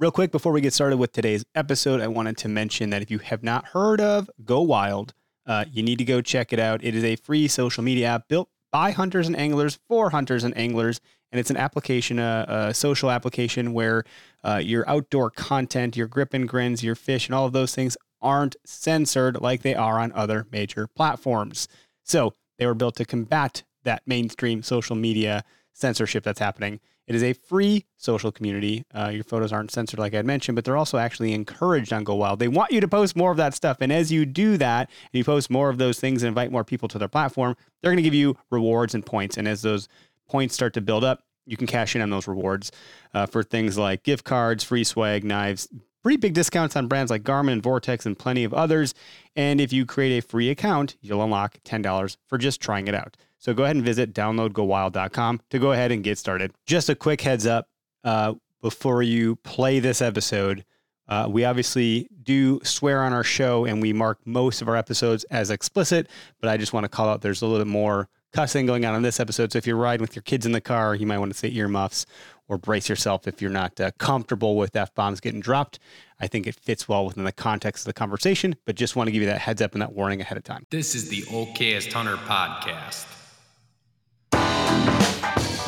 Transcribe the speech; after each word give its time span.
Real 0.00 0.12
quick 0.12 0.30
before 0.30 0.52
we 0.52 0.60
get 0.60 0.72
started 0.72 0.98
with 0.98 1.10
today's 1.10 1.44
episode, 1.56 2.00
I 2.00 2.06
wanted 2.06 2.36
to 2.38 2.48
mention 2.48 2.90
that 2.90 3.02
if 3.02 3.10
you 3.10 3.18
have 3.18 3.42
not 3.42 3.66
heard 3.66 4.00
of 4.00 4.30
Go 4.44 4.60
Wild, 4.60 5.12
uh, 5.44 5.64
you 5.72 5.82
need 5.82 5.98
to 5.98 6.04
go 6.04 6.20
check 6.20 6.52
it 6.52 6.60
out. 6.60 6.84
It 6.84 6.94
is 6.94 7.02
a 7.02 7.16
free 7.16 7.48
social 7.48 7.82
media 7.82 8.06
app 8.06 8.28
built 8.28 8.48
by 8.70 8.92
hunters 8.92 9.26
and 9.26 9.36
anglers 9.36 9.80
for 9.88 10.10
hunters 10.10 10.44
and 10.44 10.56
anglers, 10.56 11.00
and 11.32 11.40
it's 11.40 11.50
an 11.50 11.56
application, 11.56 12.20
a, 12.20 12.46
a 12.48 12.74
social 12.74 13.10
application 13.10 13.72
where 13.72 14.04
uh, 14.44 14.60
your 14.62 14.88
outdoor 14.88 15.30
content, 15.30 15.96
your 15.96 16.06
grip 16.06 16.32
and 16.32 16.48
grins, 16.48 16.84
your 16.84 16.94
fish, 16.94 17.26
and 17.26 17.34
all 17.34 17.46
of 17.46 17.52
those 17.52 17.74
things 17.74 17.96
aren't 18.22 18.54
censored 18.64 19.40
like 19.40 19.62
they 19.62 19.74
are 19.74 19.98
on 19.98 20.12
other 20.12 20.46
major 20.52 20.86
platforms. 20.86 21.66
So 22.04 22.34
they 22.56 22.66
were 22.66 22.74
built 22.74 22.94
to 22.98 23.04
combat 23.04 23.64
that 23.82 24.02
mainstream 24.06 24.62
social 24.62 24.94
media 24.94 25.42
censorship 25.72 26.22
that's 26.22 26.38
happening. 26.38 26.78
It 27.08 27.14
is 27.14 27.22
a 27.22 27.32
free 27.32 27.86
social 27.96 28.30
community. 28.30 28.84
Uh, 28.94 29.08
your 29.08 29.24
photos 29.24 29.50
aren't 29.50 29.70
censored, 29.70 29.98
like 29.98 30.14
I 30.14 30.20
mentioned, 30.20 30.56
but 30.56 30.66
they're 30.66 30.76
also 30.76 30.98
actually 30.98 31.32
encouraged 31.32 31.90
on 31.90 32.04
Go 32.04 32.14
Wild. 32.14 32.38
They 32.38 32.48
want 32.48 32.70
you 32.70 32.82
to 32.82 32.86
post 32.86 33.16
more 33.16 33.30
of 33.30 33.38
that 33.38 33.54
stuff. 33.54 33.78
And 33.80 33.90
as 33.90 34.12
you 34.12 34.26
do 34.26 34.58
that, 34.58 34.90
and 34.90 35.18
you 35.18 35.24
post 35.24 35.48
more 35.48 35.70
of 35.70 35.78
those 35.78 35.98
things 35.98 36.22
and 36.22 36.28
invite 36.28 36.52
more 36.52 36.64
people 36.64 36.86
to 36.88 36.98
their 36.98 37.08
platform, 37.08 37.56
they're 37.80 37.90
going 37.90 37.96
to 37.96 38.02
give 38.02 38.12
you 38.12 38.36
rewards 38.50 38.94
and 38.94 39.04
points. 39.04 39.38
And 39.38 39.48
as 39.48 39.62
those 39.62 39.88
points 40.28 40.54
start 40.54 40.74
to 40.74 40.82
build 40.82 41.02
up, 41.02 41.22
you 41.46 41.56
can 41.56 41.66
cash 41.66 41.96
in 41.96 42.02
on 42.02 42.10
those 42.10 42.28
rewards 42.28 42.70
uh, 43.14 43.24
for 43.24 43.42
things 43.42 43.78
like 43.78 44.02
gift 44.02 44.24
cards, 44.24 44.62
free 44.62 44.84
swag, 44.84 45.24
knives, 45.24 45.66
pretty 46.02 46.18
big 46.18 46.34
discounts 46.34 46.76
on 46.76 46.88
brands 46.88 47.10
like 47.10 47.22
Garmin 47.22 47.52
and 47.52 47.62
Vortex 47.62 48.04
and 48.04 48.18
plenty 48.18 48.44
of 48.44 48.52
others. 48.52 48.92
And 49.34 49.62
if 49.62 49.72
you 49.72 49.86
create 49.86 50.18
a 50.18 50.26
free 50.26 50.50
account, 50.50 50.96
you'll 51.00 51.24
unlock 51.24 51.58
$10 51.64 52.18
for 52.26 52.36
just 52.36 52.60
trying 52.60 52.86
it 52.86 52.94
out. 52.94 53.16
So 53.38 53.54
go 53.54 53.64
ahead 53.64 53.76
and 53.76 53.84
visit 53.84 54.12
downloadgowild.com 54.12 55.40
to 55.50 55.58
go 55.58 55.72
ahead 55.72 55.92
and 55.92 56.02
get 56.02 56.18
started. 56.18 56.52
Just 56.66 56.88
a 56.88 56.94
quick 56.94 57.20
heads 57.20 57.46
up 57.46 57.68
uh, 58.04 58.34
before 58.60 59.02
you 59.02 59.36
play 59.36 59.80
this 59.80 60.02
episode. 60.02 60.64
Uh, 61.08 61.26
we 61.30 61.44
obviously 61.44 62.08
do 62.22 62.60
swear 62.62 63.02
on 63.02 63.12
our 63.12 63.24
show 63.24 63.64
and 63.64 63.80
we 63.80 63.92
mark 63.92 64.18
most 64.26 64.60
of 64.60 64.68
our 64.68 64.76
episodes 64.76 65.24
as 65.24 65.50
explicit, 65.50 66.08
but 66.40 66.50
I 66.50 66.56
just 66.58 66.72
want 66.72 66.84
to 66.84 66.88
call 66.88 67.08
out 67.08 67.22
there's 67.22 67.40
a 67.40 67.46
little 67.46 67.64
bit 67.64 67.70
more 67.70 68.08
cussing 68.32 68.66
going 68.66 68.84
on 68.84 68.94
in 68.94 69.02
this 69.02 69.20
episode. 69.20 69.52
So 69.52 69.56
if 69.56 69.66
you're 69.66 69.76
riding 69.76 70.02
with 70.02 70.14
your 70.14 70.22
kids 70.22 70.44
in 70.44 70.52
the 70.52 70.60
car, 70.60 70.94
you 70.94 71.06
might 71.06 71.18
want 71.18 71.32
to 71.32 71.38
say 71.38 71.50
earmuffs 71.50 72.04
or 72.46 72.58
brace 72.58 72.88
yourself 72.88 73.26
if 73.26 73.40
you're 73.40 73.50
not 73.50 73.80
uh, 73.80 73.90
comfortable 73.98 74.56
with 74.56 74.76
F 74.76 74.94
bombs 74.94 75.20
getting 75.20 75.40
dropped. 75.40 75.78
I 76.20 76.26
think 76.26 76.46
it 76.46 76.54
fits 76.56 76.88
well 76.88 77.06
within 77.06 77.24
the 77.24 77.32
context 77.32 77.82
of 77.82 77.86
the 77.86 77.94
conversation, 77.94 78.56
but 78.66 78.74
just 78.74 78.96
want 78.96 79.08
to 79.08 79.12
give 79.12 79.22
you 79.22 79.28
that 79.28 79.40
heads 79.40 79.62
up 79.62 79.72
and 79.72 79.80
that 79.80 79.92
warning 79.92 80.20
ahead 80.20 80.36
of 80.36 80.44
time. 80.44 80.66
This 80.70 80.94
is 80.94 81.08
the 81.08 81.22
Okayest 81.22 81.92
Hunter 81.92 82.16
podcast. 82.16 83.17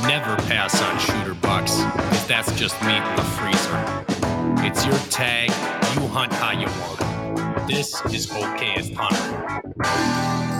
Never 0.06 0.37
pass 0.48 0.81
on 0.83 0.98
shooter 0.98 1.34
bucks, 1.34 1.77
because 1.83 2.27
that's 2.27 2.53
just 2.59 2.81
meat 2.83 2.97
in 2.97 3.17
the 3.17 3.23
freezer. 3.23 4.05
It's 4.67 4.84
your 4.84 4.97
tag, 5.11 5.51
you 5.95 6.06
hunt 6.09 6.33
how 6.33 6.53
you 6.53 6.67
want. 6.67 7.69
This 7.69 7.95
is 8.06 8.27
Okayest 8.28 8.95
Hunter. 8.95 10.59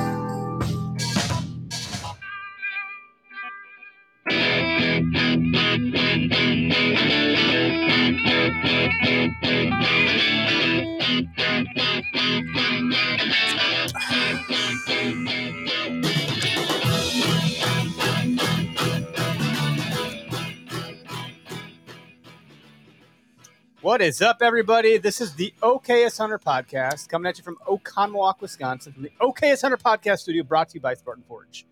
What 23.91 24.03
is 24.03 24.23
up, 24.23 24.37
everybody? 24.41 24.99
This 24.99 25.21
is 25.21 25.35
the 25.35 25.53
Okayest 25.65 26.17
Hunter 26.19 26.39
podcast 26.39 27.09
coming 27.09 27.29
at 27.29 27.37
you 27.39 27.43
from 27.43 27.57
Oconomowoc, 27.67 28.41
Wisconsin, 28.41 28.93
from 28.93 29.03
the 29.03 29.11
Okayest 29.21 29.63
Hunter 29.63 29.77
podcast 29.77 30.21
studio 30.21 30.45
brought 30.45 30.69
to 30.69 30.75
you 30.75 30.81
by 30.81 30.95
Spartan 30.95 31.25
Forge. 31.27 31.67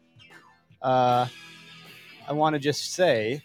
Uh, 0.83 1.29
I 2.27 2.33
want 2.33 2.55
to 2.55 2.59
just 2.59 2.93
say, 2.93 3.45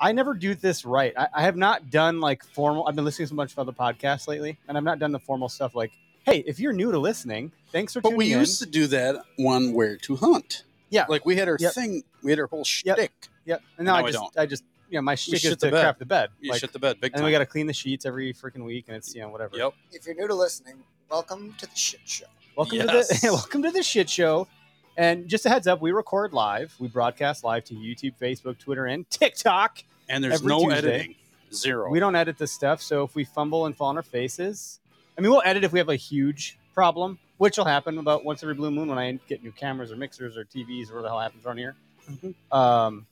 I 0.00 0.12
never 0.12 0.32
do 0.32 0.54
this 0.54 0.86
right. 0.86 1.12
I, 1.14 1.28
I 1.34 1.42
have 1.42 1.54
not 1.58 1.90
done 1.90 2.18
like 2.18 2.42
formal, 2.44 2.88
I've 2.88 2.96
been 2.96 3.04
listening 3.04 3.28
to 3.28 3.34
a 3.34 3.36
bunch 3.36 3.52
of 3.52 3.58
other 3.58 3.72
podcasts 3.72 4.26
lately, 4.26 4.58
and 4.66 4.78
I've 4.78 4.82
not 4.84 4.98
done 4.98 5.12
the 5.12 5.20
formal 5.20 5.50
stuff 5.50 5.74
like, 5.74 5.92
hey, 6.24 6.42
if 6.46 6.58
you're 6.60 6.72
new 6.72 6.90
to 6.90 6.98
listening, 6.98 7.52
thanks 7.72 7.92
for 7.92 8.00
But 8.00 8.12
tuning 8.12 8.18
we 8.26 8.32
in. 8.32 8.38
used 8.38 8.60
to 8.60 8.66
do 8.66 8.86
that 8.86 9.16
one 9.36 9.74
where 9.74 9.98
to 9.98 10.16
hunt. 10.16 10.64
Yeah. 10.88 11.04
Like 11.10 11.26
we 11.26 11.36
had 11.36 11.46
our 11.46 11.58
Yep. 11.60 11.74
thing, 11.74 12.04
we 12.22 12.30
had 12.32 12.40
our 12.40 12.46
whole 12.46 12.64
shtick. 12.64 13.12
Yep. 13.44 13.62
And 13.76 13.84
now 13.84 13.96
No, 13.96 13.98
I 13.98 14.02
we 14.04 14.12
just, 14.12 14.22
don't. 14.22 14.38
I 14.38 14.46
just, 14.46 14.64
you 14.90 14.98
know, 14.98 15.02
my 15.02 15.14
shtick 15.14 15.34
is 15.36 15.40
shit 15.42 15.60
the 15.60 15.66
to 15.66 15.72
bed. 15.72 15.80
crap 15.82 15.98
the 15.98 16.04
bed. 16.06 16.30
You 16.40 16.50
Like, 16.50 16.60
shit 16.60 16.72
the 16.72 16.78
bed 16.78 17.00
big 17.00 17.12
and 17.12 17.14
time. 17.14 17.18
then 17.20 17.26
we 17.26 17.32
got 17.32 17.38
to 17.38 17.46
clean 17.46 17.66
the 17.66 17.72
sheets 17.72 18.04
every 18.04 18.32
freaking 18.34 18.64
week, 18.64 18.86
and 18.88 18.96
it's 18.96 19.14
you 19.14 19.20
know 19.22 19.28
whatever. 19.28 19.56
Yep. 19.56 19.74
If 19.92 20.06
you're 20.06 20.14
new 20.14 20.26
to 20.28 20.34
listening, 20.34 20.76
welcome 21.10 21.54
to 21.58 21.66
the 21.66 21.76
shit 21.76 22.00
show. 22.04 22.26
Welcome 22.56 22.78
Yes. 22.78 23.08
to 23.20 23.26
the 23.28 23.32
welcome 23.32 23.62
to 23.62 23.70
the 23.70 23.82
shit 23.82 24.10
show. 24.10 24.48
And 24.96 25.28
just 25.28 25.46
a 25.46 25.48
heads 25.48 25.66
up, 25.66 25.80
we 25.80 25.92
record 25.92 26.32
live. 26.32 26.74
We 26.78 26.88
broadcast 26.88 27.44
live 27.44 27.64
to 27.66 27.74
YouTube, 27.74 28.14
Facebook, 28.20 28.58
Twitter, 28.58 28.86
and 28.86 29.08
TikTok. 29.10 29.82
And 30.08 30.22
there's 30.22 30.34
every 30.34 30.48
no 30.48 30.60
Tuesday. 30.68 30.76
editing. 30.78 31.14
Zero. 31.54 31.90
We 31.90 31.98
don't 32.00 32.14
edit 32.16 32.38
this 32.38 32.52
stuff, 32.52 32.80
so 32.82 33.02
if 33.04 33.14
we 33.14 33.24
fumble 33.24 33.66
and 33.66 33.76
fall 33.76 33.88
on 33.88 33.96
our 33.96 34.02
faces, 34.02 34.78
I 35.16 35.20
mean, 35.20 35.30
we'll 35.32 35.42
edit 35.44 35.64
if 35.64 35.72
we 35.72 35.78
have 35.80 35.88
a 35.88 35.96
huge 35.96 36.58
problem, 36.74 37.18
which 37.38 37.56
will 37.58 37.64
happen 37.64 37.98
about 37.98 38.24
once 38.24 38.42
every 38.42 38.54
blue 38.54 38.70
moon 38.70 38.88
when 38.88 38.98
I 38.98 39.18
get 39.28 39.42
new 39.42 39.50
cameras 39.52 39.90
or 39.90 39.96
mixers 39.96 40.36
or 40.36 40.44
TVs 40.44 40.90
or 40.90 40.94
whatever 40.96 41.02
the 41.02 41.08
hell 41.08 41.20
happens 41.20 41.44
around 41.46 41.58
here. 41.58 41.74
Mhm. 42.08 42.34
Um, 42.54 43.06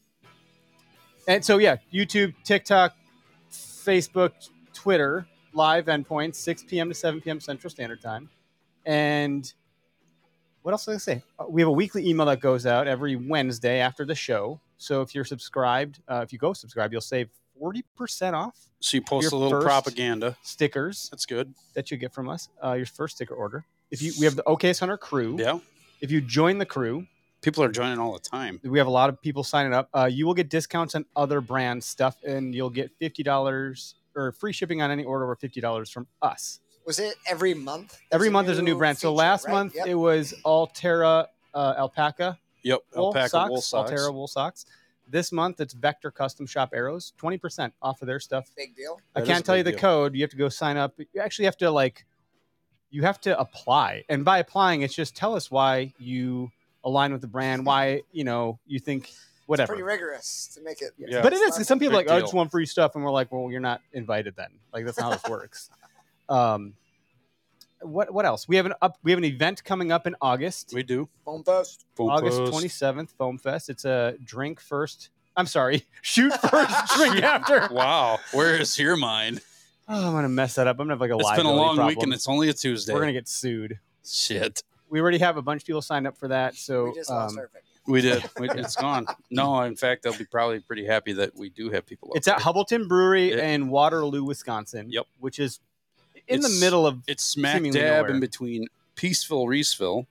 and 1.28 1.44
so 1.44 1.58
yeah, 1.58 1.76
YouTube, 1.94 2.34
TikTok, 2.42 2.94
Facebook, 3.52 4.32
Twitter, 4.74 5.26
live 5.52 5.86
endpoints, 5.86 6.34
6 6.36 6.64
p.m. 6.64 6.88
to 6.88 6.94
7 6.94 7.20
p.m. 7.20 7.40
Central 7.40 7.70
Standard 7.70 8.00
Time, 8.02 8.28
and 8.84 9.52
what 10.62 10.72
else 10.72 10.84
did 10.86 10.94
I 10.94 10.98
say? 10.98 11.22
Uh, 11.38 11.44
We 11.48 11.62
have 11.62 11.68
a 11.68 11.72
weekly 11.72 12.08
email 12.08 12.26
that 12.26 12.40
goes 12.40 12.66
out 12.66 12.86
every 12.88 13.16
Wednesday 13.16 13.78
after 13.80 14.04
the 14.04 14.14
show. 14.14 14.60
So 14.76 15.00
if 15.02 15.14
you're 15.14 15.24
subscribed, 15.24 16.00
uh, 16.08 16.20
if 16.26 16.32
you 16.32 16.38
go 16.38 16.52
subscribe, 16.52 16.92
you'll 16.92 17.00
save 17.00 17.28
40% 17.60 18.34
off 18.34 18.56
So 18.80 18.96
you 18.96 19.02
post 19.02 19.32
a 19.32 19.36
little 19.36 19.60
propaganda. 19.62 20.36
stickers 20.42 21.08
That's 21.10 21.26
good. 21.26 21.54
that 21.74 21.90
you 21.90 21.96
get 21.96 22.12
from 22.12 22.28
us. 22.28 22.48
Uh, 22.62 22.72
your 22.74 22.86
first 22.86 23.16
sticker 23.16 23.34
order. 23.34 23.64
If 23.90 24.02
you, 24.02 24.12
we 24.18 24.24
have 24.26 24.36
the 24.36 24.42
Okayest 24.44 24.80
Hunter 24.80 24.98
crew. 24.98 25.36
Yeah. 25.38 25.58
If 26.00 26.10
you 26.10 26.20
join 26.20 26.58
the 26.58 26.66
crew, 26.66 27.06
People 27.40 27.62
are 27.62 27.70
joining 27.70 27.98
all 27.98 28.12
the 28.12 28.18
time. 28.18 28.60
we 28.64 28.78
have 28.78 28.88
a 28.88 28.90
lot 28.90 29.08
of 29.08 29.20
people 29.22 29.44
signing 29.44 29.72
up. 29.72 29.88
Uh, 29.94 30.08
you 30.10 30.26
will 30.26 30.34
get 30.34 30.48
discounts 30.50 30.94
on 30.94 31.04
other 31.14 31.40
brand 31.40 31.82
stuff, 31.82 32.16
and 32.26 32.54
you'll 32.54 32.68
get 32.70 32.90
fifty 32.98 33.22
dollars 33.22 33.94
or 34.16 34.32
free 34.32 34.52
shipping 34.52 34.82
on 34.82 34.90
any 34.90 35.04
order 35.04 35.24
over 35.24 35.36
fifty 35.36 35.60
dollars 35.60 35.88
from 35.88 36.06
us. 36.20 36.60
Was 36.84 36.98
it 36.98 37.14
every 37.28 37.54
month? 37.54 37.98
Every 38.10 38.28
month 38.30 38.46
there's 38.46 38.58
a 38.58 38.62
new 38.62 38.76
brand. 38.76 38.98
so 38.98 39.12
last 39.14 39.44
right? 39.46 39.52
month 39.52 39.74
Yep. 39.76 39.86
it 39.86 39.94
was 39.94 40.34
Altera 40.44 41.28
uh, 41.54 41.74
alpaca 41.76 42.38
Yep. 42.64 42.80
wool 42.96 43.06
Alpaca 43.08 43.28
socks, 43.28 43.50
wool 43.50 43.60
socks. 43.60 43.90
Altera 43.90 44.12
wool 44.12 44.26
socks. 44.26 44.66
This 45.06 45.30
month 45.30 45.60
it's 45.60 45.74
Vector 45.74 46.10
Custom 46.10 46.44
Shop 46.46 46.70
Arrows, 46.74 47.12
twenty 47.18 47.38
percent 47.38 47.72
off 47.82 48.02
of 48.02 48.06
their 48.08 48.18
stuff. 48.20 48.50
big 48.56 48.74
deal. 48.74 49.00
I 49.14 49.20
That 49.20 49.28
is 49.28 49.28
can't 49.32 49.44
tell 49.46 49.56
you 49.56 49.62
the 49.62 49.70
deal. 49.70 49.80
code. 49.80 50.14
You 50.16 50.22
have 50.22 50.30
to 50.30 50.36
go 50.36 50.48
sign 50.48 50.76
up. 50.76 50.94
You 50.98 51.20
actually 51.20 51.44
have 51.44 51.56
to 51.58 51.70
like, 51.70 52.04
you 52.90 53.02
have 53.02 53.20
to 53.22 53.38
apply, 53.38 54.04
and 54.08 54.24
by 54.24 54.38
applying, 54.38 54.82
it's 54.82 54.94
just 54.94 55.14
tell 55.14 55.36
us 55.36 55.50
why 55.52 55.92
you 55.98 56.50
align 56.88 57.12
with 57.12 57.20
the 57.20 57.28
brand, 57.28 57.64
why 57.64 58.02
you 58.12 58.24
know 58.24 58.58
you 58.66 58.80
think 58.80 59.10
whatever. 59.46 59.68
Pretty 59.68 59.82
rigorous 59.82 60.50
to 60.54 60.62
make 60.62 60.82
it. 60.82 60.92
Yeah. 60.98 61.22
But 61.22 61.32
it 61.32 61.36
is. 61.36 61.66
Some 61.66 61.78
people 61.78 61.94
are 61.94 61.98
like, 61.98 62.06
Big 62.06 62.12
oh, 62.12 62.16
I 62.16 62.18
deal. 62.18 62.26
just 62.26 62.34
want 62.34 62.50
free 62.50 62.66
stuff, 62.66 62.94
and 62.94 63.04
we're 63.04 63.10
like, 63.10 63.32
well, 63.32 63.50
you're 63.50 63.60
not 63.60 63.80
invited 63.92 64.34
then. 64.36 64.50
Like 64.72 64.84
that's 64.84 64.98
not 64.98 65.04
how 65.04 65.10
this 65.18 65.24
works. 65.30 65.70
Um, 66.28 66.74
what 67.80 68.12
what 68.12 68.26
else? 68.26 68.48
We 68.48 68.56
have 68.56 68.66
an 68.66 68.74
up. 68.82 68.98
We 69.02 69.12
have 69.12 69.18
an 69.18 69.24
event 69.24 69.64
coming 69.64 69.92
up 69.92 70.06
in 70.06 70.16
August. 70.20 70.72
We 70.74 70.82
do. 70.82 71.08
Foam 71.24 71.44
Fest. 71.44 71.86
Foam 71.94 72.10
August 72.10 72.50
twenty 72.50 72.68
seventh, 72.68 73.12
Foam 73.16 73.38
Fest. 73.38 73.70
It's 73.70 73.84
a 73.84 74.16
drink 74.22 74.60
first. 74.60 75.10
I'm 75.36 75.46
sorry, 75.46 75.86
shoot 76.02 76.32
first, 76.50 76.96
drink 76.96 77.22
after. 77.22 77.72
Wow. 77.72 78.18
Where 78.32 78.56
is 78.56 78.78
your 78.78 78.96
mind? 78.96 79.40
Oh, 79.88 80.08
I'm 80.08 80.12
gonna 80.12 80.28
mess 80.28 80.56
that 80.56 80.66
up. 80.66 80.74
I'm 80.80 80.88
gonna 80.88 80.94
have 80.94 81.00
like 81.00 81.12
a 81.12 81.16
It's 81.18 81.36
been 81.36 81.46
a 81.46 81.52
long 81.54 81.76
problem. 81.76 81.86
week 81.86 82.02
and 82.02 82.12
it's 82.12 82.28
only 82.28 82.48
a 82.48 82.52
Tuesday. 82.52 82.92
We're 82.92 83.00
gonna 83.00 83.12
get 83.12 83.28
sued. 83.28 83.78
Shit. 84.04 84.62
We 84.90 85.00
already 85.00 85.18
have 85.18 85.36
a 85.36 85.42
bunch 85.42 85.62
of 85.62 85.66
people 85.66 85.82
signed 85.82 86.06
up 86.06 86.16
for 86.16 86.28
that. 86.28 86.54
So 86.54 86.84
we 86.86 86.94
just 86.94 87.10
lost 87.10 87.34
um, 87.34 87.38
our 87.40 87.48
venue. 87.52 87.64
We 87.86 88.00
did. 88.02 88.22
We- 88.38 88.48
It's 88.60 88.76
gone. 88.76 89.06
No, 89.30 89.62
in 89.62 89.76
fact, 89.76 90.02
they'll 90.02 90.16
be 90.16 90.24
probably 90.24 90.60
pretty 90.60 90.84
happy 90.86 91.12
that 91.14 91.34
we 91.36 91.48
do 91.50 91.70
have 91.70 91.86
people. 91.86 92.12
It's 92.14 92.26
up 92.28 92.32
at 92.34 92.38
there. 92.38 92.44
Hubbleton 92.44 92.88
Brewery 92.88 93.30
It- 93.32 93.38
in 93.38 93.68
Waterloo, 93.68 94.24
Wisconsin. 94.24 94.90
Yep. 94.90 95.06
Which 95.20 95.38
is 95.38 95.60
in 96.26 96.40
the 96.40 96.56
middle 96.60 96.86
of 96.86 97.02
It's 97.06 97.24
smack 97.24 97.62
dab 97.62 97.72
nowhere. 97.74 98.10
in 98.10 98.20
between 98.20 98.66
Peaceville, 98.96 99.46
Reeseville, 99.46 100.06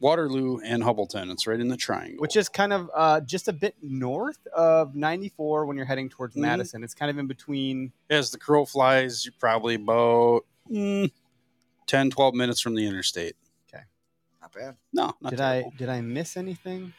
Waterloo, 0.00 0.58
and 0.62 0.82
Hubbleton. 0.82 1.30
It's 1.30 1.46
right 1.46 1.58
in 1.58 1.68
the 1.68 1.76
triangle. 1.76 2.20
which 2.20 2.36
is 2.36 2.48
kind 2.50 2.72
of 2.72 2.90
uh, 2.94 3.20
just 3.20 3.48
a 3.48 3.52
bit 3.52 3.74
north 3.80 4.38
of 4.54 4.94
94 4.94 5.64
when 5.64 5.76
you're 5.76 5.86
heading 5.86 6.08
towards 6.10 6.34
Mhm. 6.36 6.40
Madison. 6.40 6.84
It's 6.84 6.94
kind 6.94 7.10
of 7.10 7.18
in 7.18 7.26
between. 7.26 7.92
as 8.10 8.30
the 8.30 8.38
crow 8.38 8.66
flies, 8.66 9.24
you're 9.24 9.34
probably 9.38 9.76
about 9.76 10.44
mm, 10.70 11.10
10, 11.86 12.10
12 12.10 12.34
minutes 12.34 12.60
from 12.60 12.74
the 12.74 12.86
interstate. 12.86 13.36
Okay. 13.68 13.82
Not 14.40 14.52
bad. 14.52 14.76
No, 14.92 15.14
not 15.20 15.30
did 15.30 15.36
terrible. 15.38 15.72
I 15.74 15.76
did 15.78 15.88
I 15.88 16.00
miss 16.00 16.36
anything? 16.36 16.92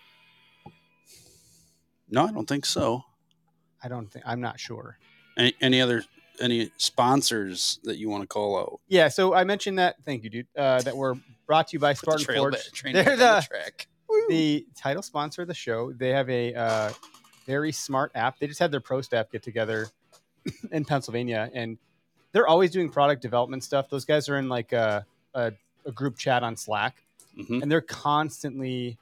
No, 2.09 2.25
I 2.25 2.31
don't 2.31 2.47
think 2.47 2.65
so. 2.65 3.03
I 3.83 3.89
don't 3.89 4.11
think 4.11 4.25
I'm 4.27 4.41
not 4.41 4.59
sure. 4.59 4.97
Any, 5.37 5.53
any 5.61 5.81
other 5.81 6.03
any 6.39 6.71
sponsors 6.77 7.79
that 7.83 7.97
you 7.97 8.09
want 8.09 8.23
to 8.23 8.27
call 8.27 8.57
out? 8.57 8.79
Yeah, 8.87 9.07
so 9.07 9.33
I 9.33 9.43
mentioned 9.43 9.79
that. 9.79 9.95
Thank 10.05 10.23
you, 10.23 10.29
dude. 10.29 10.47
Uh, 10.55 10.81
that 10.81 10.95
we're 10.95 11.15
brought 11.45 11.67
to 11.69 11.73
you 11.73 11.79
by 11.79 11.93
Put 11.93 12.05
the 12.05 12.19
Spartan 12.19 12.41
Forge. 12.41 12.93
They're 12.93 13.17
the- 13.17 13.45
track. 13.47 13.87
the 14.29 14.65
title 14.75 15.03
sponsor 15.03 15.41
of 15.41 15.47
the 15.49 15.53
show. 15.53 15.91
They 15.91 16.09
have 16.09 16.29
a 16.29 16.53
uh, 16.53 16.91
very 17.45 17.71
smart 17.71 18.11
app. 18.15 18.39
They 18.39 18.47
just 18.47 18.59
had 18.59 18.71
their 18.71 18.79
pro 18.79 19.01
staff 19.01 19.29
get 19.31 19.43
together 19.43 19.87
in 20.71 20.85
Pennsylvania, 20.85 21.49
and 21.53 21.77
they're 22.37 22.47
always 22.47 22.69
doing 22.69 22.87
product 22.87 23.19
development 23.23 23.63
stuff. 23.63 23.89
Those 23.89 24.05
guys 24.05 24.29
are 24.29 24.37
in 24.37 24.47
like 24.47 24.71
a, 24.71 25.03
a, 25.33 25.51
a 25.87 25.91
group 25.91 26.17
chat 26.19 26.43
on 26.43 26.55
Slack, 26.55 27.03
Mhm. 27.35 27.63
and 27.63 27.71
they're 27.71 27.81
constantly 27.81 28.95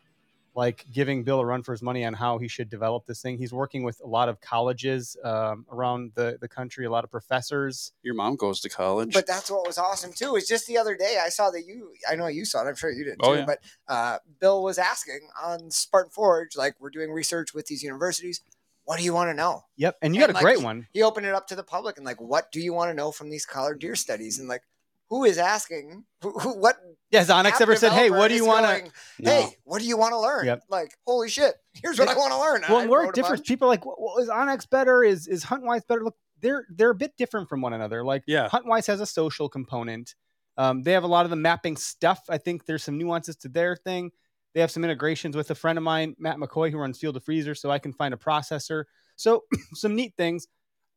like 0.56 0.86
giving 0.94 1.22
Bill 1.24 1.42
a 1.42 1.46
run 1.46 1.64
for 1.64 1.74
his 1.74 1.82
money 1.82 2.06
on 2.06 2.14
how 2.14 2.38
he 2.38 2.48
should 2.48 2.70
develop 2.70 3.06
this 3.06 3.22
thing. 3.22 3.38
He's 3.38 3.52
working 3.52 3.84
with 3.84 4.00
a 4.02 4.08
lot 4.08 4.30
of 4.30 4.40
colleges 4.40 5.18
um, 5.26 5.66
around 5.70 6.14
the, 6.16 6.38
the 6.40 6.48
country, 6.48 6.86
a 6.86 6.90
lot 6.90 7.04
of 7.04 7.12
professors. 7.12 7.92
Your 8.04 8.14
mom 8.14 8.38
goes 8.38 8.62
to 8.62 8.70
college. 8.70 9.12
But 9.14 9.28
that's 9.28 9.52
what 9.52 9.68
was 9.68 9.78
awesome 9.78 10.14
too. 10.14 10.38
Is 10.38 10.48
just 10.48 10.66
the 10.66 10.78
other 10.78 10.96
day 10.96 11.20
I 11.22 11.28
saw 11.28 11.52
that 11.52 11.66
you. 11.66 11.90
I 12.10 12.16
know 12.16 12.28
you 12.28 12.46
saw 12.46 12.64
it. 12.66 12.70
I'm 12.70 12.76
sure 12.76 12.90
you 12.90 13.04
did 13.04 13.16
too. 13.22 13.30
Oh, 13.30 13.34
yeah. 13.34 13.44
But 13.46 13.60
uh, 13.90 14.20
Bill 14.40 14.64
was 14.64 14.78
asking 14.78 15.28
on 15.44 15.72
Spartan 15.72 16.12
Forge, 16.12 16.56
like 16.56 16.76
we're 16.80 16.90
doing 16.90 17.12
research 17.12 17.54
with 17.54 17.66
these 17.68 17.84
universities. 17.84 18.40
What 18.86 18.98
do 18.98 19.04
you 19.04 19.14
want 19.14 19.30
to 19.30 19.34
know? 19.34 19.64
Yep, 19.78 19.98
and 20.02 20.16
you 20.16 20.22
And, 20.24 20.28
got 20.34 20.42
a 20.42 20.44
like, 20.44 20.44
great 20.56 20.64
one. 20.64 20.88
He 20.94 21.02
opened 21.04 21.26
it 21.26 21.34
up 21.34 21.48
to 21.48 21.56
the 21.56 21.64
public 21.64 21.98
and 21.98 22.06
like, 22.06 22.22
what 22.22 22.52
do 22.52 22.60
you 22.60 22.74
want 22.74 22.90
to 22.92 22.94
know 22.94 23.12
from 23.12 23.30
these 23.30 23.46
collared 23.46 23.80
deer 23.80 23.96
studies? 23.96 24.40
And 24.40 24.48
like, 24.48 24.62
who 25.10 25.24
is 25.24 25.38
asking? 25.38 26.04
Who, 26.22 26.32
who, 26.40 26.60
what 26.60 26.78
Yeah, 27.12 27.20
has 27.20 27.30
onX 27.30 27.62
ever 27.62 27.76
said, 27.76 27.92
"Hey, 27.92 28.10
what 28.10 28.30
do 28.30 28.36
you 28.36 28.46
want 28.46 28.66
to?" 28.66 28.80
going, 28.80 28.92
No. 29.20 29.32
Hey, 29.32 29.58
what 29.64 29.80
do 29.80 29.88
you 29.88 29.98
want 29.98 30.14
to 30.14 30.20
learn? 30.20 30.46
Yep. 30.48 30.64
Like, 30.70 30.98
holy 31.06 31.30
shit! 31.30 31.54
Here's 31.74 32.00
what 32.00 32.08
I 32.10 32.16
want 32.16 32.32
to 32.34 32.40
learn. 32.40 32.64
Well, 32.68 32.80
I 32.80 32.82
and 32.82 32.90
we're 32.90 33.12
different. 33.12 33.46
People 33.46 33.68
are 33.68 33.70
like, 33.70 33.86
well, 33.86 33.98
well, 34.00 34.18
is 34.18 34.30
onX 34.30 34.68
better? 34.68 35.04
Is 35.04 35.28
is 35.28 35.46
Huntwise 35.46 35.86
better? 35.88 36.04
Look, 36.04 36.16
they're 36.42 36.66
they're 36.70 36.90
a 36.90 36.96
bit 36.96 37.16
different 37.18 37.50
from 37.50 37.62
one 37.62 37.74
another. 37.74 38.04
Like 38.04 38.24
Yeah. 38.26 38.50
Huntwise 38.50 38.88
has 38.88 39.00
a 39.00 39.06
social 39.06 39.48
component. 39.48 40.16
Um, 40.58 40.82
they 40.82 40.94
have 40.94 41.04
a 41.04 41.08
lot 41.08 41.26
of 41.26 41.30
the 41.30 41.36
mapping 41.36 41.78
stuff. 41.78 42.24
I 42.28 42.40
think 42.40 42.66
there's 42.66 42.84
some 42.84 42.98
nuances 42.98 43.36
to 43.38 43.48
their 43.48 43.76
thing. 43.76 44.12
They 44.56 44.62
have 44.62 44.72
some 44.72 44.84
integrations 44.86 45.36
with 45.36 45.52
a 45.52 45.56
friend 45.56 45.78
of 45.78 45.84
mine, 45.84 46.16
Matt 46.18 46.38
McCoy, 46.38 46.72
who 46.72 46.78
runs 46.78 46.98
Field 46.98 47.18
of 47.18 47.24
Freezer, 47.26 47.54
so 47.54 47.70
I 47.70 47.78
can 47.78 47.92
find 47.94 48.14
a 48.14 48.18
processor. 48.18 48.86
So 49.18 49.44
some 49.74 49.96
neat 49.96 50.14
things. 50.18 50.48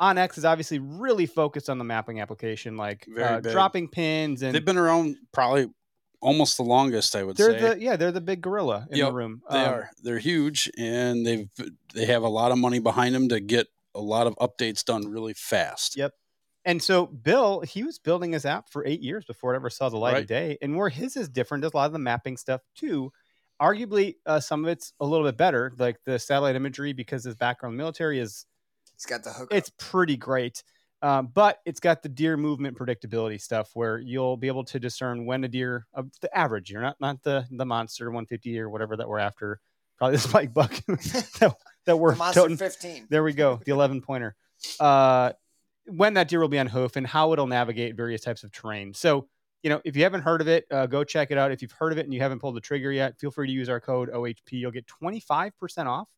onX 0.00 0.38
is 0.38 0.44
obviously 0.44 0.78
really 0.78 1.26
focused 1.26 1.68
on 1.68 1.76
the 1.76 1.84
mapping 1.84 2.20
application, 2.20 2.76
like 2.76 3.06
uh, 3.20 3.40
dropping 3.40 3.88
pins 3.88 4.42
and 4.42 4.54
They've 4.54 4.64
been 4.64 4.78
around 4.78 5.16
probably 5.32 5.66
almost 6.20 6.56
the 6.56 6.62
longest, 6.62 7.16
I 7.16 7.24
would 7.24 7.36
they're 7.36 7.58
say. 7.58 7.74
the 7.74 7.80
yeah 7.80 7.96
they're 7.96 8.12
the 8.12 8.20
big 8.20 8.40
gorilla 8.42 8.86
in 8.90 8.98
the 9.00 9.12
room. 9.12 9.42
they 9.50 9.58
Um, 9.58 9.74
are. 9.74 9.90
They're 10.04 10.18
huge, 10.18 10.70
and 10.78 11.26
they've 11.26 11.48
they 11.94 12.06
have 12.06 12.22
a 12.22 12.28
lot 12.28 12.52
of 12.52 12.58
money 12.58 12.78
behind 12.78 13.14
them 13.14 13.28
to 13.30 13.40
get 13.40 13.66
a 13.94 14.00
lot 14.00 14.28
of 14.28 14.36
updates 14.36 14.84
done 14.84 15.08
really 15.08 15.34
fast. 15.34 15.96
Yep. 15.96 16.14
And 16.64 16.82
so 16.82 17.06
Bill, 17.06 17.60
he 17.60 17.82
was 17.82 17.98
building 17.98 18.32
his 18.32 18.44
app 18.44 18.68
for 18.68 18.86
eight 18.86 19.00
years 19.00 19.24
before 19.24 19.54
it 19.54 19.56
ever 19.56 19.70
saw 19.70 19.88
the 19.88 19.96
light 19.96 20.18
of 20.18 20.26
day. 20.26 20.58
And 20.60 20.76
where 20.76 20.90
his 20.90 21.16
is 21.16 21.28
different 21.28 21.64
is 21.64 21.72
a 21.72 21.76
lot 21.76 21.86
of 21.86 21.92
the 21.92 21.98
mapping 21.98 22.36
stuff 22.36 22.60
too. 22.74 23.10
Arguably, 23.60 24.16
uh, 24.26 24.40
some 24.40 24.64
of 24.64 24.70
it's 24.70 24.92
a 25.00 25.06
little 25.06 25.26
bit 25.26 25.36
better, 25.36 25.72
like 25.78 25.96
the 26.04 26.18
satellite 26.18 26.56
imagery, 26.56 26.92
because 26.92 27.24
his 27.24 27.34
background 27.34 27.74
in 27.74 27.76
the 27.76 27.82
military 27.82 28.18
is 28.20 28.46
He's 28.94 29.06
got 29.06 29.22
the 29.24 29.30
hook. 29.32 29.48
it's 29.52 29.70
pretty 29.78 30.16
great. 30.16 30.62
Um, 31.00 31.28
but 31.32 31.60
it's 31.64 31.78
got 31.78 32.02
the 32.02 32.08
deer 32.08 32.36
movement 32.36 32.76
predictability 32.76 33.40
stuff 33.40 33.70
where 33.74 33.98
you'll 33.98 34.36
be 34.36 34.48
able 34.48 34.64
to 34.64 34.80
discern 34.80 35.26
when 35.26 35.44
a 35.44 35.48
deer, 35.48 35.86
uh, 35.94 36.02
the 36.20 36.36
average 36.36 36.70
you're 36.72 36.82
not 36.82 36.96
not 37.00 37.22
the 37.22 37.46
the 37.52 37.64
monster 37.64 38.06
150 38.06 38.58
or 38.58 38.68
whatever 38.68 38.96
that 38.96 39.08
we're 39.08 39.20
after, 39.20 39.60
probably 39.96 40.16
the 40.16 40.22
spike 40.22 40.52
buck 40.54 40.72
that, 40.86 41.54
that 41.84 41.96
we're 41.96 42.16
Monster 42.16 42.40
toting. 42.40 42.56
15. 42.56 43.06
There 43.10 43.22
we 43.22 43.32
go, 43.32 43.60
the 43.64 43.70
11 43.70 44.00
pointer. 44.02 44.34
Uh, 44.80 45.32
when 45.86 46.14
that 46.14 46.26
deer 46.26 46.40
will 46.40 46.48
be 46.48 46.58
on 46.58 46.66
hoof 46.66 46.96
and 46.96 47.06
how 47.06 47.32
it'll 47.32 47.46
navigate 47.46 47.96
various 47.96 48.22
types 48.22 48.42
of 48.42 48.50
terrain. 48.50 48.92
So, 48.92 49.28
you 49.62 49.70
know, 49.70 49.80
if 49.84 49.96
you 49.96 50.02
haven't 50.04 50.22
heard 50.22 50.40
of 50.40 50.48
it, 50.48 50.66
uh, 50.70 50.86
go 50.86 51.02
check 51.04 51.30
it 51.30 51.38
out. 51.38 51.50
If 51.50 51.62
you've 51.62 51.72
heard 51.72 51.92
of 51.92 51.98
it 51.98 52.04
and 52.04 52.14
you 52.14 52.20
haven't 52.20 52.38
pulled 52.38 52.54
the 52.56 52.60
trigger 52.60 52.92
yet, 52.92 53.18
feel 53.18 53.30
free 53.30 53.46
to 53.46 53.52
use 53.52 53.68
our 53.68 53.80
code 53.80 54.10
OHP. 54.12 54.52
You'll 54.52 54.70
get 54.70 54.86
25% 54.86 55.86
off. 55.86 56.08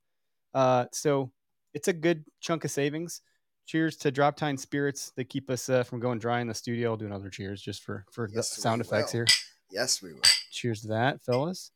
Uh, 0.53 0.87
so 0.93 1.31
it's 1.75 1.89
a 1.89 1.93
good 1.93 2.25
chunk 2.41 2.65
of 2.65 2.71
savings. 2.71 3.23
Cheers 3.67 3.97
to 3.99 4.11
Drop 4.11 4.37
Time 4.37 4.57
Spirits. 4.57 5.13
They 5.17 5.25
keep 5.25 5.49
us 5.49 5.69
uh, 5.69 5.85
from 5.85 6.01
going 6.01 6.19
dry 6.19 6.41
in 6.41 6.49
the 6.49 6.55
studio. 6.55 6.91
I'll 6.91 6.97
do 6.97 7.07
another 7.07 7.31
cheers 7.31 7.63
just 7.63 7.83
for, 7.85 8.05
for 8.11 8.29
Yes, 8.33 8.55
the 8.55 8.61
sound 8.61 8.81
effects 8.81 9.13
will. 9.13 9.19
here. 9.21 9.27
Yes, 9.71 10.03
we 10.03 10.13
will. 10.13 10.21
Cheers 10.51 10.83
to 10.83 10.89
that, 10.89 11.23
fellas. 11.23 11.71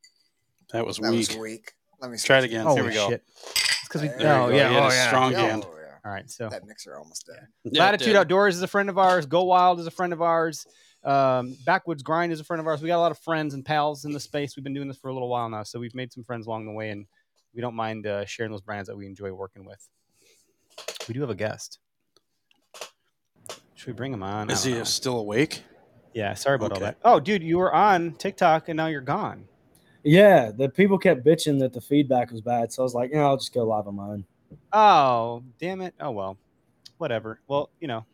That 0.73 0.85
was 0.85 0.99
weak. 1.01 1.07
That 1.07 1.13
weak. 1.13 1.29
was 1.29 1.39
weak. 1.39 1.73
Let 2.01 2.11
me 2.11 2.19
Try 2.19 2.39
it 2.39 2.45
again. 2.45 2.67
Oh, 2.67 2.75
Here 2.75 2.85
we 2.85 2.93
go. 2.93 3.09
shit. 3.11 3.23
It's 3.47 3.89
because 3.89 4.03
we, 4.03 4.09
oh, 4.09 4.13
you 4.13 4.19
go. 4.19 4.49
yeah. 4.57 4.69
Oh, 4.71 4.89
yeah. 4.91 5.07
strong 5.07 5.35
Oh, 5.35 5.39
hand. 5.39 5.65
yeah. 5.69 5.95
All 6.05 6.11
right. 6.13 6.29
So 6.29 6.49
That 6.49 6.67
mixer 6.67 6.99
almost 6.99 7.27
dead. 7.29 7.47
Yeah, 7.65 7.85
Latitude 7.85 8.07
did. 8.09 8.17
Outdoors 8.17 8.57
is 8.57 8.63
a 8.63 8.67
friend 8.67 8.89
of 8.91 8.99
ours. 8.99 9.25
Go 9.27 9.45
Wild 9.45 9.79
is 9.79 9.87
a 9.87 9.91
friend 9.93 10.13
of 10.13 10.21
ours. 10.21 10.67
Um, 11.05 11.56
Backwoods 11.65 12.03
Grind 12.03 12.33
is 12.33 12.41
a 12.41 12.45
friend 12.45 12.61
of 12.61 12.67
ours. 12.67 12.81
We 12.81 12.89
got 12.89 12.97
a 12.97 13.01
lot 13.01 13.12
of 13.12 13.19
friends 13.19 13.55
and 13.55 13.65
pals 13.65 14.05
in 14.05 14.12
the 14.12 14.21
space. 14.21 14.56
We've 14.56 14.65
been 14.65 14.75
doing 14.75 14.89
this 14.89 14.97
for 14.97 15.09
a 15.09 15.12
little 15.12 15.29
while 15.29 15.49
now, 15.49 15.62
so 15.62 15.79
we've 15.79 15.95
made 15.95 16.12
some 16.12 16.25
friends 16.25 16.47
along 16.47 16.67
the 16.67 16.73
way, 16.73 16.91
and 16.91 17.06
we 17.55 17.61
don't 17.61 17.75
mind 17.75 18.06
uh, 18.06 18.25
sharing 18.25 18.51
those 18.51 18.62
brands 18.62 18.89
that 18.89 18.97
we 18.97 19.06
enjoy 19.06 19.33
working 19.33 19.65
with. 19.65 19.87
We 21.06 21.15
do 21.15 21.21
have 21.21 21.31
a 21.31 21.35
guest. 21.35 21.79
Should 23.75 23.87
we 23.89 23.93
bring 23.93 24.12
him 24.15 24.23
on? 24.23 24.51
Is 24.51 24.65
he 24.65 24.73
know. 24.73 24.85
still 24.85 25.19
awake? 25.19 25.62
Yeah. 26.15 26.35
Sorry 26.35 26.56
about 26.56 26.73
all 26.73 26.81
that. 26.81 26.97
Oh, 27.05 27.21
dude, 27.21 27.43
you 27.43 27.59
were 27.59 27.75
on 27.75 28.12
TikTok 28.12 28.69
and 28.69 28.77
now 28.77 28.87
you're 28.87 29.01
gone. 29.01 29.47
Yeah, 30.05 30.51
the 30.51 30.69
people 30.69 30.99
kept 30.99 31.25
bitching 31.25 31.59
that 31.61 31.73
the 31.73 31.81
feedback 31.81 32.31
was 32.31 32.43
bad, 32.43 32.71
so 32.73 32.83
I 32.83 32.85
was 32.85 32.95
like, 32.95 33.11
you 33.11 33.17
know, 33.17 33.25
I'll 33.25 33.39
just 33.39 33.55
go 33.55 33.65
live 33.65 33.89
on 33.89 33.97
mine. 33.97 34.25
Oh, 34.71 35.43
damn 35.59 35.81
it. 35.81 35.95
Oh 35.99 36.11
well, 36.11 36.37
whatever. 36.99 37.41
Well, 37.49 37.71
you 37.81 37.89
know, 37.89 38.05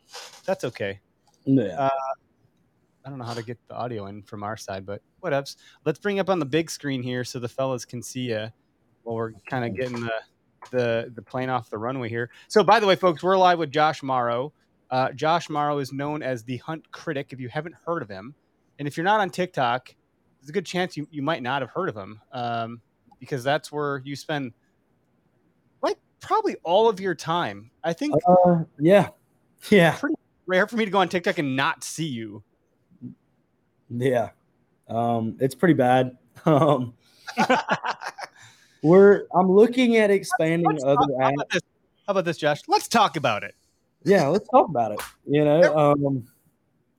that's 0.45 0.63
okay. 0.63 1.01
Yeah. 1.43 1.89
I 3.05 3.09
don't 3.09 3.17
know 3.17 3.25
how 3.25 3.33
to 3.33 3.43
get 3.43 3.57
the 3.67 3.75
audio 3.75 4.05
in 4.07 4.21
from 4.23 4.43
our 4.43 4.57
side, 4.57 4.85
but 4.85 5.01
whatevs. 5.23 5.55
Let's 5.85 5.99
bring 5.99 6.19
up 6.19 6.29
on 6.29 6.39
the 6.39 6.45
big 6.45 6.69
screen 6.69 7.01
here 7.01 7.23
so 7.23 7.39
the 7.39 7.47
fellas 7.49 7.85
can 7.85 8.01
see 8.01 8.29
you 8.29 8.47
while 9.03 9.15
we're 9.15 9.31
kind 9.49 9.65
of 9.65 9.75
getting 9.75 10.01
the, 10.01 10.13
the 10.69 11.11
the 11.15 11.21
plane 11.21 11.49
off 11.49 11.69
the 11.69 11.77
runway 11.77 12.09
here. 12.09 12.29
So, 12.47 12.63
by 12.63 12.79
the 12.79 12.85
way, 12.87 12.95
folks, 12.95 13.23
we're 13.23 13.37
live 13.37 13.57
with 13.59 13.71
Josh 13.71 14.03
Morrow. 14.03 14.53
Uh, 14.91 15.11
Josh 15.13 15.49
Morrow 15.49 15.79
is 15.79 15.91
known 15.91 16.21
as 16.21 16.43
the 16.43 16.57
Hunt 16.57 16.91
Critic. 16.91 17.27
If 17.31 17.39
you 17.39 17.49
haven't 17.49 17.75
heard 17.85 18.03
of 18.03 18.09
him, 18.09 18.35
and 18.77 18.87
if 18.87 18.97
you're 18.97 19.03
not 19.03 19.19
on 19.19 19.29
TikTok, 19.29 19.95
there's 20.39 20.49
a 20.49 20.53
good 20.53 20.65
chance 20.65 20.97
you, 20.97 21.07
you 21.11 21.21
might 21.21 21.41
not 21.41 21.61
have 21.61 21.71
heard 21.71 21.89
of 21.89 21.95
him 21.95 22.19
um, 22.33 22.81
because 23.19 23.43
that's 23.43 23.71
where 23.71 24.01
you 24.03 24.15
spend 24.15 24.51
like 25.81 25.97
probably 26.19 26.55
all 26.63 26.89
of 26.89 26.99
your 26.99 27.15
time. 27.15 27.71
I 27.83 27.93
think 27.93 28.13
Uh, 28.27 28.63
yeah. 28.79 29.09
Yeah. 29.69 29.95
rare 30.47 30.65
for 30.67 30.75
me 30.75 30.85
to 30.85 30.91
go 30.91 30.97
on 30.97 31.07
TikTok 31.07 31.37
and 31.37 31.55
not 31.55 31.83
see 31.83 32.07
you. 32.07 32.43
Yeah. 33.91 34.29
Um, 34.87 35.37
it's 35.39 35.55
pretty 35.55 35.73
bad. 35.75 36.17
Um, 36.45 36.95
we're 38.81 39.27
I'm 39.35 39.51
looking 39.51 39.97
at 39.97 40.09
expanding 40.09 40.65
Let's 40.71 40.83
other 40.83 40.95
talk- 40.95 41.21
how, 41.21 41.29
about 41.29 41.49
this? 41.51 41.61
how 42.07 42.11
about 42.11 42.25
this, 42.25 42.37
Josh? 42.37 42.61
Let's 42.67 42.87
talk 42.87 43.15
about 43.15 43.43
it. 43.43 43.53
Yeah, 44.03 44.27
let's 44.27 44.47
talk 44.49 44.69
about 44.69 44.91
it. 44.93 44.99
You 45.27 45.45
know, 45.45 45.77
um, 45.77 46.27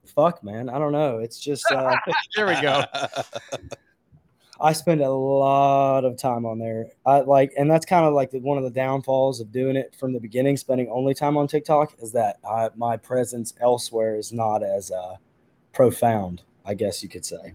fuck, 0.05 0.43
man. 0.43 0.69
I 0.69 0.79
don't 0.79 0.93
know. 0.93 1.17
It's 1.17 1.39
just 1.39 1.69
uh, 1.71 1.95
There 2.37 2.47
we 2.47 2.61
go. 2.61 2.83
I 4.61 4.71
spend 4.71 5.01
a 5.01 5.09
lot 5.11 6.05
of 6.05 6.17
time 6.17 6.45
on 6.45 6.57
there. 6.57 6.87
I 7.05 7.19
like, 7.19 7.51
and 7.57 7.69
that's 7.69 7.85
kind 7.85 8.05
of 8.05 8.13
like 8.13 8.31
the, 8.31 8.39
one 8.39 8.57
of 8.57 8.63
the 8.63 8.69
downfalls 8.69 9.41
of 9.41 9.51
doing 9.51 9.75
it 9.75 9.93
from 9.99 10.13
the 10.13 10.21
beginning. 10.21 10.55
Spending 10.55 10.87
only 10.89 11.13
time 11.13 11.35
on 11.35 11.47
TikTok 11.47 11.95
is 11.99 12.13
that 12.13 12.37
I, 12.47 12.69
my 12.77 12.95
presence 12.95 13.53
elsewhere 13.59 14.15
is 14.15 14.31
not 14.31 14.63
as 14.63 14.89
uh, 14.89 15.17
profound. 15.73 16.43
I 16.65 16.73
guess 16.73 17.03
you 17.03 17.09
could 17.09 17.25
say. 17.25 17.53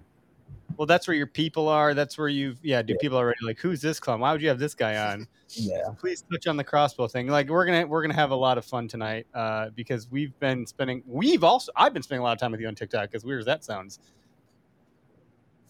Well, 0.77 0.87
that's 0.87 1.09
where 1.09 1.17
your 1.17 1.27
people 1.27 1.67
are. 1.69 1.95
That's 1.95 2.17
where 2.19 2.29
you've 2.29 2.59
yeah. 2.63 2.83
Do 2.83 2.93
Yeah. 2.93 2.99
people 3.01 3.17
already 3.19 3.39
like 3.45 3.59
who's 3.59 3.81
this 3.81 3.99
clown? 3.99 4.21
Why 4.21 4.33
would 4.33 4.43
you 4.43 4.49
have 4.49 4.59
this 4.59 4.75
guy 4.75 4.97
on? 5.13 5.27
Yeah. 5.51 5.89
Please 5.99 6.23
touch 6.31 6.47
on 6.47 6.57
the 6.57 6.63
crossbow 6.65 7.09
thing. 7.09 7.27
Like 7.27 7.49
we're 7.49 7.65
gonna 7.65 7.87
we're 7.87 8.03
gonna 8.03 8.15
have 8.15 8.31
a 8.31 8.37
lot 8.37 8.59
of 8.59 8.65
fun 8.65 8.87
tonight 8.87 9.27
uh, 9.35 9.71
because 9.71 10.09
we've 10.11 10.39
been 10.39 10.67
spending 10.67 11.03
we've 11.07 11.43
also 11.43 11.73
I've 11.75 11.95
been 11.95 12.03
spending 12.03 12.21
a 12.21 12.25
lot 12.25 12.33
of 12.33 12.39
time 12.39 12.53
with 12.53 12.61
you 12.61 12.69
on 12.69 12.75
TikTok. 12.75 13.15
As 13.15 13.25
weird 13.25 13.41
as 13.41 13.47
that 13.47 13.65
sounds. 13.65 13.99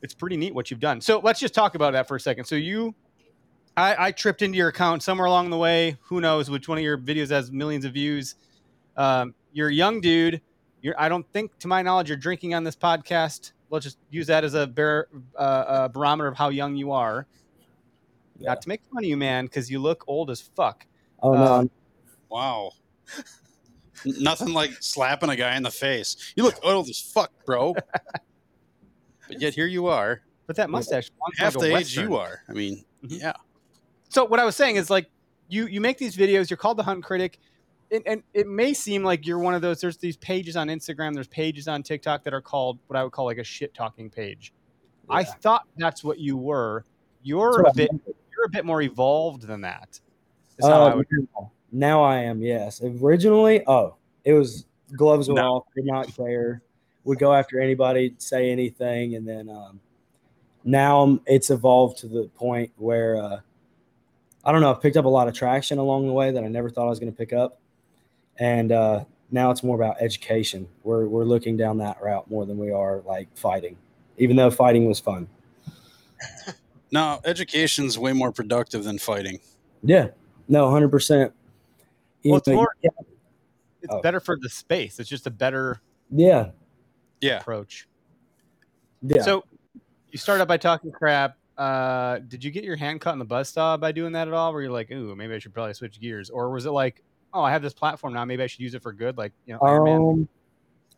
it's 0.02 0.14
pretty 0.14 0.36
neat 0.36 0.54
what 0.54 0.70
you've 0.70 0.80
done. 0.80 1.00
So 1.00 1.20
let's 1.20 1.40
just 1.40 1.54
talk 1.54 1.74
about 1.74 1.92
that 1.92 2.06
for 2.06 2.16
a 2.16 2.20
second. 2.20 2.44
So 2.44 2.54
you, 2.56 2.94
I, 3.76 4.06
I 4.06 4.12
tripped 4.12 4.42
into 4.42 4.56
your 4.56 4.68
account 4.68 5.02
somewhere 5.02 5.26
along 5.26 5.50
the 5.50 5.56
way. 5.58 5.96
Who 6.02 6.20
knows 6.20 6.50
which 6.50 6.68
one 6.68 6.78
of 6.78 6.84
your 6.84 6.98
videos 6.98 7.30
has 7.30 7.50
millions 7.50 7.84
of 7.84 7.94
views? 7.94 8.36
Um, 8.96 9.34
you're 9.52 9.68
a 9.68 9.74
young 9.74 10.00
dude. 10.00 10.40
You're, 10.82 10.94
I 11.00 11.08
don't 11.08 11.26
think, 11.32 11.56
to 11.58 11.68
my 11.68 11.82
knowledge, 11.82 12.08
you're 12.08 12.16
drinking 12.16 12.54
on 12.54 12.64
this 12.64 12.76
podcast. 12.76 13.52
Let's 13.70 13.84
just 13.84 13.98
use 14.10 14.26
that 14.28 14.44
as 14.44 14.54
a 14.54 14.66
bar, 14.66 15.08
uh, 15.36 15.64
a 15.68 15.88
barometer 15.88 16.28
of 16.28 16.36
how 16.36 16.48
young 16.50 16.76
you 16.76 16.92
are. 16.92 17.26
Yeah. 18.38 18.50
Not 18.50 18.62
to 18.62 18.68
make 18.68 18.82
fun 18.92 19.02
of 19.04 19.08
you, 19.08 19.16
man, 19.16 19.46
because 19.46 19.70
you 19.70 19.80
look 19.80 20.04
old 20.06 20.30
as 20.30 20.40
fuck. 20.40 20.86
Oh 21.22 21.32
no, 21.32 21.42
Um, 21.54 21.70
Wow. 22.30 22.72
Nothing 24.04 24.52
like 24.52 24.70
slapping 24.80 25.28
a 25.30 25.36
guy 25.36 25.56
in 25.56 25.62
the 25.64 25.70
face. 25.70 26.32
You 26.36 26.44
look 26.44 26.54
old 26.62 26.88
as 26.88 27.00
fuck, 27.00 27.32
bro. 27.44 27.74
but 29.28 29.40
yet 29.40 29.54
here 29.54 29.66
you 29.66 29.86
are, 29.88 30.22
But 30.46 30.56
that 30.56 30.70
mustache, 30.70 31.10
half 31.36 31.56
like 31.56 31.62
the 31.62 31.76
age 31.76 31.96
you 31.96 32.16
are. 32.16 32.42
I 32.48 32.52
mean, 32.52 32.84
Mhm. 33.04 33.20
yeah. 33.20 33.32
so 34.08 34.24
what 34.24 34.38
I 34.40 34.44
was 34.44 34.54
saying 34.56 34.76
is 34.76 34.88
like 34.90 35.10
you 35.48 35.66
you 35.66 35.80
make 35.80 35.98
these 35.98 36.16
videos. 36.16 36.48
You're 36.50 36.56
called 36.58 36.76
the 36.76 36.82
Hunt 36.84 37.02
Critic, 37.02 37.40
and, 37.90 38.02
and 38.06 38.22
it 38.34 38.46
may 38.46 38.72
seem 38.74 39.02
like 39.02 39.26
you're 39.26 39.38
one 39.38 39.54
of 39.54 39.62
those. 39.62 39.80
There's 39.80 39.96
these 39.96 40.16
pages 40.16 40.56
on 40.56 40.68
Instagram. 40.68 41.14
There's 41.14 41.28
pages 41.28 41.68
on 41.68 41.82
TikTok 41.82 42.22
that 42.24 42.34
are 42.34 42.40
called 42.40 42.78
what 42.86 42.96
I 42.96 43.02
would 43.02 43.12
call 43.12 43.24
like 43.26 43.38
a 43.38 43.44
shit 43.44 43.74
talking 43.74 44.10
page. 44.10 44.52
I 45.10 45.24
thought 45.24 45.66
that's 45.76 46.04
what 46.04 46.18
you 46.18 46.36
were. 46.36 46.84
You're 47.22 47.62
a 47.62 47.72
bit 47.72 47.90
you're 48.06 48.46
a 48.46 48.50
bit 48.50 48.64
more 48.64 48.82
evolved 48.82 49.42
than 49.46 49.62
that. 49.62 50.00
How 50.60 50.68
I 50.68 50.92
Uh, 50.92 50.96
would, 50.96 51.06
now- 51.10 51.52
now 51.72 52.02
I 52.02 52.18
am. 52.18 52.42
Yes. 52.42 52.82
Originally, 52.82 53.62
oh, 53.66 53.96
it 54.24 54.32
was 54.34 54.66
gloves 54.96 55.28
were 55.28 55.34
No. 55.36 55.54
off. 55.56 55.64
Did 55.74 55.86
not 55.86 56.14
care. 56.14 56.62
Would 57.04 57.18
go 57.18 57.32
after 57.32 57.58
anybody, 57.60 58.14
say 58.18 58.50
anything, 58.50 59.14
and 59.14 59.26
then 59.26 59.48
um, 59.48 59.80
now 60.64 61.18
it's 61.26 61.48
evolved 61.50 61.98
to 61.98 62.06
the 62.08 62.24
point 62.34 62.70
where 62.76 63.16
uh, 63.16 63.40
I 64.44 64.52
don't 64.52 64.60
know. 64.60 64.70
I've 64.70 64.82
picked 64.82 64.96
up 64.96 65.04
a 65.06 65.08
lot 65.08 65.26
of 65.28 65.34
traction 65.34 65.78
along 65.78 66.06
the 66.06 66.12
way 66.12 66.30
that 66.30 66.44
I 66.44 66.48
never 66.48 66.68
thought 66.70 66.86
I 66.86 66.90
was 66.90 66.98
going 66.98 67.10
to 67.12 67.16
pick 67.16 67.32
up, 67.32 67.60
and 68.38 68.72
uh, 68.72 69.04
now 69.30 69.50
it's 69.50 69.62
more 69.62 69.76
about 69.76 69.96
education. 70.00 70.68
We're 70.82 71.06
we're 71.06 71.24
looking 71.24 71.56
down 71.56 71.78
that 71.78 72.00
route 72.02 72.30
more 72.30 72.46
than 72.46 72.58
we 72.58 72.70
are 72.70 73.02
like 73.06 73.28
fighting, 73.36 73.76
even 74.16 74.36
though 74.36 74.50
fighting 74.50 74.86
was 74.86 75.00
fun. 75.00 75.28
No, 76.90 77.20
education's 77.24 77.98
way 77.98 78.12
more 78.12 78.32
productive 78.32 78.84
than 78.84 78.98
fighting. 78.98 79.40
Yeah. 79.82 80.08
No, 80.48 80.70
hundred 80.70 80.90
percent. 80.90 81.32
Well, 82.24 82.38
it's 82.38 82.48
more- 82.48 82.74
Yeah. 82.82 82.90
it's 83.82 83.94
oh. 83.94 84.00
better 84.00 84.20
for 84.20 84.38
the 84.40 84.48
space. 84.48 84.98
It's 84.98 85.08
just 85.08 85.26
a 85.26 85.30
better 85.30 85.80
Yeah. 86.10 86.50
Yeah. 87.20 87.40
approach. 87.40 87.88
Yeah. 89.02 89.22
So 89.22 89.44
you 90.10 90.18
start 90.18 90.40
out 90.40 90.48
by 90.48 90.56
talking 90.56 90.90
crap. 90.90 91.36
Uh, 91.56 92.20
did 92.20 92.42
you 92.42 92.50
get 92.50 92.64
your 92.64 92.76
hand 92.76 93.00
cut 93.00 93.12
in 93.12 93.18
the 93.18 93.24
bus 93.24 93.48
stop 93.48 93.80
by 93.80 93.92
doing 93.92 94.12
that 94.12 94.28
at 94.28 94.34
all? 94.34 94.52
Where 94.52 94.62
you're 94.62 94.72
like, 94.72 94.90
ooh, 94.90 95.14
maybe 95.14 95.34
I 95.34 95.38
should 95.38 95.52
probably 95.52 95.74
switch 95.74 96.00
gears, 96.00 96.30
or 96.30 96.50
was 96.50 96.66
it 96.66 96.70
like, 96.70 97.02
oh, 97.32 97.42
I 97.42 97.50
have 97.50 97.62
this 97.62 97.74
platform 97.74 98.14
now, 98.14 98.24
maybe 98.24 98.42
I 98.42 98.46
should 98.46 98.60
use 98.60 98.74
it 98.74 98.82
for 98.82 98.92
good, 98.92 99.16
like 99.16 99.32
you 99.46 99.54
know, 99.54 99.60
Iron 99.60 99.84
Man? 99.84 99.96
Um, 99.96 100.28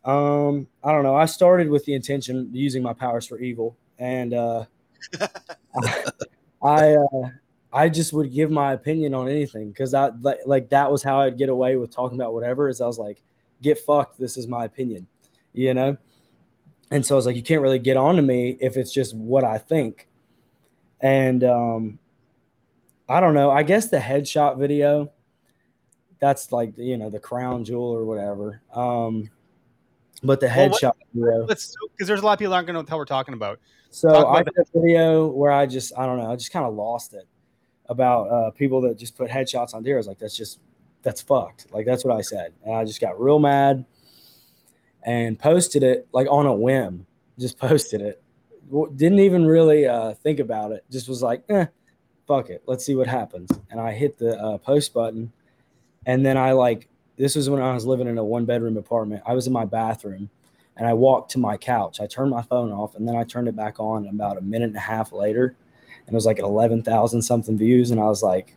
um, 0.03 0.67
I 0.83 0.91
don't 0.91 1.03
know. 1.03 1.15
I 1.15 1.25
started 1.25 1.69
with 1.69 1.85
the 1.85 1.93
intention 1.93 2.39
of 2.39 2.55
using 2.55 2.81
my 2.81 2.93
powers 2.93 3.27
for 3.27 3.39
evil, 3.39 3.77
and 3.99 4.33
uh, 4.33 4.65
I 6.63 6.95
uh, 6.95 7.29
I 7.73 7.89
just 7.89 8.11
would 8.13 8.33
give 8.33 8.51
my 8.51 8.73
opinion 8.73 9.13
on 9.13 9.27
anything 9.27 9.69
because 9.69 9.93
I 9.93 10.09
like, 10.21 10.39
like 10.45 10.69
that 10.69 10.91
was 10.91 11.03
how 11.03 11.21
I'd 11.21 11.37
get 11.37 11.49
away 11.49 11.75
with 11.75 11.91
talking 11.91 12.17
about 12.17 12.33
whatever. 12.33 12.67
Is 12.67 12.81
I 12.81 12.87
was 12.87 12.97
like, 12.97 13.21
get 13.61 13.79
fucked. 13.79 14.19
This 14.19 14.37
is 14.37 14.47
my 14.47 14.65
opinion, 14.65 15.07
you 15.53 15.73
know. 15.73 15.97
And 16.89 17.05
so 17.05 17.15
I 17.15 17.17
was 17.17 17.25
like, 17.25 17.35
you 17.35 17.43
can't 17.43 17.61
really 17.61 17.79
get 17.79 17.95
on 17.95 18.15
to 18.17 18.21
me 18.21 18.57
if 18.59 18.75
it's 18.75 18.91
just 18.91 19.15
what 19.15 19.45
I 19.45 19.57
think. 19.57 20.09
And 20.99 21.43
um, 21.43 21.99
I 23.07 23.19
don't 23.19 23.33
know. 23.33 23.49
I 23.49 23.63
guess 23.63 23.87
the 23.87 23.97
headshot 23.97 24.57
video 24.57 25.11
that's 26.21 26.51
like 26.53 26.77
you 26.77 26.97
know 26.97 27.09
the 27.09 27.19
crown 27.19 27.65
jewel 27.65 27.91
or 27.91 28.05
whatever. 28.05 28.61
Um, 28.73 29.29
but 30.23 30.39
the 30.39 30.45
Well, 30.47 30.69
headshot. 30.69 30.93
Let's 31.13 31.75
because 31.91 32.07
there's 32.07 32.21
a 32.21 32.25
lot 32.25 32.33
of 32.33 32.39
people 32.39 32.53
aren't 32.53 32.67
going 32.67 32.75
to 32.75 32.83
know 32.83 32.95
what 32.95 32.97
we're 32.97 33.05
talking 33.05 33.33
about. 33.33 33.59
So 33.89 34.09
talk 34.09 34.27
I 34.27 34.41
about 34.41 34.55
did 34.55 34.67
a 34.73 34.79
video 34.79 35.27
where 35.27 35.51
I 35.51 35.65
just 35.65 35.91
I 35.97 36.05
don't 36.05 36.17
know 36.17 36.31
I 36.31 36.35
just 36.35 36.53
kind 36.53 36.65
of 36.65 36.73
lost 36.75 37.13
it 37.13 37.27
about 37.87 38.29
uh, 38.29 38.51
people 38.51 38.79
that 38.81 38.97
just 38.97 39.17
put 39.17 39.29
headshots 39.29 39.73
on 39.73 39.83
deer. 39.83 39.95
I 39.95 39.97
was 39.97 40.07
like, 40.07 40.19
that's 40.19 40.37
just 40.37 40.59
that's 41.01 41.21
fucked. 41.21 41.73
Like 41.73 41.85
that's 41.85 42.05
what 42.05 42.15
I 42.15 42.21
said, 42.21 42.53
and 42.63 42.75
I 42.75 42.85
just 42.85 43.01
got 43.01 43.19
real 43.19 43.39
mad 43.39 43.85
and 45.03 45.37
posted 45.37 45.83
it 45.83 46.07
like 46.13 46.27
on 46.29 46.45
a 46.45 46.53
whim. 46.53 47.05
Just 47.39 47.57
posted 47.59 48.01
it. 48.01 48.21
Didn't 48.95 49.19
even 49.19 49.45
really 49.45 49.87
uh, 49.87 50.13
think 50.13 50.39
about 50.39 50.71
it. 50.71 50.85
Just 50.89 51.09
was 51.09 51.21
like, 51.21 51.43
eh, 51.49 51.65
fuck 52.27 52.49
it. 52.49 52.63
Let's 52.67 52.85
see 52.85 52.95
what 52.95 53.07
happens. 53.07 53.49
And 53.69 53.81
I 53.81 53.91
hit 53.91 54.17
the 54.17 54.39
uh, 54.39 54.57
post 54.59 54.93
button, 54.93 55.33
and 56.05 56.25
then 56.25 56.37
I 56.37 56.51
like 56.53 56.87
this 57.17 57.35
was 57.35 57.49
when 57.49 57.61
I 57.61 57.73
was 57.73 57.85
living 57.85 58.07
in 58.07 58.17
a 58.17 58.23
one 58.23 58.45
bedroom 58.45 58.77
apartment. 58.77 59.21
I 59.25 59.33
was 59.33 59.47
in 59.47 59.53
my 59.53 59.65
bathroom 59.65 60.29
and 60.77 60.87
I 60.87 60.93
walked 60.93 61.31
to 61.31 61.39
my 61.39 61.57
couch. 61.57 61.99
I 61.99 62.07
turned 62.07 62.31
my 62.31 62.41
phone 62.41 62.71
off 62.71 62.95
and 62.95 63.07
then 63.07 63.15
I 63.15 63.23
turned 63.23 63.47
it 63.47 63.55
back 63.55 63.79
on 63.79 64.07
about 64.07 64.37
a 64.37 64.41
minute 64.41 64.69
and 64.69 64.75
a 64.75 64.79
half 64.79 65.11
later. 65.11 65.55
And 66.07 66.13
it 66.13 66.15
was 66.15 66.25
like 66.25 66.39
at 66.39 66.45
11,000 66.45 67.21
something 67.21 67.57
views. 67.57 67.91
And 67.91 67.99
I 67.99 68.05
was 68.05 68.23
like, 68.23 68.55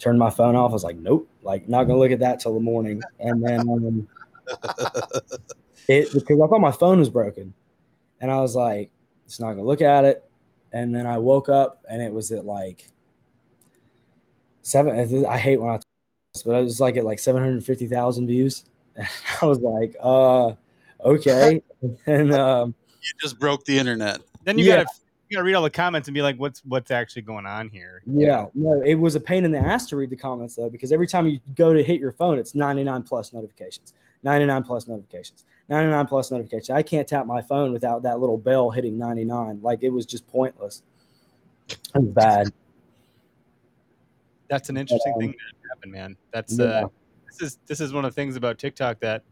turned 0.00 0.18
my 0.18 0.30
phone 0.30 0.56
off. 0.56 0.70
I 0.70 0.74
was 0.74 0.84
like, 0.84 0.96
nope, 0.96 1.28
like 1.42 1.68
not 1.68 1.84
going 1.84 1.96
to 1.96 2.00
look 2.00 2.10
at 2.10 2.18
that 2.20 2.40
till 2.40 2.54
the 2.54 2.60
morning. 2.60 3.02
And 3.20 3.44
then 3.44 3.60
um, 3.60 4.08
it, 5.88 6.12
because 6.12 6.40
I 6.40 6.46
thought 6.48 6.60
my 6.60 6.72
phone 6.72 6.98
was 6.98 7.10
broken. 7.10 7.54
And 8.20 8.30
I 8.30 8.40
was 8.40 8.56
like, 8.56 8.90
it's 9.26 9.38
not 9.38 9.52
going 9.52 9.58
to 9.58 9.64
look 9.64 9.82
at 9.82 10.04
it. 10.04 10.24
And 10.72 10.94
then 10.94 11.06
I 11.06 11.18
woke 11.18 11.48
up 11.48 11.84
and 11.88 12.02
it 12.02 12.12
was 12.12 12.32
at 12.32 12.44
like 12.44 12.90
seven. 14.62 15.24
I 15.26 15.38
hate 15.38 15.60
when 15.60 15.70
I, 15.70 15.80
but 16.44 16.54
I 16.54 16.60
was 16.60 16.80
like 16.80 16.96
at 16.96 17.04
like 17.04 17.18
750,000 17.18 18.26
views. 18.26 18.64
And 18.96 19.06
I 19.42 19.46
was 19.46 19.58
like, 19.58 19.96
uh, 20.00 20.52
okay. 21.04 21.62
and 22.06 22.32
um, 22.32 22.74
You 23.02 23.12
just 23.20 23.38
broke 23.38 23.64
the 23.64 23.78
internet. 23.78 24.20
Then 24.44 24.58
you 24.58 24.64
Yeah. 24.64 24.76
gotta 24.84 24.88
you 25.28 25.36
gotta 25.36 25.44
read 25.44 25.54
all 25.54 25.62
the 25.62 25.70
comments 25.70 26.08
and 26.08 26.14
be 26.14 26.22
like, 26.22 26.36
what's 26.38 26.60
what's 26.64 26.90
actually 26.90 27.22
going 27.22 27.46
on 27.46 27.68
here? 27.68 28.02
yeah, 28.06 28.46
no, 28.54 28.82
it 28.82 28.96
was 28.96 29.14
a 29.14 29.20
pain 29.20 29.44
in 29.44 29.52
the 29.52 29.58
ass 29.58 29.86
to 29.88 29.96
read 29.96 30.10
the 30.10 30.16
comments 30.16 30.56
though, 30.56 30.68
because 30.68 30.90
every 30.90 31.06
time 31.06 31.26
you 31.28 31.38
go 31.54 31.72
to 31.72 31.84
hit 31.84 32.00
your 32.00 32.10
phone, 32.10 32.36
it's 32.36 32.54
99 32.56 33.04
plus 33.04 33.32
notifications, 33.32 33.94
99 34.24 34.64
plus 34.64 34.88
notifications, 34.88 35.44
99 35.68 36.06
plus 36.08 36.32
notifications. 36.32 36.70
I 36.70 36.82
can't 36.82 37.06
tap 37.06 37.26
my 37.26 37.42
phone 37.42 37.72
without 37.72 38.02
that 38.02 38.18
little 38.18 38.38
bell 38.38 38.70
hitting 38.70 38.98
99. 38.98 39.60
Like 39.62 39.84
it 39.84 39.90
was 39.90 40.04
just 40.04 40.26
pointless. 40.26 40.82
It 41.68 41.78
was 41.94 42.08
bad. 42.08 42.52
That's 44.50 44.68
an 44.68 44.76
interesting 44.76 45.12
Um, 45.14 45.20
thing 45.20 45.30
that 45.30 45.68
happened, 45.70 45.92
man. 45.92 46.16
That's 46.32 46.58
Yeah. 46.58 46.64
uh, 46.64 46.88
this 47.26 47.40
is 47.40 47.58
this 47.66 47.80
is 47.80 47.92
one 47.92 48.04
of 48.04 48.10
the 48.12 48.14
things 48.16 48.36
about 48.36 48.58
TikTok 48.58 49.00
that 49.00 49.22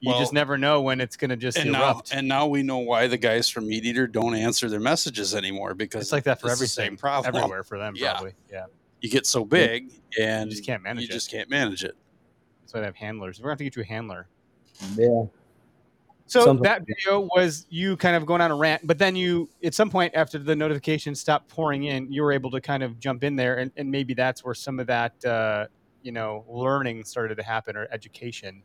you 0.00 0.12
just 0.18 0.32
never 0.32 0.56
know 0.56 0.80
when 0.82 1.00
it's 1.00 1.16
gonna 1.16 1.36
just 1.36 1.58
And 1.58 1.72
now, 1.72 1.90
erupt. 1.92 2.14
and 2.14 2.28
now 2.28 2.46
we 2.46 2.62
know 2.62 2.78
why 2.78 3.06
the 3.06 3.16
guys 3.18 3.48
from 3.48 3.66
Meat 3.66 3.84
Eater 3.84 4.06
don't 4.06 4.34
answer 4.34 4.68
their 4.68 4.80
messages 4.80 5.34
anymore 5.34 5.74
because 5.74 6.02
it's 6.02 6.12
like 6.12 6.24
that 6.24 6.40
for 6.40 6.46
it's 6.48 6.58
the 6.58 6.64
everything, 6.64 6.92
same 6.92 6.96
problem. 6.96 7.34
everywhere 7.34 7.64
for 7.64 7.78
them, 7.78 7.94
Yeah. 7.96 8.12
probably. 8.12 8.34
Yeah, 8.50 8.66
You 9.00 9.10
get 9.10 9.26
so 9.26 9.44
big 9.44 9.92
and 10.18 10.50
you 10.50 10.56
just 10.56 10.64
can't 10.66 10.82
manage 10.82 11.02
you 11.02 11.08
it. 11.08 11.12
just 11.12 11.30
can't 11.30 11.48
manage 11.50 11.82
it. 11.84 11.96
That's 12.62 12.74
why 12.74 12.80
they 12.80 12.86
have 12.86 12.96
handlers. 12.96 13.40
We're 13.40 13.44
gonna 13.44 13.52
have 13.52 13.58
to 13.58 13.64
get 13.64 13.76
you 13.76 13.82
a 13.82 13.86
handler. 13.86 14.28
Yeah. 14.96 15.24
So 16.30 16.44
Something- 16.44 16.62
that 16.62 16.84
video 16.86 17.28
was 17.34 17.66
you 17.70 17.96
kind 17.96 18.14
of 18.14 18.24
going 18.24 18.40
on 18.40 18.52
a 18.52 18.54
rant, 18.54 18.86
but 18.86 18.98
then 18.98 19.16
you, 19.16 19.50
at 19.64 19.74
some 19.74 19.90
point 19.90 20.14
after 20.14 20.38
the 20.38 20.54
notifications 20.54 21.20
stopped 21.20 21.48
pouring 21.48 21.84
in, 21.84 22.10
you 22.12 22.22
were 22.22 22.30
able 22.30 22.52
to 22.52 22.60
kind 22.60 22.84
of 22.84 23.00
jump 23.00 23.24
in 23.24 23.34
there, 23.34 23.56
and, 23.56 23.72
and 23.76 23.90
maybe 23.90 24.14
that's 24.14 24.44
where 24.44 24.54
some 24.54 24.78
of 24.78 24.86
that, 24.86 25.24
uh, 25.24 25.66
you 26.02 26.12
know, 26.12 26.44
learning 26.48 27.02
started 27.02 27.34
to 27.34 27.42
happen 27.42 27.76
or 27.76 27.88
education. 27.90 28.62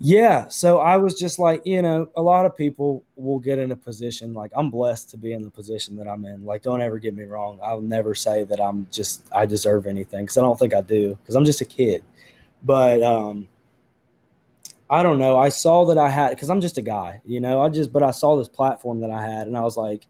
Yeah. 0.00 0.48
So 0.48 0.78
I 0.78 0.96
was 0.96 1.16
just 1.16 1.38
like, 1.38 1.64
you 1.64 1.82
know, 1.82 2.08
a 2.16 2.22
lot 2.22 2.46
of 2.46 2.56
people 2.56 3.04
will 3.14 3.38
get 3.38 3.60
in 3.60 3.70
a 3.70 3.76
position 3.76 4.34
like 4.34 4.50
I'm 4.56 4.68
blessed 4.68 5.08
to 5.10 5.16
be 5.16 5.34
in 5.34 5.42
the 5.42 5.50
position 5.50 5.94
that 5.98 6.08
I'm 6.08 6.24
in. 6.24 6.44
Like, 6.44 6.62
don't 6.62 6.80
ever 6.82 6.98
get 6.98 7.14
me 7.14 7.24
wrong. 7.24 7.60
I'll 7.62 7.80
never 7.80 8.12
say 8.12 8.42
that 8.42 8.60
I'm 8.60 8.88
just, 8.90 9.24
I 9.32 9.46
deserve 9.46 9.86
anything 9.86 10.24
because 10.24 10.36
I 10.36 10.40
don't 10.40 10.58
think 10.58 10.74
I 10.74 10.80
do 10.80 11.16
because 11.22 11.36
I'm 11.36 11.44
just 11.44 11.60
a 11.60 11.64
kid. 11.64 12.02
But, 12.64 13.04
um, 13.04 13.46
I 14.90 15.02
don't 15.02 15.18
know. 15.18 15.36
I 15.36 15.50
saw 15.50 15.84
that 15.86 15.98
I 15.98 16.08
had, 16.08 16.30
because 16.30 16.50
I'm 16.50 16.60
just 16.60 16.78
a 16.78 16.82
guy, 16.82 17.20
you 17.24 17.40
know, 17.40 17.60
I 17.60 17.68
just, 17.68 17.92
but 17.92 18.02
I 18.02 18.10
saw 18.10 18.36
this 18.36 18.48
platform 18.48 19.00
that 19.00 19.10
I 19.10 19.22
had 19.22 19.46
and 19.46 19.56
I 19.56 19.60
was 19.60 19.76
like, 19.76 20.06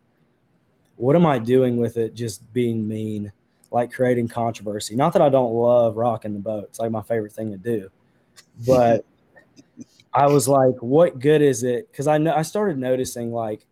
what 0.96 1.16
am 1.16 1.26
I 1.26 1.38
doing 1.38 1.76
with 1.76 1.96
it? 1.96 2.14
Just 2.14 2.52
being 2.52 2.86
mean, 2.86 3.32
like 3.70 3.92
creating 3.92 4.28
controversy. 4.28 4.96
Not 4.96 5.12
that 5.14 5.22
I 5.22 5.28
don't 5.28 5.52
love 5.52 5.96
rocking 5.96 6.32
the 6.32 6.40
boat. 6.40 6.64
It's 6.64 6.78
like 6.78 6.90
my 6.90 7.02
favorite 7.02 7.32
thing 7.32 7.50
to 7.50 7.58
do. 7.58 7.90
But, 8.66 9.04
I 10.12 10.26
was 10.26 10.48
like, 10.48 10.74
what 10.80 11.18
good 11.18 11.42
is 11.42 11.62
it? 11.62 11.90
Because 11.90 12.06
I 12.06 12.18
know 12.18 12.34
I 12.34 12.42
started 12.42 12.78
noticing 12.78 13.32
like 13.32 13.66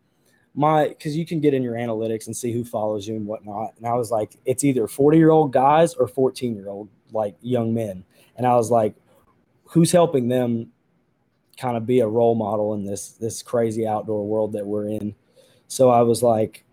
my 0.55 0.89
because 0.89 1.17
you 1.17 1.27
can 1.27 1.41
get 1.41 1.55
in 1.55 1.63
your 1.63 1.75
analytics 1.75 2.27
and 2.27 2.37
see 2.37 2.53
who 2.53 2.65
follows 2.65 3.07
you 3.07 3.17
and 3.17 3.27
whatnot. 3.27 3.75
And 3.79 3.87
I 3.87 3.95
was 3.95 4.11
like, 4.11 4.37
it's 4.45 4.65
either 4.65 4.87
40 4.87 5.19
year 5.19 5.31
old 5.31 5.53
guys 5.53 5.95
or 5.95 6.07
14 6.07 6.55
year 6.55 6.69
old 6.69 6.89
like 7.13 7.37
young 7.41 7.75
men. 7.75 8.05
And 8.37 8.47
I 8.47 8.55
was 8.55 8.71
like, 8.71 8.95
who's 9.65 9.91
helping 9.91 10.29
them 10.29 10.73
kind 11.57 11.77
of 11.77 11.87
be 11.87 12.01
a 12.01 12.09
role 12.09 12.35
model 12.35 12.75
in 12.75 12.85
this 12.85 13.11
this 13.11 13.43
crazy 13.43 13.87
outdoor 13.87 14.27
world 14.27 14.53
that 14.53 14.67
we're 14.67 14.89
in? 14.89 15.15
So 15.69 15.91
I 15.91 16.03
was 16.03 16.23
like, 16.23 16.65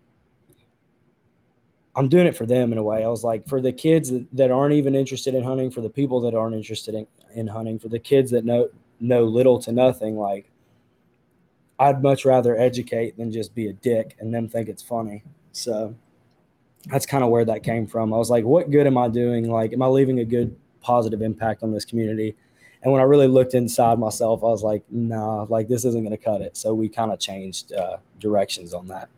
I'm 1.96 2.08
doing 2.08 2.26
it 2.26 2.36
for 2.36 2.46
them 2.46 2.72
in 2.72 2.78
a 2.78 2.82
way. 2.82 3.04
I 3.04 3.08
was 3.08 3.24
like, 3.24 3.46
for 3.48 3.60
the 3.60 3.72
kids 3.72 4.12
that, 4.32 4.50
aren't 4.50 4.74
even 4.74 4.94
interested 4.94 5.34
in 5.34 5.44
hunting, 5.44 5.70
for 5.70 5.80
the 5.80 5.90
people 5.90 6.20
that 6.22 6.34
aren't 6.34 6.54
interested 6.54 6.94
in, 6.94 7.06
in 7.34 7.46
hunting, 7.46 7.78
for 7.78 7.88
the 7.88 7.98
kids 7.98 8.30
that 8.32 8.44
know 8.44 8.68
know 9.00 9.24
little 9.24 9.58
to 9.60 9.72
nothing, 9.72 10.16
like 10.16 10.50
I'd 11.78 12.02
much 12.02 12.24
rather 12.24 12.56
educate 12.56 13.16
than 13.16 13.32
just 13.32 13.54
be 13.54 13.68
a 13.68 13.72
dick 13.72 14.16
and 14.20 14.32
them 14.32 14.48
think 14.48 14.68
it's 14.68 14.82
funny. 14.82 15.24
So 15.52 15.94
that's 16.86 17.06
kind 17.06 17.24
of 17.24 17.30
where 17.30 17.44
that 17.44 17.62
came 17.62 17.86
from. 17.86 18.12
I 18.12 18.16
was 18.16 18.30
like, 18.30 18.44
what 18.44 18.70
good 18.70 18.86
am 18.86 18.98
I 18.98 19.08
doing? 19.08 19.50
Like, 19.50 19.72
am 19.72 19.82
I 19.82 19.86
leaving 19.86 20.20
a 20.20 20.24
good 20.24 20.54
positive 20.80 21.22
impact 21.22 21.62
on 21.62 21.72
this 21.72 21.84
community? 21.84 22.36
And 22.84 22.92
when 22.92 23.00
I 23.00 23.04
really 23.06 23.28
looked 23.28 23.54
inside 23.54 23.98
myself, 23.98 24.44
I 24.44 24.48
was 24.48 24.62
like, 24.62 24.84
nah, 24.90 25.46
like 25.48 25.68
this 25.68 25.86
isn't 25.86 26.02
going 26.04 26.16
to 26.16 26.22
cut 26.22 26.42
it. 26.42 26.56
So 26.56 26.74
we 26.74 26.88
kind 26.90 27.10
of 27.10 27.18
changed 27.18 27.72
uh, 27.72 27.96
directions 28.20 28.74
on 28.74 28.88
that. 28.88 29.08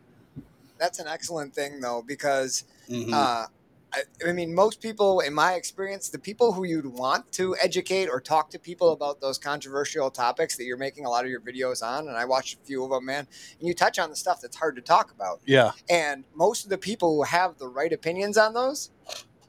That's 0.79 0.99
an 0.99 1.07
excellent 1.07 1.53
thing 1.53 1.81
though, 1.81 2.01
because 2.05 2.63
Mhm. 2.89 3.13
uh, 3.13 3.47
I, 3.93 4.03
I 4.27 4.31
mean, 4.33 4.53
most 4.53 4.81
people, 4.81 5.21
in 5.21 5.33
my 5.33 5.53
experience, 5.53 6.09
the 6.09 6.19
people 6.19 6.53
who 6.53 6.65
you'd 6.65 6.85
want 6.85 7.31
to 7.33 7.55
educate 7.57 8.07
or 8.09 8.19
talk 8.21 8.49
to 8.51 8.59
people 8.59 8.91
about 8.91 9.21
those 9.21 9.37
controversial 9.37 10.11
topics 10.11 10.57
that 10.57 10.65
you're 10.65 10.77
making 10.77 11.05
a 11.05 11.09
lot 11.09 11.23
of 11.23 11.31
your 11.31 11.39
videos 11.39 11.81
on, 11.81 12.07
and 12.07 12.17
I 12.17 12.25
watched 12.25 12.55
a 12.55 12.65
few 12.65 12.83
of 12.83 12.89
them, 12.89 13.05
man, 13.05 13.27
and 13.59 13.67
you 13.67 13.73
touch 13.73 13.97
on 13.97 14.09
the 14.09 14.15
stuff 14.15 14.41
that's 14.41 14.57
hard 14.57 14.75
to 14.75 14.81
talk 14.81 15.11
about. 15.11 15.39
yeah. 15.45 15.71
And 15.89 16.25
most 16.35 16.65
of 16.65 16.69
the 16.69 16.77
people 16.77 17.15
who 17.15 17.23
have 17.23 17.57
the 17.57 17.67
right 17.67 17.91
opinions 17.91 18.37
on 18.37 18.53
those 18.53 18.91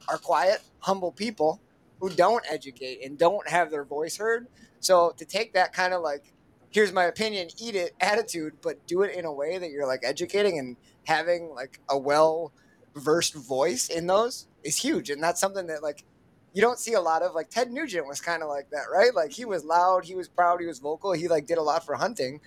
are 0.07 0.17
quiet, 0.17 0.61
humble 0.79 1.11
people 1.11 1.59
who 1.99 2.09
don't 2.09 2.45
educate 2.49 3.03
and 3.03 3.17
don't 3.17 3.47
have 3.49 3.71
their 3.71 3.83
voice 3.85 4.17
heard. 4.17 4.47
So 4.79 5.13
to 5.17 5.25
take 5.25 5.53
that 5.53 5.73
kind 5.73 5.93
of 5.93 6.01
like, 6.01 6.33
here's 6.71 6.93
my 6.93 7.05
opinion, 7.05 7.49
eat 7.57 7.75
it 7.75 7.93
attitude, 7.99 8.53
but 8.61 8.85
do 8.87 9.01
it 9.01 9.15
in 9.15 9.25
a 9.25 9.33
way 9.33 9.57
that 9.57 9.71
you're 9.71 9.87
like 9.87 10.01
educating 10.03 10.57
and 10.59 10.77
having 11.05 11.51
like 11.55 11.79
a 11.89 11.97
well 11.97 12.53
versed 12.95 13.35
voice 13.35 13.89
in 13.89 14.07
those 14.07 14.47
is 14.63 14.77
huge. 14.77 15.09
And 15.09 15.21
that's 15.21 15.39
something 15.39 15.67
that 15.67 15.83
like 15.83 16.03
you 16.53 16.61
don't 16.61 16.79
see 16.79 16.93
a 16.93 17.01
lot 17.01 17.21
of. 17.21 17.35
Like 17.35 17.49
Ted 17.49 17.71
Nugent 17.71 18.07
was 18.07 18.21
kind 18.21 18.41
of 18.43 18.49
like 18.49 18.69
that, 18.71 18.85
right? 18.91 19.13
Like 19.13 19.31
he 19.31 19.45
was 19.45 19.63
loud, 19.63 20.05
he 20.05 20.15
was 20.15 20.27
proud, 20.27 20.59
he 20.59 20.65
was 20.67 20.79
vocal, 20.79 21.13
he 21.13 21.27
like 21.27 21.45
did 21.45 21.57
a 21.57 21.63
lot 21.63 21.85
for 21.85 21.95
hunting. 21.95 22.39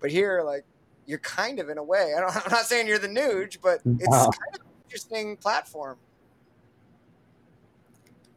But 0.00 0.10
here, 0.10 0.42
like 0.44 0.64
you're 1.06 1.18
kind 1.20 1.58
of 1.60 1.68
in 1.68 1.78
a 1.78 1.84
way. 1.84 2.14
I 2.16 2.20
don't, 2.20 2.36
I'm 2.46 2.50
not 2.52 2.66
saying 2.66 2.88
you're 2.88 2.98
the 2.98 3.08
Nuge, 3.08 3.58
but 3.62 3.80
it's 3.98 4.08
Wow. 4.10 4.30
kind 4.30 4.54
of 4.54 4.60
an 4.60 4.66
interesting 4.86 5.36
platform. 5.36 5.98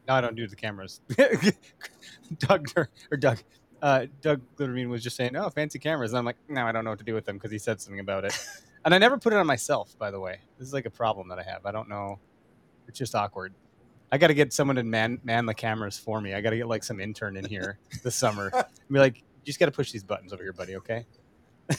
No, 0.08 0.14
I 0.14 0.20
don't 0.22 0.34
do 0.34 0.46
the 0.48 0.56
cameras. 0.56 1.02
Doug 2.38 2.68
or, 2.76 2.88
Doug, 3.18 3.38
uh, 3.82 4.06
Doug 4.22 4.40
Glitterbean 4.56 4.88
was 4.88 5.02
just 5.02 5.16
saying, 5.16 5.36
"Oh, 5.36 5.50
fancy 5.50 5.78
cameras." 5.78 6.12
And 6.12 6.18
I'm 6.18 6.24
like, 6.24 6.38
"No, 6.48 6.64
I 6.66 6.72
don't 6.72 6.84
know 6.84 6.90
what 6.90 6.98
to 7.00 7.04
do 7.04 7.14
with 7.14 7.26
them 7.26 7.36
because 7.36 7.50
he 7.50 7.58
said 7.58 7.80
something 7.80 8.00
about 8.00 8.24
it." 8.24 8.36
and 8.86 8.94
I 8.94 8.98
never 8.98 9.18
put 9.18 9.34
it 9.34 9.36
on 9.36 9.46
myself. 9.46 9.96
By 9.98 10.10
the 10.10 10.18
way, 10.18 10.40
this 10.58 10.66
is 10.66 10.72
like 10.72 10.86
a 10.86 10.90
problem 10.90 11.28
that 11.28 11.38
I 11.38 11.42
have. 11.42 11.66
I 11.66 11.72
don't 11.72 11.90
know. 11.90 12.18
It's 12.88 12.98
just 12.98 13.14
awkward. 13.14 13.52
I 14.10 14.16
got 14.16 14.28
to 14.28 14.34
get 14.34 14.54
someone 14.54 14.76
to 14.76 14.82
man 14.82 15.20
man 15.22 15.44
the 15.44 15.52
cameras 15.54 15.98
for 15.98 16.20
me. 16.22 16.32
I 16.32 16.40
got 16.40 16.50
to 16.50 16.56
get 16.56 16.68
like 16.68 16.84
some 16.84 17.00
intern 17.00 17.36
in 17.36 17.44
here 17.44 17.78
this 18.02 18.14
summer. 18.14 18.50
and 18.54 18.64
be 18.90 18.98
like, 18.98 19.18
"You 19.18 19.24
just 19.44 19.60
got 19.60 19.66
to 19.66 19.72
push 19.72 19.92
these 19.92 20.04
buttons 20.04 20.32
over 20.32 20.42
here, 20.42 20.54
buddy. 20.54 20.76
Okay?" 20.76 21.04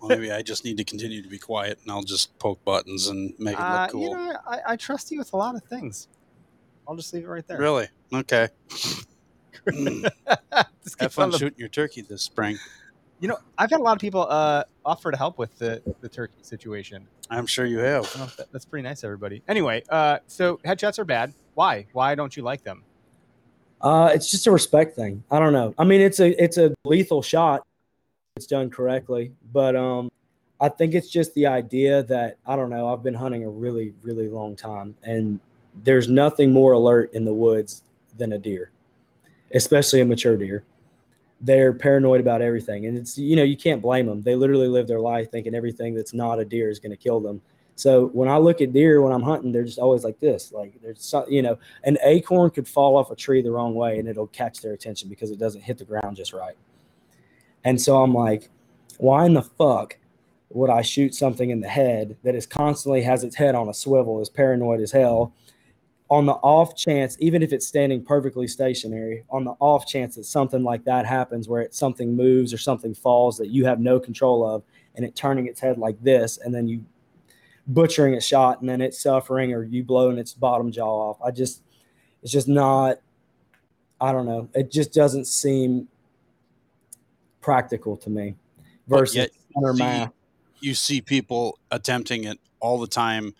Well, 0.00 0.10
maybe 0.10 0.30
I 0.30 0.42
just 0.42 0.64
need 0.64 0.76
to 0.76 0.84
continue 0.84 1.22
to 1.22 1.28
be 1.28 1.38
quiet 1.38 1.80
and 1.82 1.90
I'll 1.90 2.04
just 2.04 2.38
poke 2.38 2.64
buttons 2.64 3.08
and 3.08 3.34
make 3.40 3.54
it 3.56 3.60
look 3.60 3.68
Uh, 3.68 3.88
cool. 3.88 4.02
You 4.02 4.10
know, 4.14 4.36
I, 4.46 4.60
I 4.68 4.76
trust 4.76 5.10
you 5.10 5.18
with 5.18 5.32
a 5.32 5.36
lot 5.36 5.56
of 5.56 5.64
things. 5.64 6.06
I'll 6.88 6.96
just 6.96 7.12
leave 7.12 7.24
it 7.24 7.28
right 7.28 7.46
there. 7.46 7.58
Really? 7.58 7.88
Okay. 8.12 8.48
Just 9.68 10.98
Have 11.00 11.10
keep 11.10 11.10
fun 11.12 11.30
the 11.30 11.38
shooting 11.38 11.58
your 11.58 11.68
turkey 11.68 12.00
this 12.00 12.22
spring. 12.22 12.56
You 13.20 13.28
know, 13.28 13.36
I've 13.58 13.70
had 13.70 13.80
a 13.80 13.82
lot 13.82 13.92
of 13.92 14.00
people 14.00 14.26
uh, 14.28 14.64
offer 14.84 15.10
to 15.10 15.16
help 15.16 15.36
with 15.36 15.58
the, 15.58 15.82
the 16.00 16.08
turkey 16.08 16.38
situation. 16.40 17.06
I'm 17.28 17.44
sure 17.46 17.66
you 17.66 17.78
have. 17.78 18.04
I 18.06 18.08
don't 18.08 18.18
know 18.20 18.24
if 18.24 18.36
that- 18.36 18.52
that's 18.52 18.64
pretty 18.64 18.84
nice, 18.88 19.04
everybody. 19.04 19.42
Anyway, 19.48 19.82
uh, 19.90 20.20
so 20.28 20.58
headshots 20.64 20.98
are 20.98 21.04
bad. 21.04 21.34
Why? 21.54 21.86
Why 21.92 22.14
don't 22.14 22.34
you 22.34 22.42
like 22.42 22.62
them? 22.62 22.84
Uh, 23.82 24.10
it's 24.14 24.30
just 24.30 24.46
a 24.46 24.50
respect 24.50 24.96
thing. 24.96 25.22
I 25.30 25.38
don't 25.38 25.52
know. 25.52 25.74
I 25.78 25.84
mean, 25.84 26.00
it's 26.00 26.20
a 26.20 26.42
it's 26.42 26.56
a 26.56 26.74
lethal 26.84 27.20
shot. 27.22 27.66
It's 28.36 28.46
done 28.46 28.70
correctly, 28.70 29.32
but 29.52 29.76
um, 29.76 30.10
I 30.60 30.68
think 30.68 30.94
it's 30.94 31.10
just 31.10 31.34
the 31.34 31.46
idea 31.46 32.02
that 32.04 32.38
I 32.46 32.56
don't 32.56 32.70
know. 32.70 32.92
I've 32.92 33.02
been 33.02 33.14
hunting 33.14 33.44
a 33.44 33.48
really 33.50 33.92
really 34.02 34.28
long 34.28 34.56
time, 34.56 34.96
and 35.02 35.38
there's 35.84 36.08
nothing 36.08 36.52
more 36.52 36.72
alert 36.72 37.12
in 37.14 37.24
the 37.24 37.34
woods 37.34 37.82
than 38.16 38.32
a 38.32 38.38
deer, 38.38 38.70
especially 39.54 40.00
a 40.00 40.04
mature 40.04 40.36
deer. 40.36 40.64
They're 41.40 41.72
paranoid 41.72 42.20
about 42.20 42.42
everything, 42.42 42.86
and 42.86 42.98
it's 42.98 43.16
you 43.16 43.36
know 43.36 43.44
you 43.44 43.56
can't 43.56 43.80
blame 43.80 44.06
them. 44.06 44.22
They 44.22 44.34
literally 44.34 44.68
live 44.68 44.88
their 44.88 45.00
life 45.00 45.30
thinking 45.30 45.54
everything 45.54 45.94
that's 45.94 46.12
not 46.12 46.40
a 46.40 46.44
deer 46.44 46.68
is 46.68 46.78
going 46.78 46.90
to 46.90 46.96
kill 46.96 47.20
them. 47.20 47.40
So 47.78 48.08
when 48.08 48.28
I 48.28 48.38
look 48.38 48.60
at 48.60 48.72
deer 48.72 49.00
when 49.02 49.12
I'm 49.12 49.22
hunting, 49.22 49.52
they're 49.52 49.62
just 49.62 49.78
always 49.78 50.02
like 50.02 50.18
this. 50.18 50.50
Like 50.50 50.74
there's 50.82 51.14
you 51.28 51.42
know, 51.42 51.56
an 51.84 51.96
acorn 52.02 52.50
could 52.50 52.66
fall 52.66 52.96
off 52.96 53.12
a 53.12 53.16
tree 53.16 53.40
the 53.40 53.52
wrong 53.52 53.72
way 53.72 54.00
and 54.00 54.08
it'll 54.08 54.26
catch 54.26 54.60
their 54.60 54.72
attention 54.72 55.08
because 55.08 55.30
it 55.30 55.38
doesn't 55.38 55.60
hit 55.60 55.78
the 55.78 55.84
ground 55.84 56.16
just 56.16 56.32
right. 56.32 56.56
And 57.62 57.80
so 57.80 58.02
I'm 58.02 58.12
like, 58.12 58.50
why 58.98 59.26
in 59.26 59.34
the 59.34 59.42
fuck 59.42 59.96
would 60.50 60.70
I 60.70 60.82
shoot 60.82 61.14
something 61.14 61.50
in 61.50 61.60
the 61.60 61.68
head 61.68 62.16
that 62.24 62.34
is 62.34 62.46
constantly 62.46 63.02
has 63.02 63.22
its 63.22 63.36
head 63.36 63.54
on 63.54 63.68
a 63.68 63.74
swivel, 63.74 64.20
is 64.20 64.28
paranoid 64.28 64.80
as 64.80 64.90
hell, 64.90 65.32
on 66.10 66.24
the 66.24 66.32
off 66.32 66.74
chance, 66.74 67.16
even 67.20 67.42
if 67.42 67.52
it's 67.52 67.66
standing 67.66 68.02
perfectly 68.02 68.48
stationary, 68.48 69.24
on 69.30 69.44
the 69.44 69.54
off 69.60 69.86
chance 69.86 70.16
that 70.16 70.24
something 70.24 70.62
like 70.62 70.84
that 70.84 71.04
happens 71.04 71.48
where 71.48 71.60
it 71.60 71.74
something 71.74 72.16
moves 72.16 72.52
or 72.52 72.58
something 72.58 72.94
falls 72.94 73.36
that 73.36 73.48
you 73.48 73.66
have 73.66 73.78
no 73.78 74.00
control 74.00 74.46
of, 74.48 74.62
and 74.94 75.04
it 75.04 75.14
turning 75.14 75.46
its 75.46 75.60
head 75.60 75.78
like 75.78 76.02
this, 76.02 76.38
and 76.38 76.54
then 76.54 76.66
you 76.66 76.84
butchering 77.68 78.14
a 78.14 78.20
shot 78.20 78.60
and 78.60 78.68
then 78.68 78.80
it's 78.80 78.98
suffering 78.98 79.52
or 79.52 79.62
you 79.62 79.84
blowing 79.84 80.18
its 80.18 80.32
bottom 80.32 80.72
jaw 80.72 81.10
off. 81.10 81.18
I 81.22 81.30
just 81.30 81.62
it's 82.22 82.32
just 82.32 82.48
not 82.48 82.98
I 84.00 84.12
don't 84.12 84.26
know. 84.26 84.48
It 84.54 84.70
just 84.70 84.92
doesn't 84.92 85.26
seem 85.26 85.88
practical 87.40 87.96
to 87.98 88.10
me 88.10 88.36
versus 88.86 89.16
yet 89.16 89.30
center 89.54 89.74
see- 89.74 89.82
math. 89.82 90.12
You 90.60 90.74
see 90.74 91.00
people 91.00 91.58
attempting 91.70 92.24
it 92.24 92.40
all 92.58 92.80
the 92.80 92.88
time, 92.88 93.34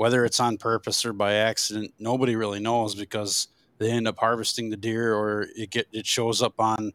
whether 0.00 0.24
it's 0.24 0.40
on 0.40 0.56
purpose 0.56 1.04
or 1.04 1.12
by 1.12 1.34
accident. 1.34 1.92
Nobody 1.98 2.34
really 2.34 2.58
knows 2.58 2.94
because 2.94 3.48
they 3.76 3.90
end 3.90 4.08
up 4.08 4.16
harvesting 4.16 4.70
the 4.70 4.76
deer, 4.78 5.14
or 5.14 5.48
it 5.54 5.68
get 5.68 5.88
it 5.92 6.06
shows 6.06 6.40
up 6.40 6.54
on 6.58 6.92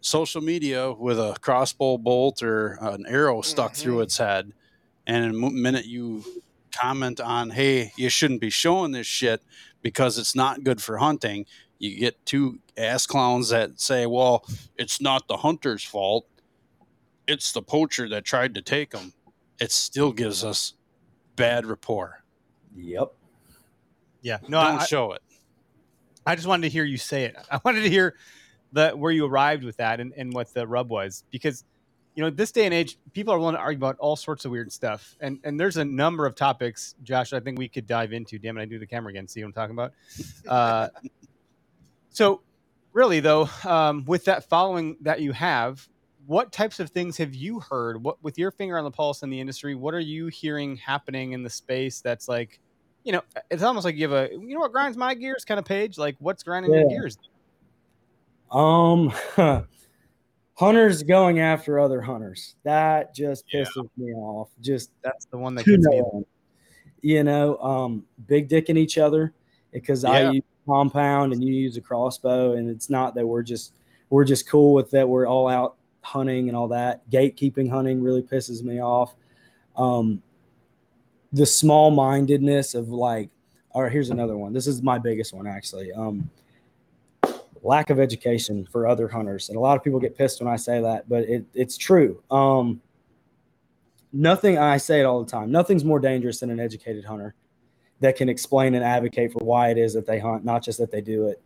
social 0.00 0.40
media 0.40 0.90
with 0.92 1.20
a 1.20 1.36
crossbow 1.40 1.98
bolt 1.98 2.42
or 2.42 2.78
an 2.80 3.06
arrow 3.06 3.42
stuck 3.42 3.76
through 3.76 3.98
Mhm. 3.98 4.02
its 4.02 4.18
head. 4.18 4.52
And 5.06 5.24
in 5.24 5.30
a 5.30 5.50
minute 5.52 5.86
you 5.86 6.24
comment 6.72 7.20
on, 7.20 7.50
"Hey, 7.50 7.92
you 7.96 8.08
shouldn't 8.08 8.40
be 8.40 8.50
showing 8.50 8.90
this 8.90 9.06
shit 9.06 9.40
because 9.80 10.18
it's 10.18 10.34
not 10.34 10.64
good 10.64 10.82
for 10.82 10.98
hunting." 10.98 11.46
You 11.78 11.96
get 11.96 12.26
two 12.26 12.58
ass 12.76 13.06
clowns 13.06 13.50
that 13.50 13.80
say, 13.80 14.04
"Well, 14.06 14.44
it's 14.76 15.00
not 15.00 15.28
the 15.28 15.36
hunter's 15.36 15.84
fault." 15.84 16.26
it's 17.28 17.52
the 17.52 17.62
poacher 17.62 18.08
that 18.08 18.24
tried 18.24 18.54
to 18.54 18.60
take 18.62 18.90
them, 18.90 19.12
it 19.60 19.70
still 19.70 20.12
gives 20.12 20.42
us 20.42 20.72
bad 21.40 21.66
rapport. 21.66 22.22
Yep. 22.76 23.12
Yeah, 24.22 24.38
no, 24.48 24.58
I 24.60 24.70
Don't 24.72 24.80
I, 24.82 24.84
show 24.84 25.12
it. 25.12 25.22
I 26.26 26.34
just 26.34 26.46
wanted 26.46 26.62
to 26.62 26.68
hear 26.68 26.84
you 26.84 26.98
say 26.98 27.24
it. 27.24 27.36
I 27.50 27.60
wanted 27.64 27.82
to 27.82 27.90
hear 27.90 28.14
the 28.72 28.90
where 28.90 29.12
you 29.12 29.26
arrived 29.26 29.64
with 29.64 29.76
that 29.78 30.00
and, 30.00 30.12
and 30.16 30.32
what 30.32 30.52
the 30.54 30.66
rub 30.66 30.90
was 30.90 31.24
because 31.30 31.64
you 32.14 32.22
know 32.22 32.30
this 32.30 32.52
day 32.52 32.64
and 32.64 32.74
age 32.74 32.98
people 33.12 33.32
are 33.32 33.38
willing 33.38 33.54
to 33.54 33.60
argue 33.60 33.78
about 33.78 33.96
all 33.98 34.16
sorts 34.16 34.44
of 34.44 34.50
weird 34.50 34.70
stuff 34.70 35.16
and 35.20 35.38
and 35.44 35.58
there's 35.58 35.76
a 35.76 35.84
number 35.84 36.26
of 36.26 36.34
topics 36.34 36.94
josh 37.02 37.32
i 37.32 37.40
think 37.40 37.58
we 37.58 37.68
could 37.68 37.86
dive 37.86 38.12
into 38.12 38.38
damn 38.38 38.58
it 38.58 38.62
i 38.62 38.64
do 38.64 38.78
the 38.78 38.86
camera 38.86 39.10
again 39.10 39.26
see 39.26 39.42
what 39.42 39.48
i'm 39.48 39.52
talking 39.52 39.74
about 39.74 39.92
uh, 40.48 40.88
so 42.10 42.42
really 42.92 43.20
though 43.20 43.48
um, 43.64 44.04
with 44.04 44.24
that 44.24 44.48
following 44.48 44.96
that 45.00 45.20
you 45.20 45.32
have 45.32 45.88
what 46.30 46.52
types 46.52 46.78
of 46.78 46.90
things 46.90 47.16
have 47.16 47.34
you 47.34 47.58
heard 47.58 48.00
what 48.04 48.22
with 48.22 48.38
your 48.38 48.52
finger 48.52 48.78
on 48.78 48.84
the 48.84 48.90
pulse 48.90 49.22
in 49.24 49.30
the 49.30 49.40
industry 49.40 49.74
what 49.74 49.92
are 49.92 49.98
you 50.00 50.28
hearing 50.28 50.76
happening 50.76 51.32
in 51.32 51.42
the 51.42 51.50
space 51.50 52.00
that's 52.00 52.28
like 52.28 52.60
you 53.02 53.10
know 53.10 53.20
it's 53.50 53.64
almost 53.64 53.84
like 53.84 53.96
you 53.96 54.08
have 54.08 54.12
a 54.12 54.32
you 54.32 54.54
know 54.54 54.60
what 54.60 54.70
grinds 54.70 54.96
my 54.96 55.12
gears 55.12 55.44
kind 55.44 55.58
of 55.58 55.64
page 55.64 55.98
like 55.98 56.14
what's 56.20 56.44
grinding 56.44 56.72
your 56.72 56.88
gears 56.88 57.18
Um 58.52 59.12
hunters 60.60 61.02
going 61.02 61.40
after 61.40 61.80
other 61.80 62.02
hunters. 62.02 62.54
That 62.64 63.14
just 63.14 63.44
Yeah. 63.50 63.64
pisses 63.64 63.88
me 63.96 64.12
off. 64.12 64.50
Just 64.60 64.90
that's 65.02 65.24
the 65.26 65.38
one 65.38 65.54
that 65.54 65.64
gets 65.64 65.86
me. 65.88 66.02
You 67.02 67.24
know, 67.24 67.56
um, 67.58 68.04
big 68.26 68.48
dicking 68.50 68.76
each 68.76 68.98
other 68.98 69.32
because 69.72 70.04
I 70.04 70.20
use 70.20 70.42
compound 70.66 71.32
and 71.32 71.42
you 71.42 71.54
use 71.54 71.78
a 71.78 71.80
crossbow, 71.80 72.52
and 72.52 72.68
it's 72.68 72.90
not 72.90 73.14
that 73.14 73.26
we're 73.26 73.42
just 73.42 73.72
we're 74.10 74.24
just 74.24 74.46
cool 74.48 74.74
with 74.74 74.90
that. 74.90 75.08
We're 75.08 75.26
all 75.26 75.48
out 75.48 75.76
hunting 76.02 76.48
and 76.48 76.56
all 76.56 76.68
that. 76.68 77.08
Gatekeeping 77.10 77.70
hunting 77.70 78.02
really 78.02 78.22
pisses 78.22 78.62
me 78.62 78.80
off. 78.82 79.14
Um, 79.76 80.22
the 81.32 81.46
small 81.46 81.90
mindedness 81.90 82.74
of 82.74 82.88
like, 82.88 83.30
all 83.72 83.82
right, 83.82 83.92
here's 83.92 84.10
another 84.10 84.36
one. 84.36 84.52
This 84.52 84.66
is 84.66 84.82
my 84.82 84.98
biggest 84.98 85.32
one 85.32 85.46
actually. 85.46 85.92
Um, 85.92 86.28
lack 87.62 87.90
of 87.90 88.00
education 88.00 88.66
for 88.70 88.86
other 88.86 89.06
hunters, 89.06 89.48
and 89.48 89.56
a 89.56 89.60
lot 89.60 89.76
of 89.76 89.84
people 89.84 90.00
get 90.00 90.16
pissed 90.16 90.40
when 90.40 90.52
I 90.52 90.56
say 90.56 90.80
that, 90.80 91.08
but 91.08 91.24
it, 91.24 91.44
it's 91.54 91.76
true. 91.76 92.22
Um, 92.30 92.80
nothing. 94.12 94.58
I 94.58 94.78
say 94.78 95.00
it 95.00 95.04
all 95.04 95.22
the 95.22 95.30
time. 95.30 95.50
Nothing's 95.50 95.84
more 95.84 96.00
dangerous 96.00 96.40
than 96.40 96.50
an 96.50 96.58
educated 96.58 97.04
hunter 97.04 97.34
that 98.00 98.16
can 98.16 98.28
explain 98.28 98.74
and 98.74 98.82
advocate 98.82 99.32
for 99.32 99.44
why 99.44 99.70
it 99.70 99.78
is 99.78 99.92
that 99.92 100.06
they 100.06 100.18
hunt, 100.18 100.44
not 100.44 100.64
just 100.64 100.78
that 100.78 100.90
they 100.90 101.02
do 101.02 101.28
it. 101.28 101.40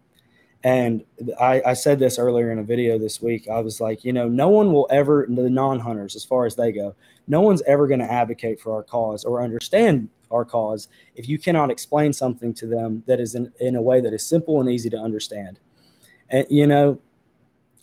And 0.65 1.05
I, 1.39 1.61
I, 1.67 1.75
said 1.75 1.99
this 1.99 2.19
earlier 2.19 2.51
in 2.51 2.59
a 2.59 2.63
video 2.63 2.99
this 2.99 3.21
week. 3.21 3.49
I 3.49 3.61
was 3.61 3.83
like, 3.83 4.03
you 4.03 4.15
know, 4.15 4.29
no 4.29 4.49
one 4.49 4.73
will 4.73 4.89
ever, 4.91 5.27
the 5.29 5.51
non 5.51 5.79
hunters, 5.79 6.17
as 6.17 6.25
far 6.25 6.47
as 6.47 6.57
they 6.57 6.73
go, 6.73 6.97
no 7.29 7.43
one's 7.43 7.61
ever 7.67 7.87
going 7.87 8.01
to 8.01 8.11
advocate 8.11 8.59
for 8.59 8.73
our 8.75 8.83
cause 8.83 9.25
or 9.25 9.43
understand 9.43 10.09
our 10.31 10.43
cause 10.43 10.89
if 11.17 11.29
you 11.29 11.39
cannot 11.39 11.71
explain 11.71 12.15
something 12.15 12.55
to 12.55 12.67
them 12.67 13.03
that 13.07 13.21
is 13.21 13.35
in, 13.35 13.53
in 13.61 13.77
a 13.77 13.83
way 13.83 14.01
that 14.01 14.15
is 14.15 14.27
simple 14.27 14.59
and 14.59 14.71
easy 14.71 14.89
to 14.89 14.97
understand. 14.97 15.61
And, 16.31 16.47
you 16.49 16.67
know, 16.67 16.99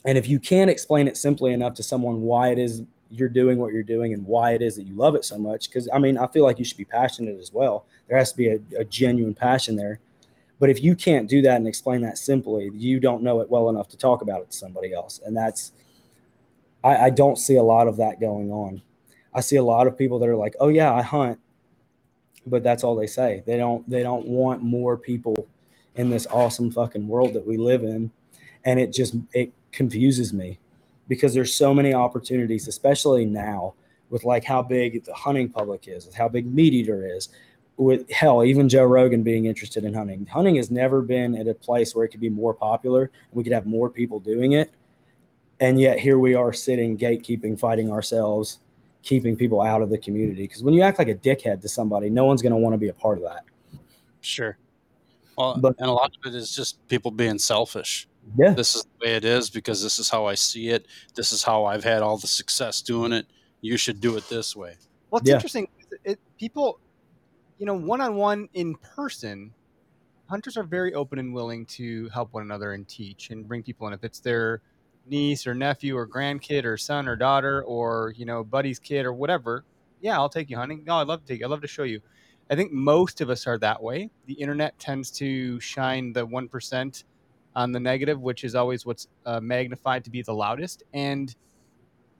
and 0.03 0.17
if 0.17 0.27
you 0.27 0.39
can't 0.39 0.71
explain 0.71 1.07
it 1.07 1.17
simply 1.17 1.53
enough 1.53 1.75
to 1.75 1.83
someone 1.83 2.21
why 2.21 2.49
it 2.49 2.57
is 2.57 2.81
you're 3.11 3.29
doing 3.29 3.59
what 3.59 3.73
you're 3.73 3.83
doing 3.83 4.13
and 4.13 4.25
why 4.25 4.53
it 4.53 4.63
is 4.63 4.75
that 4.77 4.83
you 4.83 4.95
love 4.95 5.13
it 5.13 5.23
so 5.23 5.37
much, 5.37 5.69
because 5.69 5.87
I 5.93 5.99
mean, 5.99 6.17
I 6.17 6.25
feel 6.25 6.45
like 6.45 6.57
you 6.57 6.65
should 6.65 6.77
be 6.77 6.85
passionate 6.85 7.39
as 7.39 7.53
well. 7.53 7.85
There 8.07 8.17
has 8.17 8.31
to 8.31 8.37
be 8.37 8.47
a, 8.47 8.59
a 8.79 8.85
genuine 8.85 9.35
passion 9.35 9.75
there 9.75 9.99
but 10.61 10.69
if 10.69 10.83
you 10.83 10.95
can't 10.95 11.27
do 11.27 11.41
that 11.41 11.55
and 11.55 11.67
explain 11.67 12.01
that 12.01 12.19
simply, 12.19 12.69
you 12.75 12.99
don't 12.99 13.23
know 13.23 13.41
it 13.41 13.49
well 13.49 13.67
enough 13.67 13.87
to 13.89 13.97
talk 13.97 14.21
about 14.21 14.41
it 14.41 14.51
to 14.51 14.55
somebody 14.55 14.93
else. 14.93 15.19
And 15.25 15.35
that's, 15.35 15.71
I, 16.83 16.97
I 16.97 17.09
don't 17.09 17.37
see 17.37 17.55
a 17.55 17.63
lot 17.63 17.87
of 17.87 17.97
that 17.97 18.19
going 18.19 18.51
on. 18.51 18.83
I 19.33 19.41
see 19.41 19.55
a 19.55 19.63
lot 19.63 19.87
of 19.87 19.97
people 19.97 20.19
that 20.19 20.29
are 20.29 20.35
like, 20.35 20.55
oh, 20.59 20.67
yeah, 20.67 20.93
I 20.93 21.01
hunt. 21.01 21.39
But 22.45 22.61
that's 22.61 22.83
all 22.83 22.95
they 22.95 23.07
say. 23.07 23.41
They 23.47 23.57
don't, 23.57 23.89
they 23.89 24.03
don't 24.03 24.27
want 24.27 24.61
more 24.61 24.97
people 24.97 25.47
in 25.95 26.11
this 26.11 26.27
awesome 26.27 26.69
fucking 26.69 27.07
world 27.07 27.33
that 27.33 27.47
we 27.47 27.57
live 27.57 27.83
in. 27.83 28.11
And 28.63 28.79
it 28.79 28.93
just, 28.93 29.15
it 29.33 29.51
confuses 29.71 30.31
me 30.31 30.59
because 31.07 31.33
there's 31.33 31.55
so 31.55 31.73
many 31.73 31.91
opportunities, 31.91 32.67
especially 32.67 33.25
now 33.25 33.73
with 34.11 34.25
like 34.25 34.43
how 34.43 34.61
big 34.61 35.05
the 35.05 35.13
hunting 35.15 35.49
public 35.49 35.87
is, 35.87 36.05
with 36.05 36.13
how 36.13 36.29
big 36.29 36.45
Meat 36.45 36.73
Eater 36.73 37.03
is, 37.03 37.29
with 37.81 38.09
hell, 38.11 38.43
even 38.43 38.69
Joe 38.69 38.83
Rogan 38.83 39.23
being 39.23 39.45
interested 39.45 39.83
in 39.83 39.93
hunting. 39.93 40.27
Hunting 40.27 40.55
has 40.57 40.69
never 40.69 41.01
been 41.01 41.35
at 41.35 41.47
a 41.47 41.53
place 41.55 41.95
where 41.95 42.05
it 42.05 42.09
could 42.09 42.19
be 42.19 42.29
more 42.29 42.53
popular 42.53 43.05
and 43.05 43.11
we 43.31 43.43
could 43.43 43.53
have 43.53 43.65
more 43.65 43.89
people 43.89 44.19
doing 44.19 44.51
it. 44.51 44.71
And 45.59 45.79
yet 45.79 45.99
here 45.99 46.19
we 46.19 46.35
are 46.35 46.53
sitting 46.53 46.95
gatekeeping, 46.95 47.59
fighting 47.59 47.91
ourselves, 47.91 48.59
keeping 49.01 49.35
people 49.35 49.61
out 49.61 49.81
of 49.81 49.89
the 49.89 49.97
community. 49.97 50.43
Because 50.43 50.61
when 50.61 50.75
you 50.75 50.83
act 50.83 50.99
like 50.99 51.07
a 51.07 51.15
dickhead 51.15 51.59
to 51.61 51.67
somebody, 51.67 52.11
no 52.11 52.25
one's 52.25 52.43
going 52.43 52.51
to 52.51 52.57
want 52.57 52.75
to 52.75 52.77
be 52.77 52.89
a 52.89 52.93
part 52.93 53.17
of 53.17 53.23
that. 53.23 53.45
Sure. 54.21 54.59
Well, 55.35 55.57
but, 55.57 55.73
and 55.79 55.89
a 55.89 55.91
lot 55.91 56.11
of 56.15 56.31
it 56.31 56.37
is 56.37 56.55
just 56.55 56.87
people 56.87 57.09
being 57.09 57.39
selfish. 57.39 58.07
Yeah. 58.37 58.51
This 58.51 58.75
is 58.75 58.83
the 58.83 59.07
way 59.07 59.15
it 59.15 59.25
is 59.25 59.49
because 59.49 59.81
this 59.81 59.97
is 59.97 60.07
how 60.07 60.27
I 60.27 60.35
see 60.35 60.69
it. 60.69 60.85
This 61.15 61.31
is 61.31 61.41
how 61.41 61.65
I've 61.65 61.83
had 61.83 62.03
all 62.03 62.19
the 62.19 62.27
success 62.27 62.83
doing 62.83 63.11
it. 63.11 63.25
You 63.61 63.77
should 63.77 63.99
do 63.99 64.17
it 64.17 64.29
this 64.29 64.55
way. 64.55 64.75
Well, 65.09 65.19
it's 65.19 65.29
yeah. 65.29 65.35
interesting. 65.35 65.67
It, 66.03 66.19
people 66.37 66.79
you 67.61 67.67
know, 67.67 67.75
one 67.75 68.01
on 68.01 68.15
one 68.15 68.49
in 68.55 68.73
person, 68.73 69.53
hunters 70.27 70.57
are 70.57 70.63
very 70.63 70.95
open 70.95 71.19
and 71.19 71.31
willing 71.31 71.63
to 71.67 72.09
help 72.09 72.33
one 72.33 72.41
another 72.41 72.73
and 72.73 72.87
teach 72.87 73.29
and 73.29 73.47
bring 73.47 73.61
people 73.61 73.85
in. 73.85 73.93
If 73.93 74.03
it's 74.03 74.19
their 74.19 74.63
niece 75.05 75.45
or 75.45 75.53
nephew 75.53 75.95
or 75.95 76.07
grandkid 76.07 76.65
or 76.65 76.75
son 76.75 77.07
or 77.07 77.15
daughter 77.15 77.61
or, 77.61 78.15
you 78.17 78.25
know, 78.25 78.43
buddy's 78.43 78.79
kid 78.79 79.05
or 79.05 79.13
whatever, 79.13 79.63
yeah, 80.01 80.15
I'll 80.15 80.27
take 80.27 80.49
you 80.49 80.57
hunting. 80.57 80.83
No, 80.87 80.95
I'd 80.95 81.07
love 81.07 81.21
to 81.21 81.27
take 81.27 81.41
you. 81.41 81.45
I'd 81.45 81.51
love 81.51 81.61
to 81.61 81.67
show 81.67 81.83
you. 81.83 82.01
I 82.49 82.55
think 82.55 82.71
most 82.71 83.21
of 83.21 83.29
us 83.29 83.45
are 83.45 83.59
that 83.59 83.83
way. 83.83 84.09
The 84.25 84.33
internet 84.33 84.79
tends 84.79 85.11
to 85.19 85.59
shine 85.59 86.13
the 86.13 86.25
1% 86.25 87.03
on 87.55 87.71
the 87.71 87.79
negative, 87.79 88.19
which 88.19 88.43
is 88.43 88.55
always 88.55 88.87
what's 88.87 89.07
uh, 89.27 89.39
magnified 89.39 90.03
to 90.05 90.09
be 90.09 90.23
the 90.23 90.33
loudest. 90.33 90.81
And 90.95 91.35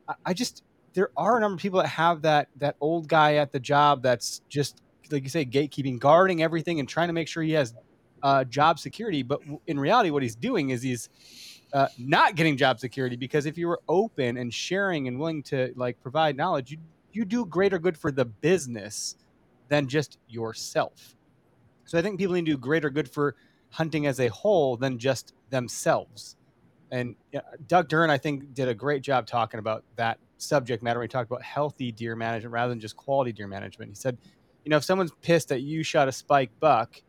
I, 0.07 0.13
I 0.23 0.33
just, 0.35 0.61
there 0.93 1.09
are 1.17 1.37
a 1.37 1.41
number 1.41 1.55
of 1.55 1.61
people 1.61 1.81
that 1.81 1.87
have 1.87 2.21
that 2.21 2.49
that 2.57 2.75
old 2.79 3.07
guy 3.07 3.35
at 3.35 3.51
the 3.51 3.59
job 3.59 4.03
that's 4.03 4.41
just 4.47 4.83
like 5.11 5.23
you 5.23 5.29
say, 5.29 5.45
gatekeeping, 5.45 5.99
guarding 5.99 6.43
everything, 6.43 6.79
and 6.79 6.87
trying 6.87 7.07
to 7.07 7.13
make 7.13 7.27
sure 7.27 7.43
he 7.43 7.53
has 7.53 7.73
uh, 8.23 8.43
job 8.45 8.79
security. 8.79 9.23
But 9.23 9.41
in 9.67 9.79
reality, 9.79 10.09
what 10.09 10.23
he's 10.23 10.35
doing 10.35 10.69
is 10.69 10.81
he's 10.81 11.09
uh, 11.73 11.87
not 11.97 12.35
getting 12.35 12.57
job 12.57 12.79
security 12.79 13.15
because 13.15 13.45
if 13.45 13.57
you 13.57 13.67
were 13.67 13.81
open 13.87 14.37
and 14.37 14.53
sharing 14.53 15.07
and 15.07 15.19
willing 15.19 15.43
to 15.43 15.71
like 15.75 16.01
provide 16.01 16.35
knowledge, 16.35 16.71
you 16.71 16.77
you 17.13 17.25
do 17.25 17.45
greater 17.45 17.77
good 17.77 17.97
for 17.97 18.11
the 18.11 18.25
business 18.25 19.17
than 19.67 19.87
just 19.87 20.17
yourself. 20.29 21.15
So 21.85 21.97
I 21.97 22.01
think 22.01 22.17
people 22.17 22.35
need 22.35 22.45
to 22.45 22.51
do 22.51 22.57
greater 22.57 22.89
good 22.89 23.09
for 23.09 23.35
hunting 23.69 24.05
as 24.05 24.19
a 24.19 24.27
whole 24.29 24.77
than 24.77 24.97
just 24.97 25.33
themselves. 25.49 26.37
And 26.91 27.15
Doug 27.67 27.87
Duren, 27.87 28.09
I 28.09 28.17
think, 28.17 28.53
did 28.53 28.67
a 28.67 28.73
great 28.73 29.01
job 29.01 29.25
talking 29.25 29.59
about 29.59 29.83
that 29.95 30.19
subject 30.37 30.83
matter. 30.83 31.01
He 31.01 31.07
talked 31.07 31.29
about 31.29 31.41
healthy 31.41 31.91
deer 31.91 32.15
management 32.15 32.53
rather 32.53 32.69
than 32.69 32.79
just 32.79 32.97
quality 32.97 33.31
deer 33.31 33.47
management. 33.47 33.91
He 33.91 33.95
said 33.95 34.17
you 34.65 34.69
know, 34.69 34.77
if 34.77 34.83
someone's 34.83 35.11
pissed 35.21 35.49
that 35.49 35.61
you 35.61 35.83
shot 35.83 36.07
a 36.07 36.11
spike 36.11 36.51
buck, 36.59 37.01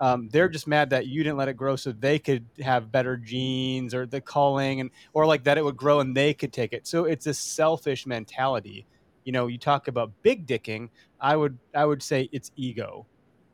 um, 0.00 0.28
they're 0.32 0.48
just 0.48 0.66
mad 0.66 0.90
that 0.90 1.06
you 1.06 1.22
didn't 1.22 1.36
let 1.36 1.48
it 1.48 1.56
grow 1.56 1.76
so 1.76 1.92
they 1.92 2.18
could 2.18 2.44
have 2.60 2.90
better 2.90 3.16
genes 3.16 3.94
or 3.94 4.04
the 4.04 4.20
culling 4.20 4.80
and 4.80 4.90
or 5.12 5.26
like 5.26 5.44
that 5.44 5.58
it 5.58 5.64
would 5.64 5.76
grow 5.76 6.00
and 6.00 6.16
they 6.16 6.34
could 6.34 6.52
take 6.52 6.72
it. 6.72 6.86
So 6.86 7.04
it's 7.04 7.26
a 7.26 7.34
selfish 7.34 8.04
mentality. 8.04 8.84
You 9.24 9.30
know, 9.30 9.46
you 9.46 9.58
talk 9.58 9.86
about 9.86 10.10
big 10.22 10.46
dicking. 10.46 10.88
I 11.20 11.36
would 11.36 11.56
I 11.72 11.84
would 11.84 12.02
say 12.02 12.28
it's 12.32 12.50
ego, 12.56 13.06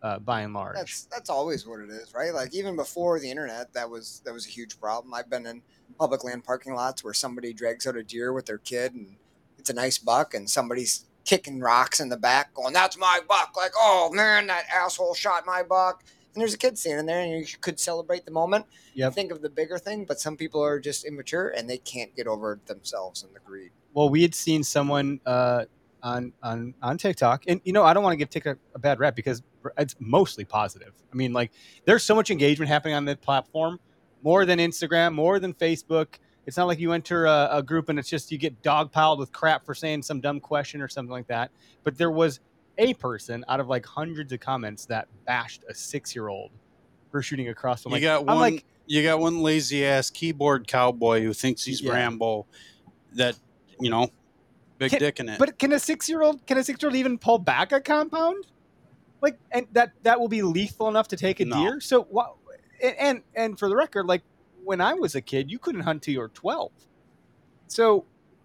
uh, 0.02 0.18
by 0.20 0.40
and 0.40 0.54
large. 0.54 0.76
That's 0.76 1.04
that's 1.04 1.30
always 1.30 1.66
what 1.66 1.80
it 1.80 1.90
is, 1.90 2.14
right? 2.14 2.32
Like 2.32 2.54
even 2.54 2.76
before 2.76 3.20
the 3.20 3.30
internet, 3.30 3.72
that 3.74 3.88
was 3.88 4.22
that 4.24 4.32
was 4.32 4.46
a 4.46 4.50
huge 4.50 4.80
problem. 4.80 5.12
I've 5.12 5.28
been 5.28 5.46
in 5.46 5.62
public 5.98 6.24
land 6.24 6.44
parking 6.44 6.74
lots 6.74 7.04
where 7.04 7.14
somebody 7.14 7.52
drags 7.52 7.86
out 7.86 7.96
a 7.96 8.02
deer 8.02 8.32
with 8.32 8.46
their 8.46 8.58
kid 8.58 8.94
and 8.94 9.16
it's 9.58 9.70
a 9.70 9.74
nice 9.74 9.98
buck 9.98 10.34
and 10.34 10.48
somebody's 10.48 11.04
kicking 11.28 11.60
rocks 11.60 12.00
in 12.00 12.08
the 12.08 12.16
back, 12.16 12.54
going, 12.54 12.72
"That's 12.72 12.96
my 12.96 13.20
buck!" 13.28 13.54
Like, 13.54 13.72
"Oh 13.76 14.10
man, 14.12 14.46
that 14.46 14.64
asshole 14.74 15.14
shot 15.14 15.44
my 15.46 15.62
buck." 15.62 16.02
And 16.34 16.40
there's 16.40 16.54
a 16.54 16.58
kid 16.58 16.78
standing 16.78 17.04
there, 17.06 17.20
and 17.20 17.32
you 17.32 17.58
could 17.60 17.78
celebrate 17.78 18.24
the 18.24 18.30
moment. 18.30 18.64
Yep. 18.94 19.12
Think 19.12 19.32
of 19.32 19.42
the 19.42 19.50
bigger 19.50 19.78
thing, 19.78 20.06
but 20.06 20.20
some 20.20 20.36
people 20.36 20.64
are 20.64 20.80
just 20.80 21.04
immature 21.04 21.48
and 21.48 21.68
they 21.68 21.78
can't 21.78 22.14
get 22.16 22.26
over 22.26 22.60
themselves 22.66 23.22
and 23.22 23.34
the 23.34 23.40
greed. 23.40 23.70
Well, 23.92 24.08
we 24.08 24.22
had 24.22 24.34
seen 24.34 24.62
someone 24.62 25.20
uh, 25.26 25.66
on 26.02 26.32
on 26.42 26.74
on 26.80 26.96
TikTok, 26.96 27.44
and 27.46 27.60
you 27.64 27.72
know, 27.72 27.84
I 27.84 27.92
don't 27.92 28.02
want 28.02 28.14
to 28.14 28.16
give 28.16 28.30
TikTok 28.30 28.56
a 28.74 28.78
bad 28.78 28.98
rep 28.98 29.14
because 29.14 29.42
it's 29.76 29.96
mostly 29.98 30.44
positive. 30.44 30.92
I 31.12 31.16
mean, 31.16 31.32
like, 31.32 31.50
there's 31.84 32.04
so 32.04 32.14
much 32.14 32.30
engagement 32.30 32.70
happening 32.70 32.94
on 32.94 33.04
the 33.04 33.16
platform, 33.16 33.80
more 34.22 34.46
than 34.46 34.58
Instagram, 34.58 35.14
more 35.14 35.38
than 35.38 35.52
Facebook 35.52 36.14
it's 36.48 36.56
not 36.56 36.66
like 36.66 36.78
you 36.78 36.92
enter 36.92 37.26
a, 37.26 37.48
a 37.52 37.62
group 37.62 37.90
and 37.90 37.98
it's 37.98 38.08
just 38.08 38.32
you 38.32 38.38
get 38.38 38.62
dogpiled 38.62 39.18
with 39.18 39.30
crap 39.32 39.66
for 39.66 39.74
saying 39.74 40.00
some 40.00 40.18
dumb 40.18 40.40
question 40.40 40.80
or 40.80 40.88
something 40.88 41.12
like 41.12 41.26
that. 41.26 41.50
But 41.84 41.98
there 41.98 42.10
was 42.10 42.40
a 42.78 42.94
person 42.94 43.44
out 43.48 43.60
of 43.60 43.68
like 43.68 43.84
hundreds 43.84 44.32
of 44.32 44.40
comments 44.40 44.86
that 44.86 45.08
bashed 45.26 45.62
a 45.68 45.74
six 45.74 46.14
year 46.14 46.28
old 46.28 46.50
for 47.10 47.20
shooting 47.20 47.50
across. 47.50 47.84
I'm 47.84 47.90
you 47.90 47.96
like, 47.96 48.02
got 48.02 48.24
one. 48.24 48.38
Like, 48.38 48.64
you 48.86 49.02
got 49.02 49.18
one 49.18 49.42
lazy 49.42 49.84
ass 49.84 50.08
keyboard 50.08 50.66
cowboy 50.66 51.20
who 51.20 51.34
thinks 51.34 51.64
he's 51.64 51.82
yeah. 51.82 51.92
Rambo. 51.92 52.46
That 53.12 53.36
you 53.78 53.90
know, 53.90 54.08
big 54.78 54.92
can, 54.92 55.00
dick 55.00 55.20
in 55.20 55.28
it. 55.28 55.38
But 55.38 55.58
can 55.58 55.74
a 55.74 55.78
six 55.78 56.08
year 56.08 56.22
old 56.22 56.46
can 56.46 56.56
a 56.56 56.64
six 56.64 56.82
year 56.82 56.88
old 56.88 56.96
even 56.96 57.18
pull 57.18 57.38
back 57.38 57.72
a 57.72 57.80
compound? 57.82 58.46
Like, 59.20 59.38
and 59.52 59.66
that 59.72 59.92
that 60.02 60.18
will 60.18 60.28
be 60.28 60.40
lethal 60.40 60.88
enough 60.88 61.08
to 61.08 61.16
take 61.18 61.40
a 61.40 61.44
no. 61.44 61.56
deer. 61.56 61.80
So 61.82 62.04
what? 62.04 62.36
And 62.82 63.20
and 63.34 63.58
for 63.58 63.68
the 63.68 63.76
record, 63.76 64.06
like 64.06 64.22
when 64.68 64.82
I 64.82 64.92
was 64.92 65.14
a 65.14 65.22
kid, 65.22 65.50
you 65.50 65.58
couldn't 65.58 65.80
hunt 65.80 66.02
till 66.02 66.12
you 66.12 66.20
were 66.20 66.28
12. 66.28 66.70
So 67.68 68.04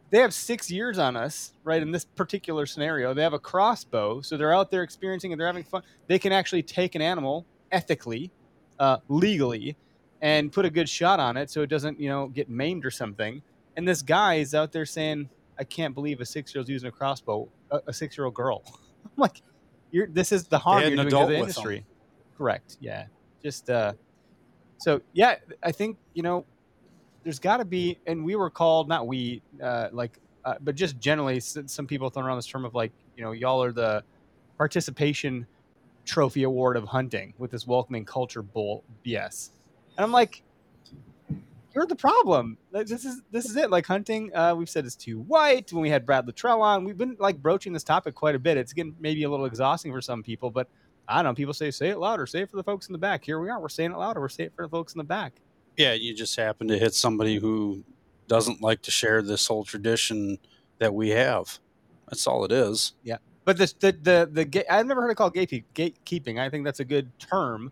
they 0.09 0.19
have 0.19 0.33
six 0.33 0.71
years 0.71 0.97
on 0.97 1.17
us, 1.17 1.51
right? 1.65 1.81
In 1.81 1.91
this 1.91 2.05
particular 2.05 2.65
scenario, 2.65 3.13
they 3.13 3.21
have 3.21 3.33
a 3.33 3.39
crossbow, 3.39 4.21
so 4.21 4.37
they're 4.37 4.53
out 4.53 4.71
there 4.71 4.83
experiencing 4.83 5.33
and 5.33 5.39
they're 5.39 5.47
having 5.47 5.65
fun. 5.65 5.83
They 6.07 6.17
can 6.17 6.31
actually 6.31 6.63
take 6.63 6.95
an 6.95 7.01
animal 7.01 7.45
ethically, 7.73 8.31
uh, 8.79 8.99
legally, 9.09 9.75
and 10.21 10.49
put 10.49 10.63
a 10.63 10.69
good 10.69 10.87
shot 10.87 11.19
on 11.19 11.35
it 11.35 11.49
so 11.49 11.61
it 11.61 11.67
doesn't, 11.67 11.99
you 11.99 12.07
know, 12.07 12.29
get 12.29 12.49
maimed 12.49 12.85
or 12.85 12.91
something. 12.91 13.41
And 13.75 13.85
this 13.85 14.01
guy 14.01 14.35
is 14.35 14.55
out 14.55 14.71
there 14.71 14.85
saying, 14.85 15.27
"I 15.59 15.65
can't 15.65 15.93
believe 15.93 16.21
a 16.21 16.25
six-year-old's 16.25 16.69
using 16.69 16.87
a 16.87 16.91
crossbow, 16.91 17.49
a, 17.69 17.81
a 17.87 17.93
six-year-old 17.93 18.33
girl." 18.33 18.63
I'm 19.03 19.11
like, 19.17 19.41
"You're 19.91 20.07
this 20.07 20.31
is 20.31 20.47
the 20.47 20.57
harm 20.57 20.83
you're 20.83 20.95
doing 20.95 21.09
to 21.09 21.25
the 21.25 21.37
industry." 21.37 21.85
Correct. 22.37 22.77
Yeah. 22.79 23.07
Just 23.43 23.69
uh, 23.69 23.91
so 24.83 25.01
yeah, 25.13 25.35
I 25.63 25.71
think 25.71 25.97
you 26.13 26.23
know, 26.23 26.45
there's 27.23 27.39
got 27.39 27.57
to 27.57 27.65
be, 27.65 27.97
and 28.05 28.25
we 28.25 28.35
were 28.35 28.49
called 28.49 28.89
not 28.89 29.07
we, 29.07 29.41
uh, 29.61 29.87
like, 29.93 30.19
uh, 30.43 30.55
but 30.59 30.75
just 30.75 30.99
generally, 30.99 31.39
some 31.39 31.87
people 31.87 32.09
throw 32.09 32.23
around 32.23 32.37
this 32.37 32.47
term 32.47 32.65
of 32.65 32.75
like, 32.75 32.91
you 33.15 33.23
know, 33.23 33.31
y'all 33.31 33.63
are 33.63 33.71
the 33.71 34.03
participation 34.57 35.47
trophy 36.03 36.43
award 36.43 36.75
of 36.75 36.83
hunting 36.83 37.33
with 37.37 37.49
this 37.49 37.65
welcoming 37.65 38.03
culture 38.03 38.41
bull 38.41 38.83
BS, 39.05 39.51
and 39.97 40.03
I'm 40.03 40.11
like, 40.11 40.43
you're 41.73 41.85
the 41.85 41.95
problem. 41.95 42.57
This 42.73 43.05
is 43.05 43.21
this 43.31 43.45
is 43.45 43.55
it. 43.55 43.71
Like 43.71 43.85
hunting, 43.85 44.35
uh, 44.35 44.53
we've 44.53 44.69
said 44.69 44.85
it's 44.85 44.97
too 44.97 45.21
white. 45.21 45.71
When 45.71 45.81
we 45.81 45.89
had 45.89 46.05
Brad 46.05 46.27
Luttrell 46.27 46.61
on, 46.61 46.83
we've 46.83 46.97
been 46.97 47.15
like 47.19 47.41
broaching 47.41 47.71
this 47.71 47.85
topic 47.85 48.15
quite 48.15 48.35
a 48.35 48.39
bit. 48.39 48.57
It's 48.57 48.73
getting 48.73 48.97
maybe 48.99 49.23
a 49.23 49.29
little 49.29 49.45
exhausting 49.45 49.93
for 49.93 50.01
some 50.01 50.21
people, 50.23 50.51
but 50.51 50.67
I 51.07 51.21
don't 51.21 51.31
know. 51.31 51.35
People 51.35 51.53
say, 51.53 51.71
say 51.71 51.89
it 51.89 51.97
louder, 51.97 52.25
say 52.25 52.41
it 52.41 52.49
for 52.49 52.57
the 52.57 52.63
folks 52.63 52.87
in 52.87 52.93
the 52.93 52.99
back. 52.99 53.25
Here 53.25 53.39
we 53.39 53.49
are. 53.49 53.59
We're 53.59 53.69
saying 53.69 53.91
it 53.91 53.97
louder. 53.97 54.21
We're 54.21 54.29
saying 54.29 54.47
it 54.47 54.55
for 54.55 54.65
the 54.65 54.69
folks 54.69 54.93
in 54.93 54.97
the 54.97 55.03
back. 55.03 55.33
Yeah, 55.77 55.93
you 55.93 56.13
just 56.13 56.35
happen 56.35 56.67
to 56.67 56.77
hit 56.77 56.93
somebody 56.93 57.37
who 57.37 57.83
doesn't 58.27 58.61
like 58.61 58.81
to 58.83 58.91
share 58.91 59.21
this 59.21 59.47
whole 59.47 59.63
tradition 59.63 60.37
that 60.79 60.93
we 60.93 61.09
have. 61.09 61.59
That's 62.07 62.27
all 62.27 62.45
it 62.45 62.51
is. 62.51 62.93
Yeah. 63.03 63.17
But 63.45 63.57
this, 63.57 63.73
the 63.73 63.91
the 63.91 64.29
the 64.31 64.45
ga- 64.45 64.65
I've 64.69 64.85
never 64.85 65.01
heard 65.01 65.11
it 65.11 65.15
called 65.15 65.33
gate 65.33 65.65
gatekeeping. 65.73 66.39
I 66.39 66.49
think 66.49 66.63
that's 66.63 66.79
a 66.79 66.85
good 66.85 67.17
term. 67.19 67.71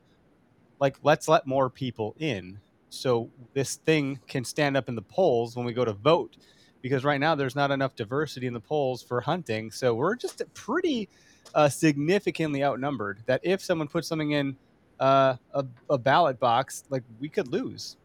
Like, 0.80 0.98
let's 1.04 1.28
let 1.28 1.48
more 1.48 1.70
people 1.70 2.16
in, 2.20 2.60
so 2.90 3.30
this 3.54 3.76
thing 3.76 4.20
can 4.28 4.44
stand 4.44 4.76
up 4.76 4.90
in 4.90 4.96
the 4.96 5.02
polls 5.02 5.56
when 5.56 5.66
we 5.66 5.74
go 5.74 5.86
to 5.86 5.94
vote. 5.94 6.38
Because 6.82 7.06
right 7.06 7.20
now 7.20 7.36
there's 7.36 7.56
not 7.56 7.70
enough 7.70 7.96
diversity 7.96 8.48
in 8.48 8.54
the 8.54 8.60
polls 8.60 9.04
for 9.04 9.22
hunting, 9.22 9.70
so 9.70 9.94
we're 9.94 10.16
just 10.16 10.42
pretty 10.56 11.08
uh, 11.56 11.70
significantly 11.70 12.64
outnumbered. 12.64 13.24
That 13.26 13.42
if 13.44 13.62
someone 13.64 13.88
puts 13.88 14.08
something 14.08 14.32
in 14.32 14.56
uh, 15.00 15.36
a, 15.54 15.66
a 15.90 15.98
ballot 15.98 16.40
box, 16.40 16.84
like 16.90 17.04
we 17.20 17.30
could 17.30 17.48
lose. 17.48 17.98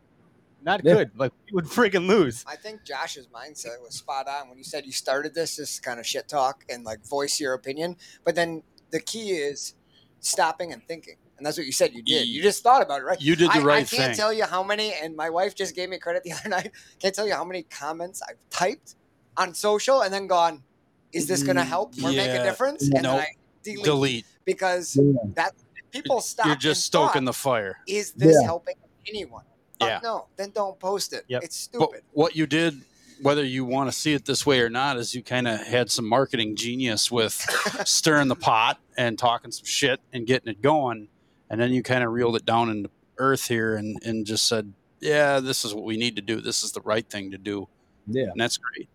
Not 0.62 0.84
Yeah. 0.84 0.94
good. 0.94 1.10
Like 1.16 1.32
we 1.46 1.54
would 1.54 1.64
friggin' 1.76 2.06
lose. 2.06 2.44
I 2.48 2.56
think 2.56 2.84
Josh's 2.84 3.26
mindset 3.28 3.80
was 3.82 3.94
spot 3.94 4.26
on 4.28 4.48
when 4.48 4.58
you 4.58 4.64
said 4.64 4.84
you 4.86 4.92
started 4.92 5.34
this, 5.34 5.56
this 5.56 5.78
kind 5.78 6.00
of 6.00 6.06
shit 6.06 6.28
talk 6.28 6.64
and 6.68 6.84
like 6.84 7.04
voice 7.06 7.38
your 7.40 7.54
opinion. 7.54 7.96
But 8.24 8.34
then 8.34 8.62
the 8.90 9.00
key 9.00 9.30
is 9.32 9.74
stopping 10.20 10.72
and 10.72 10.82
thinking. 10.88 11.16
And 11.36 11.44
that's 11.44 11.58
what 11.58 11.66
you 11.66 11.72
said 11.72 11.92
you 11.92 12.02
did. 12.02 12.26
You 12.26 12.42
just 12.42 12.62
thought 12.62 12.80
about 12.80 13.02
it, 13.02 13.04
right? 13.04 13.20
You 13.20 13.36
did 13.36 13.50
the 13.50 13.58
I, 13.58 13.62
right 13.62 13.76
I 13.76 13.84
can't 13.84 13.90
thing. 14.08 14.14
tell 14.16 14.32
you 14.32 14.44
how 14.44 14.62
many, 14.62 14.94
and 14.94 15.14
my 15.14 15.28
wife 15.28 15.54
just 15.54 15.76
gave 15.76 15.90
me 15.90 15.98
credit 15.98 16.24
the 16.24 16.32
other 16.40 16.48
night. 16.48 16.72
Can't 16.98 17.14
tell 17.14 17.26
you 17.26 17.34
how 17.34 17.44
many 17.44 17.62
comments 17.64 18.22
I've 18.26 18.38
typed 18.48 18.94
on 19.36 19.52
social 19.52 20.00
and 20.00 20.12
then 20.12 20.26
gone, 20.26 20.62
is 21.12 21.26
this 21.26 21.42
going 21.42 21.56
to 21.56 21.62
mm, 21.62 21.66
help 21.66 21.94
or 22.02 22.10
make 22.10 22.30
a 22.30 22.42
difference? 22.42 22.82
And 22.82 22.94
Nope. 22.94 23.02
then 23.02 23.14
I 23.20 23.26
delete, 23.62 23.84
Delete. 23.84 24.26
because 24.44 24.96
Yeah. 24.96 25.12
that 25.34 25.54
people 25.90 26.20
stop. 26.20 26.46
You're 26.46 26.56
just 26.56 26.84
stoking 26.84 27.24
the 27.24 27.32
fire. 27.32 27.78
Is 27.86 28.12
this 28.12 28.36
Yeah. 28.40 28.46
helping 28.46 28.74
anyone? 29.08 29.44
Fuck 29.80 29.88
Yeah. 29.88 30.00
No, 30.02 30.26
then 30.36 30.50
don't 30.50 30.78
post 30.78 31.12
it. 31.12 31.24
Yep. 31.28 31.42
It's 31.44 31.68
But 31.68 31.78
stupid. 31.78 32.02
what 32.12 32.36
you 32.36 32.46
did, 32.46 32.82
whether 33.22 33.44
you 33.44 33.64
want 33.64 33.90
to 33.90 33.96
see 33.98 34.12
it 34.14 34.24
this 34.24 34.44
way 34.44 34.60
or 34.60 34.68
not, 34.68 34.96
is 34.98 35.14
you 35.14 35.22
kind 35.22 35.48
of 35.48 35.60
had 35.60 35.90
some 35.90 36.06
marketing 36.06 36.54
genius 36.56 37.10
with 37.10 37.32
stirring 37.86 38.28
the 38.28 38.36
pot 38.36 38.78
and 38.96 39.18
talking 39.18 39.50
some 39.52 39.64
shit 39.66 40.00
and 40.12 40.26
getting 40.26 40.48
it 40.48 40.60
going. 40.62 41.08
And 41.48 41.60
then 41.60 41.72
you 41.72 41.82
kind 41.82 42.02
of 42.04 42.12
reeled 42.12 42.36
it 42.36 42.44
down 42.44 42.68
into 42.70 42.90
earth 43.18 43.48
here 43.48 43.76
and, 43.76 43.98
and 44.04 44.26
just 44.26 44.46
said, 44.46 44.72
yeah, 45.00 45.40
this 45.40 45.64
is 45.64 45.74
what 45.74 45.84
we 45.84 45.96
need 45.96 46.16
to 46.16 46.22
do. 46.22 46.40
This 46.40 46.62
is 46.62 46.72
the 46.72 46.80
right 46.80 47.08
thing 47.08 47.30
to 47.30 47.38
do. 47.38 47.68
Yeah. 48.06 48.24
And 48.30 48.40
that's 48.40 48.56
great. 48.56 48.88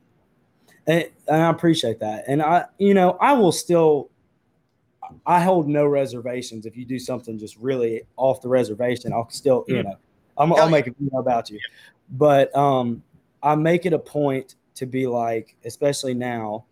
And, 0.87 1.09
and 1.27 1.41
I 1.41 1.49
appreciate 1.49 1.99
that. 1.99 2.25
And 2.27 2.41
I, 2.41 2.65
you 2.77 2.93
know, 2.93 3.17
I 3.19 3.33
will 3.33 3.51
still, 3.51 4.09
I 5.25 5.41
hold 5.41 5.67
no 5.67 5.85
reservations. 5.85 6.65
If 6.65 6.77
you 6.77 6.85
do 6.85 6.99
something 6.99 7.37
just 7.37 7.57
really 7.57 8.03
off 8.17 8.41
the 8.41 8.49
reservation, 8.49 9.13
I'll 9.13 9.29
still, 9.29 9.65
you 9.67 9.75
Mhm. 9.75 9.83
know, 9.83 9.95
I'm, 10.37 10.49
Hell 10.49 10.59
I'll 10.61 10.69
make 10.69 10.87
a 10.87 10.91
video 10.91 11.19
about 11.19 11.49
you. 11.49 11.59
But 12.11 12.55
um, 12.55 13.03
I 13.43 13.55
make 13.55 13.85
it 13.85 13.93
a 13.93 13.99
point 13.99 14.55
to 14.75 14.85
be 14.85 15.07
like, 15.07 15.55
especially 15.65 16.13
now, 16.13 16.65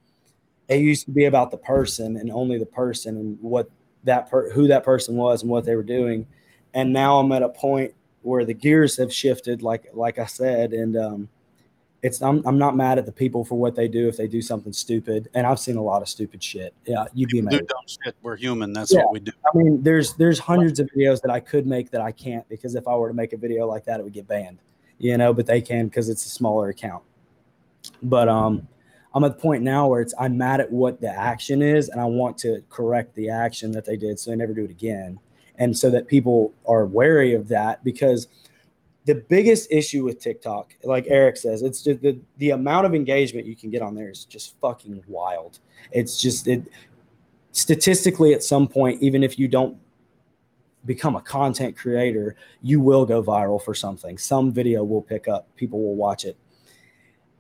it 0.67 0.82
used 0.82 1.06
to 1.06 1.12
be 1.12 1.26
about 1.26 1.52
the 1.52 1.58
person 1.58 2.17
and 2.17 2.32
only 2.32 2.58
the 2.58 2.65
person 2.65 3.17
and 3.17 3.41
what 3.41 3.69
that 4.04 4.30
per- 4.30 4.52
who 4.52 4.67
that 4.67 4.84
person 4.84 5.15
was 5.15 5.41
and 5.41 5.52
what 5.52 5.65
they 5.65 5.76
were 5.76 5.84
doing, 5.84 6.28
and 6.74 6.93
now 6.93 7.19
I'm 7.19 7.32
at 7.32 7.41
a 7.41 7.50
point 7.50 7.93
where 8.22 8.45
the 8.45 8.54
gears 8.54 8.95
have 8.98 9.12
shifted, 9.12 9.63
like 9.63 9.88
like 9.93 10.19
I 10.19 10.26
said, 10.26 10.72
and 10.74 10.95
um, 10.95 11.30
it's 12.02 12.22
I'm, 12.22 12.42
I'm 12.46 12.58
not 12.58 12.76
mad 12.76 12.98
at 12.98 13.06
the 13.06 13.12
people 13.12 13.44
for 13.44 13.56
what 13.56 13.76
they 13.76 13.88
do 13.88 14.08
if 14.08 14.16
they 14.18 14.28
do 14.28 14.42
something 14.42 14.72
stupid 14.72 15.30
and 15.34 15.46
i've 15.46 15.60
seen 15.60 15.76
a 15.76 15.82
lot 15.82 16.02
of 16.02 16.08
stupid 16.08 16.42
shit 16.44 16.74
yeah 16.86 17.06
you'd 17.14 17.30
be 17.30 17.40
amazed 17.40 17.72
shit. 17.88 18.16
We're 18.22 18.38
human. 18.38 18.72
That's 18.74 18.94
Yeah. 18.94 19.04
what 19.04 19.14
we 19.14 19.20
do. 19.20 19.32
i 19.54 19.58
mean 19.58 19.82
there's 19.84 20.14
there's 20.14 20.40
hundreds 20.40 20.80
of 20.80 20.90
videos 20.96 21.22
that 21.22 21.32
i 21.32 21.40
could 21.40 21.68
make 21.68 21.92
that 21.92 22.02
i 22.02 22.12
can't 22.12 22.48
because 22.50 22.76
if 22.76 22.88
i 22.88 22.96
were 22.96 23.10
to 23.10 23.14
make 23.14 23.34
a 23.34 23.38
video 23.38 23.68
like 23.68 23.84
that 23.86 24.00
it 24.00 24.04
would 24.04 24.14
get 24.14 24.28
banned 24.28 24.60
you 24.98 25.18
know 25.18 25.34
but 25.34 25.46
they 25.46 25.62
can 25.62 25.88
because 25.88 26.10
it's 26.10 26.26
a 26.26 26.30
smaller 26.30 26.70
account 26.70 27.04
but 28.04 28.30
um 28.30 28.66
i'm 29.14 29.24
at 29.24 29.36
the 29.36 29.42
point 29.42 29.64
now 29.64 29.88
where 29.88 30.02
it's 30.02 30.14
i'm 30.20 30.38
mad 30.38 30.62
at 30.62 30.72
what 30.72 31.02
the 31.02 31.10
action 31.10 31.62
is 31.62 31.90
and 31.90 32.00
i 32.00 32.06
want 32.06 32.38
to 32.38 32.64
correct 32.70 33.14
the 33.16 33.30
action 33.30 33.72
that 33.72 33.86
they 33.86 33.98
did 33.98 34.18
so 34.20 34.30
they 34.32 34.38
never 34.38 34.54
do 34.54 34.64
it 34.64 34.72
again 34.72 35.20
and 35.58 35.78
so 35.78 35.90
that 35.90 36.08
people 36.08 36.54
are 36.66 36.86
wary 36.86 37.34
of 37.34 37.48
that 37.50 37.84
because 37.84 38.28
the 39.10 39.15
biggest 39.15 39.72
issue 39.72 40.04
with 40.04 40.19
TikTok, 40.19 40.76
like 40.84 41.08
Eric 41.08 41.36
says, 41.36 41.63
it's 41.63 41.82
just 41.82 42.00
the, 42.04 42.19
the 42.38 42.52
amount 42.52 42.86
of 42.86 42.93
engagement 42.93 43.48
you 43.48 43.56
can 43.56 43.72
get 43.72 43.82
on 43.82 43.95
there 43.95 44.12
is 44.12 44.24
just 44.24 44.56
fucking 44.62 45.04
wild. 45.08 45.58
It's 45.91 46.22
just 46.22 46.48
it 46.48 46.62
statistically 47.52 48.36
at 48.36 48.43
some 48.43 48.67
point, 48.67 49.02
even 49.02 49.24
if 49.24 49.39
you 49.39 49.48
don't 49.48 49.76
become 50.86 51.15
a 51.15 51.22
content 51.22 51.76
creator, 51.76 52.36
you 52.62 52.80
will 52.82 53.04
go 53.04 53.24
viral 53.24 53.60
for 53.60 53.74
something. 53.74 54.15
Some 54.19 54.54
video 54.54 54.84
will 54.84 55.02
pick 55.02 55.28
up, 55.28 55.48
people 55.56 55.82
will 55.82 55.95
watch 55.95 56.24
it. 56.24 56.38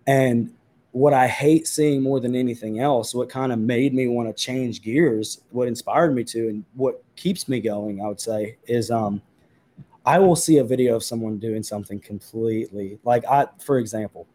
And 0.07 0.51
what 0.91 1.13
I 1.13 1.27
hate 1.27 1.67
seeing 1.67 2.01
more 2.01 2.19
than 2.19 2.35
anything 2.35 2.79
else, 2.79 3.13
what 3.13 3.29
kind 3.29 3.51
of 3.51 3.59
made 3.59 3.93
me 3.93 4.07
want 4.07 4.27
to 4.27 4.33
change 4.33 4.81
gears, 4.81 5.41
what 5.51 5.67
inspired 5.67 6.15
me 6.15 6.23
to, 6.23 6.49
and 6.49 6.65
what 6.73 7.03
keeps 7.15 7.47
me 7.47 7.59
going, 7.59 8.01
I 8.01 8.07
would 8.07 8.19
say, 8.19 8.57
is 8.65 8.89
um 8.89 9.21
I 10.05 10.19
will 10.19 10.35
see 10.35 10.57
a 10.57 10.63
video 10.63 10.95
of 10.95 11.03
someone 11.03 11.37
doing 11.37 11.63
something 11.63 11.99
completely 11.99 12.99
like 13.03 13.25
I, 13.25 13.47
for 13.59 13.77
example, 13.79 14.27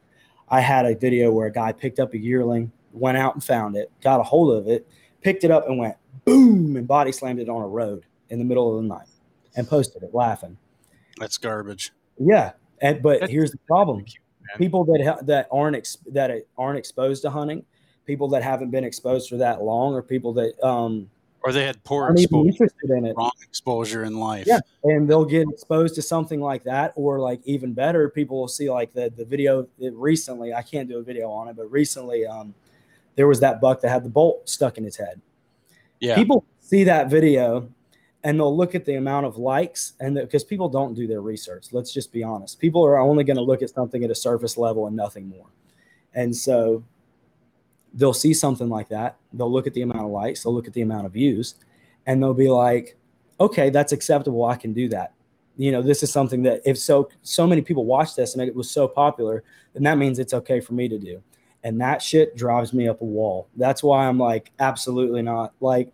I 0.49 0.61
had 0.61 0.87
a 0.87 0.95
video 0.95 1.33
where 1.33 1.47
a 1.47 1.53
guy 1.53 1.73
picked 1.73 1.99
up 1.99 2.15
a 2.15 2.19
yearling, 2.19 2.71
went 2.93 3.17
out 3.17 3.35
and 3.35 3.43
found 3.43 3.77
it, 3.77 3.91
got 4.03 4.21
a 4.21 4.23
hold 4.23 4.57
of 4.57 4.69
it, 4.69 4.87
picked 5.23 5.43
it 5.45 5.51
up 5.51 5.67
and 5.69 5.79
went 5.79 5.97
boom 6.25 6.77
and 6.77 6.87
body 6.87 7.13
slammed 7.13 7.41
it 7.41 7.49
on 7.49 7.63
a 7.63 7.67
road 7.67 8.05
in 8.31 8.39
the 8.39 8.45
middle 8.45 8.77
of 8.77 8.83
the 8.83 8.89
night 8.89 9.09
and 9.57 9.69
posted 9.69 10.03
it 10.03 10.15
laughing. 10.15 10.57
That's 11.19 11.39
garbage. 11.39 11.93
Yeah, 12.19 12.53
and 12.81 13.03
but 13.03 13.15
That's- 13.21 13.31
here's 13.31 13.51
the 13.51 13.59
problem: 13.67 14.05
cute, 14.05 14.23
people 14.59 14.85
that 14.85 15.03
ha- 15.05 15.23
that 15.23 15.49
aren't 15.51 15.77
ex- 15.77 15.99
that 16.13 16.31
aren't 16.59 16.79
exposed 16.79 17.23
to 17.23 17.31
hunting, 17.31 17.65
people 18.05 18.29
that 18.29 18.43
haven't 18.43 18.71
been 18.71 18.85
exposed 18.85 19.29
for 19.31 19.37
that 19.39 19.63
long, 19.63 19.95
or 19.95 20.03
people 20.03 20.33
that 20.35 20.63
um 20.65 21.09
Or 21.45 21.53
they 21.53 21.65
had 21.67 21.83
poor 21.85 22.05
aren't 22.05 22.19
even 22.21 22.49
exposure, 22.49 22.65
interested 22.65 22.91
in 22.91 23.05
it. 23.07 23.15
wrong 23.17 23.31
exposure 23.43 24.05
in 24.05 24.19
life. 24.19 24.47
Yeah. 24.47 24.61
and 24.85 25.09
they'll 25.09 25.27
get 25.27 25.47
exposed 25.51 25.95
to 25.97 26.03
something 26.03 26.41
like 26.41 26.65
that 26.65 26.93
or 26.97 27.21
like 27.21 27.41
even 27.45 27.73
better 27.75 28.09
people 28.09 28.39
will 28.41 28.49
see 28.49 28.71
like 28.71 28.93
the 28.95 29.13
the 29.17 29.25
video 29.27 29.69
that 29.79 29.93
recently 29.93 30.55
i 30.55 30.63
can't 30.63 30.89
do 30.89 30.99
a 30.99 31.03
video 31.03 31.31
on 31.31 31.49
it 31.49 31.57
but 31.57 31.71
recently 31.71 32.27
um 32.27 32.55
there 33.17 33.29
was 33.29 33.41
that 33.41 33.61
buck 33.61 33.81
that 33.83 33.91
had 33.91 34.03
the 34.05 34.09
bolt 34.09 34.49
stuck 34.49 34.79
in 34.79 34.85
his 34.85 34.97
head 34.97 35.21
Yeah. 36.01 36.15
people 36.17 36.45
see 36.61 36.83
that 36.85 37.11
video 37.11 37.69
and 38.25 38.41
they'll 38.41 38.57
look 38.57 38.75
at 38.75 38.87
the 38.87 38.95
amount 38.95 39.27
of 39.27 39.37
likes 39.37 39.93
and 40.01 40.15
because 40.15 40.45
people 40.45 40.71
don't 40.71 40.95
do 40.95 41.07
their 41.07 41.21
research 41.21 41.67
let's 41.73 41.93
just 41.93 42.11
be 42.11 42.23
honest 42.23 42.59
people 42.59 42.83
are 42.83 42.99
only 42.99 43.23
going 43.23 43.37
to 43.37 43.43
look 43.43 43.61
at 43.61 43.69
something 43.69 44.03
at 44.03 44.11
a 44.11 44.15
surface 44.15 44.57
level 44.57 44.87
and 44.87 44.97
nothing 44.97 45.29
more 45.29 45.47
and 46.15 46.35
so 46.35 46.83
they'll 47.95 48.13
see 48.13 48.35
something 48.35 48.69
like 48.69 48.89
that. 48.89 49.17
They'll 49.33 49.53
look 49.53 49.67
at 49.67 49.75
the 49.75 49.83
amount 49.83 50.03
of 50.03 50.11
likes. 50.11 50.43
They'll 50.43 50.55
look 50.55 50.67
at 50.67 50.73
the 50.73 50.83
amount 50.83 51.07
of 51.07 51.13
views 51.13 51.55
and 52.07 52.23
they'll 52.23 52.35
be 52.35 52.49
like 52.49 52.97
okay 53.41 53.71
that's 53.71 53.93
acceptable. 53.93 54.45
I 54.45 54.57
can 54.57 54.73
do 54.73 54.89
that. 54.91 55.15
You 55.57 55.73
know 55.73 55.83
this 55.83 56.03
is 56.03 56.13
something 56.13 56.43
that 56.43 56.63
if 56.65 56.79
so 56.79 57.09
so 57.23 57.47
many 57.47 57.63
people 57.63 57.85
watch 57.85 58.15
this 58.15 58.35
and 58.35 58.43
it 58.43 58.55
was 58.55 58.71
so 58.71 58.89
popular 58.89 59.45
then 59.73 59.85
that 59.85 59.99
means 59.99 60.19
it's 60.19 60.35
okay 60.35 60.61
for 60.61 60.75
me 60.75 60.89
to 60.89 60.99
do. 60.99 61.23
And 61.63 61.81
that 61.81 62.03
shit 62.03 62.37
drives 62.37 62.75
me 62.75 62.89
up 62.89 63.01
a 63.01 63.05
wall. 63.05 63.49
That's 63.57 63.83
why 63.83 64.07
i'm 64.07 64.19
like 64.19 64.53
absolutely 64.59 65.23
not. 65.23 65.55
Like 65.61 65.93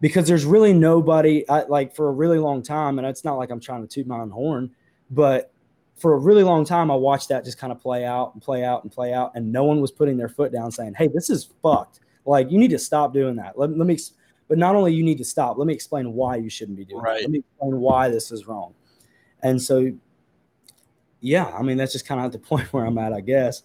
because 0.00 0.26
there's 0.26 0.44
really 0.44 0.72
nobody 0.72 1.48
I, 1.48 1.64
like 1.64 1.94
for 1.94 2.08
a 2.08 2.12
really 2.12 2.38
long 2.38 2.62
time 2.62 2.98
and 2.98 3.06
it's 3.06 3.24
not 3.24 3.36
like 3.36 3.50
i'm 3.50 3.60
trying 3.60 3.82
to 3.82 3.88
toot 3.88 4.06
my 4.06 4.18
own 4.18 4.30
horn 4.30 4.70
but 5.10 5.49
for 6.00 6.14
a 6.14 6.18
really 6.18 6.42
long 6.42 6.64
time 6.64 6.90
i 6.90 6.94
watched 6.94 7.28
that 7.28 7.44
just 7.44 7.58
kind 7.58 7.72
of 7.72 7.78
play 7.80 8.04
out 8.04 8.32
and 8.34 8.42
play 8.42 8.64
out 8.64 8.82
and 8.82 8.92
play 8.92 9.12
out 9.12 9.32
and 9.34 9.50
no 9.52 9.64
one 9.64 9.80
was 9.80 9.90
putting 9.90 10.16
their 10.16 10.28
foot 10.28 10.52
down 10.52 10.70
saying 10.70 10.94
hey 10.96 11.08
this 11.08 11.30
is 11.30 11.50
fucked 11.62 12.00
like 12.24 12.50
you 12.50 12.58
need 12.58 12.70
to 12.70 12.78
stop 12.78 13.12
doing 13.12 13.36
that 13.36 13.58
let, 13.58 13.70
let 13.76 13.86
me 13.86 13.98
but 14.48 14.58
not 14.58 14.74
only 14.74 14.92
you 14.92 15.02
need 15.02 15.18
to 15.18 15.24
stop 15.24 15.58
let 15.58 15.66
me 15.66 15.74
explain 15.74 16.12
why 16.12 16.36
you 16.36 16.48
shouldn't 16.50 16.76
be 16.76 16.84
doing 16.84 17.02
Right. 17.02 17.18
that 17.18 17.22
let 17.22 17.30
me 17.30 17.38
explain 17.40 17.80
why 17.80 18.08
this 18.08 18.32
is 18.32 18.46
wrong 18.46 18.74
and 19.42 19.60
so 19.60 19.92
yeah 21.20 21.46
i 21.48 21.62
mean 21.62 21.76
that's 21.76 21.92
just 21.92 22.06
kind 22.06 22.20
of 22.20 22.26
at 22.26 22.32
the 22.32 22.38
point 22.48 22.72
where 22.72 22.84
i'm 22.84 22.98
at 22.98 23.12
i 23.12 23.20
guess 23.20 23.62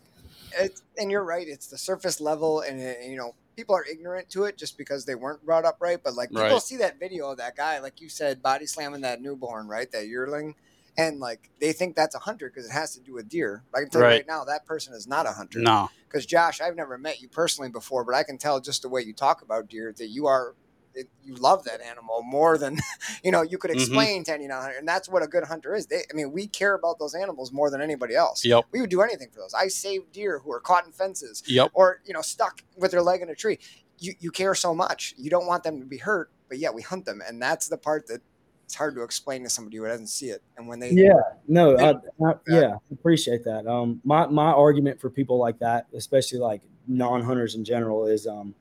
it's, 0.58 0.84
and 0.98 1.12
you're 1.12 1.24
right. 1.26 1.46
It's 1.48 1.68
the 1.68 1.78
surface 1.78 2.22
level, 2.22 2.62
and, 2.62 2.80
uh, 2.80 2.94
you 3.06 3.18
know 3.18 3.36
people 3.58 3.76
are 3.76 3.86
ignorant 3.90 4.30
to 4.30 4.44
it 4.46 4.58
just 4.58 4.78
because 4.78 5.06
they 5.06 5.16
weren't 5.16 5.44
brought 5.46 5.66
up 5.66 5.78
right. 5.82 6.00
But 6.02 6.14
like 6.16 6.30
people 6.30 6.44
Right. 6.44 6.62
see 6.62 6.78
that 6.78 7.00
video 7.00 7.32
of 7.32 7.38
that 7.38 7.56
guy, 7.56 7.80
like 7.80 8.00
you 8.00 8.10
said, 8.10 8.42
body 8.42 8.66
slamming 8.66 9.02
that 9.02 9.22
newborn, 9.22 9.68
right, 9.68 9.92
that 9.92 10.08
yearling, 10.08 10.56
and 10.98 11.20
like 11.20 11.50
they 11.60 11.74
think 11.74 11.96
that's 11.96 12.16
a 12.16 12.20
hunter 12.20 12.50
because 12.50 12.70
it 12.70 12.74
has 12.74 12.94
to 12.96 13.02
do 13.02 13.14
with 13.14 13.28
deer. 13.30 13.64
I 13.74 13.82
can 13.82 13.90
tell 13.90 14.02
you 14.02 14.06
Right. 14.08 14.14
right 14.18 14.28
now 14.28 14.44
that 14.46 14.66
person 14.66 14.94
is 14.94 15.08
not 15.08 15.26
a 15.26 15.32
hunter. 15.32 15.60
No. 15.60 15.90
Because 16.08 16.26
Josh, 16.26 16.62
I've 16.62 16.76
never 16.76 16.98
met 16.98 17.20
you 17.22 17.28
personally 17.28 17.70
before, 17.70 18.04
but 18.06 18.16
I 18.16 18.24
can 18.24 18.38
tell 18.38 18.60
just 18.62 18.82
the 18.82 18.90
way 18.90 19.02
you 19.02 19.14
talk 19.14 19.42
about 19.42 19.68
deer 19.68 19.94
that 19.98 20.08
you 20.08 20.28
are. 20.28 20.56
It, 20.98 21.10
you 21.22 21.36
love 21.36 21.66
that 21.66 21.82
animal 21.82 22.22
more 22.24 22.58
than 22.58 22.78
you 23.24 23.30
know 23.30 23.42
you 23.42 23.58
could 23.58 23.70
Mhm. 23.72 23.74
explain 23.74 24.24
to 24.24 24.34
any 24.34 24.48
non-hunter, 24.48 24.78
and 24.78 24.88
that's 24.88 25.10
what 25.10 25.24
a 25.24 25.28
good 25.28 25.44
hunter 25.44 25.76
is. 25.76 25.88
They, 25.88 26.04
I 26.10 26.14
mean, 26.14 26.32
we 26.32 26.48
care 26.48 26.74
about 26.74 27.00
those 27.00 27.14
animals 27.14 27.52
more 27.52 27.70
than 27.70 27.82
anybody 27.82 28.16
else 28.16 28.46
Yep. 28.46 28.64
we 28.72 28.80
would 28.80 28.90
do 28.90 29.02
anything 29.02 29.30
for 29.30 29.40
those. 29.42 29.54
I 29.54 29.68
save 29.68 30.10
deer 30.14 30.40
who 30.40 30.54
are 30.54 30.62
caught 30.62 30.86
in 30.86 30.94
fences 30.94 31.44
Yep. 31.48 31.72
or 31.74 32.00
you 32.06 32.14
know 32.14 32.22
stuck 32.22 32.62
with 32.78 32.92
their 32.92 33.02
leg 33.02 33.22
in 33.22 33.28
a 33.30 33.36
tree. 33.36 33.60
You 34.00 34.14
you 34.22 34.32
care 34.32 34.56
so 34.56 34.74
much. 34.74 35.14
You 35.18 35.30
don't 35.30 35.48
want 35.48 35.64
them 35.64 35.82
to 35.82 35.86
be 35.86 35.98
hurt, 35.98 36.32
but 36.48 36.60
yeah 36.60 36.70
we 36.72 36.82
hunt 36.82 37.04
them, 37.04 37.22
and 37.28 37.42
that's 37.42 37.68
the 37.68 37.78
part 37.78 38.08
that 38.08 38.22
it's 38.66 38.76
hard 38.76 38.96
to 38.96 39.04
explain 39.04 39.44
to 39.44 39.50
somebody 39.50 39.78
who 39.78 39.86
doesn't 39.86 40.08
see 40.08 40.28
it. 40.30 40.42
And 40.58 40.68
when 40.68 40.80
they 40.80 40.90
Yeah, 40.90 41.14
no, 41.48 41.78
I, 41.78 41.92
I, 42.28 42.34
Yeah. 42.48 42.76
appreciate 42.92 43.44
that. 43.46 43.68
Um, 43.68 44.02
my 44.04 44.26
my 44.28 44.52
argument 44.52 45.00
for 45.00 45.10
people 45.10 45.38
like 45.38 45.60
that, 45.60 45.86
especially 45.94 46.40
like 46.40 46.62
non-hunters 46.88 47.56
in 47.56 47.64
general, 47.64 48.08
is 48.08 48.26
um, 48.28 48.56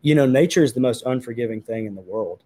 you 0.00 0.14
know, 0.14 0.26
nature 0.26 0.62
is 0.62 0.72
the 0.72 0.80
most 0.80 1.04
unforgiving 1.06 1.60
thing 1.60 1.86
in 1.86 1.94
the 1.94 2.00
world. 2.00 2.44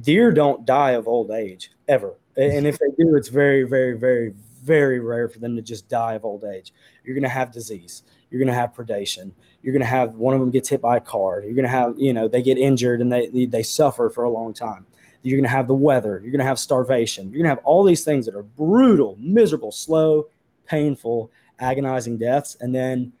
Deer 0.00 0.32
don't 0.32 0.64
die 0.66 0.92
of 0.92 1.06
old 1.06 1.30
age 1.30 1.70
ever, 1.86 2.14
and 2.36 2.66
if 2.66 2.78
they 2.78 2.88
do, 2.98 3.14
it's 3.14 3.28
very, 3.28 3.62
very, 3.62 3.96
very, 3.96 4.34
very 4.62 4.98
rare 5.00 5.28
for 5.28 5.38
them 5.38 5.54
to 5.56 5.62
just 5.62 5.88
die 5.88 6.14
of 6.14 6.24
old 6.24 6.44
age. 6.44 6.72
You're 7.04 7.14
gonna 7.14 7.28
have 7.28 7.52
disease. 7.52 8.02
You're 8.30 8.40
gonna 8.40 8.54
have 8.54 8.74
predation. 8.74 9.32
You're 9.62 9.74
gonna 9.74 9.84
have 9.84 10.16
one 10.16 10.34
of 10.34 10.40
them 10.40 10.50
gets 10.50 10.68
hit 10.68 10.80
by 10.80 10.96
a 10.96 11.00
car. 11.00 11.42
You're 11.42 11.54
gonna 11.54 11.68
have, 11.68 11.94
you 11.98 12.12
know, 12.12 12.26
they 12.26 12.42
get 12.42 12.58
injured 12.58 13.00
and 13.00 13.12
they 13.12 13.28
they, 13.28 13.44
they 13.44 13.62
suffer 13.62 14.10
for 14.10 14.24
a 14.24 14.30
long 14.30 14.54
time. 14.54 14.86
You're 15.22 15.36
going 15.36 15.44
to 15.44 15.50
have 15.50 15.68
the 15.68 15.74
weather. 15.74 16.20
You're 16.22 16.32
going 16.32 16.40
to 16.40 16.44
have 16.44 16.58
starvation. 16.58 17.26
You're 17.26 17.38
going 17.42 17.44
to 17.44 17.50
have 17.50 17.64
all 17.64 17.84
these 17.84 18.04
things 18.04 18.26
that 18.26 18.34
are 18.34 18.42
brutal, 18.42 19.16
miserable, 19.20 19.70
slow, 19.70 20.26
painful, 20.66 21.30
agonizing 21.60 22.18
deaths. 22.18 22.56
And 22.60 22.74
then 22.74 23.12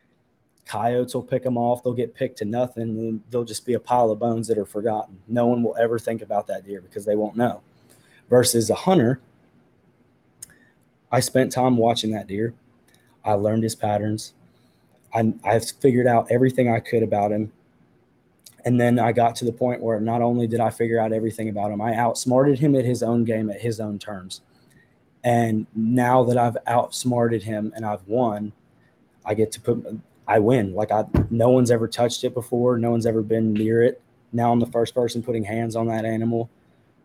coyotes 0.66 1.14
will 1.14 1.22
pick 1.22 1.44
them 1.44 1.56
off. 1.56 1.82
They'll 1.82 1.92
get 1.92 2.14
picked 2.14 2.38
to 2.38 2.44
nothing. 2.44 2.82
And 2.82 3.22
they'll 3.30 3.44
just 3.44 3.64
be 3.64 3.74
a 3.74 3.80
pile 3.80 4.10
of 4.10 4.18
bones 4.18 4.48
that 4.48 4.58
are 4.58 4.64
forgotten. 4.64 5.20
No 5.28 5.46
one 5.46 5.62
will 5.62 5.76
ever 5.76 5.98
think 5.98 6.22
about 6.22 6.46
that 6.48 6.64
deer 6.64 6.80
because 6.80 7.04
they 7.04 7.16
won't 7.16 7.36
know. 7.36 7.60
Versus 8.28 8.70
a 8.70 8.74
hunter, 8.74 9.20
I 11.12 11.20
spent 11.20 11.52
time 11.52 11.76
watching 11.76 12.10
that 12.12 12.26
deer. 12.26 12.54
I 13.24 13.34
learned 13.34 13.62
his 13.62 13.74
patterns. 13.74 14.32
I, 15.14 15.34
I 15.44 15.58
figured 15.58 16.06
out 16.06 16.30
everything 16.30 16.72
I 16.72 16.80
could 16.80 17.02
about 17.02 17.30
him. 17.30 17.52
And 18.64 18.80
then 18.80 18.98
I 18.98 19.12
got 19.12 19.34
to 19.36 19.44
the 19.44 19.52
point 19.52 19.82
where 19.82 20.00
not 20.00 20.22
only 20.22 20.46
did 20.46 20.60
I 20.60 20.70
figure 20.70 21.00
out 21.00 21.12
everything 21.12 21.48
about 21.48 21.72
him, 21.72 21.80
I 21.80 21.94
outsmarted 21.94 22.58
him 22.58 22.74
at 22.76 22.84
his 22.84 23.02
own 23.02 23.24
game 23.24 23.50
at 23.50 23.60
his 23.60 23.80
own 23.80 23.98
terms. 23.98 24.40
And 25.24 25.66
now 25.74 26.24
that 26.24 26.36
I've 26.36 26.56
outsmarted 26.66 27.42
him 27.42 27.72
and 27.74 27.84
I've 27.84 28.06
won, 28.06 28.52
I 29.24 29.34
get 29.34 29.52
to 29.52 29.60
put 29.60 29.84
I 30.26 30.38
win. 30.38 30.74
Like 30.74 30.90
I 30.90 31.04
no 31.30 31.50
one's 31.50 31.70
ever 31.70 31.88
touched 31.88 32.24
it 32.24 32.34
before, 32.34 32.78
no 32.78 32.90
one's 32.90 33.06
ever 33.06 33.22
been 33.22 33.52
near 33.52 33.82
it. 33.82 34.00
Now 34.32 34.52
I'm 34.52 34.60
the 34.60 34.66
first 34.66 34.94
person 34.94 35.22
putting 35.22 35.44
hands 35.44 35.76
on 35.76 35.86
that 35.88 36.04
animal. 36.04 36.48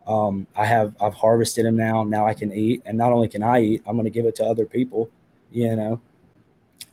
Um, 0.06 0.48
I 0.56 0.66
have 0.66 0.96
I've 1.02 1.14
harvested 1.14 1.66
him 1.66 1.76
now. 1.76 2.04
Now 2.04 2.26
I 2.26 2.34
can 2.34 2.54
eat, 2.54 2.82
and 2.86 2.98
not 2.98 3.12
only 3.12 3.28
can 3.28 3.44
I 3.44 3.62
eat, 3.62 3.84
I'm 3.86 3.96
going 3.96 4.06
to 4.06 4.12
give 4.12 4.26
it 4.26 4.36
to 4.36 4.46
other 4.46 4.66
people. 4.66 5.10
You 5.52 5.76
know, 5.76 6.02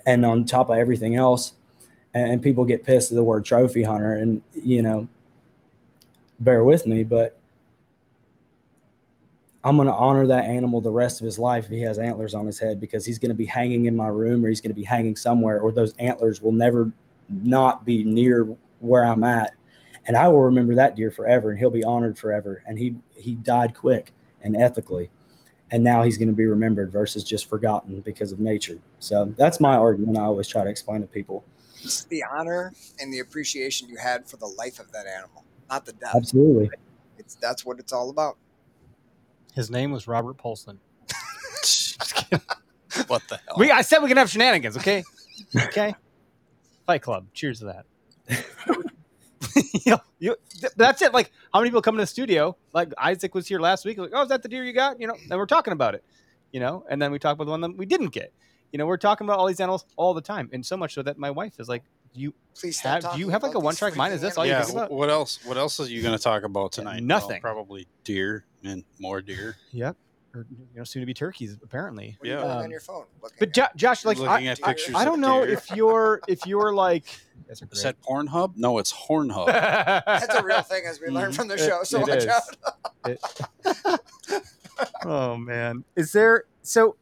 and 0.06 0.24
on 0.24 0.44
top 0.44 0.70
of 0.70 0.76
everything 0.76 1.16
else, 1.16 1.54
and, 2.14 2.42
people 2.42 2.64
get 2.64 2.84
pissed 2.84 3.10
at 3.10 3.16
the 3.16 3.24
word 3.24 3.44
trophy 3.44 3.82
hunter, 3.82 4.14
and 4.14 4.40
you 4.54 4.82
know, 4.82 5.08
bear 6.40 6.64
with 6.64 6.86
me, 6.86 7.04
but 7.04 7.38
I'm 9.64 9.76
going 9.76 9.88
to 9.88 9.94
honor 9.94 10.26
that 10.26 10.44
animal 10.44 10.82
the 10.82 10.90
rest 10.90 11.20
of 11.20 11.24
his 11.24 11.38
life 11.38 11.64
if 11.64 11.70
he 11.70 11.80
has 11.80 11.98
antlers 11.98 12.34
on 12.34 12.44
his 12.44 12.58
head 12.58 12.78
because 12.78 13.06
he's 13.06 13.18
going 13.18 13.30
to 13.30 13.34
be 13.34 13.46
hanging 13.46 13.86
in 13.86 13.96
my 13.96 14.08
room 14.08 14.44
or 14.44 14.48
he's 14.48 14.60
going 14.60 14.70
to 14.70 14.78
be 14.78 14.84
hanging 14.84 15.16
somewhere, 15.16 15.58
or 15.60 15.72
those 15.72 15.94
antlers 15.98 16.42
will 16.42 16.52
never 16.52 16.92
not 17.30 17.84
be 17.84 18.04
near 18.04 18.46
where 18.80 19.04
I'm 19.04 19.24
at. 19.24 19.54
And 20.06 20.18
I 20.18 20.28
will 20.28 20.42
remember 20.42 20.74
that 20.74 20.96
deer 20.96 21.10
forever 21.10 21.50
and 21.50 21.58
he'll 21.58 21.70
be 21.70 21.82
honored 21.82 22.18
forever. 22.18 22.62
And 22.66 22.78
he, 22.78 22.96
he 23.16 23.36
died 23.36 23.74
quick 23.74 24.12
and 24.42 24.54
ethically. 24.54 25.08
And 25.70 25.82
now 25.82 26.02
he's 26.02 26.18
going 26.18 26.28
to 26.28 26.34
be 26.34 26.44
remembered 26.44 26.92
versus 26.92 27.24
just 27.24 27.48
forgotten 27.48 28.00
because 28.00 28.32
of 28.32 28.38
nature. 28.38 28.78
So 28.98 29.32
that's 29.38 29.60
my 29.60 29.76
argument. 29.76 30.18
I 30.18 30.22
always 30.22 30.46
try 30.46 30.62
to 30.62 30.68
explain 30.68 31.00
to 31.00 31.06
people. 31.06 31.42
It's 31.84 32.04
the 32.04 32.24
honor 32.30 32.72
and 33.00 33.12
the 33.12 33.20
appreciation 33.20 33.88
you 33.88 33.96
had 33.96 34.28
for 34.28 34.36
the 34.36 34.46
life 34.46 34.80
of 34.80 34.90
that 34.92 35.06
animal, 35.06 35.44
not 35.70 35.84
the 35.84 35.92
death. 35.92 36.14
Absolutely. 36.14 36.70
It's 37.18 37.34
that's 37.36 37.64
what 37.64 37.78
it's 37.78 37.92
all 37.92 38.10
about. 38.10 38.36
His 39.54 39.70
name 39.70 39.92
was 39.92 40.08
Robert 40.08 40.36
Paulson. 40.36 40.80
what 43.06 43.22
the 43.28 43.38
hell? 43.46 43.56
We, 43.56 43.70
I 43.70 43.82
said 43.82 44.00
we 44.00 44.08
can 44.08 44.16
have 44.16 44.30
shenanigans, 44.30 44.76
okay? 44.76 45.04
okay. 45.56 45.94
Fight 46.86 47.02
Club. 47.02 47.26
Cheers 47.32 47.60
to 47.60 47.66
that. 47.66 47.86
you 49.56 49.92
know, 49.92 49.98
you, 50.18 50.36
th- 50.50 50.72
that's 50.76 51.02
it. 51.02 51.12
Like, 51.12 51.30
how 51.52 51.60
many 51.60 51.70
people 51.70 51.82
come 51.82 51.94
in 51.94 52.00
the 52.00 52.06
studio? 52.06 52.56
Like 52.72 52.92
Isaac 52.98 53.34
was 53.34 53.46
here 53.46 53.60
last 53.60 53.84
week. 53.84 53.98
Like, 53.98 54.10
oh, 54.12 54.22
is 54.22 54.28
that 54.28 54.42
the 54.42 54.48
deer 54.48 54.64
you 54.64 54.72
got? 54.72 55.00
You 55.00 55.06
know, 55.06 55.14
and 55.30 55.38
we're 55.38 55.46
talking 55.46 55.72
about 55.72 55.94
it. 55.94 56.04
You 56.52 56.60
know, 56.60 56.84
and 56.88 57.00
then 57.00 57.10
we 57.12 57.18
talk 57.18 57.34
about 57.34 57.44
the 57.44 57.50
one 57.50 57.60
that 57.62 57.76
we 57.76 57.86
didn't 57.86 58.08
get. 58.08 58.32
You 58.74 58.78
know, 58.78 58.86
we're 58.86 58.96
talking 58.96 59.24
about 59.24 59.38
all 59.38 59.46
these 59.46 59.60
animals 59.60 59.84
all 59.94 60.14
the 60.14 60.20
time, 60.20 60.50
and 60.52 60.66
so 60.66 60.76
much 60.76 60.94
so 60.94 61.02
that 61.02 61.16
my 61.16 61.30
wife 61.30 61.60
is 61.60 61.68
like, 61.68 61.84
"Do 62.12 62.20
you 62.20 62.34
Please 62.58 62.76
stop 62.76 63.04
have? 63.04 63.12
Do 63.14 63.20
you 63.20 63.28
have 63.28 63.44
like 63.44 63.54
a 63.54 63.60
one 63.60 63.76
track 63.76 63.94
mind? 63.94 64.12
Is 64.12 64.20
this 64.20 64.36
all 64.36 64.44
you 64.44 64.50
yeah. 64.50 64.62
think 64.64 64.76
about?" 64.76 64.88
wh- 64.88 64.94
What 64.94 65.10
else? 65.10 65.38
What 65.44 65.56
else 65.56 65.78
are 65.78 65.84
you 65.86 66.02
going 66.02 66.16
to 66.18 66.20
talk 66.20 66.42
about 66.42 66.72
tonight? 66.72 66.94
Well, 66.96 67.02
nothing. 67.04 67.40
probably 67.40 67.86
deer 68.02 68.44
and 68.64 68.82
more 68.98 69.22
deer. 69.22 69.54
Yep. 69.70 69.96
Or 70.34 70.44
you 70.50 70.66
know, 70.78 70.82
soon 70.82 71.02
to 71.02 71.06
be 71.06 71.14
turkeys, 71.14 71.56
apparently. 71.62 72.16
What 72.18 72.28
are 72.28 72.32
you 72.32 72.36
Yeah. 72.36 72.42
Um, 72.42 72.58
on 72.64 72.70
your 72.72 72.80
phone? 72.80 73.04
But 73.22 73.34
at- 73.40 73.54
Jo- 73.54 73.66
Josh, 73.76 74.04
like, 74.04 74.16
Looking 74.18 74.48
I, 74.48 74.50
at 74.50 74.58
I- 74.64 74.72
pictures 74.74 74.96
I 74.96 75.04
don't 75.04 75.20
know 75.20 75.44
deer. 75.44 75.54
if 75.54 75.70
you're 75.70 76.20
if 76.26 76.44
you're 76.44 76.74
like. 76.74 77.04
That's 77.46 77.62
a 77.62 77.66
Is 77.70 77.82
that 77.84 78.02
Pornhub? 78.02 78.54
No, 78.56 78.78
it's 78.78 78.92
Hornhub. 78.92 79.46
that's 80.06 80.34
a 80.34 80.42
real 80.42 80.62
thing, 80.62 80.82
as 80.88 80.98
we 81.00 81.10
learned 81.10 81.34
Mhm. 81.34 81.36
from 81.36 81.46
the 81.46 81.54
It- 81.54 81.58
show. 81.58 81.84
So 81.84 82.00
it 82.04 82.08
watch 82.08 82.24
is. 83.84 83.86
out. 83.86 84.00
oh 85.04 85.36
man 85.36 85.84
is 85.94 86.10
there 86.10 86.44
so 86.62 86.96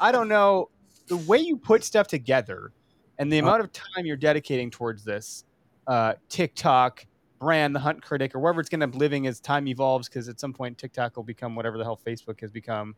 i 0.00 0.12
don't 0.12 0.28
know 0.28 0.68
the 1.08 1.16
way 1.16 1.38
you 1.38 1.56
put 1.56 1.84
stuff 1.84 2.06
together 2.06 2.72
and 3.18 3.32
the 3.32 3.38
amount 3.38 3.62
of 3.62 3.72
time 3.72 4.04
you're 4.04 4.16
dedicating 4.16 4.70
towards 4.70 5.04
this 5.04 5.44
uh, 5.86 6.14
tiktok 6.28 7.06
brand 7.38 7.74
the 7.74 7.80
hunt 7.80 8.02
critic 8.02 8.34
or 8.34 8.40
wherever 8.40 8.60
it's 8.60 8.68
going 8.68 8.80
to 8.80 8.86
be 8.86 8.98
living 8.98 9.26
as 9.26 9.40
time 9.40 9.68
evolves 9.68 10.08
because 10.08 10.28
at 10.28 10.40
some 10.40 10.52
point 10.52 10.76
tiktok 10.76 11.16
will 11.16 11.22
become 11.22 11.54
whatever 11.54 11.78
the 11.78 11.84
hell 11.84 12.00
facebook 12.04 12.40
has 12.40 12.50
become 12.50 12.94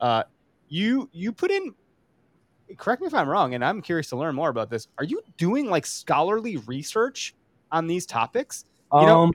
uh, 0.00 0.24
you 0.68 1.08
you 1.12 1.32
put 1.32 1.50
in 1.50 1.74
correct 2.78 3.00
me 3.00 3.06
if 3.06 3.14
i'm 3.14 3.28
wrong 3.28 3.54
and 3.54 3.64
i'm 3.64 3.80
curious 3.82 4.08
to 4.08 4.16
learn 4.16 4.34
more 4.34 4.48
about 4.48 4.70
this 4.70 4.88
are 4.98 5.04
you 5.04 5.20
doing 5.36 5.68
like 5.68 5.86
scholarly 5.86 6.56
research 6.58 7.34
on 7.72 7.86
these 7.86 8.06
topics? 8.06 8.66
You 8.92 9.06
know, 9.06 9.22
Um, 9.22 9.32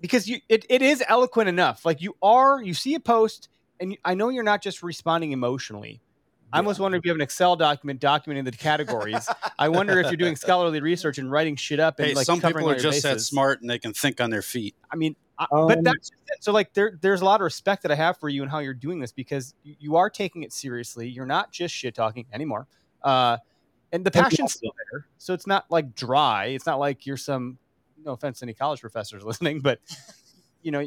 because 0.00 0.28
you 0.28 0.40
it, 0.48 0.64
it 0.68 0.82
is 0.82 1.02
eloquent 1.08 1.48
enough 1.48 1.84
like 1.84 2.02
you 2.02 2.14
are 2.22 2.62
you 2.62 2.74
see 2.74 2.94
a 2.94 3.00
post 3.00 3.48
and 3.80 3.96
i 4.04 4.14
know 4.14 4.28
you're 4.28 4.44
not 4.44 4.62
just 4.62 4.82
responding 4.82 5.32
emotionally 5.32 6.02
i 6.56 6.58
almost 6.58 6.80
wonder 6.80 6.96
if 6.98 7.04
you 7.04 7.10
have 7.10 7.16
an 7.16 7.22
excel 7.22 7.56
document 7.56 8.00
documenting 8.00 8.44
the 8.44 8.50
categories 8.52 9.28
i 9.58 9.68
wonder 9.68 9.98
if 10.00 10.06
you're 10.06 10.16
doing 10.16 10.36
scholarly 10.36 10.80
research 10.80 11.18
and 11.18 11.30
writing 11.30 11.56
shit 11.56 11.78
up 11.80 11.98
and 11.98 12.08
Hey, 12.08 12.14
like 12.14 12.26
some 12.26 12.40
people 12.40 12.68
are 12.68 12.72
your 12.72 12.80
just 12.80 13.02
that 13.02 13.20
smart 13.20 13.60
and 13.60 13.70
they 13.70 13.78
can 13.78 13.92
think 13.92 14.20
on 14.20 14.30
their 14.30 14.42
feet. 14.42 14.74
i 14.90 14.96
mean 14.96 15.14
I, 15.38 15.46
but 15.50 15.78
Um, 15.78 15.84
that's 15.84 16.08
just 16.08 16.12
it. 16.28 16.42
so 16.42 16.52
like 16.52 16.72
there 16.72 16.98
there's 17.00 17.20
a 17.20 17.24
lot 17.24 17.40
of 17.40 17.44
respect 17.44 17.82
that 17.82 17.92
i 17.92 17.94
have 17.94 18.18
for 18.18 18.28
you 18.28 18.42
and 18.42 18.50
how 18.50 18.58
you're 18.60 18.72
doing 18.74 18.98
this 19.00 19.12
because 19.12 19.54
you, 19.62 19.74
you 19.78 19.96
are 19.96 20.08
taking 20.08 20.42
it 20.44 20.52
seriously 20.52 21.08
you're 21.08 21.26
not 21.26 21.52
just 21.52 21.74
shit 21.74 21.94
talking 21.94 22.24
anymore 22.32 22.66
uh 23.02 23.36
and 23.92 24.04
the 24.04 24.10
Thank 24.10 24.24
you. 24.24 24.30
passion's 24.30 24.54
still 24.54 24.72
there 24.90 25.06
so 25.18 25.34
it's 25.34 25.46
not 25.46 25.66
like 25.70 25.94
dry 25.94 26.46
it's 26.46 26.64
not 26.66 26.78
like 26.78 27.04
you're 27.06 27.16
some 27.18 27.58
no 28.04 28.12
offense 28.12 28.38
to 28.38 28.46
any 28.46 28.54
college 28.54 28.80
professors 28.80 29.22
listening 29.30 29.60
but 29.60 29.78
you 30.62 30.70
know 30.70 30.86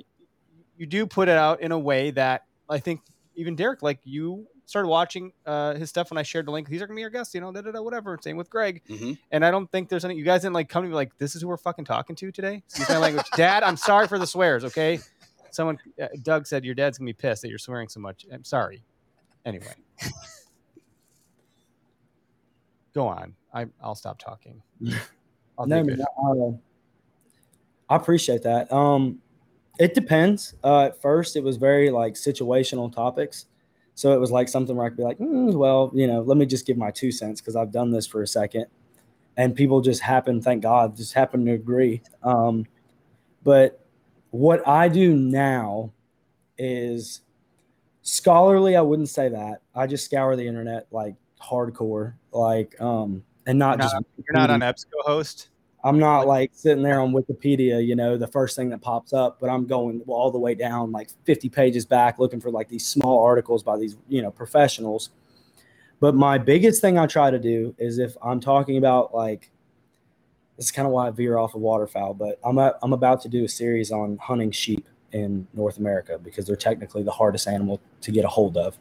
you 0.77 0.86
do 0.88 1.05
put 1.05 1.27
it 1.27 1.38
out 1.38 1.62
in 1.62 1.71
a 1.71 1.77
way 1.79 2.10
that 2.12 2.45
i 2.69 2.79
think 2.79 3.01
even 3.36 3.55
derek 3.55 3.82
like 3.84 3.99
you 4.03 4.47
started 4.69 4.88
watching 4.88 5.32
uh, 5.45 5.73
his 5.73 5.89
stuff 5.89 6.12
when 6.12 6.17
i 6.19 6.23
shared 6.23 6.45
the 6.45 6.51
link. 6.51 6.69
These 6.69 6.82
are 6.82 6.88
gonna 6.88 6.95
be 6.95 7.01
your 7.01 7.10
guests 7.10 7.34
you 7.34 7.41
know 7.41 7.51
da, 7.51 7.62
da, 7.62 7.71
da, 7.71 7.82
whatever. 7.82 8.17
Same 8.21 8.38
with 8.38 8.49
greg. 8.49 8.82
Mhm. 8.88 9.17
and 9.32 9.43
i 9.43 9.49
don't 9.51 9.69
think 9.71 9.89
there's 9.89 10.05
any 10.05 10.15
you 10.15 10.23
guys 10.23 10.41
didn't 10.41 10.53
like 10.53 10.69
come 10.69 10.84
to 10.84 10.89
me 10.89 10.95
like 10.95 11.17
this 11.17 11.36
is 11.36 11.41
who 11.41 11.47
we're 11.47 11.58
fucking 11.58 11.86
talking 11.86 12.15
to 12.17 12.32
today? 12.32 12.62
Excuse 12.67 12.88
my 12.89 12.97
language. 12.97 13.25
Dad 13.36 13.63
i'm 13.63 13.77
sorry 13.77 14.08
for 14.08 14.19
the 14.19 14.27
swears 14.27 14.63
okay? 14.65 14.99
Someone 15.51 15.79
uh, 16.01 16.08
doug 16.21 16.45
said 16.45 16.63
your 16.63 16.75
dad's 16.75 16.97
gonna 16.99 17.08
be 17.10 17.13
pissed 17.13 17.41
that 17.41 17.49
you're 17.49 17.58
swearing 17.58 17.89
so 17.89 17.99
much. 17.99 18.25
I'm 18.32 18.43
sorry. 18.43 18.84
Anyway. 19.45 19.73
Go 22.93 23.08
on. 23.08 23.36
I, 23.53 23.65
i'll 23.82 23.95
stop 23.95 24.19
talking. 24.19 24.62
I'll 25.58 25.65
no, 25.65 25.84
take 25.84 25.93
it. 25.93 25.97
man, 25.97 26.60
I, 27.89 27.93
I 27.93 27.97
appreciate 27.97 28.43
that. 28.43 28.71
Um, 28.71 29.19
it 29.79 29.93
depends. 29.93 30.53
Uh, 30.63 30.86
at 30.86 31.01
first, 31.01 31.36
it 31.36 31.43
was 31.43 31.58
very 31.58 31.89
like 31.89 32.13
situational 32.13 32.93
topics, 32.93 33.45
so 33.99 34.13
it 34.13 34.17
was 34.17 34.31
like 34.31 34.47
something 34.47 34.77
where 34.77 34.85
I 34.85 34.89
could 34.91 34.97
be 34.97 35.03
like, 35.03 35.17
"Mm, 35.17 35.55
well, 35.55 35.91
you 35.93 36.07
know, 36.07 36.21
let 36.21 36.38
me 36.38 36.45
just 36.45 36.65
give 36.65 36.77
my 36.77 36.89
two 36.89 37.12
cents 37.12 37.41
because 37.41 37.57
I've 37.57 37.73
done 37.73 37.91
this 37.91 38.07
for 38.07 38.21
a 38.21 38.27
second, 38.27 38.67
and 39.35 39.53
people 39.53 39.81
just 39.81 40.01
happen, 40.01 40.41
thank 40.41 40.63
God, 40.63 40.95
just 40.95 41.12
happen 41.12 41.45
to 41.45 41.51
agree. 41.51 42.01
Um, 42.23 42.65
but 43.43 43.85
what 44.29 44.65
I 44.65 44.88
do 44.88 45.13
now 45.13 45.91
is 46.57 47.24
scholarly. 48.01 48.78
I 48.78 48.82
wouldn't 48.82 49.09
say 49.09 49.28
that. 49.28 49.63
I 49.76 49.86
just 49.86 50.05
scour 50.05 50.38
the 50.38 50.47
internet 50.47 50.88
like 50.91 51.15
hardcore, 51.41 52.13
like 52.32 52.80
um, 52.80 53.21
and 53.47 53.59
not 53.59 53.80
You're 53.80 53.84
just 53.84 53.95
you're 54.15 54.38
not 54.38 54.49
on 54.49 54.61
EBSCOhost 54.61 55.47
I'm 55.84 55.97
not 55.97 56.27
like 56.27 56.51
sitting 56.53 56.84
there 56.84 56.99
on 56.99 57.13
Wikipedia, 57.13 57.86
you 57.86 57.95
know, 57.95 58.17
the 58.17 58.27
first 58.27 58.55
thing 58.55 58.69
that 58.69 58.82
pops 58.82 59.13
up, 59.13 59.39
but 59.39 59.49
I'm 59.49 59.65
going 59.65 60.01
all 60.07 60.30
the 60.30 60.39
way 60.39 60.53
down 60.53 60.91
like 60.91 61.09
50 61.23 61.47
pages 61.49 61.86
back 61.86 62.19
looking 62.19 62.41
for 62.41 62.51
like 62.51 62.67
these 62.67 62.86
small 62.86 63.23
articles 63.23 63.63
by 63.63 63.77
these, 63.77 63.95
you 64.09 64.21
know, 64.21 64.30
professionals. 64.30 65.09
But 66.01 66.15
my 66.15 66.38
biggest 66.38 66.82
thing 66.82 66.97
I 66.97 67.07
try 67.07 67.32
to 67.32 67.39
do 67.39 67.73
is 67.77 67.97
if 67.97 68.17
I'm 68.21 68.41
talking 68.41 68.77
about 68.77 69.13
like, 69.13 69.51
this 70.57 70.65
is 70.65 70.71
kind 70.71 70.86
of 70.86 70.91
why 70.91 71.07
I 71.07 71.11
veer 71.11 71.38
off 71.38 71.55
of 71.55 71.61
waterfowl, 71.61 72.13
but 72.13 72.39
I'm, 72.43 72.57
a, 72.57 72.75
I'm 72.84 72.91
about 72.91 73.21
to 73.21 73.30
do 73.30 73.45
a 73.45 73.49
series 73.49 73.91
on 73.91 74.17
hunting 74.17 74.51
sheep 74.51 74.86
in 75.13 75.47
North 75.53 75.77
America 75.77 76.19
because 76.21 76.45
they're 76.45 76.57
technically 76.57 77.03
the 77.03 77.11
hardest 77.11 77.47
animal 77.47 77.80
to 78.01 78.11
get 78.11 78.25
a 78.25 78.27
hold 78.27 78.57
of. 78.57 78.77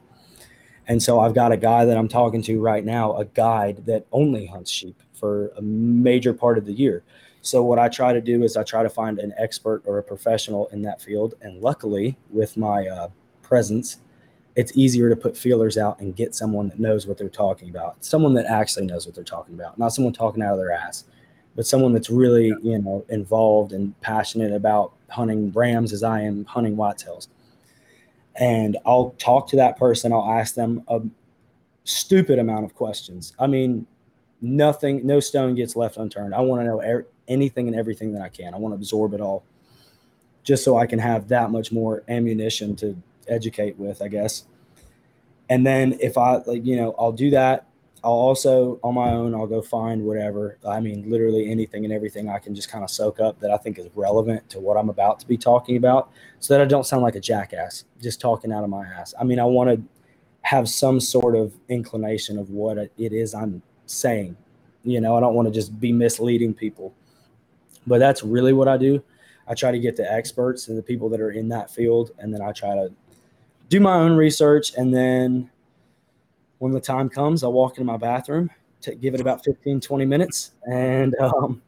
And 0.88 1.01
so 1.01 1.20
I've 1.20 1.34
got 1.34 1.53
a 1.53 1.57
guy 1.57 1.84
that 1.84 1.96
I'm 1.96 2.09
talking 2.09 2.42
to 2.42 2.61
right 2.61 2.84
now, 2.84 3.16
a 3.16 3.24
guide 3.24 3.86
that 3.86 4.07
only 4.11 4.46
hunts 4.46 4.70
sheep 4.70 5.01
for 5.19 5.49
a 5.57 5.62
major 5.62 6.33
part 6.33 6.59
of 6.59 6.64
the 6.64 6.73
year. 6.73 7.03
So 7.43 7.62
what 7.62 7.79
I 7.79 7.89
try 7.89 8.12
to 8.12 8.21
do 8.21 8.43
is 8.43 8.57
I 8.57 8.62
try 8.62 8.83
to 8.83 8.91
find 8.91 9.19
an 9.19 9.33
expert 9.39 9.83
or 9.87 9.99
a 9.99 10.03
professional 10.03 10.66
in 10.69 10.83
that 10.83 11.01
field. 11.01 11.35
And 11.41 11.61
luckily, 11.61 12.16
with 12.31 12.57
my 12.57 12.87
uh, 12.87 13.09
presence, 13.43 13.99
it's 14.57 14.77
easier 14.77 15.09
to 15.09 15.16
put 15.16 15.37
feelers 15.37 15.79
out 15.79 16.01
and 16.01 16.16
get 16.16 16.35
someone 16.35 16.69
that 16.69 16.81
knows 16.81 17.07
what 17.07 17.16
they're 17.16 17.29
talking 17.29 17.71
about, 17.71 18.05
someone 18.05 18.35
that 18.35 18.47
actually 18.47 18.87
knows 18.87 19.07
what 19.07 19.14
they're 19.14 19.25
talking 19.25 19.55
about, 19.55 19.79
not 19.79 19.95
someone 19.95 20.12
talking 20.12 20.43
out 20.43 20.53
of 20.53 20.59
their 20.59 20.73
ass, 20.73 21.05
but 21.55 21.66
someone 21.66 21.93
that's 21.93 22.11
really 22.11 22.53
you 22.62 22.79
know 22.79 23.05
involved 23.09 23.73
and 23.73 23.99
passionate 24.01 24.53
about 24.53 24.93
hunting 25.09 25.53
rams 25.53 25.93
as 25.93 26.03
I 26.03 26.23
am 26.23 26.45
hunting 26.45 26.77
whitetails 26.77 27.29
and 28.39 28.79
I'll 28.87 29.11
talk 29.19 29.49
to 29.49 29.57
that 29.57 29.77
person. 29.77 30.12
I'll 30.12 30.31
ask 30.31 30.55
them 30.55 30.83
a 30.89 31.01
stupid 31.85 32.39
amount 32.39 32.64
of 32.64 32.75
questions. 32.75 33.35
I 33.39 33.47
mean, 33.47 33.87
nothing, 34.41 35.07
no 35.07 35.20
stone 35.20 35.55
gets 35.55 35.76
left 35.76 35.97
unturned. 35.97 36.34
I 36.34 36.41
want 36.41 36.61
to 36.62 36.66
know 36.66 36.80
er- 36.82 37.07
anything 37.26 37.68
and 37.68 37.76
everything 37.76 38.12
that 38.12 38.22
I 38.22 38.28
can. 38.28 38.55
I 38.55 38.59
want 38.59 38.72
to 38.72 38.76
absorb 38.76 39.14
it 39.14 39.20
all 39.20 39.45
just 40.43 40.64
so 40.64 40.78
I 40.78 40.86
can 40.86 40.99
have 40.99 41.28
that 41.28 41.51
much 41.51 41.72
more 41.72 42.03
ammunition 42.09 42.74
to 42.76 42.97
educate 43.28 43.76
with, 43.78 44.01
I 44.01 44.09
guess. 44.09 44.45
And 45.51 45.66
then 45.66 45.99
if 46.01 46.16
I 46.16 46.36
like, 46.36 46.64
you 46.64 46.76
know, 46.76 46.95
I'll 46.99 47.12
do 47.12 47.30
that. 47.30 47.66
I'll 48.05 48.12
also 48.12 48.78
on 48.84 48.95
my 48.95 49.11
own, 49.11 49.34
I'll 49.34 49.47
go 49.47 49.61
find 49.61 50.05
whatever. 50.05 50.57
I 50.66 50.80
mean, 50.80 51.11
literally 51.11 51.51
anything 51.51 51.84
and 51.84 51.93
everything 51.93 52.28
I 52.28 52.39
can 52.39 52.55
just 52.55 52.70
kind 52.70 52.84
of 52.84 52.91
soak 52.91 53.18
up 53.18 53.41
that 53.41 53.51
I 53.51 53.57
think 53.57 53.78
is 53.78 53.89
relevant 53.95 54.49
to 54.51 54.61
what 54.61 54.76
I'm 54.76 54.89
about 54.89 55.18
to 55.20 55.26
be 55.26 55.36
talking 55.36 55.76
about 55.76 56.11
so 56.39 56.55
that 56.55 56.62
I 56.62 56.64
don't 56.64 56.86
sound 56.86 57.03
like 57.03 57.16
a 57.16 57.20
jackass 57.20 57.84
just 58.01 58.20
talking 58.20 58.53
out 58.53 58.62
of 58.62 58.70
my 58.70 58.86
ass. 58.86 59.14
I 59.20 59.24
mean, 59.24 59.41
I 59.41 59.45
want 59.45 59.70
to 59.70 59.82
have 60.43 60.68
some 60.68 61.01
sort 61.01 61.34
of 61.34 61.53
inclination 61.68 62.39
of 62.39 62.51
what 62.51 62.78
it 62.78 62.93
is 62.97 63.34
I'm 63.34 63.62
saying. 63.89 64.36
You 64.84 65.01
know, 65.01 65.16
I 65.16 65.20
don't 65.20 65.34
want 65.34 65.49
to 65.49 65.53
just 65.53 65.78
be 65.80 65.93
misleading 65.93 66.55
people. 66.55 66.95
But 67.86 67.99
that's 67.99 68.22
really 68.22 68.53
what 68.53 68.68
I 68.68 68.76
do. 68.76 69.03
I 69.47 69.55
try 69.55 69.70
to 69.70 69.78
get 69.78 69.97
the 69.97 70.11
experts 70.11 70.68
and 70.68 70.76
the 70.76 70.82
people 70.82 71.09
that 71.09 71.20
are 71.20 71.30
in 71.30 71.49
that 71.49 71.70
field, 71.70 72.11
and 72.18 72.32
then 72.32 72.43
I 72.43 72.53
try 72.53 72.74
to 72.74 72.93
do 73.68 73.80
my 73.80 73.95
own 73.95 74.16
research. 74.16 74.74
And 74.76 74.95
then 74.95 75.51
when 76.59 76.72
the 76.72 76.80
time 76.80 77.09
comes, 77.09 77.43
I'll 77.43 77.53
walk 77.53 77.78
into 77.78 77.84
my 77.84 77.97
bathroom, 77.97 78.51
to 78.82 78.95
give 78.95 79.14
it 79.14 79.20
about 79.20 79.45
15, 79.45 79.80
20 79.80 80.05
minutes, 80.05 80.53
and 80.70 81.14
um, 81.16 81.62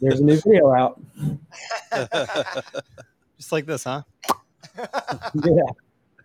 there's 0.00 0.20
a 0.20 0.24
new 0.24 0.36
video 0.36 0.72
out. 0.72 1.00
Just 3.36 3.52
like 3.52 3.66
this, 3.66 3.84
huh? 3.84 4.02
Yeah. 5.44 5.83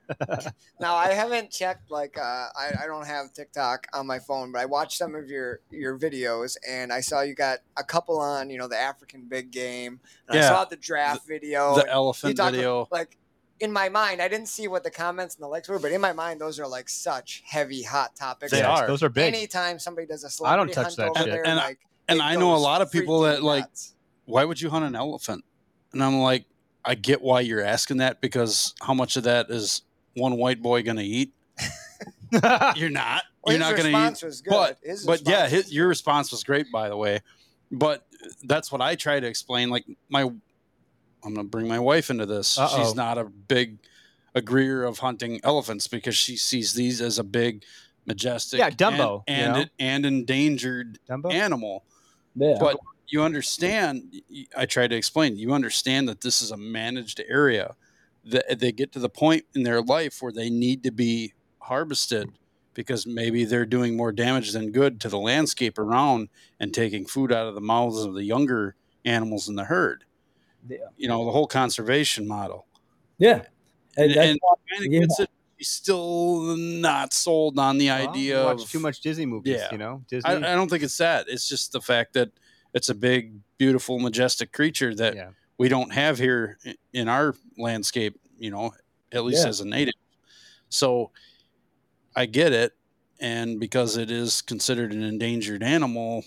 now 0.80 0.95
I 0.95 1.10
haven't 1.10 1.51
checked 1.51 1.91
like 1.91 2.18
uh, 2.18 2.22
I, 2.57 2.72
I 2.84 2.88
don't 2.88 3.05
have 3.05 3.34
TikTok 3.34 3.88
on 3.93 4.07
my 4.07 4.20
phone, 4.20 4.51
but 4.51 4.60
I 4.62 4.66
watched 4.66 4.97
some 4.97 5.16
of 5.16 5.30
your 5.30 5.60
your 5.72 5.97
videos 5.97 6.57
and 6.68 6.91
I 6.91 7.01
saw 7.01 7.22
you 7.22 7.36
got 7.36 7.60
a 7.78 7.84
couple 7.84 8.20
on 8.20 8.49
you 8.49 8.57
know 8.57 8.68
the 8.68 8.78
African 8.78 9.28
big 9.28 9.51
game. 9.51 9.99
And 10.28 10.39
I 10.39 10.41
saw 10.47 10.66
the 10.66 10.76
draft 10.76 11.28
video. 11.28 11.76
the 11.76 11.89
elephant 11.89 12.38
video. 12.38 12.82
about- 12.82 12.91
like 12.91 13.18
in 13.60 13.74
my 13.74 13.89
mind, 13.89 14.22
I 14.22 14.30
didn't 14.30 14.47
see 14.47 14.70
what 14.70 14.84
the 14.84 14.91
comments 14.91 15.36
and 15.36 15.43
the 15.43 15.47
likes 15.47 15.68
were, 15.68 15.80
but 15.80 15.91
in 15.91 15.99
my 15.99 16.14
mind, 16.14 16.39
those 16.39 16.60
are 16.62 16.68
like 16.68 16.88
such 16.88 17.43
heavy 17.45 17.84
hot 17.84 18.16
topics. 18.16 18.51
They 18.53 18.60
Yes, 18.60 18.68
are. 18.68 18.88
Those 18.88 19.03
are 19.03 19.10
big. 19.10 19.34
Anytime 19.34 19.80
somebody 19.80 20.07
does 20.07 20.24
a 20.24 20.45
I 20.45 20.55
don't 20.55 20.72
touch 20.72 20.95
hunt 20.95 21.16
that 21.16 21.18
shit. 21.24 21.26
there, 21.32 21.45
And 21.45 21.60
I- 21.60 21.76
and 22.07 22.22
I 22.22 22.36
know 22.36 22.55
a 22.55 22.57
lot 22.57 22.82
of 22.82 22.91
people 22.91 23.20
freaking 23.22 23.36
that, 23.36 23.43
like. 23.43 23.66
Why 24.26 24.45
would 24.45 24.62
you 24.62 24.70
hunt 24.70 24.86
an 24.86 24.95
elephant? 24.95 25.43
And 25.91 26.03
I'm 26.03 26.20
like, 26.20 26.45
I 26.86 26.95
get 26.95 27.22
why 27.22 27.41
you're 27.41 27.64
asking 27.64 27.97
that 27.97 28.22
because 28.22 28.74
how 28.82 28.93
much 28.93 29.18
of 29.18 29.24
that 29.24 29.49
is 29.49 29.82
one 30.20 30.38
white 30.38 30.61
boy 30.61 30.84
going 30.84 30.97
to 30.97 31.03
eat? 31.03 31.34
You're 32.76 32.89
not. 32.89 33.24
Well, 33.43 33.55
you're 33.55 33.59
not 33.59 33.76
going 33.78 33.91
to 33.91 34.07
eat. 34.07 34.24
was 34.24 34.41
good. 34.41 34.51
But 34.51 34.78
His 34.84 35.05
but 35.05 35.28
yeah, 35.28 35.47
his, 35.47 35.74
your 35.74 35.88
response 35.88 36.30
was 36.32 36.43
great, 36.43 36.72
by 36.72 36.89
the 36.89 36.97
way. 36.97 37.22
But 37.72 38.05
that's 38.43 38.72
what 38.72 38.82
I 38.82 38.95
try 38.95 39.20
to 39.20 39.26
explain. 39.28 39.70
Like 39.70 39.86
my, 40.09 40.24
I'm 40.24 41.34
gonna 41.34 41.43
bring 41.45 41.67
my 41.67 41.80
wife 41.80 42.09
into 42.09 42.26
this. 42.26 42.57
Uh-oh. 42.59 42.78
She's 42.78 42.95
not 42.95 43.17
a 43.17 43.24
big 43.26 43.78
agreeer 44.36 44.84
of 44.84 44.99
hunting 44.99 45.39
elephants 45.43 45.88
because 45.88 46.15
she 46.15 46.36
sees 46.36 46.74
these 46.74 47.01
as 47.01 47.17
a 47.17 47.24
big, 47.24 47.63
majestic, 48.05 48.59
Yeah, 48.59 48.70
Dumbo, 48.70 49.24
and 49.28 49.38
you 49.38 49.45
and, 49.45 49.53
know? 49.55 49.65
and 49.80 50.05
endangered 50.05 50.99
Dumbo? 51.09 51.34
animal. 51.34 51.86
Yeah. 52.36 52.57
But 52.59 52.78
you 53.07 53.24
understand. 53.24 54.22
I 54.55 54.65
try 54.65 54.88
to 54.88 54.95
explain. 54.95 55.38
You 55.38 55.53
understand 55.53 56.09
that 56.09 56.22
this 56.22 56.41
is 56.41 56.51
a 56.51 56.57
managed 56.57 57.22
area. 57.28 57.76
That 58.26 58.59
they 58.59 58.72
get 58.72 58.91
to 58.93 58.99
the 58.99 59.09
point 59.09 59.45
in 59.55 59.63
their 59.63 59.82
life 59.82 60.22
where 60.22 60.32
they 60.32 60.49
need 60.49 60.84
to 60.84 60.91
be 60.91 61.34
harvested 61.59 62.30
because 62.74 63.05
maybe 63.07 63.45
they're 63.45 63.65
doing 63.65 63.95
more 63.97 64.11
damage 64.11 64.51
than 64.51 64.72
good 64.72 64.99
to 65.01 65.09
the 65.09 65.17
landscape 65.20 65.78
around 65.80 66.30
and 66.59 66.74
taking 66.74 67.05
food 67.05 67.32
out 67.32 67.47
of 67.47 67.55
the 67.55 67.61
mouths 67.61 68.03
of 68.03 68.13
the 68.13 68.24
younger 68.24 68.76
animals 69.05 69.47
in 69.49 69.55
the 69.55 69.65
herd. 69.65 70.03
Yeah. 70.67 70.78
You 70.97 71.07
know 71.07 71.26
the 71.26 71.32
whole 71.32 71.47
conservation 71.47 72.28
model. 72.28 72.67
yeah. 73.17 73.43
And, 73.97 74.11
And 74.11 74.15
that's 74.15 74.30
and 74.30 74.39
kind 74.70 74.86
of 74.86 74.91
yeah. 74.93 75.24
it. 75.24 75.30
She's 75.57 75.67
still 75.70 76.55
not 76.57 77.11
sold 77.11 77.59
on 77.59 77.78
the 77.78 77.88
Well, 77.88 78.09
idea 78.09 78.39
you 78.39 78.45
watch 78.45 78.63
of 78.63 78.70
too 78.72 78.80
much 78.80 79.01
Disney 79.01 79.26
movies, 79.26 79.57
Yeah. 79.57 79.67
you 79.72 79.78
know? 79.78 80.03
Disney. 80.07 80.30
I, 80.30 80.36
I 80.53 80.55
don't 80.55 80.70
think 80.70 80.84
it's 80.84 80.97
that. 80.99 81.26
It's 81.28 81.49
just 81.49 81.74
the 81.74 81.82
fact 81.82 82.13
that 82.13 82.30
it's 82.74 82.88
a 82.88 82.95
big, 82.95 83.34
beautiful, 83.57 83.99
majestic 83.99 84.53
creature 84.53 84.95
that 84.95 85.15
yeah. 85.15 85.30
We 85.60 85.68
don't 85.68 85.91
have 85.91 86.18
here 86.18 86.57
in 86.93 87.07
our 87.07 87.36
landscape, 87.57 88.20
you 88.39 88.49
know, 88.49 88.74
at 89.12 89.24
least 89.24 89.43
Yeah. 89.43 89.49
as 89.49 89.60
a 89.60 89.68
native. 89.68 89.93
So 90.70 91.12
I 92.16 92.26
get 92.26 92.53
it. 92.53 92.74
And 93.20 93.60
because 93.60 93.97
it 93.97 94.10
is 94.10 94.41
considered 94.41 94.93
an 94.93 95.03
endangered 95.03 95.62
animal, 95.62 96.24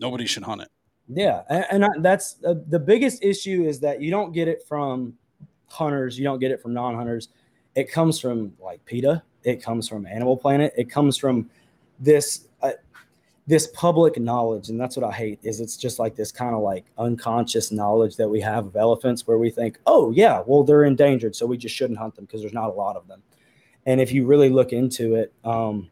nobody 0.00 0.26
should 0.26 0.42
hunt 0.42 0.62
it. 0.62 0.68
Yeah, 1.06 1.42
and, 1.48 1.66
and 1.70 1.84
I, 1.84 1.88
that's 1.98 2.36
uh, 2.44 2.54
the 2.68 2.78
biggest 2.78 3.22
issue 3.22 3.64
is 3.64 3.78
that 3.80 4.00
you 4.02 4.10
don't 4.10 4.32
get 4.32 4.48
it 4.48 4.64
from 4.66 5.14
hunters, 5.66 6.18
you 6.18 6.24
don't 6.24 6.40
get 6.40 6.50
it 6.50 6.60
from 6.60 6.74
non-hunters. 6.74 7.28
It 7.76 7.92
comes 7.92 8.18
from 8.18 8.54
like 8.58 8.84
PETA, 8.84 9.22
it 9.44 9.62
comes 9.62 9.88
from 9.88 10.06
Animal 10.06 10.36
Planet, 10.36 10.72
it 10.76 10.90
comes 10.90 11.16
from 11.16 11.48
this 12.00 12.48
uh, 12.62 12.72
this 13.46 13.66
public 13.68 14.18
knowledge, 14.18 14.70
and 14.70 14.80
that's 14.80 14.96
what 14.96 15.04
I 15.04 15.12
hate. 15.12 15.40
Is 15.42 15.60
it's 15.60 15.76
just 15.76 15.98
like 15.98 16.16
this 16.16 16.32
kind 16.32 16.54
of 16.54 16.62
like 16.62 16.86
unconscious 16.98 17.70
knowledge 17.70 18.16
that 18.16 18.28
we 18.28 18.40
have 18.40 18.66
of 18.66 18.76
elephants, 18.76 19.26
where 19.26 19.38
we 19.38 19.50
think, 19.50 19.78
oh 19.86 20.10
yeah, 20.10 20.42
well 20.46 20.64
they're 20.64 20.84
endangered, 20.84 21.36
so 21.36 21.46
we 21.46 21.58
just 21.58 21.74
shouldn't 21.74 21.98
hunt 21.98 22.16
them 22.16 22.24
because 22.24 22.40
there's 22.40 22.54
not 22.54 22.70
a 22.70 22.72
lot 22.72 22.96
of 22.96 23.06
them. 23.06 23.22
And 23.86 24.00
if 24.00 24.12
you 24.12 24.26
really 24.26 24.48
look 24.48 24.72
into 24.72 25.14
it, 25.16 25.32
um, 25.44 25.90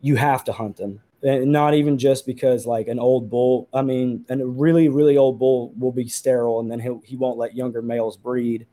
you 0.00 0.16
have 0.16 0.44
to 0.44 0.52
hunt 0.52 0.76
them 0.76 1.00
and 1.22 1.52
not 1.52 1.74
even 1.74 1.98
just 1.98 2.26
because 2.26 2.66
like 2.66 2.88
an 2.88 2.98
old 2.98 3.28
bull 3.28 3.68
i 3.72 3.82
mean 3.82 4.24
a 4.28 4.36
really 4.46 4.88
really 4.88 5.16
old 5.16 5.38
bull 5.38 5.72
will 5.78 5.92
be 5.92 6.08
sterile 6.08 6.60
and 6.60 6.70
then 6.70 6.80
he'll, 6.80 7.00
he 7.04 7.16
won't 7.16 7.38
let 7.38 7.54
younger 7.54 7.82
males 7.82 8.16
breed 8.16 8.66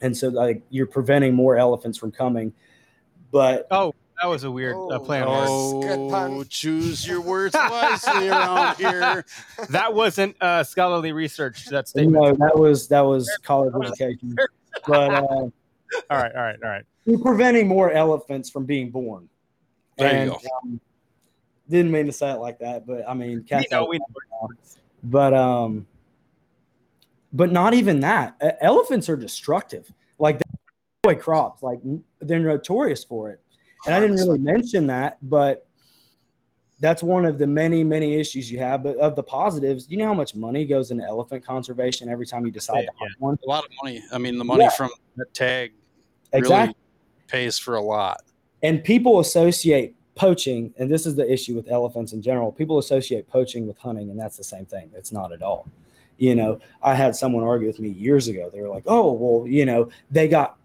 and 0.00 0.16
so 0.16 0.28
like 0.28 0.62
you're 0.70 0.86
preventing 0.86 1.34
more 1.34 1.56
elephants 1.56 1.98
from 1.98 2.12
coming 2.12 2.52
but 3.30 3.66
Oh, 3.70 3.94
that 4.22 4.28
was 4.28 4.44
a 4.44 4.50
weird 4.50 4.76
uh, 4.76 4.94
Oh, 4.94 4.98
play 5.00 5.20
on 5.20 5.28
Oh, 5.28 5.78
words. 5.80 5.86
good 5.86 6.10
pun. 6.10 6.44
choose 6.48 7.06
your 7.06 7.20
words 7.20 7.54
wisely 7.54 8.28
around 8.28 8.76
here. 8.78 9.24
That 9.70 9.92
wasn't 9.94 10.36
uh, 10.40 10.62
scholarly 10.64 11.12
research. 11.12 11.66
That 11.66 11.88
statement. 11.88 12.14
know 12.22 12.32
that 12.46 12.58
was 12.58 12.88
that 12.88 13.00
was 13.02 13.28
college 13.42 13.74
education 13.84 14.36
but 14.86 15.12
uh, 15.12 15.22
All 15.24 15.50
right, 16.10 16.34
all 16.34 16.42
right, 16.42 16.58
all 16.62 16.68
right. 16.70 16.84
you're 17.04 17.18
preventing 17.18 17.66
more 17.68 17.90
elephants 17.92 18.50
from 18.50 18.64
being 18.64 18.90
born 18.90 19.28
There 19.98 20.10
you 20.12 20.16
and 20.18 20.30
go. 20.30 20.38
um, 20.62 20.80
didn't 21.68 21.90
mean 21.92 22.06
to 22.06 22.12
say 22.12 22.30
it 22.30 22.38
like 22.38 22.58
that 22.58 22.86
but 22.86 23.08
i 23.08 23.14
mean 23.14 23.38
We 23.38 23.42
cats 23.44 23.70
know, 23.70 23.86
we 23.86 23.98
know. 23.98 24.48
but 25.04 25.32
um 25.32 25.86
but 27.32 27.50
not 27.50 27.72
even 27.74 28.00
that 28.00 28.36
elephants 28.60 29.08
are 29.08 29.16
destructive 29.16 29.90
like 30.18 30.38
they 30.38 30.44
destroy 31.10 31.22
crops 31.22 31.62
like 31.62 31.80
they're 32.20 32.40
notorious 32.40 33.02
for 33.04 33.30
it 33.30 33.40
and 33.86 33.94
i 33.94 34.00
didn't 34.00 34.16
really 34.16 34.38
mention 34.38 34.86
that 34.86 35.18
but 35.22 35.66
that's 36.80 37.02
one 37.02 37.24
of 37.24 37.38
the 37.38 37.46
many 37.46 37.84
many 37.84 38.14
issues 38.14 38.50
you 38.50 38.58
have 38.58 38.82
but 38.82 38.96
of 38.96 39.14
the 39.16 39.22
positives 39.22 39.86
you 39.88 39.96
know 39.96 40.06
how 40.06 40.14
much 40.14 40.34
money 40.34 40.64
goes 40.64 40.90
into 40.90 41.04
elephant 41.04 41.44
conservation 41.44 42.08
every 42.08 42.26
time 42.26 42.44
you 42.44 42.50
decide 42.52 42.82
to 42.82 42.92
Yeah. 43.00 43.08
one 43.18 43.38
A 43.44 43.48
lot 43.48 43.64
of 43.64 43.70
money. 43.82 44.02
I 44.12 44.18
mean, 44.18 44.38
the 44.38 44.44
money 44.44 44.64
Yeah. 44.64 44.70
from 44.70 44.90
that 45.16 45.32
tag 45.34 45.72
exactly 46.32 46.58
really 46.58 46.74
pays 47.28 47.58
for 47.58 47.76
a 47.76 47.80
lot. 47.82 48.22
and 48.62 48.82
people 48.82 49.20
associate 49.20 49.94
poaching 50.16 50.72
and 50.78 50.90
this 50.90 51.06
is 51.06 51.14
the 51.16 51.30
issue 51.32 51.54
with 51.54 51.68
elephants 51.70 52.12
in 52.12 52.20
general 52.22 52.52
people 52.52 52.78
associate 52.78 53.28
poaching 53.28 53.66
with 53.66 53.78
hunting 53.78 54.10
and 54.10 54.18
that's 54.18 54.36
the 54.36 54.44
same 54.44 54.64
thing 54.64 54.90
it's 54.94 55.10
not 55.12 55.32
at 55.32 55.42
all 55.42 55.66
you 56.18 56.34
know 56.36 56.58
i 56.82 56.94
had 56.94 57.16
someone 57.16 57.42
argue 57.42 57.66
with 57.66 57.80
me 57.80 57.88
years 57.88 58.28
ago 58.28 58.48
they 58.52 58.60
were 58.60 58.68
like 58.68 58.84
oh 58.86 59.12
well 59.12 59.46
you 59.48 59.64
know 59.66 59.88
they 60.10 60.28
got 60.28 60.56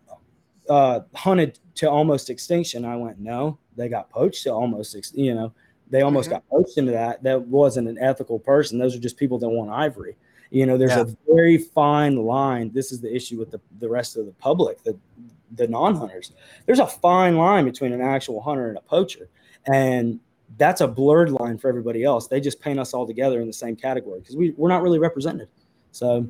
uh, 0.70 1.02
hunted 1.16 1.60
to 1.76 1.90
almost 1.90 2.30
extinction 2.30 2.86
i 2.86 2.96
went 2.96 3.20
no 3.20 3.58
they 3.76 3.90
got 3.90 4.10
poached 4.10 4.44
to 4.44 4.50
almost 4.52 4.96
ex- 4.96 5.14
you 5.16 5.34
know 5.34 5.52
they 5.90 6.02
almost 6.02 6.28
Mhm. 6.30 6.34
got 6.34 6.50
poached 6.50 6.78
into 6.78 6.92
that 6.92 7.24
that 7.24 7.42
wasn't 7.48 7.88
an 7.88 7.98
ethical 8.00 8.38
person 8.40 8.78
those 8.78 8.96
are 8.96 9.00
just 9.00 9.18
people 9.18 9.38
that 9.40 9.50
want 9.50 9.70
ivory 9.72 10.16
You 10.52 10.66
know, 10.66 10.78
there's 10.80 10.96
Yeah. 10.98 11.02
a 11.06 11.32
very 11.36 11.60
fine 11.60 12.16
line. 12.26 12.72
This 12.74 12.92
is 12.92 13.00
the 13.00 13.16
issue 13.16 13.38
with 13.38 13.52
the, 13.52 13.60
the 13.80 13.88
rest 13.88 14.18
of 14.18 14.26
the 14.26 14.32
public, 14.34 14.82
the 14.84 14.98
the 15.58 15.68
non-hunters. 15.68 16.32
There's 16.66 16.80
a 16.80 16.88
fine 16.88 17.38
line 17.38 17.66
between 17.66 17.94
an 17.94 18.02
actual 18.02 18.42
hunter 18.42 18.68
and 18.70 18.78
a 18.78 18.82
poacher. 18.82 19.30
And 19.72 20.20
that's 20.58 20.82
a 20.82 20.88
blurred 20.88 21.30
line 21.40 21.60
for 21.60 21.68
everybody 21.70 22.04
else. 22.04 22.28
They 22.28 22.40
just 22.42 22.60
paint 22.62 22.80
us 22.80 22.96
all 22.96 23.06
together 23.06 23.42
in 23.42 23.46
the 23.48 23.54
same 23.54 23.76
category 23.76 24.22
because 24.22 24.36
we, 24.36 24.52
we're 24.58 24.70
not 24.76 24.82
really 24.82 24.98
represented. 24.98 25.50
So 25.92 26.28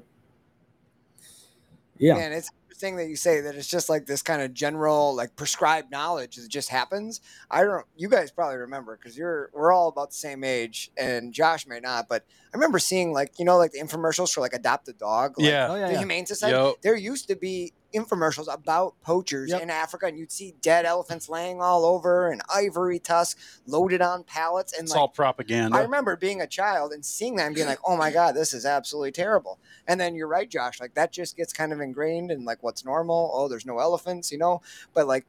yeah. 1.97 2.17
And 2.17 2.33
it's 2.33 2.51
interesting 2.79 2.97
that 2.97 3.09
you 3.09 3.15
say 3.15 3.41
that 3.41 3.55
it's 3.55 3.67
just 3.67 3.89
like 3.89 4.05
this 4.05 4.21
kind 4.21 4.41
of 4.41 4.53
general, 4.53 5.15
like 5.15 5.35
prescribed 5.35 5.91
knowledge 5.91 6.37
that 6.37 6.47
just 6.49 6.69
happens. 6.69 7.21
I 7.49 7.63
don't. 7.63 7.85
You 7.97 8.09
guys 8.09 8.31
probably 8.31 8.57
remember 8.57 8.97
because 8.97 9.17
you're 9.17 9.49
we're 9.53 9.71
all 9.71 9.89
about 9.89 10.11
the 10.11 10.15
same 10.15 10.43
age, 10.43 10.91
and 10.97 11.33
Josh 11.33 11.67
may 11.67 11.79
not, 11.79 12.07
but 12.07 12.23
I 12.53 12.57
remember 12.57 12.79
seeing 12.79 13.11
like 13.13 13.37
you 13.37 13.45
know 13.45 13.57
like 13.57 13.71
the 13.71 13.79
infomercials 13.79 14.33
for 14.33 14.41
like 14.41 14.53
adopt 14.53 14.87
a 14.87 14.93
dog. 14.93 15.37
Like, 15.37 15.47
Yeah. 15.47 15.67
Oh 15.69 15.75
yeah, 15.75 15.87
the 15.87 15.93
yeah. 15.93 15.99
Humane 15.99 16.25
Society. 16.25 16.55
Yep. 16.55 16.75
There 16.81 16.95
used 16.95 17.27
to 17.27 17.35
be 17.35 17.73
infomercials 17.93 18.51
about 18.53 18.99
poachers 19.01 19.49
Yep. 19.49 19.61
in 19.61 19.69
Africa, 19.69 20.05
and 20.07 20.17
you'd 20.17 20.31
see 20.31 20.55
dead 20.61 20.85
elephants 20.85 21.29
laying 21.29 21.61
all 21.61 21.85
over 21.85 22.29
and 22.31 22.41
ivory 22.53 22.99
tusks 22.99 23.59
loaded 23.65 24.01
on 24.01 24.23
pallets. 24.23 24.73
And 24.73 24.83
It's 24.83 24.91
like, 24.91 24.99
all 24.99 25.07
propaganda. 25.07 25.77
I 25.77 25.81
remember 25.81 26.15
being 26.15 26.41
a 26.41 26.47
child 26.47 26.91
and 26.93 27.05
seeing 27.05 27.35
that 27.37 27.47
and 27.47 27.55
being 27.55 27.67
like, 27.67 27.79
"Oh 27.85 27.97
my 27.97 28.11
god, 28.11 28.35
this 28.35 28.53
is 28.53 28.65
absolutely 28.65 29.11
terrible." 29.11 29.59
And 29.87 29.99
then 29.99 30.15
you're 30.15 30.27
right, 30.27 30.49
Josh. 30.49 30.79
Like 30.79 30.93
that 30.93 31.11
just 31.11 31.35
gets 31.35 31.51
kind 31.53 31.73
of 31.73 31.79
ingrained 31.79 32.31
in 32.31 32.45
like 32.45 32.61
what's 32.61 32.85
normal. 32.85 33.31
Oh, 33.33 33.47
there's 33.47 33.65
no 33.65 33.79
elephants, 33.79 34.31
you 34.31 34.37
know. 34.37 34.61
But 34.93 35.07
like, 35.07 35.25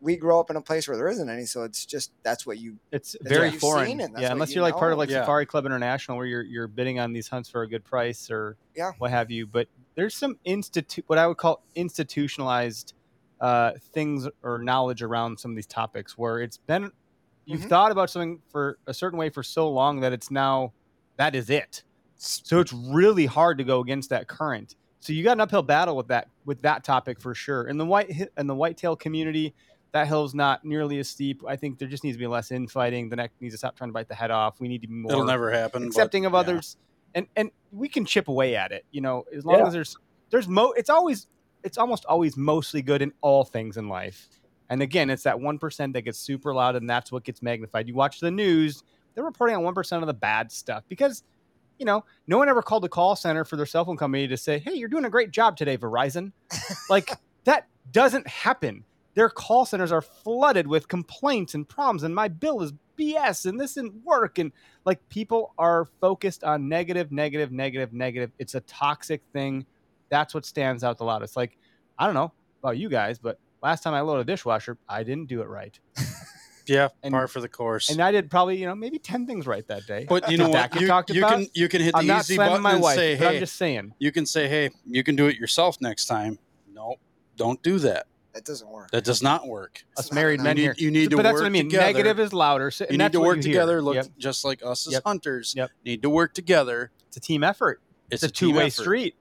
we 0.00 0.16
grow 0.16 0.40
up 0.40 0.48
in 0.50 0.56
a 0.56 0.60
place 0.62 0.88
where 0.88 0.96
there 0.96 1.08
isn't 1.08 1.28
any, 1.28 1.44
so 1.44 1.62
it's 1.62 1.84
just 1.84 2.12
that's 2.22 2.46
what 2.46 2.58
you. 2.58 2.78
It's 2.90 3.12
That's 3.20 3.32
very 3.32 3.50
you've 3.50 3.60
foreign. 3.60 3.86
seen 3.86 4.00
and 4.00 4.14
yeah, 4.18 4.32
unless 4.32 4.50
you 4.50 4.56
you're 4.56 4.62
like 4.62 4.76
part 4.76 4.92
of 4.92 4.98
like 4.98 5.10
Yeah. 5.10 5.20
Safari 5.22 5.44
Club 5.46 5.66
International, 5.66 6.16
where 6.16 6.26
you're 6.26 6.42
you're 6.42 6.68
bidding 6.68 6.98
on 6.98 7.12
these 7.12 7.28
hunts 7.28 7.48
for 7.50 7.62
a 7.62 7.68
good 7.68 7.84
price 7.84 8.30
or 8.30 8.56
Yeah. 8.74 8.92
what 8.98 9.10
have 9.10 9.30
you. 9.30 9.46
But 9.46 9.68
there's 9.96 10.14
some 10.14 10.38
institute, 10.44 11.04
what 11.08 11.18
I 11.18 11.26
would 11.26 11.36
call 11.36 11.62
institutionalized 11.74 12.94
uh, 13.40 13.72
things 13.94 14.28
or 14.42 14.58
knowledge 14.58 15.02
around 15.02 15.38
some 15.40 15.50
of 15.50 15.54
these 15.56 15.66
topics, 15.66 16.16
where 16.18 16.40
it's 16.40 16.58
been 16.58 16.90
you've 17.46 17.62
Mhm. 17.62 17.68
thought 17.68 17.90
about 17.92 18.10
something 18.10 18.40
for 18.50 18.78
a 18.86 18.92
certain 18.94 19.18
way 19.18 19.30
for 19.30 19.42
so 19.42 19.68
long 19.70 20.00
that 20.00 20.12
it's 20.12 20.30
now 20.30 20.72
that 21.16 21.34
is 21.34 21.48
it. 21.50 21.82
So 22.16 22.60
it's 22.60 22.72
really 22.72 23.24
hard 23.26 23.56
to 23.58 23.64
go 23.64 23.80
against 23.80 24.10
that 24.10 24.28
current. 24.28 24.76
So 24.98 25.14
you 25.14 25.24
got 25.24 25.32
an 25.32 25.40
uphill 25.40 25.62
battle 25.62 25.96
with 25.96 26.08
that 26.08 26.28
with 26.44 26.60
that 26.62 26.84
topic 26.84 27.18
for 27.18 27.34
sure. 27.34 27.66
In 27.66 27.78
the 27.78 27.86
white 27.86 28.12
hi- 28.14 28.28
in 28.36 28.46
the 28.46 28.54
whitetail 28.54 28.94
community, 28.94 29.54
that 29.92 30.06
hill's 30.06 30.34
not 30.34 30.64
nearly 30.64 30.98
as 30.98 31.08
steep. 31.08 31.42
I 31.46 31.56
think 31.56 31.78
there 31.78 31.88
just 31.88 32.04
needs 32.04 32.16
to 32.16 32.20
be 32.20 32.26
less 32.26 32.50
infighting. 32.50 33.08
The 33.08 33.16
neck 33.16 33.32
needs 33.40 33.54
to 33.54 33.58
stop 33.58 33.76
trying 33.76 33.90
to 33.90 33.94
bite 33.94 34.08
the 34.08 34.14
head 34.14 34.30
off. 34.30 34.60
We 34.60 34.68
need 34.68 34.82
to 34.82 34.88
be 34.88 34.94
more 34.94 35.12
It'll 35.12 35.24
never 35.24 35.50
happen. 35.50 35.82
but, 35.82 35.88
accepting 35.88 36.26
of 36.26 36.32
yeah. 36.32 36.38
others, 36.38 36.76
and 37.14 37.26
and 37.36 37.50
we 37.72 37.88
can 37.88 38.04
chip 38.04 38.28
away 38.28 38.54
at 38.56 38.70
it. 38.72 38.84
You 38.92 39.00
know, 39.00 39.24
as 39.34 39.44
long 39.44 39.58
Yeah. 39.58 39.66
as 39.66 39.72
there's 39.72 39.96
there's 40.30 40.46
mo. 40.48 40.72
It's 40.76 40.90
always 40.90 41.26
it's 41.64 41.76
almost 41.76 42.04
always 42.06 42.36
mostly 42.36 42.82
good 42.82 43.02
in 43.02 43.12
all 43.20 43.44
things 43.44 43.76
in 43.76 43.88
life. 43.88 44.28
And 44.70 44.80
again, 44.82 45.10
it's 45.10 45.24
that 45.24 45.40
one 45.40 45.58
percent 45.58 45.92
that 45.94 46.02
gets 46.02 46.18
super 46.20 46.54
loud, 46.54 46.76
and 46.76 46.88
that's 46.88 47.10
what 47.10 47.24
gets 47.24 47.42
magnified. 47.42 47.88
You 47.88 47.94
watch 47.94 48.20
the 48.20 48.30
news; 48.30 48.84
they're 49.14 49.24
reporting 49.24 49.56
on 49.56 49.64
one 49.64 49.74
percent 49.74 50.02
of 50.02 50.06
the 50.06 50.14
bad 50.14 50.52
stuff 50.52 50.84
because, 50.88 51.24
you 51.80 51.84
know, 51.84 52.04
no 52.28 52.38
one 52.38 52.48
ever 52.48 52.62
called 52.62 52.84
the 52.84 52.88
call 52.88 53.16
center 53.16 53.44
for 53.44 53.56
their 53.56 53.66
cell 53.66 53.84
phone 53.84 53.96
company 53.96 54.28
to 54.28 54.36
say, 54.36 54.60
"Hey, 54.60 54.74
you're 54.74 54.88
doing 54.88 55.04
a 55.04 55.10
great 55.10 55.32
job 55.32 55.56
today, 55.56 55.76
Verizon." 55.76 56.30
like 56.88 57.10
that 57.44 57.66
doesn't 57.90 58.28
happen. 58.28 58.84
Their 59.20 59.28
call 59.28 59.66
centers 59.66 59.92
are 59.92 60.00
flooded 60.00 60.66
with 60.66 60.88
complaints 60.88 61.52
and 61.52 61.68
problems, 61.68 62.04
and 62.04 62.14
my 62.14 62.28
bill 62.28 62.62
is 62.62 62.72
BS, 62.98 63.44
and 63.44 63.60
this 63.60 63.74
didn't 63.74 64.02
work, 64.02 64.38
and 64.38 64.50
like 64.86 65.06
people 65.10 65.52
are 65.58 65.84
focused 66.00 66.42
on 66.42 66.70
negative, 66.70 67.12
negative, 67.12 67.52
negative, 67.52 67.92
negative. 67.92 68.30
It's 68.38 68.54
a 68.54 68.60
toxic 68.60 69.20
thing. 69.34 69.66
That's 70.08 70.32
what 70.32 70.46
stands 70.46 70.82
out 70.84 70.96
the 70.96 71.04
loudest. 71.04 71.36
Like, 71.36 71.58
I 71.98 72.06
don't 72.06 72.14
know 72.14 72.32
about 72.62 72.78
you 72.78 72.88
guys, 72.88 73.18
but 73.18 73.38
last 73.62 73.82
time 73.82 73.92
I 73.92 74.00
loaded 74.00 74.22
a 74.22 74.24
dishwasher, 74.24 74.78
I 74.88 75.02
didn't 75.02 75.26
do 75.26 75.42
it 75.42 75.48
right. 75.48 75.78
Yeah, 76.66 76.88
And- 77.02 77.12
par 77.12 77.26
for 77.26 77.40
the 77.40 77.48
course. 77.48 77.90
And 77.90 78.00
I 78.00 78.12
did 78.12 78.30
probably, 78.30 78.56
you 78.56 78.64
know, 78.64 78.76
maybe 78.76 78.98
10 78.98 79.26
things 79.26 79.46
right 79.46 79.66
that 79.66 79.86
day. 79.86 80.06
but 80.08 80.30
you 80.30 80.38
know 80.38 80.48
what? 80.48 80.74
You, 80.80 80.86
you 81.08 81.22
can 81.26 81.46
you 81.52 81.68
can 81.68 81.82
hit 81.82 81.92
the 81.92 81.98
I'm 81.98 82.06
not 82.06 82.20
easy 82.20 82.36
button 82.36 82.62
my 82.62 82.74
and 82.74 82.82
wife, 82.82 82.94
say, 82.94 83.16
"Hey." 83.16 83.26
I'm 83.26 83.40
just 83.40 83.56
saying. 83.56 83.92
You 83.98 84.12
can 84.12 84.24
say, 84.24 84.46
"Hey, 84.48 84.70
you 84.86 85.02
can 85.02 85.16
do 85.16 85.26
it 85.26 85.36
yourself 85.36 85.78
next 85.80 86.06
time." 86.06 86.38
No, 86.72 86.94
don't 87.36 87.60
do 87.62 87.80
that. 87.80 88.06
That 88.32 88.44
doesn't 88.44 88.68
work. 88.70 88.90
That 88.92 89.04
does 89.04 89.22
not 89.22 89.46
work. 89.48 89.82
It's 89.92 90.00
Us 90.00 90.10
not 90.12 90.14
married 90.14 90.34
enough. 90.40 90.44
men 90.44 90.56
You 90.56 90.62
here. 90.62 90.72
need- 90.74 90.80
you 90.82 90.90
need 90.90 91.10
to 91.10 91.16
but 91.16 91.22
that's 91.24 91.34
what 91.34 91.40
I 91.40 91.44
work 91.46 91.52
mean. 91.52 91.64
together. 91.68 91.86
Negative 91.86 92.20
is 92.20 92.32
louder. 92.32 92.70
So, 92.70 92.84
and 92.84 92.92
You 92.92 92.98
need 92.98 93.04
that's 93.04 93.12
to 93.14 93.20
what 93.20 93.26
work 93.26 93.36
you 93.38 93.42
together. 93.42 93.72
Hear. 93.74 93.80
Look 93.82 93.94
Yep. 93.96 94.06
just 94.18 94.44
like 94.44 94.60
us 94.64 94.86
as 94.86 94.92
Yep. 94.92 95.02
hunters. 95.04 95.54
Yep. 95.56 95.70
Need 95.84 96.02
to 96.02 96.10
work 96.10 96.32
together. 96.34 96.92
It's 97.08 97.16
a 97.16 97.20
team 97.20 97.42
effort. 97.42 97.80
It's, 98.10 98.22
It's, 98.22 98.30
a, 98.30 98.34
team 98.34 98.50
two 98.52 98.56
way 98.56 98.66
effort, 98.66 98.82
street. 98.82 99.14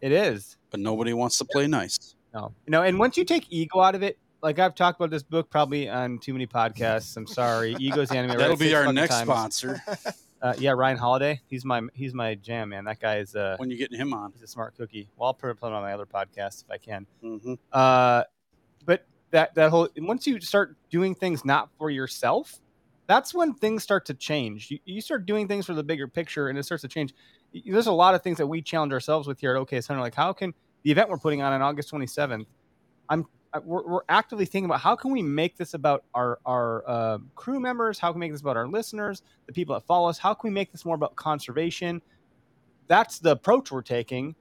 It 0.00 0.12
is. 0.12 0.56
but 0.70 0.80
nobody 0.80 1.12
wants 1.12 1.36
to 1.38 1.44
play 1.44 1.66
nice. 1.66 2.14
No, 2.32 2.54
you 2.66 2.70
know, 2.70 2.82
and 2.82 2.98
once 2.98 3.16
you 3.16 3.24
take 3.24 3.46
ego 3.50 3.80
out 3.80 3.94
of 3.94 4.02
it, 4.02 4.18
like 4.42 4.58
I've 4.58 4.74
talked 4.74 4.98
about 5.00 5.10
this 5.10 5.22
book 5.22 5.50
probably 5.50 5.88
on 5.90 6.18
too 6.18 6.32
many 6.32 6.46
podcasts. 6.46 7.14
I'm 7.16 7.26
sorry. 7.26 7.74
Ego's 7.78 8.08
the 8.08 8.16
enemy. 8.16 8.32
I 8.32 8.36
read 8.36 8.40
That'll 8.42 8.54
it 8.56 8.58
be 8.60 8.74
our 8.74 8.90
next 8.92 9.10
times. 9.16 9.26
sponsor 9.28 9.82
Uh, 10.42 10.54
yeah, 10.58 10.70
Ryan 10.70 10.96
Holiday. 10.96 11.40
He's 11.48 11.64
my 11.64 11.82
he's 11.92 12.14
my 12.14 12.34
jam, 12.34 12.70
man. 12.70 12.84
That 12.84 12.98
guy 13.00 13.18
is 13.18 13.36
uh 13.36 13.56
when 13.58 13.68
you're 13.70 13.78
getting 13.78 13.98
him 13.98 14.14
on. 14.14 14.32
he's 14.32 14.42
a 14.42 14.46
smart 14.46 14.74
cookie. 14.76 15.08
Well, 15.16 15.28
I'll 15.28 15.34
put 15.34 15.50
him 15.50 15.56
on 15.62 15.82
my 15.82 15.92
other 15.92 16.06
podcast 16.06 16.64
if 16.64 16.70
I 16.70 16.78
can. 16.78 17.06
hmm 17.20 17.54
Uh, 17.72 18.24
but 18.86 19.06
that 19.32 19.54
that 19.54 19.70
whole 19.70 19.88
once 19.98 20.26
you 20.26 20.40
start 20.40 20.76
doing 20.90 21.14
things 21.14 21.44
not 21.44 21.68
for 21.78 21.90
yourself, 21.90 22.58
that's 23.06 23.34
when 23.34 23.52
things 23.54 23.82
start 23.82 24.06
to 24.06 24.14
change. 24.14 24.70
You, 24.70 24.78
you 24.86 25.00
start 25.00 25.26
doing 25.26 25.46
things 25.46 25.66
for 25.66 25.74
the 25.74 25.82
bigger 25.82 26.08
picture, 26.08 26.48
and 26.48 26.58
it 26.58 26.62
starts 26.64 26.82
to 26.82 26.88
change. 26.88 27.14
There's 27.52 27.88
a 27.88 27.92
lot 27.92 28.14
of 28.14 28.22
things 28.22 28.38
that 28.38 28.46
we 28.46 28.62
challenge 28.62 28.92
ourselves 28.92 29.26
with 29.28 29.40
here 29.40 29.54
at 29.54 29.60
Okayest 29.60 29.88
Hunter. 29.88 30.00
Like, 30.00 30.14
how 30.14 30.32
can 30.32 30.54
the 30.84 30.90
event 30.90 31.10
we're 31.10 31.18
putting 31.18 31.42
on 31.42 31.52
on 31.52 31.60
August 31.60 31.92
27th? 31.92 32.46
I'm 33.08 33.26
we're, 33.64 33.86
we're 33.86 34.00
actively 34.08 34.44
thinking 34.44 34.66
about 34.66 34.80
how 34.80 34.94
can 34.94 35.10
we 35.10 35.22
make 35.22 35.56
this 35.56 35.74
about 35.74 36.04
our 36.14 36.38
our 36.46 36.84
uh, 36.86 37.18
crew 37.34 37.58
members? 37.58 37.98
How 37.98 38.12
can 38.12 38.20
we 38.20 38.26
make 38.26 38.32
this 38.32 38.40
about 38.40 38.56
our 38.56 38.68
listeners, 38.68 39.22
the 39.46 39.52
people 39.52 39.74
that 39.74 39.86
follow 39.86 40.08
us? 40.08 40.18
How 40.18 40.34
can 40.34 40.50
we 40.50 40.54
make 40.54 40.70
this 40.70 40.84
more 40.84 40.94
about 40.94 41.16
conservation? 41.16 42.00
That's 42.86 43.18
the 43.18 43.32
approach 43.32 43.72
we're 43.72 43.82
taking. 43.82 44.34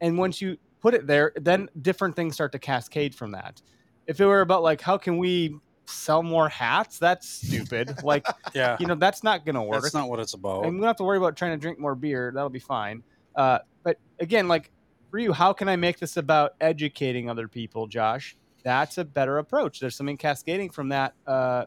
And 0.00 0.18
once 0.18 0.40
you 0.40 0.56
put 0.80 0.94
it 0.94 1.06
there, 1.06 1.32
then 1.36 1.68
different 1.82 2.16
things 2.16 2.34
start 2.34 2.52
to 2.52 2.58
cascade 2.58 3.14
from 3.14 3.32
that. 3.32 3.62
If 4.06 4.20
it 4.20 4.26
were 4.26 4.40
about 4.40 4.62
like 4.62 4.80
how 4.80 4.98
can 4.98 5.18
we 5.18 5.56
sell 5.84 6.22
more 6.22 6.48
hats, 6.48 6.98
that's 6.98 7.28
stupid. 7.28 7.96
like 8.02 8.26
Yeah, 8.54 8.76
you 8.80 8.86
know 8.86 8.96
that's 8.96 9.22
not 9.22 9.46
gonna 9.46 9.62
work. 9.62 9.82
that's 9.82 9.94
not 9.94 10.08
what 10.08 10.18
it's 10.18 10.34
about. 10.34 10.64
And 10.64 10.74
we 10.74 10.80
don't 10.80 10.88
have 10.88 10.96
to 10.96 11.04
worry 11.04 11.18
about 11.18 11.36
trying 11.36 11.52
to 11.52 11.56
drink 11.56 11.78
more 11.78 11.94
beer. 11.94 12.32
That'll 12.34 12.50
be 12.50 12.58
fine. 12.58 13.04
Uh, 13.36 13.60
but 13.84 13.98
again, 14.18 14.48
like 14.48 14.72
for 15.10 15.18
you, 15.18 15.32
how 15.32 15.52
can 15.52 15.68
I 15.68 15.76
make 15.76 15.98
this 15.98 16.16
about 16.16 16.54
educating 16.60 17.30
other 17.30 17.46
people, 17.46 17.86
Josh? 17.86 18.36
That's 18.66 18.98
a 18.98 19.04
better 19.04 19.38
approach. 19.38 19.78
There's 19.78 19.94
something 19.94 20.16
cascading 20.16 20.70
from 20.70 20.88
that. 20.88 21.14
Uh, 21.24 21.66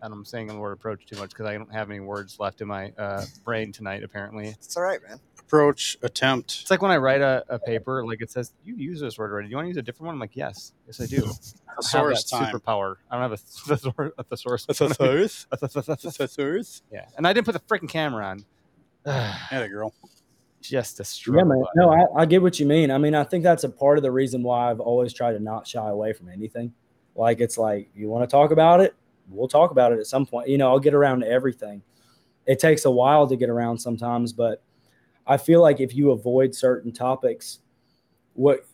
and 0.00 0.14
I'm 0.14 0.24
saying 0.24 0.46
the 0.46 0.54
word 0.56 0.70
approach 0.70 1.04
too 1.04 1.16
much 1.18 1.30
because 1.30 1.46
I 1.46 1.54
don't 1.54 1.72
have 1.72 1.90
any 1.90 1.98
words 1.98 2.38
left 2.38 2.60
in 2.60 2.68
my 2.68 2.92
uh, 2.96 3.24
brain 3.44 3.72
tonight. 3.72 4.04
Apparently, 4.04 4.46
It's 4.46 4.76
all 4.76 4.84
right, 4.84 5.00
man. 5.08 5.18
Approach, 5.40 5.98
attempt. 6.04 6.58
it's 6.62 6.70
like 6.70 6.82
when 6.82 6.92
I 6.92 6.98
write 6.98 7.20
a, 7.20 7.44
a 7.48 7.58
paper, 7.58 8.06
like 8.06 8.22
it 8.22 8.30
says, 8.30 8.52
"You 8.64 8.76
use 8.76 9.00
this 9.00 9.18
word 9.18 9.32
already. 9.32 9.48
Do 9.48 9.50
you 9.50 9.56
want 9.56 9.64
to 9.64 9.70
use 9.70 9.76
a 9.78 9.82
different 9.82 10.06
one?" 10.06 10.14
I'm 10.14 10.20
like, 10.20 10.36
"Yes, 10.36 10.72
yes, 10.86 11.00
I 11.00 11.06
do." 11.06 11.16
I 11.24 11.26
have 11.26 11.36
Thesaurus 11.80 12.30
that 12.30 12.38
time. 12.38 12.54
superpower. 12.54 12.94
I 13.10 13.16
don't 13.16 13.22
have 13.22 13.32
a 13.32 13.36
thesaurus. 13.36 14.12
A 14.16 14.22
thesaurus. 14.22 14.66
Thesaurus. 14.66 15.46
A 15.50 15.56
thesaurus. 15.56 16.16
Thesaurus. 16.16 16.82
Yeah, 16.92 17.06
and 17.16 17.26
I 17.26 17.32
didn't 17.32 17.46
put 17.46 17.54
the 17.54 17.58
freaking 17.60 17.88
camera 17.88 18.24
on. 18.26 18.44
Had 19.04 19.62
a 19.64 19.68
girl. 19.68 19.92
Just 20.60 21.00
a 21.00 21.02
Yeah, 21.02 21.04
struggle. 21.04 21.44
man. 21.46 21.64
No, 21.74 21.90
I, 21.90 22.22
I 22.22 22.26
get 22.26 22.42
what 22.42 22.60
you 22.60 22.66
mean. 22.66 22.90
I 22.90 22.98
mean, 22.98 23.14
I 23.14 23.24
think 23.24 23.42
that's 23.44 23.64
a 23.64 23.68
part 23.68 23.96
of 23.98 24.02
the 24.02 24.12
reason 24.12 24.42
why 24.42 24.70
I've 24.70 24.80
always 24.80 25.12
tried 25.12 25.32
to 25.32 25.40
not 25.40 25.66
shy 25.66 25.88
away 25.88 26.12
from 26.12 26.28
anything. 26.28 26.72
Like, 27.14 27.40
it's 27.40 27.56
like, 27.58 27.90
you 27.94 28.08
want 28.08 28.28
to 28.28 28.32
talk 28.32 28.50
about 28.50 28.80
it? 28.80 28.94
We'll 29.30 29.48
talk 29.48 29.70
about 29.70 29.92
it 29.92 29.98
at 29.98 30.06
some 30.06 30.26
point. 30.26 30.48
You 30.48 30.58
know, 30.58 30.68
I'll 30.68 30.78
get 30.80 30.94
around 30.94 31.20
to 31.20 31.28
everything. 31.28 31.82
It 32.46 32.58
takes 32.58 32.84
a 32.84 32.90
while 32.90 33.26
to 33.26 33.36
get 33.36 33.48
around 33.48 33.78
sometimes, 33.78 34.32
but 34.32 34.62
I 35.26 35.36
feel 35.36 35.60
like 35.62 35.80
if 35.80 35.94
you 35.94 36.10
avoid 36.10 36.54
certain 36.54 36.92
topics, 36.92 37.60
what 38.34 38.66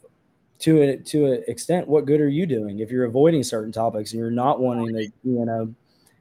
to 0.61 0.81
a, 0.83 0.97
to 0.97 1.27
an 1.33 1.45
extent, 1.49 1.87
what 1.87 2.07
good 2.07 2.21
are 2.21 2.29
you 2.29 2.47
doing 2.47 2.79
if 2.79 2.91
you're 2.91 3.05
avoiding 3.05 3.43
certain 3.43 3.73
topics 3.73 4.13
and 4.13 4.21
you're 4.21 4.31
not 4.31 4.61
wanting 4.61 4.95
to, 4.95 5.03
you 5.23 5.45
know, 5.45 5.75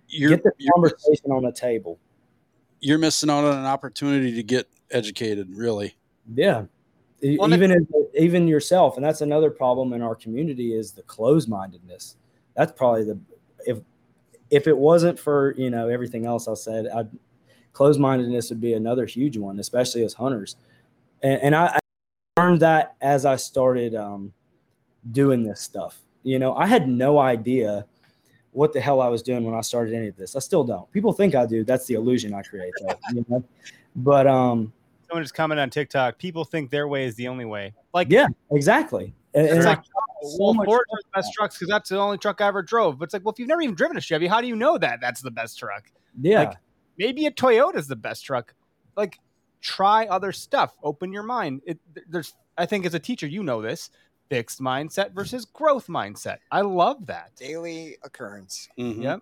You're, 0.09 0.32
get 0.32 0.43
the 0.43 0.51
you're, 0.57 0.74
conversation 0.74 1.32
on 1.32 1.43
the 1.43 1.51
table? 1.51 1.97
you're 2.82 2.97
missing 2.97 3.30
out 3.30 3.45
on 3.45 3.57
an 3.57 3.66
opportunity 3.66 4.34
to 4.34 4.43
get 4.43 4.68
educated, 4.92 5.50
really. 5.56 5.96
Yeah. 6.34 6.66
Well, 7.22 7.54
even 7.54 7.72
as, 7.72 7.84
even 8.14 8.48
yourself, 8.48 8.98
and 8.98 9.06
that's 9.06 9.22
another 9.22 9.50
problem 9.50 9.94
in 9.94 10.02
our 10.02 10.16
community 10.16 10.76
is 10.76 10.92
the 10.92 11.02
closed 11.04 11.50
mindedness. 11.50 12.18
That's 12.56 12.72
probably 12.72 13.04
the 13.06 13.20
if 13.66 13.80
if 14.52 14.68
it 14.68 14.78
wasn't 14.78 15.18
for 15.18 15.56
you 15.58 15.70
know 15.70 15.88
everything 15.88 16.26
else 16.26 16.48
I 16.48 16.54
said, 16.54 16.88
I'd 16.88 17.10
closed 17.76 18.00
mindedness 18.00 18.50
would 18.50 18.62
be 18.62 18.74
another 18.74 19.06
huge 19.06 19.38
one, 19.38 19.60
especially 19.60 20.04
as 20.04 20.14
hunters. 20.14 20.56
And, 21.22 21.42
and 21.42 21.56
I, 21.56 21.78
I 22.38 22.42
learned 22.42 22.62
that 22.62 22.96
as 23.02 23.26
I 23.26 23.36
started 23.36 23.94
um, 23.94 24.34
doing 25.12 25.44
this 25.44 25.62
stuff. 25.62 26.00
You 26.24 26.40
know, 26.40 26.56
I 26.56 26.66
had 26.66 26.88
no 26.88 27.20
idea 27.20 27.86
what 28.52 28.72
the 28.72 28.80
hell 28.80 29.02
I 29.02 29.10
was 29.10 29.22
doing 29.22 29.44
when 29.44 29.54
I 29.54 29.62
started 29.62 29.94
any 29.94 30.08
of 30.08 30.16
this. 30.16 30.36
I 30.36 30.40
still 30.40 30.64
don't. 30.64 30.90
People 30.92 31.12
think 31.12 31.36
I 31.36 31.46
do. 31.46 31.64
That's 31.64 31.86
the 31.86 31.96
illusion 31.96 32.34
I 32.34 32.42
create, 32.42 32.74
though. 32.82 32.96
you 33.14 33.26
know? 33.28 33.44
But 33.96 34.28
um, 34.28 34.74
someone 35.08 35.24
just 35.24 35.34
commented 35.36 35.62
on 35.62 35.70
TikTok. 35.70 36.18
People 36.18 36.43
think 36.43 36.70
their 36.70 36.88
way 36.88 37.06
is 37.06 37.16
the 37.16 37.28
only 37.28 37.46
way. 37.46 37.74
Like, 37.93 38.08
Yeah, 38.10 38.28
exactly. 38.52 39.14
And, 39.34 39.48
and 39.48 39.58
it's 39.58 39.66
I- 39.66 39.70
like 39.72 39.84
so 40.24 40.38
well, 40.39 40.54
much 40.54 40.66
Ford's 40.66 40.86
the 40.89 41.02
best 41.14 41.34
trucks 41.34 41.56
because 41.56 41.70
that's 41.70 41.89
the 41.89 41.98
only 42.00 42.18
truck 42.18 42.41
I 42.41 42.48
ever 42.48 42.62
drove. 42.64 42.98
But 42.98 43.06
it's 43.06 43.14
like, 43.14 43.24
well, 43.24 43.32
if 43.34 43.39
you've 43.39 43.48
never 43.48 43.62
even 43.62 43.76
driven 43.76 43.96
a 43.98 44.02
Chevy, 44.02 44.28
how 44.28 44.41
do 44.41 44.48
you 44.48 44.56
know 44.56 44.78
that 44.78 45.00
that's 45.02 45.22
the 45.22 45.32
best 45.32 45.60
truck? 45.60 45.91
yeah, 46.22 46.39
like, 46.39 46.58
Maybe 46.98 47.26
a 47.26 47.32
Toyota 47.32 47.76
is 47.76 47.88
the 47.88 47.96
best 47.96 48.24
truck. 48.26 48.54
Like, 48.96 49.20
try 49.62 50.06
other 50.08 50.32
stuff. 50.32 50.76
Open 50.82 51.12
your 51.12 51.24
mind. 51.24 51.62
It, 51.66 51.78
there's, 52.10 52.34
I 52.58 52.66
think, 52.66 52.86
as 52.86 52.93
a 52.93 53.00
teacher, 53.00 53.28
you 53.28 53.43
know 53.43 53.62
this 53.62 53.89
fixed 54.30 54.60
mindset 54.62 55.12
versus 55.14 55.43
growth 55.46 55.88
mindset. 55.88 56.38
I 56.52 56.62
love 56.62 57.06
that. 57.08 57.32
Daily 57.36 57.98
occurrence. 58.04 58.70
Mhm. 58.80 59.04
Yep. 59.04 59.20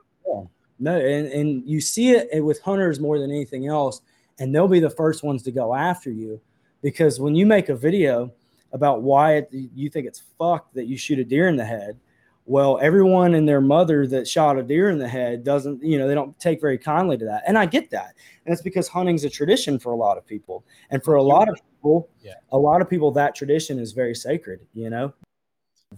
no, 0.80 0.96
and, 1.00 1.28
and 1.28 1.68
you 1.68 1.82
see 1.82 2.12
it 2.12 2.42
with 2.46 2.62
hunters 2.62 3.00
more 3.00 3.18
than 3.20 3.32
anything 3.32 3.68
else, 3.68 4.02
and 4.40 4.54
they'll 4.54 4.68
be 4.68 4.80
the 4.80 4.90
first 4.90 5.24
ones 5.24 5.44
to 5.44 5.52
go 5.52 5.74
after 5.76 6.12
you 6.12 6.40
because 6.82 7.20
when 7.20 7.36
you 7.36 7.46
make 7.46 7.70
a 7.70 7.76
video 7.76 8.32
about 8.72 9.02
why 9.04 9.36
it, 9.36 9.50
you 9.52 9.90
think 9.90 10.08
it's 10.08 10.24
fucked 10.38 10.74
that 10.74 10.86
you 10.86 10.98
shoot 10.98 11.20
a 11.20 11.24
deer 11.24 11.48
in 11.48 11.56
the 11.56 11.64
head, 11.66 12.00
well, 12.46 12.78
everyone 12.82 13.36
and 13.36 13.48
their 13.48 13.62
mother 13.62 14.06
that 14.08 14.28
shot 14.28 14.58
a 14.58 14.64
deer 14.64 14.90
in 14.90 14.98
the 14.98 15.08
head 15.08 15.44
doesn't, 15.46 15.82
you 15.82 15.98
know, 15.98 16.08
they 16.08 16.16
don't 16.16 16.38
take 16.40 16.60
very 16.60 16.78
kindly 16.78 17.18
to 17.18 17.24
that, 17.26 17.44
and 17.48 17.58
I 17.58 17.66
get 17.66 17.90
that, 17.92 18.16
and 18.46 18.52
it's 18.52 18.62
because 18.62 18.88
hunting's 18.88 19.24
a 19.24 19.30
tradition 19.30 19.80
for 19.80 19.94
a 19.94 19.96
lot 19.96 20.18
of 20.18 20.26
people, 20.26 20.66
and 20.90 21.02
for 21.04 21.16
a 21.16 21.24
lot 21.24 21.48
of 21.48 21.56
people, 21.56 22.10
Yeah. 22.22 22.34
a 22.52 22.58
lot 22.58 22.82
of 22.82 22.90
people 22.90 23.12
that 23.12 23.34
tradition 23.36 23.80
is 23.80 23.94
very 23.94 24.14
sacred, 24.16 24.60
you 24.74 24.90
know, 24.90 25.14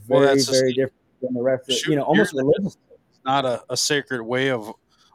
Well, 0.08 0.20
very 0.20 0.36
that's 0.36 0.50
very 0.50 0.74
different 0.74 1.02
than 1.22 1.34
the 1.34 1.42
rest 1.42 1.70
of, 1.70 1.78
you 1.90 1.96
know, 1.96 2.04
almost 2.04 2.34
religious. 2.34 2.78
It's 3.10 3.20
not 3.26 3.46
a, 3.46 3.64
a 3.70 3.78
sacred 3.78 4.22
way 4.22 4.52
of 4.52 4.72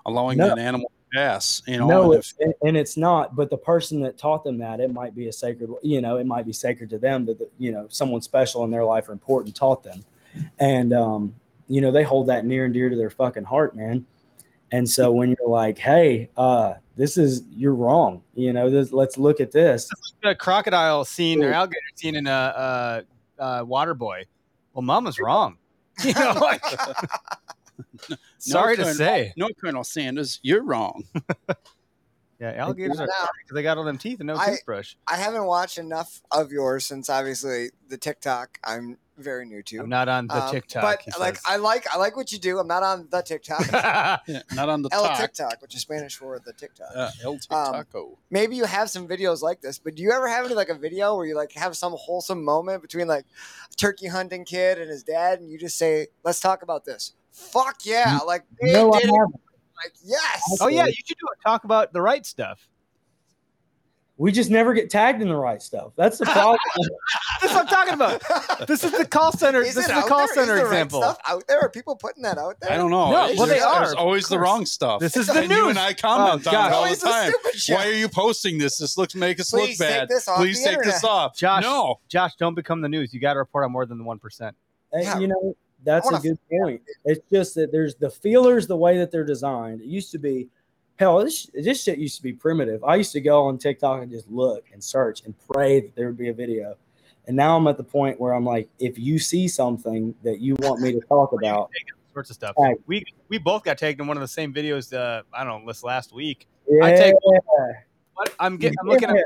allowing 0.06 0.38
No. 0.38 0.50
an 0.50 0.58
animal 0.58 0.90
to. 1.12 1.62
You 1.66 1.78
know, 1.78 1.86
no, 1.86 2.12
and 2.12 2.18
it's, 2.18 2.34
and- 2.40 2.54
and 2.62 2.76
it's 2.76 2.96
not. 2.96 3.34
But 3.36 3.50
the 3.50 3.56
person 3.58 4.00
that 4.02 4.18
taught 4.18 4.44
them 4.44 4.58
that, 4.58 4.80
it 4.80 4.92
might 4.92 5.14
be 5.14 5.28
a 5.28 5.32
sacred. 5.32 5.70
You 5.82 6.00
know, 6.00 6.16
it 6.16 6.26
might 6.26 6.46
be 6.46 6.52
sacred 6.52 6.90
to 6.90 6.98
them 6.98 7.26
that 7.26 7.38
the, 7.38 7.48
you 7.58 7.72
know 7.72 7.86
someone 7.90 8.20
special 8.22 8.64
in 8.64 8.70
their 8.70 8.84
life 8.84 9.08
or 9.08 9.12
important 9.12 9.54
taught 9.54 9.82
them, 9.82 10.04
and 10.58 10.92
um, 10.92 11.34
you 11.68 11.80
know 11.80 11.90
they 11.90 12.02
hold 12.02 12.26
that 12.28 12.44
near 12.44 12.64
and 12.64 12.74
dear 12.74 12.88
to 12.88 12.96
their 12.96 13.10
fucking 13.10 13.44
heart, 13.44 13.74
man. 13.76 14.06
And 14.72 14.88
so 14.88 15.10
when 15.10 15.30
you're 15.30 15.48
like, 15.48 15.78
hey, 15.78 16.30
uh, 16.36 16.74
this 16.96 17.18
is 17.18 17.42
you're 17.50 17.74
wrong. 17.74 18.22
You 18.34 18.52
know, 18.52 18.70
this, 18.70 18.92
let's 18.92 19.18
look 19.18 19.40
at 19.40 19.50
this. 19.50 19.90
The 20.22 20.34
crocodile 20.36 21.04
scene 21.04 21.42
or 21.42 21.52
alligator 21.52 21.80
scene 21.96 22.14
in 22.14 22.28
a 22.28 22.30
uh, 22.30 23.02
uh, 23.38 23.64
Waterboy. 23.64 24.26
Well, 24.72 24.82
Mama's 24.82 25.18
wrong. 25.18 25.56
You 26.04 26.14
know, 26.14 26.32
like, 26.40 26.62
sorry 28.40 28.76
to 28.76 28.82
Colonel- 28.82 28.96
say. 28.96 29.32
no, 29.36 29.48
Colonel 29.60 29.84
Sanders, 29.84 30.40
you're 30.42 30.62
wrong. 30.62 31.04
Yeah, 32.40 32.52
alligators 32.52 32.98
are 32.98 33.06
Now, 33.06 33.28
because 33.42 33.54
they 33.54 33.62
got 33.62 33.76
all 33.76 33.84
them 33.84 33.98
teeth 33.98 34.20
and 34.20 34.28
no 34.28 34.34
I- 34.34 34.52
toothbrush. 34.52 34.94
I 35.06 35.16
haven't 35.16 35.44
watched 35.44 35.76
enough 35.76 36.22
of 36.30 36.50
yours 36.50 36.86
since 36.86 37.10
obviously 37.10 37.68
the 37.90 37.98
TikTok 37.98 38.58
I'm 38.64 38.96
very 39.18 39.44
new 39.44 39.62
to. 39.64 39.80
I'm 39.80 39.90
not 39.90 40.08
on 40.08 40.26
the 40.26 40.42
Um, 40.46 40.50
TikTok. 40.50 40.80
but 40.82 41.20
like 41.20 41.36
says. 41.36 41.44
I 41.46 41.56
like 41.56 41.84
I 41.94 41.98
like 41.98 42.16
what 42.16 42.32
you 42.32 42.38
do. 42.38 42.58
I'm 42.58 42.66
not 42.66 42.82
on 42.82 43.08
the 43.10 43.20
TikTok. 43.20 43.66
Yeah, 44.26 44.40
not 44.54 44.70
on 44.70 44.80
the 44.80 44.88
El 44.90 45.04
top. 45.04 45.18
TikTok, 45.20 45.60
which 45.60 45.74
is 45.74 45.82
Spanish 45.82 46.16
for 46.16 46.38
the 46.42 46.54
TikTok. 46.54 46.88
Uh, 46.96 47.10
El 47.22 47.38
Um, 47.50 47.84
Maybe 48.30 48.56
you 48.56 48.64
have 48.64 48.88
some 48.88 49.06
videos 49.06 49.42
like 49.42 49.60
this, 49.60 49.78
but 49.78 49.94
do 49.94 50.02
you 50.02 50.10
ever 50.10 50.26
have 50.26 50.46
any 50.46 50.54
like 50.54 50.70
a 50.70 50.74
video 50.74 51.16
where 51.16 51.26
you 51.26 51.36
like 51.36 51.52
have 51.52 51.76
some 51.76 51.92
wholesome 51.94 52.42
moment 52.42 52.80
between 52.80 53.06
like 53.06 53.26
a 53.70 53.74
turkey 53.76 54.06
hunting 54.06 54.46
kid 54.46 54.78
and 54.80 54.88
his 54.88 55.02
dad, 55.02 55.40
and 55.40 55.50
you 55.50 55.58
just 55.58 55.76
say, 55.76 56.06
"Let's 56.24 56.40
talk 56.40 56.62
about 56.62 56.86
this." 56.86 57.12
Fuck 57.32 57.78
yeah! 57.84 58.18
Like 58.26 58.44
they 58.60 58.72
No, 58.72 58.92
I 58.92 59.00
did 59.00 59.08
it. 59.08 59.12
Like 59.12 59.92
yes. 60.04 60.58
oh 60.60 60.68
yeah, 60.68 60.86
you 60.86 60.92
should 60.92 61.16
do 61.18 61.26
it. 61.32 61.38
Talk 61.44 61.64
about 61.64 61.92
the 61.92 62.02
right 62.02 62.24
stuff. 62.26 62.66
We 64.18 64.32
just 64.32 64.50
never 64.50 64.74
get 64.74 64.90
tagged 64.90 65.22
in 65.22 65.28
the 65.28 65.34
right 65.36 65.62
stuff. 65.62 65.92
That's 65.96 66.18
the 66.18 66.26
problem. 66.26 66.58
This 67.40 67.52
is 67.52 67.56
what 67.56 67.62
I'm 67.62 67.68
talking 67.68 67.94
about. 67.94 68.68
This 68.68 68.84
is 68.84 68.92
the 68.92 69.06
call 69.06 69.32
center. 69.32 69.62
Is 69.62 69.74
this 69.74 69.88
it 69.88 69.96
is 69.96 70.02
the 70.04 70.08
call 70.10 70.18
there? 70.18 70.24
Is 70.26 70.34
center 70.34 70.56
the 70.56 70.64
right 70.64 70.72
example. 70.72 71.00
stuff 71.00 71.18
out 71.26 71.42
there? 71.48 71.58
Are 71.60 71.70
people 71.70 71.96
putting 71.96 72.22
that 72.24 72.36
out 72.36 72.60
there? 72.60 72.70
I 72.70 72.76
don't 72.76 72.90
know. 72.90 73.10
No, 73.10 73.22
There's- 73.28 73.38
well, 73.38 73.46
they 73.46 73.60
are, 73.60 73.78
There's 73.86 73.94
always 73.94 74.28
the 74.28 74.38
wrong 74.38 74.66
stuff. 74.66 75.00
This 75.00 75.16
is 75.16 75.26
the 75.26 75.40
and 75.40 75.50
you 75.50 75.70
and. 75.70 75.78
I 75.78 75.94
comment 75.94 76.46
Oh, 76.46 76.50
on 76.58 76.66
it 76.70 76.74
all 76.74 76.86
the 76.90 76.96
time. 76.96 77.32
Why 77.74 77.86
are 77.88 77.92
you 77.94 78.10
posting 78.10 78.58
this? 78.58 78.76
This 78.76 78.98
looks 78.98 79.14
make 79.14 79.40
us 79.40 79.48
Please 79.50 79.80
look 79.80 79.88
take 79.88 80.00
bad. 80.00 80.08
this 80.10 80.28
off 80.28 80.36
Please 80.36 80.62
the 80.62 80.68
take 80.68 80.82
this 80.82 81.02
off. 81.02 81.34
Josh, 81.34 81.62
no. 81.62 82.00
Josh, 82.10 82.34
don't 82.36 82.54
become 82.54 82.82
the 82.82 82.90
news. 82.90 83.14
You 83.14 83.20
got 83.20 83.32
to 83.32 83.38
report 83.38 83.64
on 83.64 83.72
more 83.72 83.86
than 83.86 83.96
the 83.96 84.04
one 84.04 84.18
percent. 84.18 84.54
And, 84.92 85.02
Yeah. 85.04 85.18
you 85.18 85.28
know, 85.28 85.56
that's 85.84 86.10
a 86.10 86.18
good 86.18 86.38
point. 86.50 86.82
It's 87.04 87.20
just 87.30 87.54
that 87.54 87.72
there's 87.72 87.94
the 87.94 88.10
feelers, 88.10 88.66
the 88.66 88.76
way 88.76 88.98
that 88.98 89.10
they're 89.10 89.24
designed. 89.24 89.80
It 89.80 89.86
used 89.86 90.10
to 90.12 90.18
be, 90.18 90.48
hell, 90.98 91.22
this, 91.24 91.48
this 91.54 91.82
shit 91.82 91.98
used 91.98 92.16
to 92.16 92.22
be 92.22 92.32
primitive. 92.32 92.82
I 92.84 92.96
used 92.96 93.12
to 93.12 93.20
go 93.20 93.46
on 93.46 93.58
TikTok 93.58 94.02
and 94.02 94.10
just 94.10 94.30
look 94.30 94.64
and 94.72 94.82
search 94.82 95.24
and 95.24 95.34
pray 95.52 95.80
that 95.80 95.94
there 95.96 96.06
would 96.06 96.18
be 96.18 96.28
a 96.28 96.34
video. 96.34 96.76
And 97.26 97.36
now 97.36 97.56
I'm 97.56 97.66
at 97.68 97.76
the 97.76 97.84
point 97.84 98.20
where 98.20 98.32
I'm 98.32 98.44
like, 98.44 98.68
if 98.78 98.98
you 98.98 99.18
see 99.18 99.46
something 99.48 100.14
that 100.24 100.40
you 100.40 100.56
want 100.60 100.80
me 100.80 100.92
to 100.92 101.00
talk 101.00 101.32
about, 101.32 101.70
Sorts 102.12 102.28
of 102.30 102.34
stuff. 102.34 102.56
Right. 102.58 102.76
We 102.88 103.04
we 103.28 103.38
both 103.38 103.62
got 103.62 103.78
tagged 103.78 104.00
in 104.00 104.08
one 104.08 104.16
of 104.16 104.20
the 104.20 104.28
same 104.28 104.52
videos. 104.52 104.92
Uh, 104.92 105.22
I 105.32 105.44
don't 105.44 105.60
know, 105.60 105.66
this 105.70 105.84
last 105.84 106.12
week. 106.12 106.48
yeah, 106.68 106.84
I 106.84 106.90
take- 106.90 107.14
But 108.16 108.34
I'm 108.40 108.56
getting. 108.56 108.76
I'm 108.80 108.88
looking 108.88 109.10
at 109.10 109.24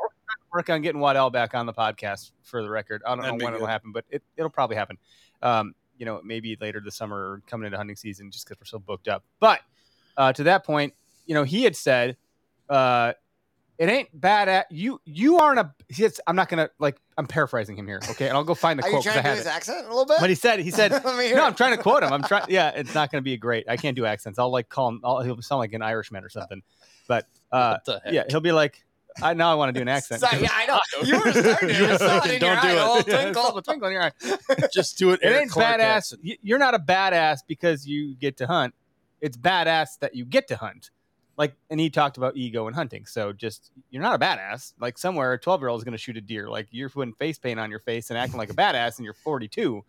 work 0.53 0.69
on 0.69 0.83
getting 0.83 1.01
Waddell 1.01 1.31
back 1.31 1.55
on 1.55 1.65
the 1.65 1.73
podcast 1.73 2.33
for 2.43 2.63
the 2.63 2.69
record. 2.69 3.03
I 3.07 3.11
don't 3.11 3.21
That'd 3.21 3.33
know 3.35 3.39
be 3.39 3.45
when 3.47 3.55
it'll 3.55 3.67
happen, 3.67 3.91
but 3.91 4.05
it, 4.11 4.23
it'll 4.37 4.51
probably 4.51 4.77
happen. 4.77 4.99
Um, 5.43 5.75
you 5.99 6.07
know, 6.07 6.21
maybe 6.25 6.57
later 6.61 6.81
this 6.85 6.97
summer 6.97 7.17
or 7.17 7.43
coming 7.47 7.67
into 7.67 7.77
hunting 7.79 7.97
season, 7.97 8.31
just 8.31 8.47
because 8.47 8.61
we're 8.61 8.67
so 8.67 8.79
booked 8.79 9.09
up. 9.09 9.23
But 9.41 9.61
uh, 10.17 10.33
to 10.35 10.45
that 10.45 10.65
point, 10.65 10.95
you 11.27 11.35
know, 11.35 11.43
he 11.45 11.65
had 11.65 11.75
said, 11.77 12.17
uh, 12.69 13.13
"It 13.79 13.89
ain't 13.89 14.09
bad 14.19 14.49
at 14.49 14.71
you. 14.71 15.01
You 15.05 15.39
aren't 15.39 15.59
a." 15.61 15.73
He 15.89 15.95
says, 16.03 16.21
I'm 16.27 16.37
not 16.37 16.49
gonna 16.49 16.71
like. 16.79 16.97
I'm 17.17 17.27
paraphrasing 17.27 17.77
him 17.77 17.87
here, 17.87 18.01
okay? 18.11 18.27
And 18.29 18.37
I'll 18.37 18.45
go 18.45 18.55
find 18.55 18.79
the 18.79 18.85
Are 18.87 18.91
quote 18.91 19.05
because 19.05 19.17
I 19.19 19.23
trying 19.23 19.23
to 19.23 19.23
do 19.23 19.29
have 19.29 19.39
his 19.39 19.47
it. 19.47 19.51
accent 19.57 19.87
a 19.87 19.89
little 19.89 20.05
bit? 20.07 20.17
But 20.21 20.29
he 20.31 20.35
said, 20.35 20.59
he 20.61 20.71
said, 20.73 20.91
Let 21.05 21.17
me 21.17 21.27
hear 21.27 21.37
no. 21.37 21.45
I'm 21.45 21.55
trying 21.55 21.77
to 21.77 21.83
quote 21.83 22.03
him. 22.03 22.13
I'm 22.13 22.23
trying. 22.25 22.47
Yeah, 22.49 22.71
it's 22.71 22.95
not 22.95 23.11
going 23.13 23.23
to 23.23 23.25
be 23.25 23.35
a 23.35 23.39
great. 23.39 23.69
I 23.69 23.77
can't 23.77 23.95
do 23.97 24.05
accents. 24.05 24.39
I'll 24.39 24.51
like 24.51 24.69
call 24.69 24.89
him. 24.89 25.01
I'll, 25.05 25.21
he'll 25.23 25.41
sound 25.43 25.61
like 25.61 25.73
an 25.73 25.83
Irishman 25.83 26.25
or 26.25 26.29
something. 26.29 26.63
But 27.07 27.27
uh, 27.53 27.75
What 27.75 27.85
the 27.85 28.01
heck? 28.05 28.13
yeah, 28.13 28.25
he'll 28.29 28.41
be 28.41 28.53
like, 28.53 28.85
I 29.23 29.35
now 29.35 29.51
I 29.53 29.55
want 29.55 29.69
to 29.69 29.73
do 29.79 29.83
an 29.83 29.89
accent. 29.89 30.21
Sorry, 30.21 30.43
yeah, 30.43 30.49
I 30.53 30.67
know. 30.67 30.79
You 31.05 31.19
were 31.21 31.33
starting 31.33 31.69
You 31.71 31.83
were 31.83 31.89
to 31.89 31.99
saw 31.99 32.19
it 32.25 32.31
in 32.33 32.41
don't 32.41 32.61
do 32.63 32.69
eye, 32.69 32.73
it. 32.73 32.79
a 32.79 32.93
little 32.93 33.03
twinkle. 33.03 33.59
it's 33.59 33.59
a 33.59 33.63
twinkle 33.63 33.89
in 33.89 33.93
your 33.95 34.03
eye. 34.03 34.13
Just 34.73 34.99
do 34.99 35.11
it. 35.11 35.21
It 35.23 35.27
Eric 35.27 35.43
ain't 35.43 35.51
Clark 35.51 35.77
badass. 35.77 35.81
accent. 35.81 36.23
You're 36.43 36.59
not 36.59 36.75
a 36.75 36.79
badass 36.79 37.41
because 37.47 37.87
you 37.87 38.15
get 38.17 38.37
to 38.39 38.47
hunt. 38.47 38.75
It's 39.21 39.37
badass 39.37 39.99
that 40.01 40.15
you 40.15 40.25
get 40.25 40.49
to 40.49 40.57
hunt. 40.57 40.91
Like, 41.37 41.55
and 41.71 41.81
he 41.81 41.91
talked 41.91 42.17
about 42.17 42.37
ego 42.37 42.67
and 42.69 42.77
hunting. 42.77 43.07
So 43.07 43.33
just 43.33 43.71
you're 43.91 44.03
not 44.03 44.15
a 44.15 44.19
badass. 44.19 44.73
Like 44.81 44.99
somewhere, 44.99 45.33
a 45.33 45.39
12 45.39 45.61
year 45.61 45.69
old 45.69 45.81
is 45.81 45.85
going 45.85 45.93
to 45.93 45.99
shoot 45.99 46.17
a 46.17 46.21
deer. 46.21 46.49
Like 46.49 46.69
you're 46.71 46.89
putting 46.89 47.15
face 47.15 47.39
paint 47.39 47.59
on 47.59 47.71
your 47.71 47.81
face 47.81 48.11
and 48.11 48.19
acting 48.19 48.39
like 48.39 48.51
a 48.51 48.55
badass, 48.55 48.99
and 48.99 49.05
you're 49.05 49.15
42. 49.15 49.85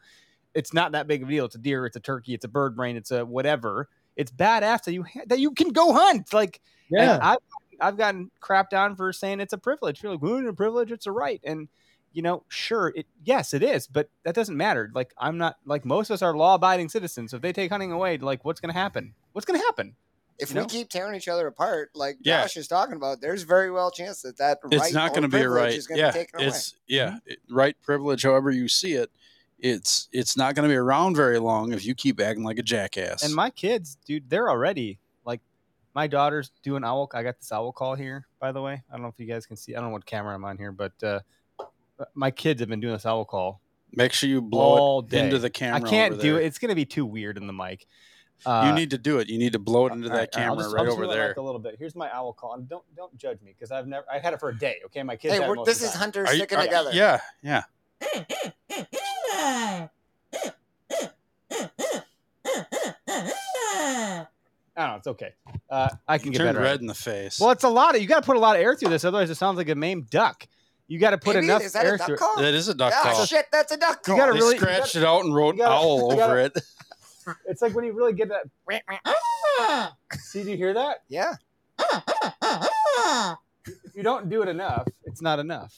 It's 0.54 0.74
not 0.74 0.94
that 0.94 1.08
big 1.08 1.22
of 1.22 1.28
a 1.28 1.32
deal. 1.32 1.46
It's 1.46 1.56
a 1.56 1.60
deer. 1.60 1.86
It's 1.86 1.96
a 1.96 2.00
turkey. 2.00 2.34
It's 2.34 2.46
a 2.46 2.48
bird 2.50 2.76
brain. 2.76 2.96
It's 2.96 3.12
a 3.12 3.26
whatever. 3.26 3.90
It's 4.16 4.32
badass 4.32 4.84
that 4.86 4.94
you 4.94 5.04
ha- 5.04 5.26
that 5.28 5.40
you 5.40 5.52
can 5.52 5.70
go 5.70 5.94
hunt. 5.94 6.34
Like 6.34 6.62
yeah. 6.90 7.20
I've, 7.22 7.38
I've 7.80 7.98
gotten 7.98 8.32
crapped 8.42 8.74
on 8.74 8.96
for 8.96 9.12
saying 9.14 9.40
it's 9.40 9.54
a 9.54 9.58
privilege. 9.58 10.02
You're 10.04 10.14
like, 10.14 10.22
well, 10.22 10.38
it's 10.38 10.50
a 10.50 10.54
privilege, 10.54 10.92
it's 10.92 11.06
a 11.08 11.12
right. 11.12 11.42
And, 11.44 11.68
you 12.14 12.22
know, 12.22 12.44
sure, 12.48 12.94
it 12.96 13.06
yes, 13.24 13.54
it 13.54 13.64
is, 13.64 13.88
but 13.88 14.10
that 14.24 14.36
doesn't 14.36 14.56
matter. 14.58 14.92
Like, 14.94 15.14
I'm 15.18 15.38
not, 15.38 15.58
like, 15.66 15.86
most 15.86 16.10
of 16.10 16.16
us 16.16 16.22
are 16.22 16.36
law 16.36 16.56
abiding 16.56 16.90
citizens. 16.90 17.32
So 17.32 17.38
if 17.38 17.42
they 17.42 17.54
take 17.54 17.72
hunting 17.72 17.92
away, 17.92 18.18
like, 18.18 18.46
what's 18.46 18.60
going 18.60 18.74
to 18.74 18.80
happen? 18.80 19.14
What's 19.34 19.46
going 19.46 19.60
to 19.60 19.66
happen? 19.66 19.96
If 20.38 20.50
You 20.50 20.56
we 20.56 20.62
know? 20.62 20.68
keep 20.68 20.90
tearing 20.90 21.16
each 21.16 21.30
other 21.30 21.48
apart, 21.48 21.92
like 21.96 22.18
Yeah. 22.22 22.42
Josh 22.42 22.58
is 22.58 22.68
talking 22.68 22.96
about, 22.96 23.22
there's 23.22 23.44
very 23.44 23.72
well 23.72 23.90
chance 23.92 24.22
that 24.24 24.38
that 24.38 24.60
It's 24.72 24.82
right 24.82 24.94
not 24.94 25.12
going 25.12 25.22
to 25.24 25.30
be 25.30 25.42
a 25.42 25.50
right. 25.50 25.80
Yeah, 25.90 26.08
to 26.08 26.14
be 26.14 26.20
taken 26.20 26.40
away. 26.40 26.48
it's 26.48 26.76
yeah, 26.88 27.08
mm-hmm. 27.08 27.18
it- 27.28 27.40
right 27.50 27.76
privilege. 27.82 28.24
However 28.24 28.52
you 28.52 28.68
see 28.68 28.94
it, 28.94 29.10
it's 29.60 30.10
it's 30.12 30.36
not 30.36 30.54
going 30.54 30.68
to 30.68 30.72
be 30.72 30.76
around 30.76 31.16
very 31.16 31.40
long 31.40 31.72
if 31.72 31.86
you 31.86 31.96
keep 31.96 32.20
acting 32.20 32.44
like 32.44 32.60
a 32.60 32.64
jackass. 32.64 33.24
And 33.24 33.34
my 33.34 33.50
kids, 33.50 33.98
dude, 34.06 34.30
they're 34.30 34.50
already 34.50 34.90
like, 34.90 35.00
my 35.96 36.06
daughter's 36.08 36.52
doing 36.62 36.84
owl. 36.84 37.10
I 37.14 37.24
got 37.24 37.40
this 37.40 37.52
owl 37.52 37.72
call 37.72 37.96
here, 37.96 38.28
by 38.40 38.52
the 38.52 38.62
way. 38.62 38.84
I 38.90 38.94
don't 38.94 39.02
know 39.02 39.08
if 39.08 39.18
you 39.20 39.26
guys 39.26 39.46
can 39.46 39.56
see. 39.56 39.74
I 39.74 39.80
don't 39.80 39.90
know 39.90 39.94
what 39.94 40.06
camera 40.06 40.36
I'm 40.36 40.44
on 40.46 40.58
here, 40.58 40.72
but 40.72 40.92
uh, 41.02 41.20
my 42.14 42.30
kids 42.30 42.60
have 42.60 42.70
been 42.70 42.82
doing 42.82 42.94
this 42.94 43.06
owl 43.06 43.26
call 43.26 43.62
Make 43.94 44.12
sure 44.12 44.28
you 44.30 44.42
blow 44.42 44.78
all 44.78 45.00
it 45.00 45.08
day. 45.10 45.24
into 45.24 45.40
the 45.40 45.50
camera. 45.50 45.78
I 45.78 45.90
can't 45.90 46.14
over 46.14 46.22
do 46.22 46.34
there. 46.34 46.42
it. 46.42 46.46
It's 46.48 46.58
going 46.60 46.70
to 46.70 46.76
be 46.76 46.84
too 46.86 47.06
weird 47.06 47.38
in 47.38 47.48
the 47.48 47.54
mic. 47.54 47.88
you 48.46 48.52
Uh, 48.52 48.74
need 48.76 48.90
to 48.90 48.98
do 48.98 49.20
it. 49.20 49.30
You 49.30 49.38
need 49.40 49.54
to 49.54 49.60
blow 49.60 49.88
it 49.88 49.94
into 49.94 50.10
All 50.10 50.14
that 50.16 50.20
right, 50.20 50.32
camera 50.32 50.50
I'll 50.50 50.56
just- 50.58 50.74
right 50.74 50.80
I'll 50.82 50.86
just 50.86 50.94
over 50.98 51.04
move 51.04 51.12
it 51.12 51.16
there. 51.16 51.28
back 51.30 51.38
a 51.38 51.42
little 51.42 51.60
bit. 51.62 51.78
Here's 51.80 51.96
my 51.96 52.12
owl 52.14 52.34
call. 52.34 52.56
And 52.56 52.68
don't 52.68 52.84
don't 52.98 53.16
judge 53.18 53.40
me 53.42 53.54
because 53.58 53.72
I've 53.72 53.88
never 53.88 54.06
I 54.12 54.20
had 54.20 54.34
it 54.34 54.40
for 54.42 54.50
a 54.50 54.58
day. 54.58 54.82
Okay, 54.88 55.02
my 55.04 55.16
kids. 55.16 55.34
hey, 55.34 55.40
had 55.40 55.46
it 55.46 55.50
we're, 55.50 55.56
most 55.56 55.68
this 55.68 55.80
of 55.80 55.86
is 55.86 55.92
time. 55.92 56.00
hunters 56.02 56.30
you- 56.32 56.38
sticking 56.40 56.60
together. 56.60 56.90
Yeah, 56.94 57.22
yeah. 57.42 57.64
I 64.78 64.82
don't 64.82 64.90
know. 64.92 64.98
It's 64.98 65.08
okay. 65.08 65.34
Uh, 65.70 65.90
I 66.08 66.18
can 66.18 66.32
get 66.32 66.40
Turn 66.40 66.48
better. 66.48 66.60
at 66.60 66.64
red 66.64 66.76
it. 66.76 66.82
in 66.82 66.88
the 66.88 66.94
face. 66.94 67.40
Well, 67.40 67.52
it's 67.52 67.64
a 67.64 67.70
lot 67.70 67.96
of. 67.96 68.02
You 68.02 68.08
got 68.08 68.22
to 68.22 68.26
put 68.26 68.36
a 68.36 68.40
lot 68.40 68.56
of 68.58 68.62
air 68.62 68.76
through 68.76 68.90
this, 68.90 69.06
otherwise 69.06 69.30
it 69.30 69.36
sounds 69.36 69.58
like 69.58 69.70
a 69.70 69.76
maimed 69.76 70.10
duck. 70.10 70.46
You 70.88 71.00
got 71.00 71.12
to 71.12 71.18
put 71.18 71.36
Maybe, 71.36 71.48
enough 71.48 71.64
is 71.64 71.74
that 71.74 71.86
air 71.86 71.96
a 71.96 71.98
duck 71.98 72.08
through. 72.08 72.18
call? 72.18 72.36
that 72.38 72.54
is 72.54 72.68
a 72.68 72.74
duck 72.76 72.94
Ah, 72.96 73.12
call. 73.14 73.26
shit, 73.26 73.46
that's 73.52 73.72
a 73.72 73.78
duck 73.78 74.02
You 74.06 74.14
call. 74.14 74.18
gotta 74.18 74.34
They 74.34 74.40
really- 74.40 74.58
scratched 74.58 74.96
it 74.96 75.04
out 75.04 75.24
and 75.26 75.34
wrote 75.34 75.58
gotta- 75.58 75.74
owl 75.74 76.10
gotta- 76.12 76.24
over 76.24 76.40
it. 76.40 76.54
It's 77.48 77.60
like 77.64 77.74
when 77.74 77.86
you 77.86 77.94
really 77.94 78.14
get 78.14 78.30
that. 78.30 79.94
See, 80.20 80.44
do 80.44 80.52
you 80.52 80.58
hear 80.58 80.76
that? 80.76 80.98
yeah. 81.10 81.34
If 83.68 83.96
you 83.96 84.04
don't 84.04 84.30
do 84.30 84.44
it 84.44 84.48
enough, 84.50 84.88
it's 85.06 85.22
not 85.24 85.40
enough. 85.40 85.76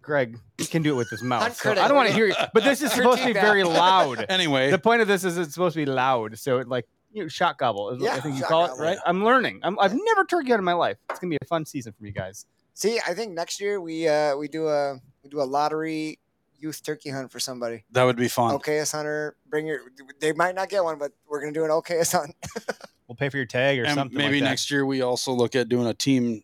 Greg 0.00 0.38
he 0.58 0.64
can 0.66 0.82
do 0.82 0.92
it 0.94 0.96
with 0.96 1.10
his 1.10 1.22
mouth. 1.24 1.56
So 1.56 1.72
I 1.72 1.88
don't 1.88 1.96
want 1.96 2.08
to 2.08 2.14
hear 2.14 2.26
you, 2.26 2.34
but 2.54 2.62
this 2.62 2.80
is 2.82 2.92
supposed 2.92 3.18
to 3.22 3.26
be 3.26 3.32
very 3.32 3.64
loud. 3.64 4.24
Anyway, 4.28 4.70
The 4.70 4.78
point 4.78 5.02
of 5.02 5.08
this 5.08 5.24
is 5.24 5.36
it's 5.38 5.52
supposed 5.52 5.74
to 5.74 5.80
be 5.84 5.86
loud, 5.90 6.38
so 6.38 6.58
it 6.58 6.68
like 6.68 6.86
you 7.16 7.22
know, 7.22 7.28
shot 7.28 7.56
gobble 7.58 7.90
is 7.90 8.00
what 8.00 8.10
I 8.12 8.20
think 8.20 8.36
you 8.36 8.44
call 8.44 8.68
gobble. 8.68 8.82
it, 8.82 8.86
right? 8.86 8.98
I'm 9.06 9.24
learning. 9.24 9.60
I'm, 9.62 9.78
I've 9.78 9.94
never 9.94 10.24
turkey 10.24 10.50
hunted 10.50 10.58
in 10.60 10.64
my 10.64 10.74
life. 10.74 10.98
It's 11.10 11.18
gonna 11.18 11.30
be 11.30 11.38
a 11.40 11.44
fun 11.46 11.64
season 11.64 11.94
for 11.98 12.04
you 12.04 12.12
guys. 12.12 12.46
See, 12.74 13.00
I 13.06 13.14
think 13.14 13.32
next 13.32 13.58
year 13.60 13.80
we 13.80 14.06
uh 14.06 14.36
we 14.36 14.48
do 14.48 14.68
a 14.68 15.00
we 15.24 15.30
do 15.30 15.40
a 15.40 15.44
lottery 15.44 16.18
youth 16.58 16.82
turkey 16.82 17.10
hunt 17.10 17.30
for 17.32 17.40
somebody. 17.40 17.84
that 17.92 18.04
would 18.04 18.16
be 18.16 18.28
fun. 18.28 18.56
Okayest 18.58 18.92
Hunter, 18.92 19.36
bring 19.48 19.66
your. 19.66 19.80
They 20.20 20.32
might 20.32 20.54
not 20.54 20.68
get 20.68 20.84
one, 20.84 20.98
but 20.98 21.12
we're 21.28 21.40
gonna 21.40 21.52
do 21.52 21.64
an 21.64 21.70
OKS 21.70 22.12
hunt. 22.12 22.34
We'll 23.08 23.14
pay 23.14 23.28
for 23.28 23.36
your 23.36 23.46
tag 23.46 23.78
or 23.78 23.84
And 23.84 23.94
something. 23.94 24.18
maybe 24.18 24.34
like 24.34 24.42
that. 24.42 24.48
next 24.50 24.68
year 24.68 24.84
we 24.84 25.00
also 25.00 25.30
look 25.30 25.54
at 25.54 25.68
doing 25.68 25.86
a 25.86 25.94
team 25.94 26.42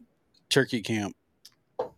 turkey 0.49 0.81
camp. 0.81 1.17
All 1.81 1.91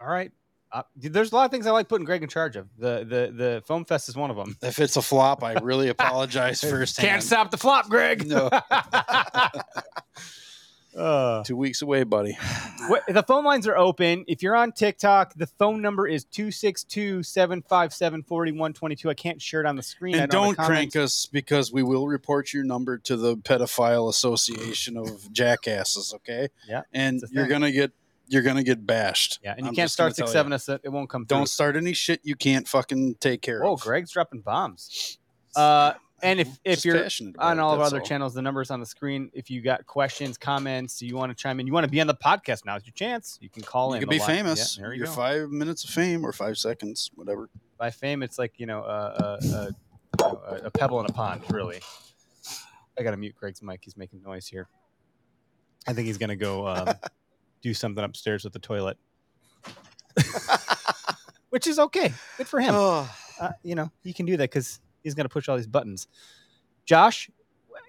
right. 0.00 0.32
Uh, 0.72 0.82
there's 0.96 1.32
a 1.32 1.34
lot 1.34 1.44
of 1.44 1.50
things 1.50 1.66
I 1.66 1.70
like 1.70 1.86
putting 1.88 2.06
Greg 2.06 2.22
in 2.22 2.28
charge 2.30 2.56
of. 2.56 2.66
The 2.78 3.04
the 3.04 3.32
the 3.34 3.62
foam 3.66 3.84
fest 3.84 4.08
is 4.08 4.16
one 4.16 4.30
of 4.30 4.36
them. 4.36 4.56
If 4.62 4.78
it's 4.78 4.96
a 4.96 5.02
flop, 5.02 5.44
I 5.44 5.52
really 5.60 5.88
apologize 5.90 6.62
first. 6.62 6.96
Can't 6.96 7.22
stop 7.22 7.50
the 7.50 7.58
flop, 7.58 7.90
Greg. 7.90 8.26
No. 8.26 8.48
uh, 10.96 11.42
Two 11.44 11.56
weeks 11.56 11.82
away, 11.82 12.04
buddy. 12.04 12.36
what, 12.88 13.02
the 13.06 13.22
phone 13.22 13.44
lines 13.44 13.66
are 13.66 13.76
open. 13.76 14.24
If 14.28 14.42
you're 14.42 14.56
on 14.56 14.72
TikTok, 14.72 15.34
the 15.34 15.46
phone 15.46 15.80
number 15.82 16.06
is 16.08 16.24
262-757-4122. 16.26 19.10
I 19.10 19.14
can't 19.14 19.40
share 19.40 19.60
it 19.60 19.66
on 19.66 19.76
the 19.76 19.82
screen. 19.82 20.16
I 20.16 20.20
And 20.20 20.30
don't, 20.30 20.56
don't 20.56 20.66
crank 20.66 20.96
us 20.96 21.26
because 21.26 21.72
we 21.72 21.82
will 21.82 22.06
report 22.08 22.52
your 22.52 22.64
number 22.64 22.98
to 22.98 23.16
the 23.16 23.36
pedophile 23.36 24.08
association 24.08 24.96
of 24.96 25.32
jackasses. 25.32 26.12
Okay. 26.16 26.48
Yeah, 26.68 26.82
And 26.92 27.22
you're 27.30 27.48
gonna 27.48 27.72
get 27.72 27.92
you're 28.28 28.42
gonna 28.42 28.62
get 28.62 28.86
bashed. 28.86 29.40
Yeah, 29.42 29.52
and 29.52 29.60
you 29.62 29.68
I'm 29.68 29.74
can't 29.74 29.90
start 29.90 30.16
six 30.16 30.32
seven 30.32 30.52
us. 30.52 30.68
It 30.68 30.90
won't 30.90 31.10
come 31.10 31.26
through. 31.26 31.38
Don't 31.38 31.48
start 31.48 31.76
any 31.76 31.92
shit 31.92 32.20
you 32.22 32.36
can't 32.36 32.66
fucking 32.66 33.16
take 33.16 33.42
care 33.42 33.62
Whoa, 33.62 33.74
of. 33.74 33.80
Oh, 33.80 33.84
Greg's 33.84 34.12
dropping 34.12 34.40
bombs. 34.40 35.18
Uh, 35.54 35.92
and 36.22 36.38
if 36.38 36.48
if 36.64 36.82
Just 36.82 37.20
you're 37.20 37.32
on 37.38 37.58
it, 37.58 37.60
all 37.60 37.74
of 37.74 37.80
our 37.80 37.86
other 37.86 37.98
all. 37.98 38.06
channels, 38.06 38.32
the 38.32 38.42
numbers 38.42 38.70
on 38.70 38.78
the 38.78 38.86
screen. 38.86 39.30
If 39.34 39.50
you 39.50 39.60
got 39.60 39.84
questions, 39.86 40.38
comments, 40.38 41.02
you 41.02 41.16
want 41.16 41.36
to 41.36 41.40
chime 41.40 41.58
in, 41.58 41.66
you 41.66 41.72
want 41.72 41.84
to 41.84 41.90
be 41.90 42.00
on 42.00 42.06
the 42.06 42.14
podcast. 42.14 42.64
Now's 42.64 42.86
your 42.86 42.92
chance. 42.92 43.38
You 43.40 43.48
can 43.48 43.62
call 43.62 43.90
you 43.90 43.94
in. 43.96 44.00
could 44.02 44.08
The 44.08 44.18
be 44.18 44.24
famous. 44.24 44.76
Yeah, 44.76 44.82
there 44.84 44.92
you 44.92 44.98
Your 44.98 45.08
go. 45.08 45.12
five 45.12 45.50
minutes 45.50 45.82
of 45.82 45.90
fame 45.90 46.24
or 46.24 46.32
five 46.32 46.56
seconds, 46.58 47.10
whatever. 47.16 47.50
By 47.76 47.90
fame, 47.90 48.22
it's 48.22 48.38
like 48.38 48.54
you 48.58 48.66
know, 48.66 48.82
uh, 48.82 49.38
uh, 49.42 49.56
uh, 49.56 49.70
you 50.20 50.60
a 50.64 50.70
pebble 50.70 51.00
in 51.00 51.06
a 51.06 51.12
pond. 51.12 51.42
Really. 51.50 51.80
I 52.98 53.02
gotta 53.02 53.16
mute 53.16 53.34
Greg's 53.34 53.62
mic. 53.62 53.80
He's 53.82 53.96
making 53.96 54.22
noise 54.22 54.46
here. 54.46 54.68
I 55.88 55.92
think 55.92 56.06
he's 56.06 56.18
gonna 56.18 56.36
go 56.36 56.68
um, 56.68 56.88
do 57.62 57.72
something 57.72 58.02
upstairs 58.04 58.44
with 58.44 58.52
the 58.52 58.58
toilet, 58.58 58.98
which 61.50 61.66
is 61.66 61.78
okay. 61.78 62.12
Good 62.36 62.48
for 62.48 62.60
him. 62.60 62.74
Oh, 62.76 63.08
uh, 63.40 63.50
you 63.62 63.74
know, 63.74 63.90
he 64.02 64.12
can 64.12 64.26
do 64.26 64.36
that 64.36 64.50
because 64.50 64.80
he's 65.02 65.14
going 65.14 65.24
to 65.24 65.28
push 65.32 65.48
all 65.48 65.56
these 65.56 65.66
buttons. 65.66 66.08
Josh, 66.84 67.30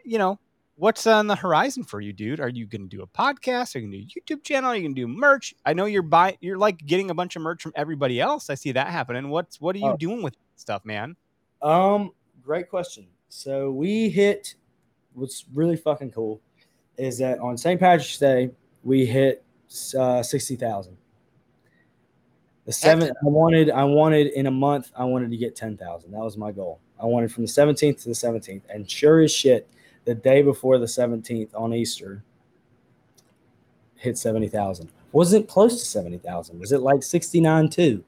you 0.05 0.17
know, 0.17 0.39
what's 0.75 1.07
on 1.07 1.27
the 1.27 1.35
horizon 1.35 1.83
for 1.83 2.01
you, 2.01 2.13
dude? 2.13 2.39
Are 2.39 2.49
you 2.49 2.65
going 2.65 2.87
to 2.87 2.87
do 2.87 3.01
a 3.03 3.07
podcast? 3.07 3.75
Are 3.75 3.79
you 3.79 3.87
going 3.87 3.91
to 3.91 3.97
do 4.05 4.05
a 4.31 4.35
YouTube 4.35 4.43
channel? 4.43 4.69
Are 4.71 4.75
you 4.75 4.83
going 4.83 4.95
to 4.95 5.01
do 5.01 5.07
merch? 5.07 5.53
I 5.65 5.73
know 5.73 5.85
you're 5.85 6.01
buying, 6.01 6.37
you're 6.41 6.57
like 6.57 6.77
getting 6.85 7.09
a 7.09 7.13
bunch 7.13 7.35
of 7.35 7.41
merch 7.41 7.61
from 7.63 7.73
everybody 7.75 8.19
else. 8.21 8.49
I 8.49 8.55
see 8.55 8.71
that 8.73 8.87
happening. 8.87 9.29
What's, 9.29 9.59
what 9.61 9.75
are 9.75 9.79
you 9.79 9.87
Oh. 9.91 9.97
doing 9.97 10.21
with 10.21 10.35
stuff, 10.55 10.85
man? 10.85 11.15
Um, 11.61 12.11
great 12.41 12.69
question. 12.69 13.07
So 13.29 13.71
we 13.71 14.09
hit 14.09 14.55
what's 15.13 15.45
really 15.53 15.77
fucking 15.77 16.11
cool 16.11 16.41
is 16.97 17.17
that 17.19 17.39
on 17.39 17.57
St. 17.57 17.79
Patrick's 17.79 18.17
Day 18.19 18.51
we 18.83 19.05
hit 19.05 19.43
uh, 19.97 20.23
sixty 20.23 20.55
thousand. 20.55 20.97
The 22.65 22.71
seventh, 22.71 23.11
I 23.21 23.27
wanted, 23.27 23.69
I 23.71 23.83
wanted 23.83 24.27
in 24.27 24.47
a 24.47 24.51
month, 24.51 24.91
I 24.95 25.03
wanted 25.03 25.31
to 25.31 25.37
get 25.37 25.55
ten 25.55 25.75
thousand. 25.75 26.11
That 26.11 26.19
was 26.19 26.37
my 26.37 26.51
goal. 26.51 26.79
I 27.01 27.05
wanted 27.05 27.31
from 27.31 27.43
the 27.43 27.49
seventeenth 27.49 28.01
to 28.03 28.09
the 28.09 28.15
seventeenth, 28.15 28.63
and 28.69 28.89
sure 28.89 29.21
as 29.21 29.31
shit, 29.31 29.67
the 30.05 30.15
day 30.15 30.41
before 30.41 30.77
the 30.77 30.87
seventeenth 30.87 31.53
on 31.55 31.73
Easter, 31.73 32.23
hit 33.97 34.17
seventy 34.17 34.47
thousand. 34.47 34.89
Wasn't 35.11 35.47
close 35.47 35.79
to 35.79 35.85
seventy 35.85 36.17
thousand. 36.17 36.59
Was 36.59 36.71
it 36.71 36.79
like 36.79 37.03
sixty 37.03 37.41
nine 37.41 37.69
too? 37.69 38.03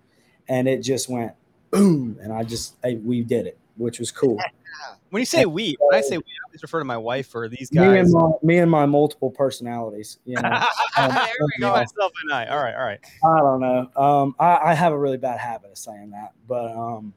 And 0.48 0.68
it 0.68 0.80
just 0.80 1.10
went 1.10 1.34
boom, 1.72 2.18
and 2.22 2.32
I 2.32 2.44
just, 2.44 2.76
I, 2.84 3.00
we 3.04 3.22
did 3.24 3.48
it, 3.48 3.58
which 3.78 4.00
was 4.00 4.12
cool. 4.12 4.40
When 5.10 5.22
you 5.22 5.26
say 5.26 5.46
we, 5.46 5.78
when 5.80 5.98
I 5.98 6.02
say 6.02 6.18
we, 6.18 6.24
I 6.24 6.42
always 6.50 6.62
refer 6.64 6.80
to 6.80 6.86
my 6.86 6.98
wife 6.98 7.34
or 7.36 7.48
these 7.48 7.70
guys. 7.70 7.90
me 7.92 8.00
and 8.00 8.12
my 8.12 8.32
me 8.44 8.58
and 8.58 8.70
my 8.72 8.86
multiple 8.86 9.32
personalities. 9.32 10.18
You 10.26 10.36
know, 10.42 10.50
Um, 10.98 11.10
there 11.14 11.24
we 11.42 11.62
go. 11.62 11.72
Myself 11.72 12.12
and 12.24 12.34
I. 12.34 12.46
All 12.48 12.58
right. 12.58 12.76
All 12.76 12.84
right. 12.86 13.00
I 13.24 13.40
don't 13.40 13.60
know. 13.60 13.90
Um, 14.02 14.36
I, 14.40 14.72
I 14.72 14.74
have 14.74 14.94
a 14.94 14.98
really 14.98 15.18
bad 15.18 15.40
habit 15.40 15.72
of 15.72 15.78
saying 15.78 16.12
that, 16.12 16.32
but 16.48 16.72
um, 16.72 17.14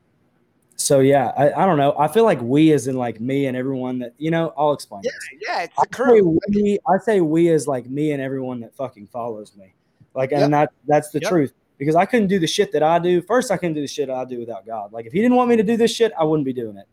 so 0.76 1.00
yeah, 1.00 1.32
I, 1.36 1.52
I 1.62 1.66
don't 1.66 1.76
know. 1.76 1.94
I 1.98 2.08
feel 2.08 2.24
like 2.24 2.40
we, 2.40 2.72
as 2.72 2.86
in 2.88 2.96
like 2.96 3.20
me 3.20 3.46
and 3.46 3.56
everyone 3.56 3.98
that 4.00 4.14
you 4.18 4.30
know, 4.30 4.52
I'll 4.56 4.72
explain. 4.72 5.02
yeah, 5.04 5.10
this. 5.10 5.48
yeah, 5.48 5.62
it's 5.62 5.74
I 5.78 5.84
the 5.90 6.38
say 6.50 6.60
we, 6.60 6.78
I 6.88 6.98
say 6.98 7.20
we 7.20 7.50
as 7.50 7.66
like 7.66 7.88
me 7.90 8.12
and 8.12 8.22
everyone 8.22 8.60
that 8.60 8.74
fucking 8.74 9.08
follows 9.08 9.56
me, 9.56 9.74
like, 10.14 10.32
and 10.32 10.40
Yep. 10.42 10.50
that 10.50 10.70
that's 10.86 11.10
the 11.10 11.20
Yep. 11.20 11.28
truth 11.28 11.52
because 11.78 11.94
I 11.94 12.04
couldn't 12.06 12.28
do 12.28 12.38
the 12.38 12.46
shit 12.46 12.72
that 12.72 12.82
I 12.82 12.98
do. 12.98 13.20
First, 13.22 13.50
I 13.50 13.56
couldn't 13.56 13.74
do 13.74 13.80
the 13.80 13.86
shit 13.88 14.08
I 14.10 14.24
do 14.24 14.38
without 14.40 14.66
God. 14.66 14.92
Like, 14.92 15.06
if 15.06 15.12
He 15.12 15.20
didn't 15.20 15.36
want 15.36 15.50
me 15.50 15.56
to 15.56 15.62
do 15.62 15.76
this 15.76 15.94
shit, 15.94 16.12
I 16.18 16.24
wouldn't 16.24 16.46
be 16.46 16.52
doing 16.52 16.76
it. 16.76 16.86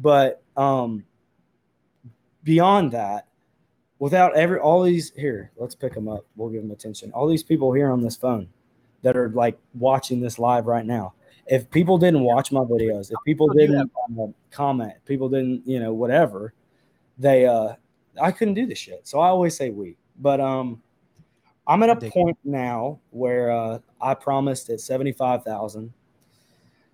But 0.00 0.42
um, 0.56 1.04
beyond 2.44 2.92
that, 2.92 3.26
without 3.98 4.34
every 4.34 4.58
all 4.58 4.82
these 4.82 5.12
here, 5.16 5.50
let's 5.56 5.74
pick 5.74 5.94
them 5.94 6.08
up. 6.08 6.24
We'll 6.36 6.48
give 6.48 6.62
them 6.62 6.70
attention. 6.70 7.12
All 7.12 7.28
these 7.28 7.42
people 7.42 7.72
here 7.72 7.90
on 7.90 8.02
this 8.02 8.16
phone 8.16 8.48
that 9.02 9.16
are 9.16 9.28
like 9.30 9.58
watching 9.74 10.20
this 10.20 10.38
live 10.38 10.66
right 10.66 10.86
now. 10.86 11.14
If 11.46 11.70
people 11.70 11.98
didn't 11.98 12.22
watch 12.22 12.52
my 12.52 12.60
videos, 12.60 13.10
if 13.10 13.16
people 13.24 13.48
didn't 13.48 13.90
um, 14.08 14.34
comment, 14.50 14.94
people 15.06 15.28
didn't, 15.28 15.66
you 15.66 15.80
know, 15.80 15.92
whatever, 15.92 16.54
they 17.18 17.46
uh 17.46 17.74
I 18.20 18.32
couldn't 18.32 18.54
do 18.54 18.66
this 18.66 18.78
shit. 18.78 19.06
So 19.06 19.20
I 19.20 19.28
always 19.28 19.56
say 19.56 19.70
we. 19.70 19.96
But 20.18 20.40
um 20.40 20.82
I'm 21.66 21.82
at 21.82 21.90
a 21.90 22.10
point 22.10 22.38
now 22.44 22.98
where 23.10 23.50
uh 23.50 23.78
I 24.00 24.14
promised 24.14 24.68
at 24.70 24.80
75,000 24.80 25.92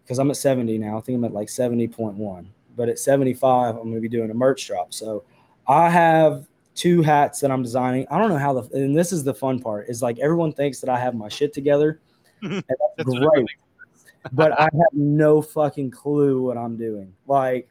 because 0.02 0.18
I'm 0.18 0.30
at 0.30 0.36
70 0.36 0.78
now. 0.78 0.98
I 0.98 1.00
think 1.00 1.16
I'm 1.16 1.24
at 1.24 1.32
like 1.32 1.48
70.1. 1.48 2.46
But 2.78 2.88
at 2.88 2.98
75, 2.98 3.74
I'm 3.74 3.82
going 3.82 3.94
to 3.96 4.00
be 4.00 4.08
doing 4.08 4.30
a 4.30 4.34
merch 4.34 4.66
drop. 4.66 4.94
So 4.94 5.24
I 5.66 5.90
have 5.90 6.46
two 6.78 7.02
hats 7.02 7.40
that 7.40 7.50
I'm 7.50 7.62
designing. 7.62 8.06
I 8.08 8.18
don't 8.18 8.30
know 8.30 8.38
how 8.38 8.52
the 8.52 8.76
and 8.78 8.96
this 8.96 9.12
is 9.12 9.24
the 9.24 9.34
fun 9.34 9.58
part 9.58 9.88
is 9.88 10.00
like 10.00 10.18
everyone 10.20 10.52
thinks 10.52 10.80
that 10.80 10.88
I 10.88 10.98
have 10.98 11.14
my 11.14 11.28
shit 11.28 11.52
together. 11.52 12.00
and 12.42 12.62
that's 12.62 12.78
That's 12.96 13.10
great. 13.10 13.48
but 14.32 14.58
I 14.58 14.64
have 14.64 14.92
no 14.92 15.42
fucking 15.42 15.90
clue 15.90 16.40
what 16.40 16.56
I'm 16.56 16.76
doing. 16.76 17.12
Like 17.26 17.68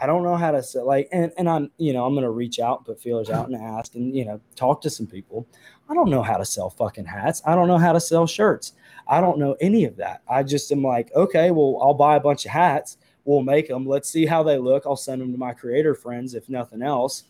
I 0.00 0.06
don't 0.06 0.22
know 0.22 0.36
how 0.36 0.52
to 0.52 0.62
say 0.62 0.80
like 0.80 1.08
and, 1.12 1.30
and 1.36 1.50
I'm 1.50 1.70
you 1.76 1.92
know, 1.92 2.06
I'm 2.06 2.14
gonna 2.14 2.30
reach 2.30 2.58
out, 2.58 2.86
put 2.86 2.98
feelers 2.98 3.28
out 3.28 3.48
and 3.48 3.60
ask 3.60 3.94
and 3.94 4.16
you 4.16 4.24
know, 4.24 4.40
talk 4.54 4.80
to 4.82 4.90
some 4.90 5.06
people. 5.06 5.46
I 5.90 5.94
don't 5.94 6.08
know 6.08 6.22
how 6.22 6.38
to 6.38 6.44
sell 6.46 6.70
fucking 6.70 7.04
hats. 7.04 7.42
I 7.44 7.54
don't 7.54 7.68
know 7.68 7.78
how 7.78 7.92
to 7.92 8.00
sell 8.00 8.26
shirts. 8.26 8.72
I 9.06 9.20
don't 9.20 9.38
know 9.38 9.54
any 9.60 9.84
of 9.84 9.96
that. 9.96 10.22
I 10.28 10.42
just 10.42 10.72
am 10.72 10.82
like, 10.82 11.12
okay, 11.14 11.50
well, 11.50 11.78
I'll 11.82 11.94
buy 11.94 12.16
a 12.16 12.20
bunch 12.20 12.46
of 12.46 12.52
hats. 12.52 12.96
We'll 13.26 13.42
make 13.42 13.68
them. 13.68 13.84
Let's 13.84 14.08
see 14.08 14.24
how 14.24 14.42
they 14.44 14.56
look. 14.56 14.84
I'll 14.86 14.96
send 14.96 15.20
them 15.20 15.32
to 15.32 15.38
my 15.38 15.52
creator 15.52 15.94
friends, 15.94 16.34
if 16.34 16.48
nothing 16.48 16.80
else, 16.80 17.24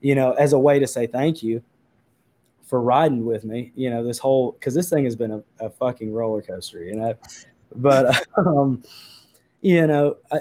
you 0.00 0.14
know, 0.14 0.32
as 0.32 0.52
a 0.52 0.58
way 0.58 0.78
to 0.78 0.86
say 0.86 1.06
thank 1.06 1.42
you 1.42 1.62
for 2.72 2.82
riding 2.82 3.24
with 3.24 3.42
me. 3.42 3.72
You 3.74 3.90
know, 3.90 4.04
this 4.04 4.18
whole 4.18 4.52
because 4.52 4.74
this 4.74 4.90
thing 4.90 5.04
has 5.04 5.16
been 5.16 5.30
a, 5.32 5.42
a 5.58 5.70
fucking 5.70 6.12
roller 6.12 6.42
coaster, 6.42 6.84
you 6.84 6.94
know. 6.94 7.14
But 7.74 8.26
um, 8.36 8.82
you 9.62 9.86
know, 9.86 10.18
I, 10.30 10.40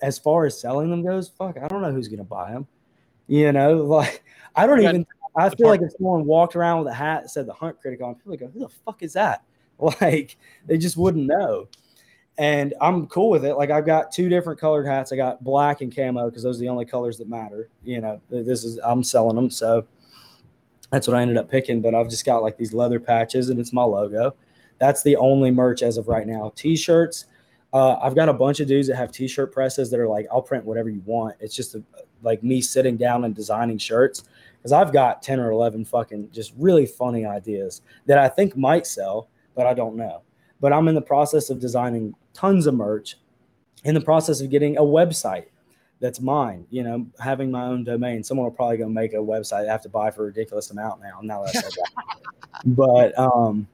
as 0.00 0.18
far 0.18 0.46
as 0.46 0.58
selling 0.58 0.90
them 0.90 1.04
goes, 1.04 1.28
fuck, 1.28 1.58
I 1.58 1.68
don't 1.68 1.82
know 1.82 1.92
who's 1.92 2.08
gonna 2.08 2.24
buy 2.24 2.52
them. 2.52 2.66
You 3.26 3.52
know, 3.52 3.76
like 3.84 4.24
I 4.56 4.66
don't 4.66 4.80
even. 4.80 5.06
I 5.36 5.48
feel 5.50 5.68
like 5.68 5.80
if 5.80 5.92
someone 5.92 6.24
walked 6.24 6.56
around 6.56 6.80
with 6.80 6.88
a 6.88 6.94
hat 6.94 7.22
that 7.22 7.28
said 7.28 7.46
the 7.46 7.52
Hunt 7.52 7.80
Critic 7.80 8.00
on, 8.02 8.14
people 8.14 8.30
would 8.30 8.40
go, 8.40 8.48
"Who 8.48 8.60
the 8.60 8.68
fuck 8.68 9.02
is 9.02 9.12
that?" 9.12 9.44
Like 10.02 10.36
they 10.66 10.76
just 10.76 10.98
wouldn't 10.98 11.26
know. 11.26 11.66
And 12.40 12.72
I'm 12.80 13.06
cool 13.08 13.28
with 13.28 13.44
it. 13.44 13.56
Like 13.56 13.70
I've 13.70 13.84
got 13.84 14.10
two 14.10 14.30
different 14.30 14.58
colored 14.58 14.86
hats. 14.86 15.12
I 15.12 15.16
got 15.16 15.44
black 15.44 15.82
and 15.82 15.94
camo 15.94 16.30
because 16.30 16.42
those 16.42 16.56
are 16.56 16.60
the 16.60 16.70
only 16.70 16.86
colors 16.86 17.18
that 17.18 17.28
matter. 17.28 17.68
You 17.84 18.00
know, 18.00 18.18
this 18.30 18.64
is 18.64 18.80
I'm 18.82 19.04
selling 19.04 19.36
them, 19.36 19.50
so 19.50 19.86
that's 20.90 21.06
what 21.06 21.18
I 21.18 21.20
ended 21.20 21.36
up 21.36 21.50
picking. 21.50 21.82
But 21.82 21.94
I've 21.94 22.08
just 22.08 22.24
got 22.24 22.42
like 22.42 22.56
these 22.56 22.72
leather 22.72 22.98
patches, 22.98 23.50
and 23.50 23.60
it's 23.60 23.74
my 23.74 23.82
logo. 23.82 24.34
That's 24.78 25.02
the 25.02 25.16
only 25.16 25.50
merch 25.50 25.82
as 25.82 25.98
of 25.98 26.08
right 26.08 26.26
now. 26.26 26.50
T-shirts. 26.56 27.26
Uh, 27.74 27.96
I've 27.96 28.14
got 28.14 28.30
a 28.30 28.32
bunch 28.32 28.60
of 28.60 28.66
dudes 28.66 28.88
that 28.88 28.96
have 28.96 29.12
T-shirt 29.12 29.52
presses 29.52 29.90
that 29.90 30.00
are 30.00 30.08
like, 30.08 30.26
I'll 30.32 30.40
print 30.40 30.64
whatever 30.64 30.88
you 30.88 31.02
want. 31.04 31.36
It's 31.40 31.54
just 31.54 31.74
a, 31.74 31.82
like 32.22 32.42
me 32.42 32.62
sitting 32.62 32.96
down 32.96 33.24
and 33.24 33.34
designing 33.34 33.76
shirts 33.76 34.24
because 34.56 34.72
I've 34.72 34.94
got 34.94 35.20
ten 35.20 35.40
or 35.40 35.50
eleven 35.50 35.84
fucking 35.84 36.30
just 36.32 36.54
really 36.56 36.86
funny 36.86 37.26
ideas 37.26 37.82
that 38.06 38.16
I 38.16 38.30
think 38.30 38.56
might 38.56 38.86
sell, 38.86 39.28
but 39.54 39.66
I 39.66 39.74
don't 39.74 39.94
know. 39.94 40.22
But 40.58 40.72
I'm 40.72 40.88
in 40.88 40.94
the 40.94 41.02
process 41.02 41.50
of 41.50 41.60
designing 41.60 42.14
tons 42.32 42.66
of 42.66 42.74
merch, 42.74 43.16
in 43.84 43.94
the 43.94 44.00
process 44.00 44.40
of 44.40 44.50
getting 44.50 44.76
a 44.76 44.82
website 44.82 45.46
that's 46.00 46.20
mine. 46.20 46.66
You 46.70 46.82
know, 46.82 47.06
having 47.18 47.50
my 47.50 47.64
own 47.64 47.84
domain. 47.84 48.22
Someone 48.24 48.44
will 48.44 48.52
probably 48.52 48.78
go 48.78 48.88
make 48.88 49.12
a 49.12 49.16
website 49.16 49.68
I 49.68 49.72
have 49.72 49.82
to 49.82 49.88
buy 49.88 50.10
for 50.10 50.22
a 50.22 50.26
ridiculous 50.26 50.70
amount 50.70 51.00
now. 51.02 51.20
Now 51.22 51.44
that 51.44 51.56
I 51.56 51.60
said 51.60 51.70
that, 51.72 52.18
but 52.64 53.18
um, 53.18 53.66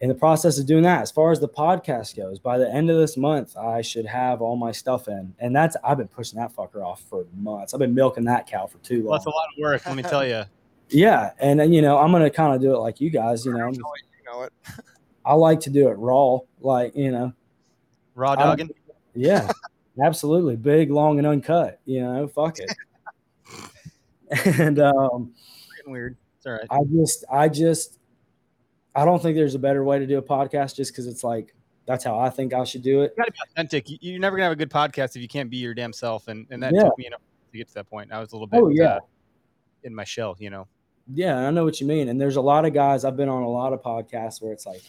in 0.00 0.08
the 0.08 0.14
process 0.16 0.58
of 0.58 0.66
doing 0.66 0.82
that, 0.82 1.00
as 1.02 1.12
far 1.12 1.30
as 1.30 1.38
the 1.38 1.48
podcast 1.48 2.16
goes, 2.16 2.40
by 2.40 2.58
the 2.58 2.68
end 2.72 2.90
of 2.90 2.96
this 2.98 3.16
month, 3.16 3.56
I 3.56 3.82
should 3.82 4.04
have 4.06 4.42
all 4.42 4.56
my 4.56 4.72
stuff 4.72 5.06
in. 5.06 5.32
And 5.38 5.54
that's 5.54 5.76
I've 5.84 5.98
been 5.98 6.08
pushing 6.08 6.40
that 6.40 6.52
fucker 6.52 6.84
off 6.84 7.02
for 7.02 7.24
months. 7.36 7.72
I've 7.72 7.78
been 7.80 7.94
milking 7.94 8.24
that 8.24 8.48
cow 8.48 8.66
for 8.66 8.78
too 8.78 9.02
Well, 9.02 9.10
long. 9.10 9.18
that's 9.18 9.26
a 9.26 9.30
lot 9.30 9.46
of 9.56 9.60
work. 9.62 9.86
Let 9.86 9.94
me 9.96 10.02
tell 10.02 10.26
you. 10.26 10.42
Yeah, 10.88 11.30
and 11.38 11.58
then 11.60 11.72
you 11.72 11.82
know 11.82 11.98
I'm 11.98 12.10
gonna 12.12 12.30
kind 12.30 12.54
of 12.54 12.60
do 12.60 12.74
it 12.74 12.78
like 12.78 13.00
you 13.00 13.10
guys. 13.10 13.46
You 13.46 13.52
know, 13.52 13.68
You 13.68 13.78
know 14.26 14.42
it. 14.42 14.52
I 15.24 15.34
like 15.34 15.60
to 15.60 15.70
do 15.70 15.88
it 15.88 15.92
raw, 15.92 16.40
like 16.60 16.96
you 16.96 17.12
know, 17.12 17.32
Raw 18.14 18.34
don't- 18.34 18.46
dogging. 18.58 18.70
yeah, 19.14 19.50
absolutely, 20.02 20.56
big, 20.56 20.90
long, 20.90 21.18
and 21.18 21.26
uncut. 21.26 21.80
You 21.84 22.00
know, 22.02 22.28
fuck 22.28 22.58
it. 22.58 22.72
and 24.58 24.78
um, 24.78 25.32
Getting 25.76 25.92
weird. 25.92 26.16
It's 26.36 26.46
all 26.46 26.52
right. 26.52 26.66
I 26.70 26.78
just, 26.92 27.24
I 27.30 27.48
just, 27.48 27.98
I 28.94 29.04
don't 29.04 29.22
think 29.22 29.36
there's 29.36 29.54
a 29.54 29.58
better 29.58 29.84
way 29.84 29.98
to 29.98 30.06
do 30.06 30.18
a 30.18 30.22
podcast, 30.22 30.74
just 30.76 30.92
because 30.92 31.06
it's 31.06 31.22
like 31.24 31.54
that's 31.86 32.04
how 32.04 32.18
I 32.18 32.30
think 32.30 32.54
I 32.54 32.64
should 32.64 32.82
do 32.82 33.02
it. 33.02 33.12
You 33.16 33.22
gotta 33.22 33.32
be 33.32 33.38
authentic. 33.50 33.90
You- 33.90 33.98
You're 34.00 34.20
never 34.20 34.36
gonna 34.36 34.44
have 34.44 34.52
a 34.52 34.56
good 34.56 34.70
podcast 34.70 35.16
if 35.16 35.22
you 35.22 35.28
can't 35.28 35.50
be 35.50 35.56
your 35.58 35.74
damn 35.74 35.92
self, 35.92 36.28
and 36.28 36.46
and 36.50 36.62
that 36.62 36.72
Yeah. 36.74 36.84
took 36.84 36.98
me 36.98 37.04
to 37.04 37.16
get 37.52 37.68
to 37.68 37.74
that 37.74 37.90
point. 37.90 38.12
I 38.12 38.20
was 38.20 38.32
a 38.32 38.34
little 38.34 38.46
bit 38.46 38.60
Oh, 38.62 38.68
yeah. 38.68 38.94
uh, 38.96 39.00
in 39.84 39.94
my 39.94 40.04
shell, 40.04 40.36
you 40.38 40.50
know. 40.50 40.66
Yeah, 41.12 41.36
I 41.46 41.50
know 41.50 41.64
what 41.64 41.80
you 41.80 41.86
mean. 41.86 42.08
And 42.08 42.20
there's 42.20 42.36
a 42.36 42.40
lot 42.40 42.64
of 42.64 42.72
guys 42.72 43.04
I've 43.04 43.16
been 43.16 43.28
on 43.28 43.42
a 43.42 43.48
lot 43.48 43.72
of 43.72 43.82
podcasts 43.82 44.40
where 44.40 44.52
it's 44.52 44.64
like, 44.66 44.80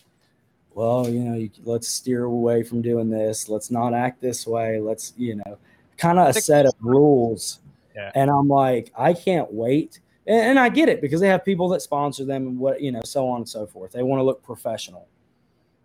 well, 0.74 1.10
you 1.10 1.20
know, 1.20 1.36
you, 1.36 1.50
let's 1.64 1.88
steer 1.88 2.24
away 2.24 2.64
from 2.64 2.82
doing 2.82 3.10
this. 3.10 3.50
Let's 3.50 3.72
not 3.72 3.94
act 3.94 4.22
this 4.22 4.48
way. 4.48 4.80
Let's, 4.80 5.14
you 5.18 5.36
know, 5.36 5.58
kind 5.98 6.20
of 6.20 6.36
a 6.36 6.42
set 6.42 6.66
of 6.66 6.74
rules. 6.80 7.60
Yeah. 7.96 8.12
And 8.16 8.30
I'm 8.30 8.48
like, 8.48 8.92
I 8.98 9.14
can't 9.14 9.52
wait. 9.54 10.00
And, 10.26 10.40
and 10.42 10.60
I 10.60 10.70
get 10.70 10.90
it 10.90 11.02
because 11.02 11.22
they 11.22 11.28
have 11.28 11.46
people 11.46 11.70
that 11.70 11.82
sponsor 11.82 12.26
them 12.26 12.48
and 12.48 12.60
what, 12.60 12.82
you 12.82 12.92
know, 12.92 13.02
so 13.04 13.28
on 13.28 13.38
and 13.38 13.50
so 13.50 13.68
forth. 13.68 13.92
They 13.92 14.04
want 14.04 14.20
to 14.20 14.24
look 14.24 14.44
professional. 14.44 15.08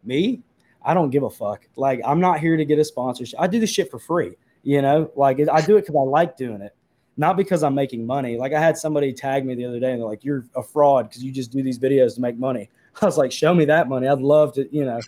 Me, 0.04 0.40
I 0.82 0.94
don't 0.94 1.10
give 1.10 1.22
a 1.22 1.30
fuck. 1.30 1.66
Like, 1.76 2.00
I'm 2.04 2.20
not 2.20 2.40
here 2.40 2.56
to 2.56 2.64
get 2.64 2.78
a 2.78 2.84
sponsorship. 2.84 3.40
I 3.40 3.46
do 3.46 3.60
this 3.60 3.70
shit 3.70 3.90
for 3.90 3.98
free, 3.98 4.36
you 4.62 4.80
know, 4.80 5.10
like 5.16 5.38
I 5.40 5.60
do 5.60 5.76
it 5.76 5.82
because 5.82 5.96
I 5.96 6.00
like 6.00 6.36
doing 6.36 6.62
it 6.62 6.74
not 7.18 7.36
because 7.36 7.64
I'm 7.64 7.74
making 7.74 8.06
money. 8.06 8.38
Like 8.38 8.52
I 8.52 8.60
had 8.60 8.78
somebody 8.78 9.12
tag 9.12 9.44
me 9.44 9.56
the 9.56 9.64
other 9.64 9.80
day 9.80 9.90
and 9.90 10.00
they're 10.00 10.08
like, 10.08 10.24
"You're 10.24 10.46
a 10.54 10.62
fraud 10.62 11.08
because 11.08 11.22
you 11.22 11.32
just 11.32 11.50
do 11.50 11.62
these 11.62 11.78
videos 11.78 12.14
to 12.14 12.20
make 12.20 12.38
money." 12.38 12.70
I 13.02 13.04
was 13.06 13.18
like, 13.18 13.32
"Show 13.32 13.54
me 13.54 13.64
that 13.66 13.88
money. 13.88 14.08
I'd 14.08 14.18
love 14.20 14.52
to, 14.54 14.68
you 14.74 14.84
know, 14.84 15.00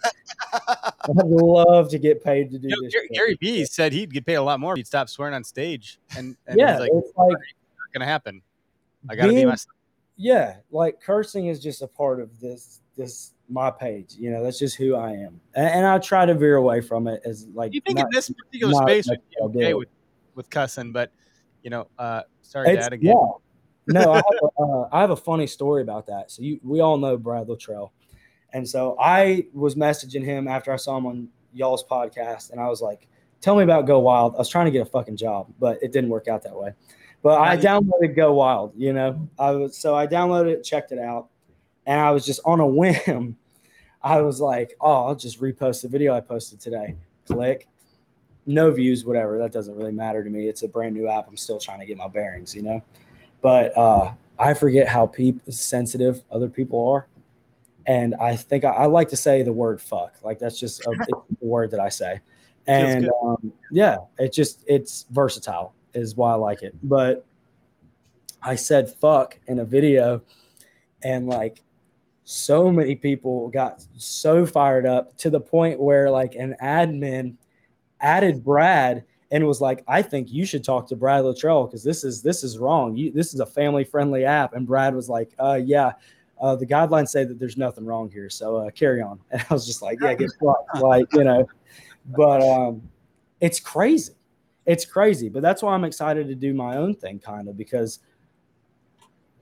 I'd 0.53 1.17
love 1.17 1.89
to 1.91 1.99
get 1.99 2.23
paid 2.23 2.51
to 2.53 2.59
do 2.59 2.69
You 2.69 2.77
know, 2.77 2.83
this." 2.83 2.93
Gary, 2.93 3.07
shit." 3.09 3.17
Gary 3.17 3.39
Vee 3.41 3.65
said 3.65 3.93
he'd 3.93 4.13
get 4.13 4.27
paid 4.27 4.35
a 4.35 4.43
lot 4.43 4.61
more 4.61 4.75
if 4.75 4.79
he'd 4.79 4.87
stop 4.87 5.09
swearing 5.09 5.35
on 5.35 5.45
stage, 5.45 5.99
and, 6.17 6.37
and 6.47 6.59
yeah, 6.59 6.79
like, 6.79 6.91
it's 6.93 7.13
like 7.17 7.31
"Not 7.31 7.93
gonna 7.93 8.07
happen. 8.07 8.43
I 9.09 9.15
gotta 9.17 9.33
be 9.33 9.45
myself." 9.45 9.75
yeah, 10.17 10.57
like 10.71 11.01
cursing 11.01 11.47
is 11.47 11.61
just 11.61 11.83
a 11.83 11.87
part 11.87 12.21
of 12.21 12.39
this 12.41 12.81
this 12.97 13.33
my 13.49 13.71
page. 13.71 14.15
You 14.19 14.31
know, 14.31 14.43
that's 14.45 14.59
just 14.59 14.77
who 14.77 14.95
I 14.95 15.13
am, 15.13 15.41
and, 15.55 15.67
and 15.67 15.87
I 15.87 15.99
try 15.99 16.27
to 16.27 16.35
veer 16.35 16.57
away 16.57 16.81
from 16.81 17.09
it 17.09 17.23
as 17.25 17.47
like. 17.55 17.73
Do 17.73 17.77
you 17.77 17.81
think 17.81 17.99
not- 17.99 18.07
in 18.07 18.11
this 18.13 18.31
particular 18.31 18.75
space 18.75 19.09
would 19.09 19.21
be 19.31 19.37
okay 19.41 19.75
with, 19.75 19.89
with 20.35 20.51
cussing? 20.51 20.93
But 20.93 21.11
you 21.63 21.71
know, 21.71 21.89
uh, 21.99 22.23
sorry, 22.43 22.69
It's- 22.71 22.85
Dad, 22.85 22.93
again. 22.93 23.15
Yeah. 23.17 23.29
No, 23.93 24.13
I 24.13 24.17
have, 24.17 24.25
a, 24.43 24.63
uh, 24.63 24.89
I 24.93 25.01
have 25.01 25.11
a 25.11 25.17
funny 25.17 25.47
story 25.47 25.83
about 25.83 26.07
that. 26.07 26.31
So 26.31 26.43
you, 26.43 26.61
we 26.63 26.81
all 26.81 26.97
know 26.97 27.17
Brad 27.17 27.49
Luttrell, 27.49 27.93
and 28.53 28.69
so 28.69 28.97
I 29.01 29.47
was 29.53 29.75
messaging 29.75 30.25
him 30.25 30.47
after 30.47 30.73
I 30.73 30.77
saw 30.77 30.97
him 30.97 31.07
on 31.07 31.29
y'all's 31.53 31.85
podcast, 31.85 32.53
and 32.53 32.61
I 32.61 32.69
was 32.69 32.81
like, 32.81 33.09
"Tell 33.41 33.57
me 33.57 33.65
about 33.65 33.87
GoWild." 33.87 34.35
I 34.35 34.39
was 34.39 34.49
trying 34.49 34.67
to 34.67 34.71
get 34.71 34.83
a 34.83 34.91
fucking 34.91 35.17
job, 35.17 35.53
but 35.59 35.83
it 35.83 35.93
didn't 35.93 36.11
work 36.11 36.29
out 36.29 36.43
that 36.45 36.55
way. 36.55 36.73
But 37.23 37.41
I 37.41 37.57
downloaded 37.57 38.17
GoWild. 38.17 38.73
You 38.77 38.93
know, 38.93 39.29
I 39.39 39.51
was 39.53 39.77
so 39.77 39.95
I 39.95 40.07
downloaded 40.07 40.53
it, 40.53 40.63
checked 40.63 40.93
it 40.93 40.99
out, 40.99 41.29
and 41.87 41.99
I 42.01 42.11
was 42.13 42.25
just 42.25 42.41
on 42.45 42.61
a 42.61 42.67
whim. 42.69 43.37
I 44.03 44.21
was 44.21 44.41
like, 44.41 44.77
"Oh, 44.81 45.07
I'll 45.07 45.17
just 45.17 45.41
repost 45.41 45.83
the 45.83 45.89
video 45.89 46.15
I 46.15 46.21
posted 46.21 46.61
today." 46.61 46.97
Click. 47.27 47.67
No 48.47 48.71
views, 48.71 49.05
whatever. 49.05 49.39
That 49.39 49.53
doesn't 49.53 49.77
really 49.77 49.93
matter 49.93 50.25
to 50.25 50.31
me. 50.31 50.49
It's 50.49 50.63
a 50.63 50.69
brand 50.69 50.95
new 50.95 51.09
app. 51.09 51.29
I'm 51.29 51.37
still 51.37 51.59
trying 51.59 51.79
to 51.81 51.87
get 51.87 51.99
my 51.99 52.09
bearings, 52.09 52.55
you 52.55 52.63
know 52.63 52.83
but 53.41 53.77
uh, 53.77 54.13
I 54.39 54.55
forget 54.55 54.89
how 54.89 55.07
peop 55.07 55.41
sensitive 55.51 56.23
other 56.31 56.49
people 56.49 56.89
are. 56.89 57.07
And 57.87 58.15
I 58.17 58.37
think 58.37 58.65
I, 58.65 58.71
I 58.71 58.87
like 58.87 59.09
to 59.09 59.17
say 59.17 59.43
the 59.43 59.53
word 59.53 59.81
fuck. 59.81 60.15
Like 60.23 60.39
that's 60.39 60.59
just 60.59 60.81
a, 60.87 60.91
the 60.91 61.23
word 61.41 61.71
that 61.73 61.81
I 61.81 61.89
say. 61.89 62.21
And 62.67 63.11
um, 63.23 63.53
yeah, 63.71 63.97
it 64.19 64.33
just, 64.33 64.65
it's 64.67 65.07
versatile 65.11 65.75
is 65.95 66.15
why 66.15 66.33
I 66.33 66.37
like 66.37 66.63
it. 66.63 66.75
But 66.83 67.27
I 68.43 68.55
said 68.55 68.95
fuck 68.95 69.39
in 69.47 69.59
a 69.59 69.65
video 69.65 70.23
and 71.03 71.27
like 71.27 71.63
so 72.25 72.71
many 72.71 72.95
people 72.95 73.49
got 73.49 73.85
so 73.97 74.47
fired 74.47 74.87
up 74.87 75.17
to 75.19 75.31
the 75.31 75.41
point 75.41 75.81
where 75.81 76.11
like 76.11 76.35
an 76.35 76.55
admin 76.63 77.35
added 78.01 78.45
Brad 78.45 79.05
and 79.33 79.47
was 79.47 79.61
like, 79.61 79.85
I 79.87 80.03
think 80.03 80.33
you 80.33 80.45
should 80.45 80.65
talk 80.65 80.89
to 80.89 80.97
Brad 80.97 81.25
Luttrell 81.25 81.67
because 81.67 81.85
this 81.85 82.03
is 82.05 82.21
this 82.23 82.43
is 82.43 82.59
wrong. 82.59 82.97
You, 82.97 83.13
this 83.13 83.33
is 83.33 83.41
a 83.41 83.47
family 83.47 83.85
friendly 83.85 84.25
app. 84.25 84.55
And 84.55 84.67
Brad 84.67 84.95
was 84.95 85.09
like, 85.09 85.33
uh, 85.39 85.61
yeah, 85.65 85.93
uh, 86.41 86.57
the 86.57 86.67
guidelines 86.67 87.09
say 87.09 87.25
that 87.25 87.39
there's 87.39 87.57
nothing 87.57 87.85
wrong 87.85 88.11
here. 88.11 88.29
So 88.29 88.57
uh, 88.57 88.71
carry 88.71 89.03
on. 89.03 89.21
And 89.31 89.45
I 89.49 89.55
was 89.55 89.67
just 89.67 89.83
like, 89.83 89.99
yeah, 90.01 90.15
get 90.15 90.31
fucked. 90.43 90.75
like, 90.83 91.07
you 91.13 91.25
know, 91.25 91.47
but 92.17 92.43
um, 92.43 92.83
it's 93.41 93.61
crazy. 93.61 94.15
It's 94.67 94.85
crazy. 94.85 95.29
But 95.29 95.43
that's 95.43 95.63
why 95.63 95.75
I'm 95.75 95.85
excited 95.85 96.27
to 96.29 96.35
do 96.35 96.53
my 96.53 96.77
own 96.77 96.95
thing, 96.95 97.19
kind 97.19 97.49
of, 97.49 97.57
because 97.57 98.01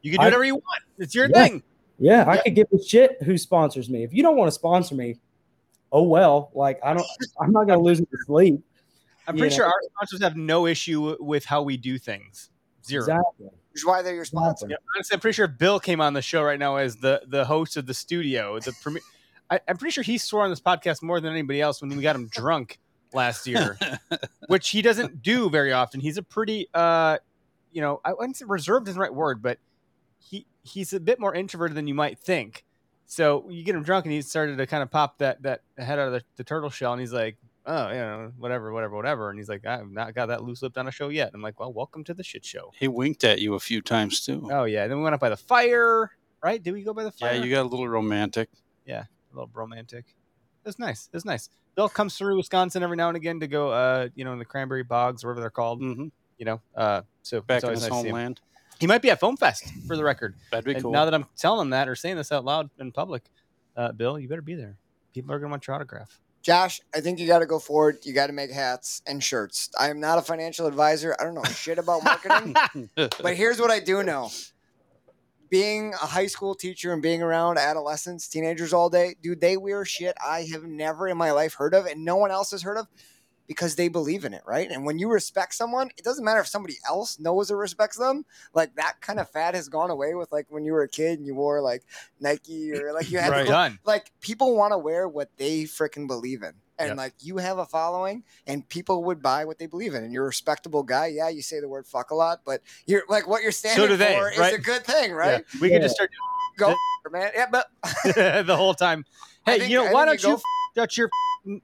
You 0.02 0.10
can 0.12 0.18
do 0.20 0.22
I- 0.22 0.26
whatever 0.26 0.44
you 0.44 0.54
want. 0.56 0.82
It's 0.98 1.14
your 1.14 1.28
Yeah. 1.30 1.44
thing. 1.44 1.62
yeah, 1.98 2.24
I 2.28 2.38
could 2.38 2.54
give 2.54 2.66
a 2.72 2.82
shit 2.82 3.22
who 3.22 3.38
sponsors 3.38 3.88
me. 3.88 4.02
If 4.04 4.12
you 4.12 4.22
don't 4.22 4.36
want 4.36 4.48
to 4.48 4.52
sponsor 4.52 4.94
me, 4.94 5.16
oh 5.92 6.02
well. 6.02 6.50
Like 6.54 6.78
I 6.84 6.92
don't, 6.94 7.06
I'm 7.40 7.52
not 7.52 7.66
gonna 7.66 7.80
lose 7.80 8.00
it 8.00 8.08
sleep. 8.26 8.60
I'm 9.28 9.36
You 9.36 9.42
pretty 9.42 9.54
know. 9.54 9.56
sure 9.58 9.66
our 9.66 9.82
sponsors 9.94 10.22
have 10.22 10.36
no 10.36 10.66
issue 10.66 11.16
with 11.20 11.44
how 11.44 11.62
we 11.62 11.76
do 11.76 11.98
things. 11.98 12.50
Zero. 12.84 13.02
Exactly. 13.02 13.46
Which 13.46 13.82
is 13.82 13.86
why 13.86 14.02
they're 14.02 14.14
your 14.14 14.24
sponsor. 14.24 14.66
Yeah, 14.68 14.76
honestly, 14.96 15.14
I'm 15.14 15.20
pretty 15.20 15.34
sure 15.34 15.46
Bill 15.46 15.78
came 15.78 16.00
on 16.00 16.14
the 16.14 16.22
show 16.22 16.42
right 16.42 16.58
now 16.58 16.76
as 16.76 16.96
the 16.96 17.22
the 17.26 17.44
host 17.44 17.76
of 17.76 17.86
the 17.86 17.94
studio. 17.94 18.58
The 18.58 18.72
premier. 18.82 19.02
I, 19.50 19.60
I'm 19.68 19.76
pretty 19.76 19.92
sure 19.92 20.02
he 20.02 20.18
swore 20.18 20.42
on 20.42 20.50
this 20.50 20.60
podcast 20.60 21.02
more 21.02 21.20
than 21.20 21.30
anybody 21.32 21.60
else 21.60 21.80
when 21.80 21.90
we 21.94 22.02
got 22.02 22.16
him 22.16 22.26
drunk 22.32 22.78
last 23.12 23.46
year, 23.46 23.78
which 24.48 24.70
he 24.70 24.82
doesn't 24.82 25.22
do 25.22 25.48
very 25.50 25.72
often. 25.72 26.00
He's 26.00 26.16
a 26.18 26.22
pretty, 26.22 26.68
uh, 26.74 27.18
you 27.72 27.80
know, 27.80 28.00
I 28.04 28.12
wouldn't 28.14 28.36
say 28.36 28.44
reserved 28.46 28.88
is 28.88 28.94
the 28.94 29.00
right 29.00 29.14
word, 29.14 29.42
but 29.42 29.58
he 30.18 30.46
he's 30.62 30.92
a 30.92 31.00
bit 31.00 31.20
more 31.20 31.34
introverted 31.34 31.76
than 31.76 31.86
you 31.86 31.94
might 31.94 32.18
think. 32.18 32.64
So 33.06 33.48
you 33.48 33.62
get 33.64 33.74
him 33.74 33.82
drunk, 33.82 34.04
and 34.06 34.12
he 34.12 34.20
started 34.22 34.58
to 34.58 34.66
kind 34.66 34.82
of 34.82 34.90
pop 34.90 35.18
that 35.18 35.42
that 35.42 35.62
head 35.76 35.98
out 35.98 36.08
of 36.08 36.12
the, 36.14 36.22
the 36.36 36.44
turtle 36.44 36.70
shell, 36.70 36.92
and 36.92 37.00
he's 37.00 37.12
like, 37.12 37.36
"Oh, 37.68 37.88
you 37.90 37.94
know, 37.98 38.32
whatever, 38.38 38.72
whatever, 38.72 38.96
whatever." 38.96 39.30
And 39.30 39.38
he's 39.38 39.48
like, 39.48 39.64
"I've 39.66 39.90
not 39.90 40.14
got 40.14 40.26
that 40.26 40.42
loose 40.42 40.62
lipped 40.62 40.76
on 40.78 40.88
a 40.88 40.90
show 40.90 41.08
yet." 41.10 41.30
I'm 41.34 41.42
like, 41.42 41.60
"Well, 41.60 41.72
welcome 41.72 42.02
to 42.04 42.14
the 42.14 42.24
shit 42.24 42.44
show." 42.44 42.72
He 42.78 42.88
winked 42.88 43.22
at 43.24 43.40
you 43.40 43.54
a 43.54 43.60
few 43.60 43.80
times 43.82 44.24
too. 44.24 44.48
Oh 44.50 44.64
yeah. 44.64 44.86
Then 44.88 44.96
we 44.98 45.02
went 45.04 45.14
up 45.14 45.20
by 45.20 45.28
the 45.28 45.36
fire, 45.36 46.10
right? 46.42 46.60
Did 46.62 46.72
we 46.72 46.82
go 46.82 46.92
by 46.94 47.04
the 47.04 47.12
fire? 47.12 47.34
yeah, 47.34 47.44
you 47.44 47.50
got 47.50 47.62
a 47.62 47.68
little 47.68 47.88
romantic. 47.88 48.48
Yeah, 48.84 49.04
a 49.32 49.34
little 49.34 49.50
romantic. 49.52 50.04
It 50.64 50.68
was 50.68 50.78
nice. 50.78 51.08
It 51.12 51.16
was 51.16 51.24
nice. 51.24 51.48
Bill 51.76 51.88
comes 51.88 52.16
through 52.18 52.36
Wisconsin 52.36 52.82
every 52.82 52.96
now 52.96 53.08
and 53.08 53.16
again 53.16 53.38
to 53.40 53.46
go, 53.46 53.70
uh, 53.70 54.08
you 54.16 54.24
know, 54.24 54.32
in 54.32 54.38
the 54.40 54.44
cranberry 54.44 54.82
bogs, 54.82 55.24
whatever 55.24 55.40
they're 55.40 55.50
called. 55.50 55.80
hmm 55.80 56.08
You 56.38 56.44
know, 56.46 56.60
uh, 56.74 57.02
so 57.22 57.40
Back 57.42 57.58
it's 57.58 57.64
in 57.64 57.70
his 57.70 57.80
nice 57.82 57.88
to 57.88 57.94
homeland. 57.94 58.40
He 58.80 58.86
might 58.86 59.02
be 59.02 59.10
at 59.10 59.18
Foam 59.20 59.36
Fest 59.36 59.64
for 59.86 59.96
the 59.96 60.04
record. 60.04 60.34
That'd 60.52 60.64
be 60.64 60.72
And 60.74 60.82
cool. 60.82 60.92
now 60.92 61.04
that 61.04 61.12
I'm 61.14 61.26
telling 61.36 61.62
him 61.66 61.70
that 61.70 61.88
or 61.88 61.94
saying 61.96 62.16
this 62.16 62.30
out 62.32 62.44
loud 62.44 62.70
in 62.78 62.92
public, 62.92 63.24
uh, 63.76 63.92
Bill, 63.92 64.18
you 64.18 64.28
better 64.28 64.40
be 64.42 64.54
there. 64.54 64.76
People 65.12 65.32
are 65.32 65.38
gonna 65.38 65.50
want 65.50 65.66
your 65.66 65.74
autograph. 65.76 66.20
Josh, 66.48 66.80
I 66.94 67.02
think 67.02 67.18
you 67.18 67.26
got 67.26 67.40
to 67.40 67.46
go 67.46 67.58
forward. 67.58 67.98
You 68.04 68.14
got 68.14 68.28
to 68.28 68.32
make 68.32 68.50
hats 68.50 69.02
and 69.06 69.22
shirts. 69.22 69.68
I 69.78 69.90
am 69.90 70.00
not 70.00 70.16
a 70.16 70.22
financial 70.22 70.66
advisor. 70.66 71.14
I 71.20 71.24
don't 71.24 71.34
know 71.34 71.44
shit 71.44 71.76
about 71.76 72.02
marketing, 72.02 72.56
but 72.94 73.34
here's 73.36 73.60
what 73.60 73.70
I 73.70 73.80
do 73.80 74.02
know. 74.02 74.30
Being 75.50 75.92
a 75.92 76.06
high 76.06 76.26
school 76.26 76.54
teacher 76.54 76.94
and 76.94 77.02
being 77.02 77.20
around 77.20 77.58
adolescents, 77.58 78.28
teenagers 78.28 78.72
all 78.72 78.88
day, 78.88 79.14
dude, 79.20 79.42
they 79.42 79.58
wear 79.58 79.84
shit 79.84 80.16
I 80.26 80.48
have 80.50 80.64
never 80.64 81.06
in 81.06 81.18
my 81.18 81.32
life 81.32 81.52
heard 81.52 81.74
of 81.74 81.84
and 81.84 82.02
no 82.02 82.16
one 82.16 82.30
else 82.30 82.52
has 82.52 82.62
heard 82.62 82.78
of 82.78 82.86
because 83.48 83.74
they 83.74 83.88
believe 83.88 84.24
in 84.26 84.34
it, 84.34 84.42
right? 84.46 84.70
And 84.70 84.84
when 84.84 84.98
you 84.98 85.10
respect 85.10 85.54
someone, 85.54 85.90
it 85.96 86.04
doesn't 86.04 86.24
matter 86.24 86.38
if 86.40 86.46
somebody 86.46 86.76
else 86.86 87.18
knows 87.18 87.50
or 87.50 87.56
respects 87.56 87.96
them. 87.96 88.24
Like 88.54 88.76
that 88.76 89.00
kind 89.00 89.18
of 89.18 89.26
mm. 89.28 89.32
fad 89.32 89.54
has 89.54 89.68
gone 89.68 89.90
away 89.90 90.14
with 90.14 90.30
like 90.30 90.46
when 90.50 90.64
you 90.64 90.72
were 90.72 90.82
a 90.82 90.88
kid 90.88 91.18
and 91.18 91.26
you 91.26 91.34
wore 91.34 91.60
like 91.62 91.82
Nike 92.20 92.72
or 92.72 92.92
like 92.92 93.10
you 93.10 93.18
had 93.18 93.30
Right. 93.30 93.46
Done. 93.46 93.78
like 93.84 94.12
people 94.20 94.54
want 94.54 94.72
to 94.72 94.78
wear 94.78 95.08
what 95.08 95.30
they 95.38 95.62
freaking 95.62 96.06
believe 96.06 96.42
in. 96.42 96.52
And 96.78 96.90
Yep. 96.90 96.96
like 96.96 97.14
you 97.20 97.38
have 97.38 97.58
a 97.58 97.66
following 97.66 98.22
and 98.46 98.68
people 98.68 99.02
would 99.04 99.20
buy 99.20 99.46
what 99.46 99.58
they 99.58 99.66
believe 99.66 99.94
in. 99.94 100.04
And 100.04 100.12
you're 100.12 100.24
a 100.24 100.28
respectable 100.28 100.82
guy. 100.84 101.06
Yeah, 101.06 101.28
you 101.28 101.42
say 101.42 101.58
the 101.58 101.68
word 101.68 101.88
fuck 101.88 102.10
a 102.10 102.14
lot, 102.14 102.42
but 102.44 102.60
you're 102.86 103.02
like 103.08 103.26
what 103.26 103.42
you're 103.42 103.50
standing 103.50 103.88
do 103.88 103.96
they, 103.96 104.14
for 104.14 104.30
is 104.30 104.52
a 104.52 104.58
good 104.58 104.84
thing, 104.84 105.12
right? 105.12 105.44
Yeah. 105.54 105.60
We 105.60 105.70
can 105.70 105.82
just 105.82 105.96
start 105.96 106.10
Go 106.58 106.74
man. 107.10 107.30
Yeah, 107.34 107.46
but 107.50 107.68
the 108.46 108.56
whole 108.56 108.74
time. 108.74 109.04
Hey, 109.46 109.60
think- 109.60 109.70
you 109.70 109.78
know, 109.78 109.86
I 109.86 109.92
why 109.92 110.04
don't 110.04 110.22
you 110.22 110.28
go 110.28 110.34
f- 110.34 110.42
out 110.78 110.96
your 110.96 111.08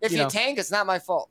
if 0.01 0.13
you, 0.13 0.19
know, 0.19 0.29
tank, 0.29 0.59
it's 0.59 0.71
not 0.71 0.87
my 0.87 0.99
fault. 0.99 1.29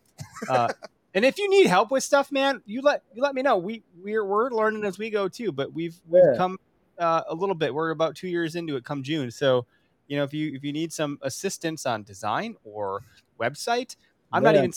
Uh, 0.50 0.70
and 1.14 1.26
if 1.26 1.38
you 1.38 1.50
need 1.50 1.68
help 1.68 1.92
with 1.92 2.04
stuff, 2.04 2.32
man, 2.32 2.62
you 2.66 2.82
let 2.82 3.02
you 3.14 3.22
let 3.22 3.36
me 3.36 3.42
know. 3.42 3.58
We 3.58 3.84
we're 3.96 4.26
we're 4.26 4.50
learning 4.50 4.84
as 4.84 4.98
we 4.98 5.10
go 5.10 5.28
too, 5.28 5.52
but 5.52 5.74
we've 5.74 6.00
we've 6.08 6.24
Yeah. 6.24 6.38
come 6.38 6.58
uh, 7.00 7.24
a 7.28 7.36
little 7.36 7.56
bit. 7.56 7.74
We're 7.74 7.92
about 7.92 8.16
two 8.16 8.28
years 8.28 8.56
into 8.56 8.76
it 8.76 8.84
come 8.86 9.04
June, 9.04 9.32
so 9.32 9.66
You 10.08 10.18
know, 10.18 10.24
if 10.24 10.34
you 10.34 10.54
if 10.54 10.64
you 10.64 10.74
need 10.74 10.92
some 10.92 11.18
assistance 11.22 11.86
on 11.86 12.04
design 12.04 12.56
or 12.64 13.02
website, 13.40 13.96
I'm 14.32 14.44
not 14.44 14.56
even 14.56 14.72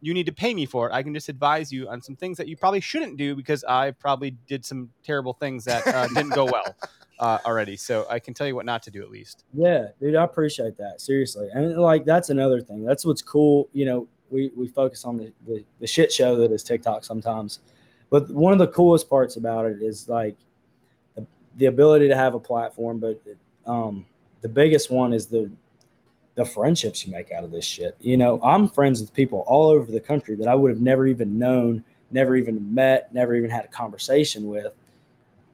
you 0.00 0.14
need 0.14 0.26
to 0.26 0.32
pay 0.32 0.54
me 0.54 0.64
for 0.64 0.88
it. 0.88 0.94
I 0.94 1.02
can 1.02 1.12
just 1.12 1.28
advise 1.28 1.70
you 1.70 1.88
on 1.88 2.00
some 2.00 2.16
things 2.16 2.38
that 2.38 2.48
you 2.48 2.56
probably 2.56 2.80
shouldn't 2.80 3.18
do 3.18 3.36
because 3.36 3.62
I 3.64 3.90
probably 3.90 4.30
did 4.48 4.64
some 4.64 4.90
terrible 5.04 5.34
things 5.34 5.64
that 5.66 5.86
uh, 5.86 6.08
didn't 6.08 6.32
go 6.34 6.46
well 6.46 6.74
uh, 7.18 7.38
already. 7.44 7.76
So 7.76 8.06
I 8.08 8.18
can 8.18 8.32
tell 8.32 8.46
you 8.46 8.54
what 8.54 8.64
not 8.64 8.82
to 8.84 8.90
do 8.90 9.02
at 9.02 9.10
least. 9.10 9.44
Yeah, 9.52 9.88
dude, 10.00 10.16
I 10.16 10.24
appreciate 10.24 10.78
that 10.78 11.02
seriously, 11.02 11.48
and 11.52 11.76
like 11.76 12.06
that's 12.06 12.30
another 12.30 12.62
thing. 12.62 12.82
That's 12.82 13.04
what's 13.04 13.20
cool. 13.20 13.68
You 13.74 13.84
know, 13.84 14.08
we 14.30 14.50
we 14.56 14.68
focus 14.68 15.04
on 15.04 15.16
the 15.16 15.32
the, 15.46 15.64
the 15.80 15.86
shit 15.86 16.12
show 16.12 16.36
that 16.36 16.52
is 16.52 16.62
TikTok 16.62 17.04
sometimes, 17.04 17.60
but 18.10 18.30
one 18.30 18.52
of 18.52 18.58
the 18.58 18.68
coolest 18.68 19.08
parts 19.08 19.36
about 19.36 19.66
it 19.66 19.82
is 19.82 20.08
like 20.08 20.36
the, 21.14 21.26
the 21.56 21.66
ability 21.66 22.08
to 22.08 22.16
have 22.16 22.34
a 22.34 22.40
platform. 22.40 22.98
But 22.98 23.20
um, 23.66 24.06
the 24.40 24.48
biggest 24.48 24.90
one 24.90 25.12
is 25.12 25.26
the 25.26 25.50
the 26.34 26.44
friendships 26.44 27.06
you 27.06 27.12
make 27.12 27.32
out 27.32 27.44
of 27.44 27.50
this 27.50 27.64
shit. 27.64 27.96
You 28.00 28.16
know, 28.16 28.40
I'm 28.42 28.68
friends 28.68 29.00
with 29.00 29.12
people 29.12 29.44
all 29.46 29.68
over 29.68 29.90
the 29.90 30.00
country 30.00 30.36
that 30.36 30.48
I 30.48 30.54
would 30.54 30.70
have 30.70 30.80
never 30.80 31.06
even 31.06 31.38
known, 31.38 31.84
never 32.10 32.36
even 32.36 32.74
met, 32.74 33.12
never 33.12 33.34
even 33.34 33.50
had 33.50 33.64
a 33.64 33.68
conversation 33.68 34.46
with 34.46 34.72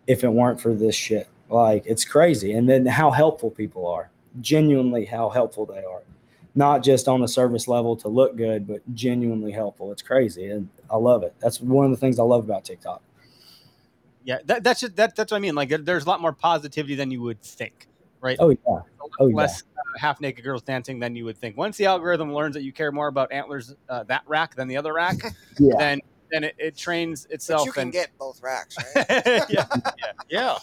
if 0.06 0.22
it 0.22 0.28
weren't 0.28 0.60
for 0.60 0.74
this 0.74 0.94
shit. 0.94 1.28
Like 1.48 1.84
it's 1.86 2.04
crazy. 2.04 2.52
And 2.52 2.68
then 2.68 2.86
how 2.86 3.10
helpful 3.10 3.50
people 3.50 3.86
are. 3.86 4.10
Genuinely 4.40 5.06
how 5.06 5.30
helpful 5.30 5.66
they 5.66 5.82
are. 5.82 6.02
Not 6.56 6.82
just 6.82 7.06
on 7.06 7.22
a 7.22 7.28
service 7.28 7.68
level 7.68 7.94
to 7.96 8.08
look 8.08 8.34
good, 8.36 8.66
but 8.66 8.80
genuinely 8.94 9.52
helpful. 9.52 9.92
It's 9.92 10.00
crazy. 10.02 10.50
And 10.50 10.68
I 10.90 10.96
love 10.96 11.22
it. 11.22 11.34
That's 11.38 11.60
one 11.60 11.84
of 11.84 11.90
the 11.90 11.98
things 11.98 12.18
I 12.18 12.22
love 12.22 12.44
about 12.44 12.64
TikTok. 12.64 13.02
Yeah, 14.24 14.38
that, 14.46 14.64
that's 14.64 14.80
just 14.80 14.96
that, 14.96 15.14
that's 15.14 15.30
what 15.30 15.36
I 15.36 15.40
mean. 15.40 15.54
Like, 15.54 15.68
there- 15.68 15.78
there's 15.78 16.04
a 16.04 16.08
lot 16.08 16.20
more 16.20 16.32
positivity 16.32 16.94
than 16.96 17.10
you 17.12 17.20
would 17.22 17.40
think, 17.42 17.86
right? 18.20 18.36
Oh 18.40 18.48
yeah. 18.48 18.56
A 18.66 18.70
lot 18.72 18.84
oh, 19.20 19.26
yeah. 19.28 19.36
less 19.36 19.62
uh, 19.62 19.98
half 19.98 20.20
naked 20.20 20.42
girls 20.44 20.62
dancing 20.62 20.98
than 20.98 21.14
you 21.14 21.24
would 21.26 21.36
think. 21.38 21.56
Once 21.56 21.76
the 21.76 21.84
algorithm 21.86 22.32
learns 22.32 22.54
that 22.54 22.62
you 22.62 22.72
care 22.72 22.90
more 22.90 23.06
about 23.06 23.30
antlers 23.30 23.74
uh, 23.88 24.02
that 24.04 24.22
rack 24.26 24.56
than 24.56 24.66
the 24.66 24.76
other 24.78 24.94
rack, 24.94 25.16
Yeah. 25.60 25.74
then 25.78 26.00
then 26.32 26.42
it, 26.42 26.56
it 26.58 26.76
trains 26.76 27.24
But 27.26 27.34
itself. 27.34 27.66
you 27.66 27.72
can 27.72 27.82
and, 27.82 27.92
get 27.92 28.10
both 28.18 28.42
racks, 28.42 28.76
right? 28.96 29.06
yeah, 29.48 29.66
Yeah. 30.28 30.56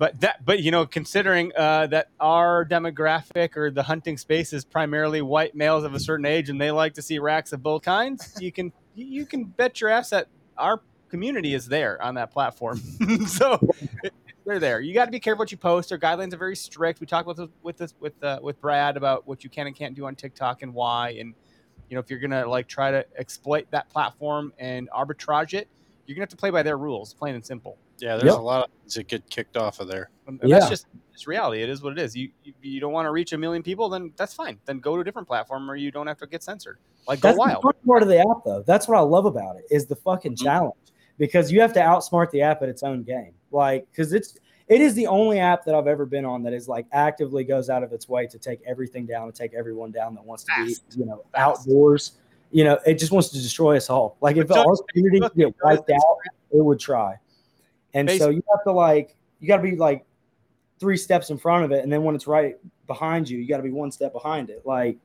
But 0.00 0.18
that 0.20 0.44
but 0.44 0.60
you 0.60 0.70
know 0.70 0.86
considering 0.86 1.52
uh, 1.56 1.86
that 1.86 2.08
our 2.18 2.64
demographic 2.64 3.56
or 3.56 3.70
the 3.70 3.82
hunting 3.82 4.16
space 4.16 4.52
is 4.52 4.64
primarily 4.64 5.20
white 5.20 5.54
males 5.54 5.84
of 5.84 5.94
a 5.94 6.00
certain 6.00 6.24
age 6.24 6.48
and 6.48 6.60
they 6.60 6.70
like 6.70 6.94
to 6.94 7.02
see 7.02 7.18
racks 7.18 7.52
of 7.52 7.62
both 7.62 7.82
kinds 7.82 8.34
you 8.40 8.50
can 8.50 8.72
you 8.94 9.26
can 9.26 9.44
bet 9.44 9.80
your 9.80 9.90
ass 9.90 10.10
that 10.10 10.26
our 10.56 10.80
community 11.10 11.54
is 11.54 11.66
there 11.66 12.00
on 12.02 12.14
that 12.14 12.32
platform. 12.32 12.80
So 13.26 13.60
they're 14.46 14.58
there. 14.58 14.80
You 14.80 14.94
got 14.94 15.04
to 15.04 15.10
be 15.10 15.20
careful 15.20 15.40
what 15.40 15.52
you 15.52 15.58
post. 15.58 15.92
Our 15.92 15.98
guidelines 15.98 16.32
are 16.32 16.38
very 16.38 16.56
strict. 16.56 17.00
We 17.00 17.06
talked 17.06 17.26
with 17.26 17.36
this, 17.36 17.48
with 17.62 17.76
this 17.76 17.94
with 18.00 18.22
uh, 18.22 18.38
with 18.42 18.60
brad 18.60 18.96
about 18.96 19.26
what 19.26 19.44
you 19.44 19.50
can 19.50 19.66
and 19.66 19.76
can't 19.76 19.94
do 19.94 20.06
on 20.06 20.14
tiktok 20.14 20.62
and 20.62 20.72
why. 20.72 21.10
And 21.20 21.34
you 21.88 21.96
know 21.96 22.00
if 22.00 22.08
you're 22.08 22.20
gonna 22.20 22.46
like 22.46 22.66
try 22.68 22.90
to 22.90 23.04
exploit 23.18 23.66
that 23.72 23.90
platform 23.90 24.52
and 24.58 24.88
arbitrage 24.90 25.54
it 25.54 25.68
you're 26.06 26.14
gonna 26.14 26.22
have 26.22 26.30
to 26.30 26.36
play 26.36 26.50
by 26.50 26.62
their 26.62 26.78
rules 26.78 27.12
plain 27.12 27.34
and 27.34 27.44
simple 27.44 27.76
Yeah, 28.00 28.16
there's 28.16 28.32
Yep. 28.32 28.38
a 28.38 28.42
lot 28.42 28.64
of 28.64 28.70
things 28.82 28.94
that 28.94 29.08
get 29.08 29.28
kicked 29.30 29.56
off 29.56 29.80
of 29.80 29.88
there. 29.88 30.10
and 30.26 30.38
Yeah. 30.44 30.58
that's 30.60 30.70
just 30.70 30.86
it's 31.12 31.26
reality. 31.26 31.62
It 31.62 31.68
is 31.68 31.82
what 31.82 31.92
it 31.92 31.98
is. 31.98 32.16
You, 32.16 32.30
you 32.44 32.54
you 32.62 32.80
don't 32.80 32.92
want 32.92 33.06
to 33.06 33.10
reach 33.10 33.32
a 33.32 33.38
million 33.38 33.62
people, 33.62 33.88
then 33.88 34.12
that's 34.16 34.32
fine. 34.32 34.58
Then 34.64 34.78
go 34.80 34.94
to 34.94 35.00
a 35.02 35.04
different 35.04 35.28
platform 35.28 35.66
where 35.66 35.76
you 35.76 35.90
don't 35.90 36.06
have 36.06 36.18
to 36.18 36.26
get 36.26 36.42
censored. 36.42 36.78
Like 37.08 37.20
That's 37.20 37.36
GoWild. 37.36 37.62
fun 37.62 37.72
part 37.86 38.02
of 38.02 38.08
the 38.08 38.18
app, 38.20 38.44
though. 38.44 38.62
That's 38.66 38.86
what 38.88 38.96
I 38.96 39.00
love 39.00 39.26
about 39.26 39.56
it 39.56 39.64
is 39.70 39.86
the 39.86 39.96
fucking 39.96 40.32
Mm-hmm. 40.34 40.44
challenge 40.44 40.74
because 41.18 41.50
you 41.52 41.60
have 41.60 41.72
to 41.74 41.80
outsmart 41.80 42.30
the 42.30 42.40
app 42.42 42.62
at 42.62 42.68
its 42.68 42.82
own 42.82 43.02
game. 43.02 43.32
Like, 43.50 43.86
because 43.90 44.12
it's 44.12 44.38
it 44.68 44.80
is 44.80 44.94
the 44.94 45.08
only 45.08 45.40
app 45.40 45.64
that 45.64 45.74
I've 45.74 45.88
ever 45.88 46.06
been 46.06 46.24
on 46.24 46.42
that 46.44 46.52
is 46.52 46.68
like 46.68 46.86
actively 46.92 47.42
goes 47.42 47.68
out 47.68 47.82
of 47.82 47.92
its 47.92 48.08
way 48.08 48.26
to 48.28 48.38
take 48.38 48.60
everything 48.66 49.04
down 49.04 49.24
and 49.24 49.34
take 49.34 49.52
everyone 49.52 49.90
down 49.90 50.14
that 50.14 50.24
wants 50.24 50.44
to 50.44 50.52
Fast. 50.52 50.90
be, 50.94 51.00
you 51.00 51.06
know, 51.06 51.24
outdoors. 51.34 52.12
You 52.52 52.64
know, 52.64 52.78
it 52.86 52.94
just 52.94 53.10
wants 53.12 53.28
to 53.30 53.36
destroy 53.42 53.76
us 53.76 53.90
all. 53.90 54.16
Like, 54.20 54.36
if 54.36 54.46
But 54.48 54.58
our 54.58 54.72
just- 54.72 54.84
community 54.88 55.20
could 55.20 55.34
get 55.34 55.54
wiped 55.62 55.90
out, 55.90 56.16
it 56.52 56.64
would 56.64 56.78
try. 56.78 57.16
And 57.94 58.10
so 58.10 58.30
you 58.30 58.42
have 58.50 58.62
to 58.64 58.72
like, 58.72 59.16
you 59.40 59.48
got 59.48 59.56
to 59.56 59.62
be 59.62 59.76
like 59.76 60.04
three 60.78 60.96
steps 60.96 61.30
in 61.30 61.38
front 61.38 61.64
of 61.64 61.72
it, 61.72 61.82
and 61.82 61.92
then 61.92 62.02
when 62.02 62.14
it's 62.14 62.26
right 62.26 62.56
behind 62.86 63.28
you, 63.28 63.38
you 63.38 63.48
got 63.48 63.58
to 63.58 63.62
be 63.62 63.70
one 63.70 63.90
step 63.90 64.12
behind 64.12 64.50
it. 64.50 64.62
Like, 64.64 64.96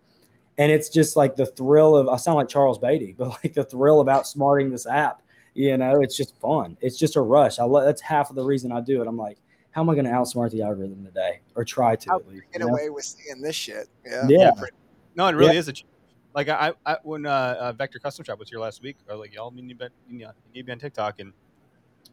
and 0.57 0.71
it's 0.71 0.89
just 0.89 1.15
like 1.15 1.35
the 1.35 1.45
thrill 1.45 1.95
of 1.95 2.07
I 2.07 2.17
sound 2.17 2.37
like 2.37 2.47
Charles 2.47 2.77
Beatty, 2.79 3.13
but 3.17 3.29
like 3.43 3.53
the 3.53 3.63
thrill 3.63 3.99
of 3.99 4.07
outsmarting 4.07 4.71
this 4.71 4.85
app. 4.85 5.21
You 5.53 5.77
know, 5.77 6.01
it's 6.01 6.17
just 6.17 6.37
fun. 6.41 6.77
It's 6.81 6.97
just 6.97 7.15
a 7.15 7.21
rush. 7.21 7.59
I 7.59 7.63
love 7.63 7.85
that's 7.85 8.01
half 8.01 8.29
of 8.29 8.35
the 8.35 8.43
reason 8.43 8.73
I 8.73 8.81
do 8.81 9.01
it. 9.01 9.07
I'm 9.07 9.15
like, 9.15 9.37
how 9.71 9.81
am 9.81 9.89
I 9.89 9.93
going 9.93 10.05
to 10.05 10.11
outsmart 10.11 10.51
the 10.51 10.61
algorithm 10.61 11.05
today, 11.05 11.39
or 11.55 11.63
try 11.63 11.95
to 11.95 12.09
How 12.09 12.17
at 12.17 12.27
least? 12.27 12.43
Get 12.51 12.59
you 12.61 12.67
know? 12.67 12.73
away 12.73 12.89
with 12.89 13.05
seeing 13.05 13.41
this 13.41 13.55
shit. 13.55 13.87
Yeah. 14.05 14.25
Yeah. 14.27 14.51
No, 15.15 15.27
it 15.27 15.35
really 15.35 15.53
Yeah. 15.53 15.59
is 15.59 15.67
a 15.69 15.73
ch- 15.73 15.85
like 16.33 16.49
I, 16.49 16.73
I 16.85 16.97
when 17.03 17.25
uh, 17.25 17.55
uh, 17.59 17.71
Vector 17.71 17.99
Custom 17.99 18.25
Shop 18.25 18.37
was 18.37 18.49
here 18.49 18.59
last 18.59 18.81
week, 18.81 18.97
I 19.09 19.13
was 19.13 19.21
like, 19.21 19.33
y'all 19.33 19.51
need 19.51 19.69
to 19.69 19.75
be, 19.75 19.85
you 20.09 20.25
know, 20.25 20.31
you 20.51 20.53
need 20.53 20.61
to 20.61 20.65
be 20.65 20.71
on 20.73 20.79
TikTok, 20.79 21.19
and 21.19 21.31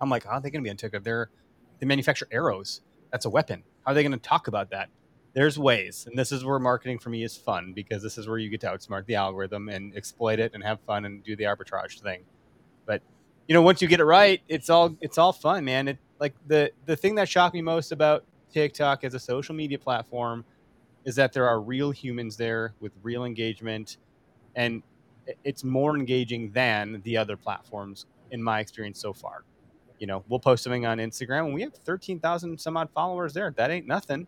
I'm 0.02 0.10
like, 0.10 0.24
how 0.24 0.32
are 0.32 0.40
they 0.40 0.50
going 0.50 0.62
to 0.62 0.66
be 0.66 0.70
on 0.70 0.76
TikTok? 0.76 1.04
They're 1.04 1.30
they 1.78 1.86
manufacture 1.86 2.26
arrows. 2.30 2.82
That's 3.10 3.24
a 3.24 3.30
weapon. 3.30 3.62
How 3.84 3.92
are 3.92 3.94
they 3.94 4.02
going 4.02 4.12
to 4.12 4.18
talk 4.18 4.48
about 4.48 4.70
that? 4.70 4.88
There's 5.32 5.58
ways, 5.58 6.06
and 6.06 6.18
this 6.18 6.30
is 6.30 6.44
where 6.44 6.58
marketing 6.58 6.98
for 6.98 7.08
me 7.08 7.22
is 7.24 7.36
fun 7.36 7.72
because 7.72 8.02
this 8.02 8.18
is 8.18 8.28
where 8.28 8.36
you 8.36 8.50
get 8.50 8.60
to 8.62 8.66
outsmart 8.66 9.06
the 9.06 9.14
algorithm 9.14 9.68
and 9.70 9.96
exploit 9.96 10.38
it 10.40 10.52
and 10.52 10.62
have 10.62 10.80
fun 10.80 11.06
and 11.06 11.24
do 11.24 11.36
the 11.36 11.44
arbitrage 11.44 12.00
thing. 12.00 12.24
But 12.84 13.00
you 13.48 13.54
know, 13.54 13.62
once 13.62 13.80
you 13.80 13.88
get 13.88 14.00
it 14.00 14.04
right, 14.04 14.42
it's 14.48 14.68
all 14.68 14.94
it's 15.00 15.16
all 15.16 15.32
fun, 15.32 15.64
man. 15.64 15.88
It 15.88 15.98
like 16.20 16.34
the 16.46 16.72
the 16.84 16.96
thing 16.96 17.14
that 17.14 17.28
shocked 17.28 17.54
me 17.54 17.62
most 17.62 17.92
about 17.92 18.24
TikTok 18.52 19.04
as 19.04 19.14
a 19.14 19.20
social 19.20 19.54
media 19.54 19.78
platform 19.78 20.44
is 21.04 21.16
that 21.16 21.32
there 21.32 21.48
are 21.48 21.60
real 21.60 21.90
humans 21.90 22.36
there 22.36 22.74
with 22.80 22.92
real 23.02 23.24
engagement 23.24 23.96
and 24.54 24.82
it's 25.44 25.64
more 25.64 25.96
engaging 25.96 26.50
than 26.52 27.00
the 27.04 27.16
other 27.16 27.36
platforms 27.36 28.06
in 28.30 28.42
my 28.42 28.60
experience 28.60 29.00
so 29.00 29.12
far 29.12 29.44
you 30.02 30.08
know 30.08 30.24
we'll 30.28 30.40
post 30.40 30.64
something 30.64 30.84
on 30.84 30.98
instagram 30.98 31.44
and 31.44 31.54
we 31.54 31.62
have 31.62 31.72
13000 31.72 32.60
some 32.60 32.76
odd 32.76 32.90
followers 32.92 33.32
there. 33.32 33.54
That 33.56 33.70
ain't 33.70 33.86
nothing. 33.86 34.26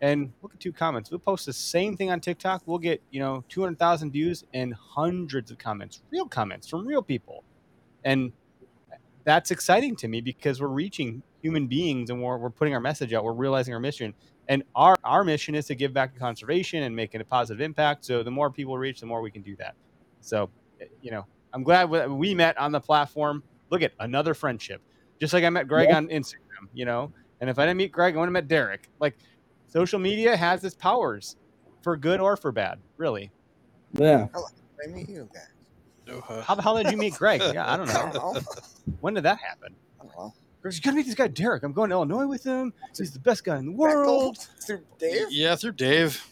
And 0.00 0.32
look 0.40 0.54
at 0.54 0.60
two 0.60 0.72
comments. 0.72 1.10
We'll 1.10 1.18
post 1.18 1.46
the 1.46 1.52
same 1.52 1.96
thing 1.96 2.12
on 2.12 2.20
tiktok. 2.20 2.62
We'll 2.64 2.78
get 2.78 3.02
you 3.10 3.18
know 3.18 3.44
200000 3.48 4.12
views 4.12 4.44
and 4.54 4.72
hundreds 4.72 5.50
of 5.50 5.58
comments 5.58 6.00
real 6.10 6.26
comments 6.26 6.68
from 6.68 6.86
real 6.86 7.02
people. 7.02 7.42
And 8.04 8.32
that's 9.24 9.50
exciting 9.50 9.96
to 9.96 10.06
me 10.06 10.20
because 10.20 10.60
we're 10.60 10.68
reaching 10.68 11.24
human 11.42 11.66
beings 11.66 12.10
and 12.10 12.22
we're, 12.22 12.38
we're 12.38 12.48
putting 12.48 12.74
our 12.74 12.80
message 12.80 13.12
out. 13.12 13.24
We're 13.24 13.32
realizing 13.32 13.74
our 13.74 13.80
mission. 13.80 14.14
And 14.46 14.62
our 14.76 14.94
our 15.02 15.24
mission 15.24 15.56
is 15.56 15.66
to 15.66 15.74
give 15.74 15.92
back 15.92 16.14
to 16.14 16.20
conservation 16.20 16.84
and 16.84 16.94
make 16.94 17.16
it 17.16 17.20
a 17.20 17.24
positive 17.24 17.60
impact. 17.60 18.04
So 18.04 18.22
the 18.22 18.30
more 18.30 18.48
people 18.48 18.78
reach 18.78 19.00
the 19.00 19.06
more 19.06 19.22
we 19.22 19.32
can 19.32 19.42
do 19.42 19.56
that. 19.56 19.74
So 20.20 20.50
eh, 20.80 20.84
you 21.02 21.10
know 21.10 21.26
i'm 21.52 21.64
glad 21.64 21.90
we 21.90 22.32
met 22.32 22.56
on 22.58 22.70
the 22.70 22.80
platform. 22.80 23.42
Look 23.70 23.82
at 23.82 23.90
another 23.98 24.32
friendship 24.32 24.80
just 25.20 25.32
like 25.32 25.44
i 25.44 25.50
met 25.50 25.66
greg 25.68 25.88
Yeah. 25.90 25.96
on 25.98 26.08
instagram 26.08 26.68
you 26.74 26.84
know 26.84 27.12
and 27.40 27.50
if 27.50 27.58
i 27.58 27.62
didn't 27.66 27.78
meet 27.78 27.92
greg 27.92 28.14
i 28.14 28.18
would 28.18 28.26
have 28.26 28.32
met 28.32 28.48
derek 28.48 28.88
like 29.00 29.16
social 29.66 29.98
media 29.98 30.36
has 30.36 30.64
its 30.64 30.74
powers 30.74 31.36
for 31.82 31.96
good 31.96 32.20
or 32.20 32.36
for 32.36 32.52
bad 32.52 32.78
really 32.96 33.30
Yeah. 33.94 34.26
I 34.84 34.88
meet 34.88 35.08
you 35.08 35.28
guys. 35.32 36.42
how 36.44 36.54
the 36.54 36.62
hell 36.62 36.76
did 36.82 36.90
you 36.90 36.96
meet 36.96 37.14
greg 37.14 37.40
yeah 37.54 37.70
i 37.72 37.76
don't 37.76 37.88
I 37.90 38.10
don't 38.10 38.14
know 38.14 38.32
know. 38.32 38.40
when 39.00 39.14
did 39.14 39.24
that 39.24 39.38
happen 39.38 39.74
I 40.00 40.04
don't 40.04 40.16
know. 40.16 40.34
Greg's, 40.62 40.76
you 40.76 40.82
gotta 40.82 40.96
meet 40.96 41.06
this 41.06 41.14
guy 41.14 41.28
derek 41.28 41.62
i'm 41.62 41.72
going 41.72 41.90
to 41.90 41.94
illinois 41.96 42.26
with 42.26 42.44
him 42.44 42.72
he's 42.96 43.12
the 43.12 43.18
best 43.20 43.44
guy 43.44 43.58
in 43.58 43.66
the 43.66 43.72
world 43.72 44.38
Through 44.66 44.82
Dave? 44.98 45.26
Yeah, 45.30 45.54
through 45.56 45.72
Dave. 45.72 46.24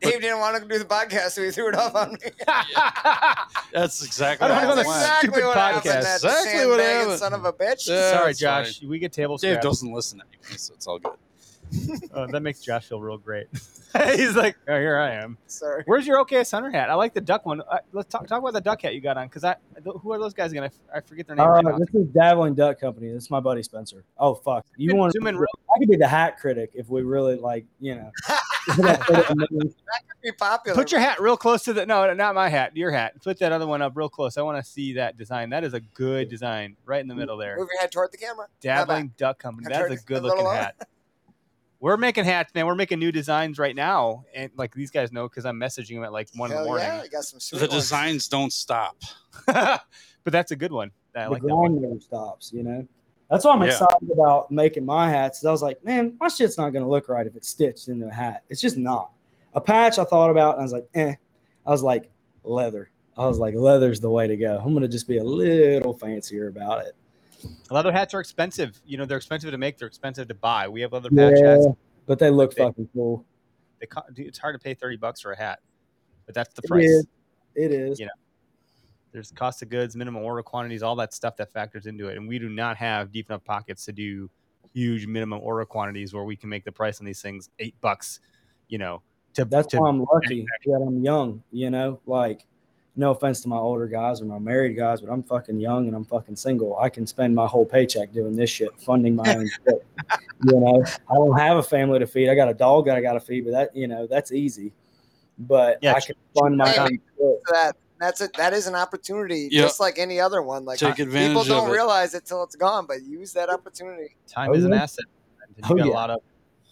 Dave 0.00 0.20
didn't 0.20 0.38
want 0.38 0.62
to 0.62 0.68
do 0.68 0.78
the 0.78 0.84
podcast, 0.84 1.30
so 1.30 1.42
he 1.42 1.50
threw 1.50 1.68
it 1.68 1.74
off 1.74 1.94
on 1.94 2.12
me. 2.12 2.18
That's 3.72 4.04
exactly 4.04 4.44
I 4.44 4.48
don't 4.48 4.58
how 4.58 4.68
wanna 4.68 4.82
go 4.84 4.88
on 4.90 4.94
went. 4.96 5.06
that 5.06 5.18
stupid 5.20 5.44
what 5.44 5.56
happened, 5.56 5.82
podcast. 5.84 6.02
that 6.02 6.14
Exactly 6.16 6.66
what 6.66 6.78
sandbagging 6.78 6.98
happened. 7.00 7.18
son 7.18 7.32
of 7.34 7.44
a 7.44 7.52
bitch. 7.52 7.88
Yeah, 7.88 8.10
Sorry, 8.12 8.30
it's 8.30 8.40
Josh. 8.40 8.80
fine. 8.80 8.88
We 8.88 8.98
get 8.98 9.12
table 9.12 9.36
Dave 9.36 9.52
scraps. 9.54 9.66
doesn't 9.66 9.92
listen 9.92 10.20
anyway, 10.22 10.56
so 10.56 10.74
it's 10.74 10.86
all 10.86 10.98
good. 10.98 11.12
Uh, 12.14 12.26
that 12.28 12.40
makes 12.40 12.60
Josh 12.62 12.86
feel 12.86 12.98
real 12.98 13.18
great. 13.18 13.46
He's 14.16 14.34
like, 14.34 14.56
oh, 14.68 14.78
here 14.78 14.96
I 14.98 15.10
am. 15.12 15.36
Sorry. 15.46 15.82
Where's 15.84 16.06
your 16.06 16.24
Okayest 16.24 16.50
Hunter 16.50 16.70
hat? 16.70 16.88
I 16.88 16.94
like 16.94 17.12
the 17.12 17.20
duck 17.20 17.44
one. 17.44 17.60
Uh, 17.60 17.78
let's 17.92 18.10
talk, 18.10 18.26
talk 18.26 18.38
about 18.40 18.54
the 18.54 18.60
duck 18.62 18.80
hat 18.80 18.94
you 18.94 19.02
got 19.02 19.18
on. 19.18 19.26
Because 19.28 19.44
I, 19.44 19.54
th- 19.84 19.96
who 20.00 20.10
are 20.12 20.18
those 20.18 20.32
guys 20.32 20.50
again? 20.50 20.62
I, 20.62 20.66
f- 20.66 20.72
I 20.94 21.00
forget 21.00 21.26
their 21.26 21.36
name. 21.36 21.44
Uh, 21.46 21.50
right 21.50 21.64
now. 21.64 21.76
this 21.76 21.88
is 21.94 22.06
Dabbling 22.08 22.54
Duck 22.54 22.80
Company. 22.80 23.12
This 23.12 23.24
is 23.24 23.30
my 23.30 23.40
buddy 23.40 23.62
Spencer. 23.62 24.02
Oh 24.18 24.34
fuck, 24.34 24.64
you 24.78 24.96
want? 24.96 25.12
Zoom 25.12 25.26
in 25.26 25.36
real- 25.36 25.46
I 25.74 25.78
could 25.78 25.90
be 25.90 25.96
the 25.96 26.08
hat 26.08 26.38
critic 26.38 26.70
if 26.74 26.88
we 26.88 27.02
really 27.02 27.36
like, 27.36 27.66
you 27.80 27.96
know. 27.96 28.10
Be 30.22 30.32
popular. 30.32 30.74
Put 30.74 30.92
your 30.92 31.00
hat 31.00 31.20
real 31.20 31.36
close 31.36 31.62
to 31.64 31.72
the. 31.72 31.86
No, 31.86 32.12
not 32.14 32.34
my 32.34 32.48
hat. 32.48 32.76
Your 32.76 32.90
hat. 32.90 33.14
Put 33.22 33.38
that 33.38 33.52
other 33.52 33.66
one 33.66 33.82
up 33.82 33.92
real 33.96 34.08
close. 34.08 34.36
I 34.36 34.42
want 34.42 34.62
to 34.62 34.68
see 34.68 34.94
that 34.94 35.16
design. 35.16 35.50
That 35.50 35.64
is 35.64 35.74
a 35.74 35.80
good 35.80 36.28
design, 36.28 36.76
right 36.84 37.00
in 37.00 37.08
the 37.08 37.14
middle 37.14 37.36
there. 37.36 37.56
Move 37.56 37.68
your 37.72 37.80
head 37.80 37.92
toward 37.92 38.12
the 38.12 38.18
camera. 38.18 38.46
Dabbling 38.60 39.12
Duck 39.16 39.38
Company. 39.38 39.68
That's 39.70 39.92
a 40.02 40.04
good 40.04 40.22
looking 40.22 40.44
hat. 40.46 40.74
We're 41.80 41.96
making 41.96 42.24
hats, 42.24 42.52
man. 42.54 42.66
We're 42.66 42.74
making 42.74 42.98
new 42.98 43.12
designs 43.12 43.56
right 43.58 43.74
now, 43.76 44.24
and 44.34 44.50
like 44.56 44.74
these 44.74 44.90
guys 44.90 45.12
know 45.12 45.28
because 45.28 45.46
I'm 45.46 45.60
messaging 45.60 45.94
them 45.94 46.02
at 46.02 46.12
like 46.12 46.28
one 46.34 46.50
in 46.50 46.56
Hell 46.56 46.64
the 46.64 46.68
morning. 46.70 46.86
yeah, 46.88 47.04
you 47.04 47.08
got 47.08 47.22
some 47.22 47.38
sweet 47.38 47.60
The 47.60 47.68
ones. 47.68 47.82
designs 47.84 48.26
don't 48.28 48.52
stop. 48.52 48.96
but 49.46 49.80
that's 50.24 50.50
a 50.50 50.56
good 50.56 50.72
one. 50.72 50.90
I 51.14 51.24
the 51.24 51.30
like 51.30 51.42
that 51.42 51.54
one. 51.54 51.70
grind 51.78 51.82
never 51.82 52.00
stops, 52.00 52.52
you 52.52 52.64
know. 52.64 52.86
That's 53.30 53.44
why 53.44 53.52
I'm 53.52 53.60
Yeah. 53.62 53.68
excited 53.68 54.10
about 54.10 54.50
making 54.50 54.84
my 54.86 55.08
hats. 55.10 55.44
I 55.44 55.50
was 55.50 55.62
like, 55.62 55.84
man, 55.84 56.16
my 56.18 56.28
shit's 56.28 56.56
not 56.56 56.70
gonna 56.70 56.88
look 56.88 57.08
right 57.08 57.26
if 57.26 57.36
it's 57.36 57.48
stitched 57.48 57.88
into 57.88 58.06
a 58.08 58.12
hat. 58.12 58.42
It's 58.48 58.60
just 58.60 58.76
not. 58.76 59.12
A 59.54 59.60
patch 59.60 59.98
I 59.98 60.04
thought 60.04 60.30
about, 60.30 60.54
and 60.54 60.60
I 60.60 60.64
was 60.64 60.72
like, 60.72 60.88
eh. 60.94 61.14
I 61.66 61.70
was 61.70 61.82
like, 61.82 62.10
leather. 62.44 62.90
I 63.16 63.26
was 63.26 63.38
like, 63.38 63.54
leather's 63.54 64.00
the 64.00 64.08
way 64.10 64.26
to 64.26 64.36
go. 64.36 64.60
I'm 64.64 64.72
gonna 64.72 64.88
just 64.88 65.06
be 65.08 65.18
a 65.18 65.24
little 65.24 65.92
fancier 65.92 66.48
about 66.48 66.86
it. 66.86 66.94
Leather 67.70 67.92
hats 67.92 68.14
are 68.14 68.20
expensive. 68.20 68.80
You 68.86 68.96
know, 68.96 69.04
they're 69.04 69.16
expensive 69.18 69.50
to 69.50 69.58
make. 69.58 69.76
They're 69.76 69.88
expensive 69.88 70.28
to 70.28 70.34
buy. 70.34 70.66
We 70.68 70.80
have 70.80 70.92
leather 70.92 71.10
patch 71.10 71.38
hats. 71.40 71.66
But 72.06 72.18
they 72.18 72.30
look 72.30 72.54
They- 72.54 72.62
fucking 72.64 72.88
cool. 72.94 73.24
They 73.80 73.86
it's 74.24 74.38
hard 74.38 74.54
to 74.54 74.58
pay 74.58 74.74
thirty 74.74 74.96
bucks 74.96 75.20
for 75.20 75.32
a 75.32 75.36
hat, 75.36 75.60
but 76.26 76.34
that's 76.34 76.52
the 76.54 76.62
price. 76.62 76.84
is. 76.88 77.06
It 77.54 77.72
is. 77.72 78.00
Yeah. 78.00 78.08
There's 79.12 79.32
cost 79.32 79.62
of 79.62 79.68
goods, 79.68 79.96
minimum 79.96 80.22
order 80.22 80.42
quantities, 80.42 80.82
all 80.82 80.96
that 80.96 81.14
stuff 81.14 81.36
that 81.36 81.52
factors 81.52 81.86
into 81.86 82.08
it. 82.08 82.16
And 82.16 82.28
we 82.28 82.38
do 82.38 82.48
not 82.48 82.76
have 82.76 83.10
deep 83.10 83.30
enough 83.30 83.44
pockets 83.44 83.84
to 83.86 83.92
do 83.92 84.30
huge 84.74 85.06
minimum 85.06 85.40
order 85.42 85.64
quantities 85.64 86.12
where 86.12 86.24
we 86.24 86.36
can 86.36 86.48
make 86.48 86.64
the 86.64 86.72
price 86.72 87.00
on 87.00 87.06
these 87.06 87.22
things 87.22 87.50
eight 87.58 87.74
bucks. 87.80 88.20
You 88.68 88.78
know, 88.78 89.02
to 89.34 89.44
That's 89.44 89.68
to 89.68 89.78
why 89.78 89.88
I'm 89.88 90.04
lucky 90.12 90.46
that 90.66 90.84
I'm 90.86 91.02
young. 91.02 91.42
You 91.50 91.70
know, 91.70 92.00
like 92.06 92.44
no 92.96 93.12
offense 93.12 93.40
to 93.42 93.48
my 93.48 93.56
older 93.56 93.86
guys 93.86 94.20
or 94.20 94.24
my 94.24 94.38
married 94.38 94.76
guys, 94.76 95.00
but 95.00 95.10
I'm 95.10 95.22
fucking 95.22 95.60
young 95.60 95.86
and 95.86 95.94
I'm 95.94 96.04
fucking 96.04 96.36
single. 96.36 96.76
I 96.78 96.88
can 96.88 97.06
spend 97.06 97.34
my 97.34 97.46
whole 97.46 97.64
paycheck 97.64 98.12
doing 98.12 98.34
this 98.34 98.50
shit, 98.50 98.70
funding 98.80 99.14
my 99.14 99.36
own 99.36 99.48
shit. 99.66 99.86
You 100.44 100.60
know, 100.60 100.84
I 101.08 101.14
don't 101.14 101.38
have 101.38 101.58
a 101.58 101.62
family 101.62 102.00
to 102.00 102.06
feed. 102.06 102.28
I 102.28 102.34
got 102.34 102.48
a 102.48 102.54
dog 102.54 102.86
that 102.86 102.96
I 102.96 103.00
got 103.00 103.12
to 103.14 103.20
feed, 103.20 103.44
but 103.44 103.52
that 103.52 103.76
you 103.76 103.86
know 103.86 104.06
that's 104.06 104.32
easy. 104.32 104.72
But 105.38 105.78
Yeah, 105.80 105.94
I 105.94 106.00
can 106.00 106.16
fund 106.36 106.56
my 106.56 106.76
own 106.76 106.88
shit. 106.90 107.42
That 107.52 107.76
that's 108.00 108.20
it. 108.20 108.32
That 108.36 108.52
is 108.52 108.66
an 108.66 108.74
opportunity, 108.74 109.48
Yeah. 109.50 109.62
just 109.62 109.80
like 109.80 109.98
any 109.98 110.20
other 110.20 110.42
one. 110.42 110.64
Like 110.64 110.78
Take 110.78 110.98
advantage 110.98 111.28
people 111.30 111.44
don't 111.44 111.68
it. 111.68 111.72
realize 111.72 112.14
it 112.14 112.24
till 112.24 112.42
it's 112.44 112.56
gone, 112.56 112.86
but 112.86 113.02
use 113.02 113.32
that 113.34 113.50
opportunity. 113.50 114.16
time 114.26 114.50
Oh, 114.50 114.54
is 114.54 114.64
an 114.64 114.72
oh, 114.72 114.76
asset. 114.76 115.04
Oh, 115.64 115.76
you 115.76 115.82
Oh, 115.82 115.86
got 115.86 115.86
a 115.86 115.90
lot 115.90 116.10
of 116.10 116.20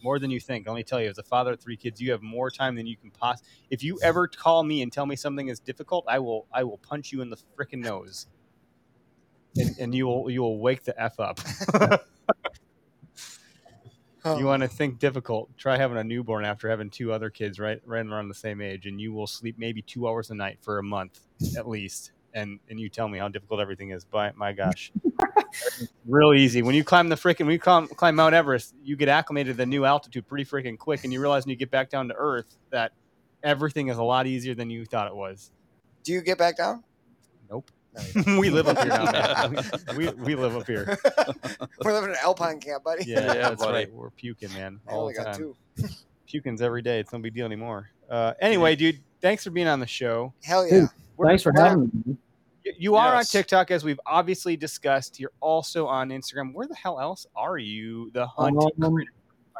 more 0.02 0.18
than 0.18 0.30
you 0.30 0.38
think. 0.38 0.66
Let 0.68 0.76
me 0.76 0.82
tell 0.84 1.00
you, 1.00 1.08
as 1.08 1.18
a 1.18 1.22
father 1.22 1.52
of 1.54 1.60
three 1.60 1.76
kids, 1.76 2.00
you 2.00 2.12
have 2.12 2.22
more 2.22 2.50
time 2.50 2.76
than 2.76 2.86
you 2.86 2.96
can 2.96 3.10
possibly. 3.10 3.50
If 3.70 3.82
you 3.82 3.98
ever 4.02 4.28
call 4.28 4.62
me 4.62 4.82
and 4.82 4.92
tell 4.92 5.06
me 5.06 5.16
something 5.16 5.48
is 5.48 5.58
difficult, 5.58 6.04
I 6.06 6.18
will 6.20 6.46
I 6.52 6.62
will 6.64 6.78
punch 6.78 7.10
you 7.12 7.22
in 7.22 7.30
the 7.30 7.36
freaking 7.58 7.80
nose, 7.80 8.26
and, 9.56 9.74
and 9.80 9.94
you 9.94 10.06
will 10.06 10.30
you 10.30 10.42
will 10.42 10.58
wake 10.60 10.84
the 10.84 11.00
f 11.00 11.18
up. 11.18 11.40
Oh. 14.26 14.38
you 14.38 14.46
want 14.46 14.62
to 14.62 14.68
think 14.68 14.98
difficult? 14.98 15.56
Try 15.56 15.76
having 15.76 15.96
a 15.96 16.04
newborn 16.04 16.44
after 16.44 16.68
having 16.68 16.90
two 16.90 17.12
other 17.12 17.30
kids 17.30 17.60
right 17.60 17.80
right 17.86 18.04
around 18.04 18.28
the 18.28 18.34
same 18.34 18.60
age, 18.60 18.86
and 18.86 19.00
you 19.00 19.12
will 19.12 19.26
sleep 19.26 19.56
maybe 19.56 19.82
two 19.82 20.08
hours 20.08 20.30
a 20.30 20.34
night 20.34 20.58
for 20.62 20.78
a 20.78 20.82
month 20.82 21.20
at 21.56 21.68
least. 21.68 22.12
And 22.34 22.58
and 22.68 22.80
you 22.80 22.88
tell 22.88 23.08
me 23.08 23.18
how 23.18 23.28
difficult 23.28 23.60
everything 23.60 23.90
is. 23.90 24.04
By 24.04 24.32
my 24.34 24.52
gosh, 24.52 24.92
real 26.06 26.34
easy. 26.34 26.62
When 26.62 26.74
you 26.74 26.82
climb 26.82 27.08
the 27.08 27.14
freaking, 27.14 27.50
you 27.50 27.58
climb, 27.58 27.86
climb 27.88 28.16
Mount 28.16 28.34
Everest, 28.34 28.74
you 28.82 28.96
get 28.96 29.08
acclimated 29.08 29.54
to 29.54 29.56
the 29.56 29.66
new 29.66 29.84
altitude 29.84 30.26
pretty 30.26 30.44
freaking 30.44 30.76
quick, 30.76 31.04
and 31.04 31.12
you 31.12 31.20
realize 31.20 31.44
when 31.44 31.50
you 31.50 31.56
get 31.56 31.70
back 31.70 31.88
down 31.88 32.08
to 32.08 32.14
Earth 32.16 32.56
that 32.70 32.92
everything 33.42 33.88
is 33.88 33.96
a 33.96 34.02
lot 34.02 34.26
easier 34.26 34.54
than 34.54 34.70
you 34.70 34.84
thought 34.84 35.06
it 35.06 35.14
was. 35.14 35.50
Do 36.02 36.12
you 36.12 36.20
get 36.20 36.36
back 36.36 36.56
down? 36.56 36.82
Nope. 38.14 38.26
No, 38.26 38.38
we 38.40 38.50
live 38.50 38.68
up 38.68 38.78
here 38.78 38.88
now, 38.88 39.04
man. 39.48 39.64
We, 39.96 40.08
we 40.10 40.34
live 40.34 40.56
up 40.56 40.66
here. 40.66 40.98
We're 41.84 41.92
living 41.92 42.10
in 42.10 42.16
Alpine 42.22 42.60
camp, 42.60 42.84
buddy. 42.84 43.04
Yeah, 43.06 43.20
Yeah, 43.20 43.32
that's 43.34 43.62
buddy. 43.62 43.72
right. 43.72 43.92
We're 43.92 44.10
puking, 44.10 44.52
man. 44.54 44.80
I 44.88 44.92
All 44.92 45.02
only 45.02 45.14
the 45.14 45.24
got 45.24 45.34
time. 45.34 45.54
two. 45.78 45.88
Puking's 46.28 46.60
every 46.60 46.82
day. 46.82 47.00
It's 47.00 47.12
no 47.12 47.18
big 47.18 47.34
deal 47.34 47.46
anymore. 47.46 47.90
Uh, 48.10 48.34
anyway, 48.40 48.76
dude, 48.76 49.00
thanks 49.20 49.44
for 49.44 49.50
being 49.50 49.68
on 49.68 49.80
the 49.80 49.86
show. 49.86 50.32
Hell 50.44 50.64
yeah. 50.66 50.80
Dude, 50.80 50.88
We're- 51.16 51.30
Thanks 51.30 51.42
for 51.42 51.52
having 51.56 51.90
me. 52.06 52.16
You- 52.64 52.72
You 52.78 52.96
are 52.96 53.14
on 53.14 53.24
TikTok, 53.24 53.70
as 53.70 53.84
we've 53.84 54.00
obviously 54.06 54.56
discussed. 54.56 55.20
You're 55.20 55.30
also 55.40 55.86
on 55.86 56.08
Instagram. 56.10 56.52
Where 56.52 56.66
the 56.66 56.74
hell 56.74 56.98
else 57.00 57.26
are 57.36 57.58
you? 57.58 58.10
The 58.12 58.26
hunt. 58.26 58.58
Um, 58.82 58.96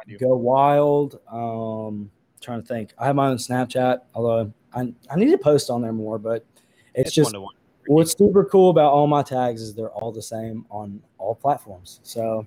you. 0.05 0.17
GoWild. 0.19 1.17
Um, 1.33 2.11
trying 2.41 2.61
to 2.61 2.67
think. 2.67 2.91
I 2.99 3.05
have 3.07 3.15
my 3.15 3.29
own 3.29 3.37
Snapchat, 3.37 4.01
although 4.13 4.51
I, 4.73 4.93
I 5.09 5.15
need 5.15 5.31
to 5.31 5.37
post 5.37 5.69
on 5.69 5.81
there 5.81 5.93
more, 5.93 6.19
but 6.19 6.45
it's, 6.93 7.11
just 7.13 7.27
one-to-one. 7.27 7.55
What's 7.87 8.17
super 8.17 8.45
cool 8.45 8.69
about 8.69 8.91
all 8.91 9.07
my 9.07 9.23
tags 9.23 9.61
is 9.61 9.73
they're 9.73 9.89
all 9.89 10.11
the 10.11 10.21
same 10.21 10.65
on 10.69 11.01
all 11.17 11.35
platforms. 11.35 11.99
So 12.03 12.45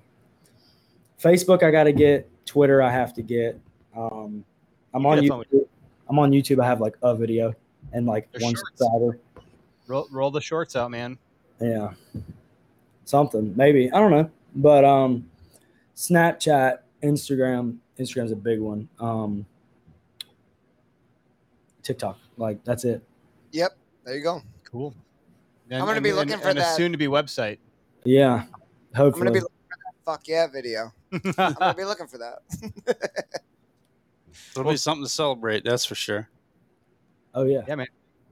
Facebook 1.21 1.63
I 1.63 1.71
got 1.71 1.83
to 1.83 1.91
get, 1.93 2.29
Twitter 2.45 2.81
I 2.81 2.91
have 2.91 3.13
to 3.15 3.21
get. 3.21 3.59
Um, 3.95 4.43
I'm 4.93 5.05
on 5.05 5.17
Definitely. 5.17 5.45
YouTube. 5.59 5.67
I'm 6.09 6.19
on 6.19 6.31
YouTube. 6.31 6.63
I 6.63 6.67
have 6.67 6.81
like 6.81 6.95
a 7.01 7.15
video 7.15 7.53
and 7.93 8.05
like 8.05 8.31
They're 8.31 8.41
one 8.41 8.55
shorts. 8.55 8.71
subscriber. 8.77 9.19
roll, 9.87 10.07
roll 10.11 10.31
the 10.31 10.41
shorts 10.41 10.75
out, 10.75 10.91
man. 10.91 11.17
Yeah. 11.59 11.93
Something, 13.05 13.53
maybe. 13.55 13.91
I 13.91 13.99
don't 13.99 14.11
know. 14.11 14.29
But 14.55 14.83
um 14.85 15.29
Snapchat, 15.95 16.79
Instagram, 17.03 17.77
Instagram's 17.99 18.31
a 18.31 18.35
big 18.35 18.59
one. 18.59 18.89
Um 18.99 19.45
TikTok. 21.83 22.17
Like 22.37 22.63
that's 22.63 22.83
it. 22.85 23.01
Yep. 23.51 23.77
There 24.05 24.15
you 24.15 24.23
go. 24.23 24.41
Cool. 24.63 24.93
I'm 25.71 25.85
gonna 25.85 26.01
be 26.01 26.13
looking 26.13 26.37
for 26.39 26.49
and 26.49 26.57
a 26.57 26.61
that. 26.61 26.75
soon 26.75 26.91
to 26.91 26.97
be 26.97 27.07
website. 27.07 27.59
Yeah. 28.03 28.43
I'm 28.95 29.11
gonna 29.11 29.31
be 29.31 29.39
looking 29.39 29.57
for 29.69 29.77
that 29.85 29.93
fuck 30.05 30.27
yeah 30.27 30.47
video. 30.47 30.91
I'm 31.37 31.53
gonna 31.53 31.73
be 31.73 31.85
looking 31.85 32.07
for 32.07 32.17
that. 32.17 32.39
It'll 34.51 34.69
be 34.69 34.77
something 34.77 35.03
to 35.03 35.09
celebrate, 35.09 35.63
that's 35.63 35.85
for 35.85 35.95
sure. 35.95 36.29
oh 37.33 37.43
yeah. 37.43 37.61
yeah, 37.67 37.75
man. 37.75 37.87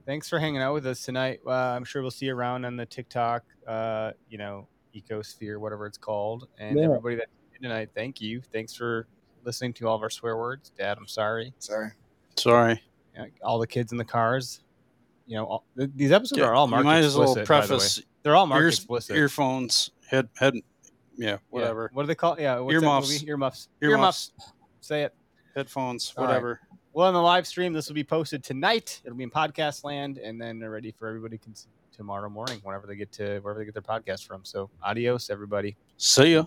Thanks 0.06 0.28
for 0.28 0.38
hanging 0.38 0.60
out 0.60 0.74
with 0.74 0.86
us 0.86 1.02
tonight. 1.02 1.40
Uh, 1.46 1.50
I'm 1.52 1.84
sure 1.84 2.02
we'll 2.02 2.10
see 2.10 2.26
you 2.26 2.34
around 2.34 2.64
on 2.64 2.76
the 2.76 2.86
TikTok, 2.86 3.44
uh, 3.66 4.12
you 4.28 4.38
know, 4.38 4.66
ecosphere, 4.94 5.58
whatever 5.58 5.86
it's 5.86 5.98
called. 5.98 6.48
And 6.58 6.76
Yeah. 6.78 6.84
everybody 6.86 7.16
that 7.16 7.28
tuned 7.52 7.62
tonight, 7.62 7.90
thank 7.94 8.20
you. 8.20 8.40
Thanks 8.52 8.74
for 8.74 9.06
listening 9.44 9.72
to 9.74 9.86
all 9.88 9.94
of 9.96 10.02
our 10.02 10.10
swear 10.10 10.36
words. 10.36 10.72
Dad, 10.76 10.98
I'm 10.98 11.06
sorry. 11.06 11.52
Sorry. 11.58 11.90
Sorry. 12.36 12.82
All 13.42 13.58
the 13.58 13.66
kids 13.66 13.92
in 13.92 13.98
the 13.98 14.04
cars. 14.04 14.62
You 15.30 15.36
know, 15.36 15.44
all, 15.44 15.64
th- 15.78 15.90
these 15.94 16.10
episodes 16.10 16.40
are 16.42 16.52
all 16.54 16.66
you 16.66 16.72
marked 16.72 16.84
might 16.86 17.04
as 17.04 17.16
well 17.16 17.36
by 17.36 17.42
the 17.42 17.46
preface 17.46 18.02
They're 18.24 18.34
all 18.34 18.46
marked 18.48 18.62
ears, 18.64 18.74
explicit. 18.78 19.16
earphones, 19.16 19.92
head, 20.08 20.28
head, 20.36 20.54
yeah, 21.16 21.28
Yeah. 21.28 21.36
whatever, 21.50 21.88
What 21.92 22.02
do 22.02 22.06
they 22.08 22.16
call? 22.16 22.34
Yeah, 22.36 22.58
what's 22.58 22.74
Earmuffs. 22.74 23.22
Earmuffs. 23.22 23.68
Earmuffs. 23.80 24.32
Say 24.80 25.04
it. 25.04 25.14
headphones, 25.54 26.12
All 26.16 26.24
right. 26.24 26.30
whatever. 26.30 26.60
Well, 26.92 27.06
on 27.06 27.14
the 27.14 27.22
live 27.22 27.46
stream, 27.46 27.72
this 27.72 27.86
will 27.86 27.94
be 27.94 28.02
posted 28.02 28.42
tonight. 28.42 29.00
It'll 29.04 29.16
be 29.16 29.22
in 29.22 29.30
podcast 29.30 29.84
land, 29.84 30.18
and 30.18 30.40
then 30.40 30.58
they're 30.58 30.70
ready 30.70 30.90
for 30.90 31.06
everybody 31.06 31.38
tomorrow 31.92 32.28
morning, 32.28 32.58
whenever 32.64 32.88
they 32.88 32.96
get 32.96 33.12
to 33.12 33.38
wherever 33.38 33.60
they 33.60 33.64
get 33.64 33.74
their 33.74 33.82
podcast 33.82 34.26
from. 34.26 34.44
So, 34.44 34.68
adios, 34.82 35.30
everybody. 35.30 35.76
See 35.96 36.32
ya. 36.34 36.44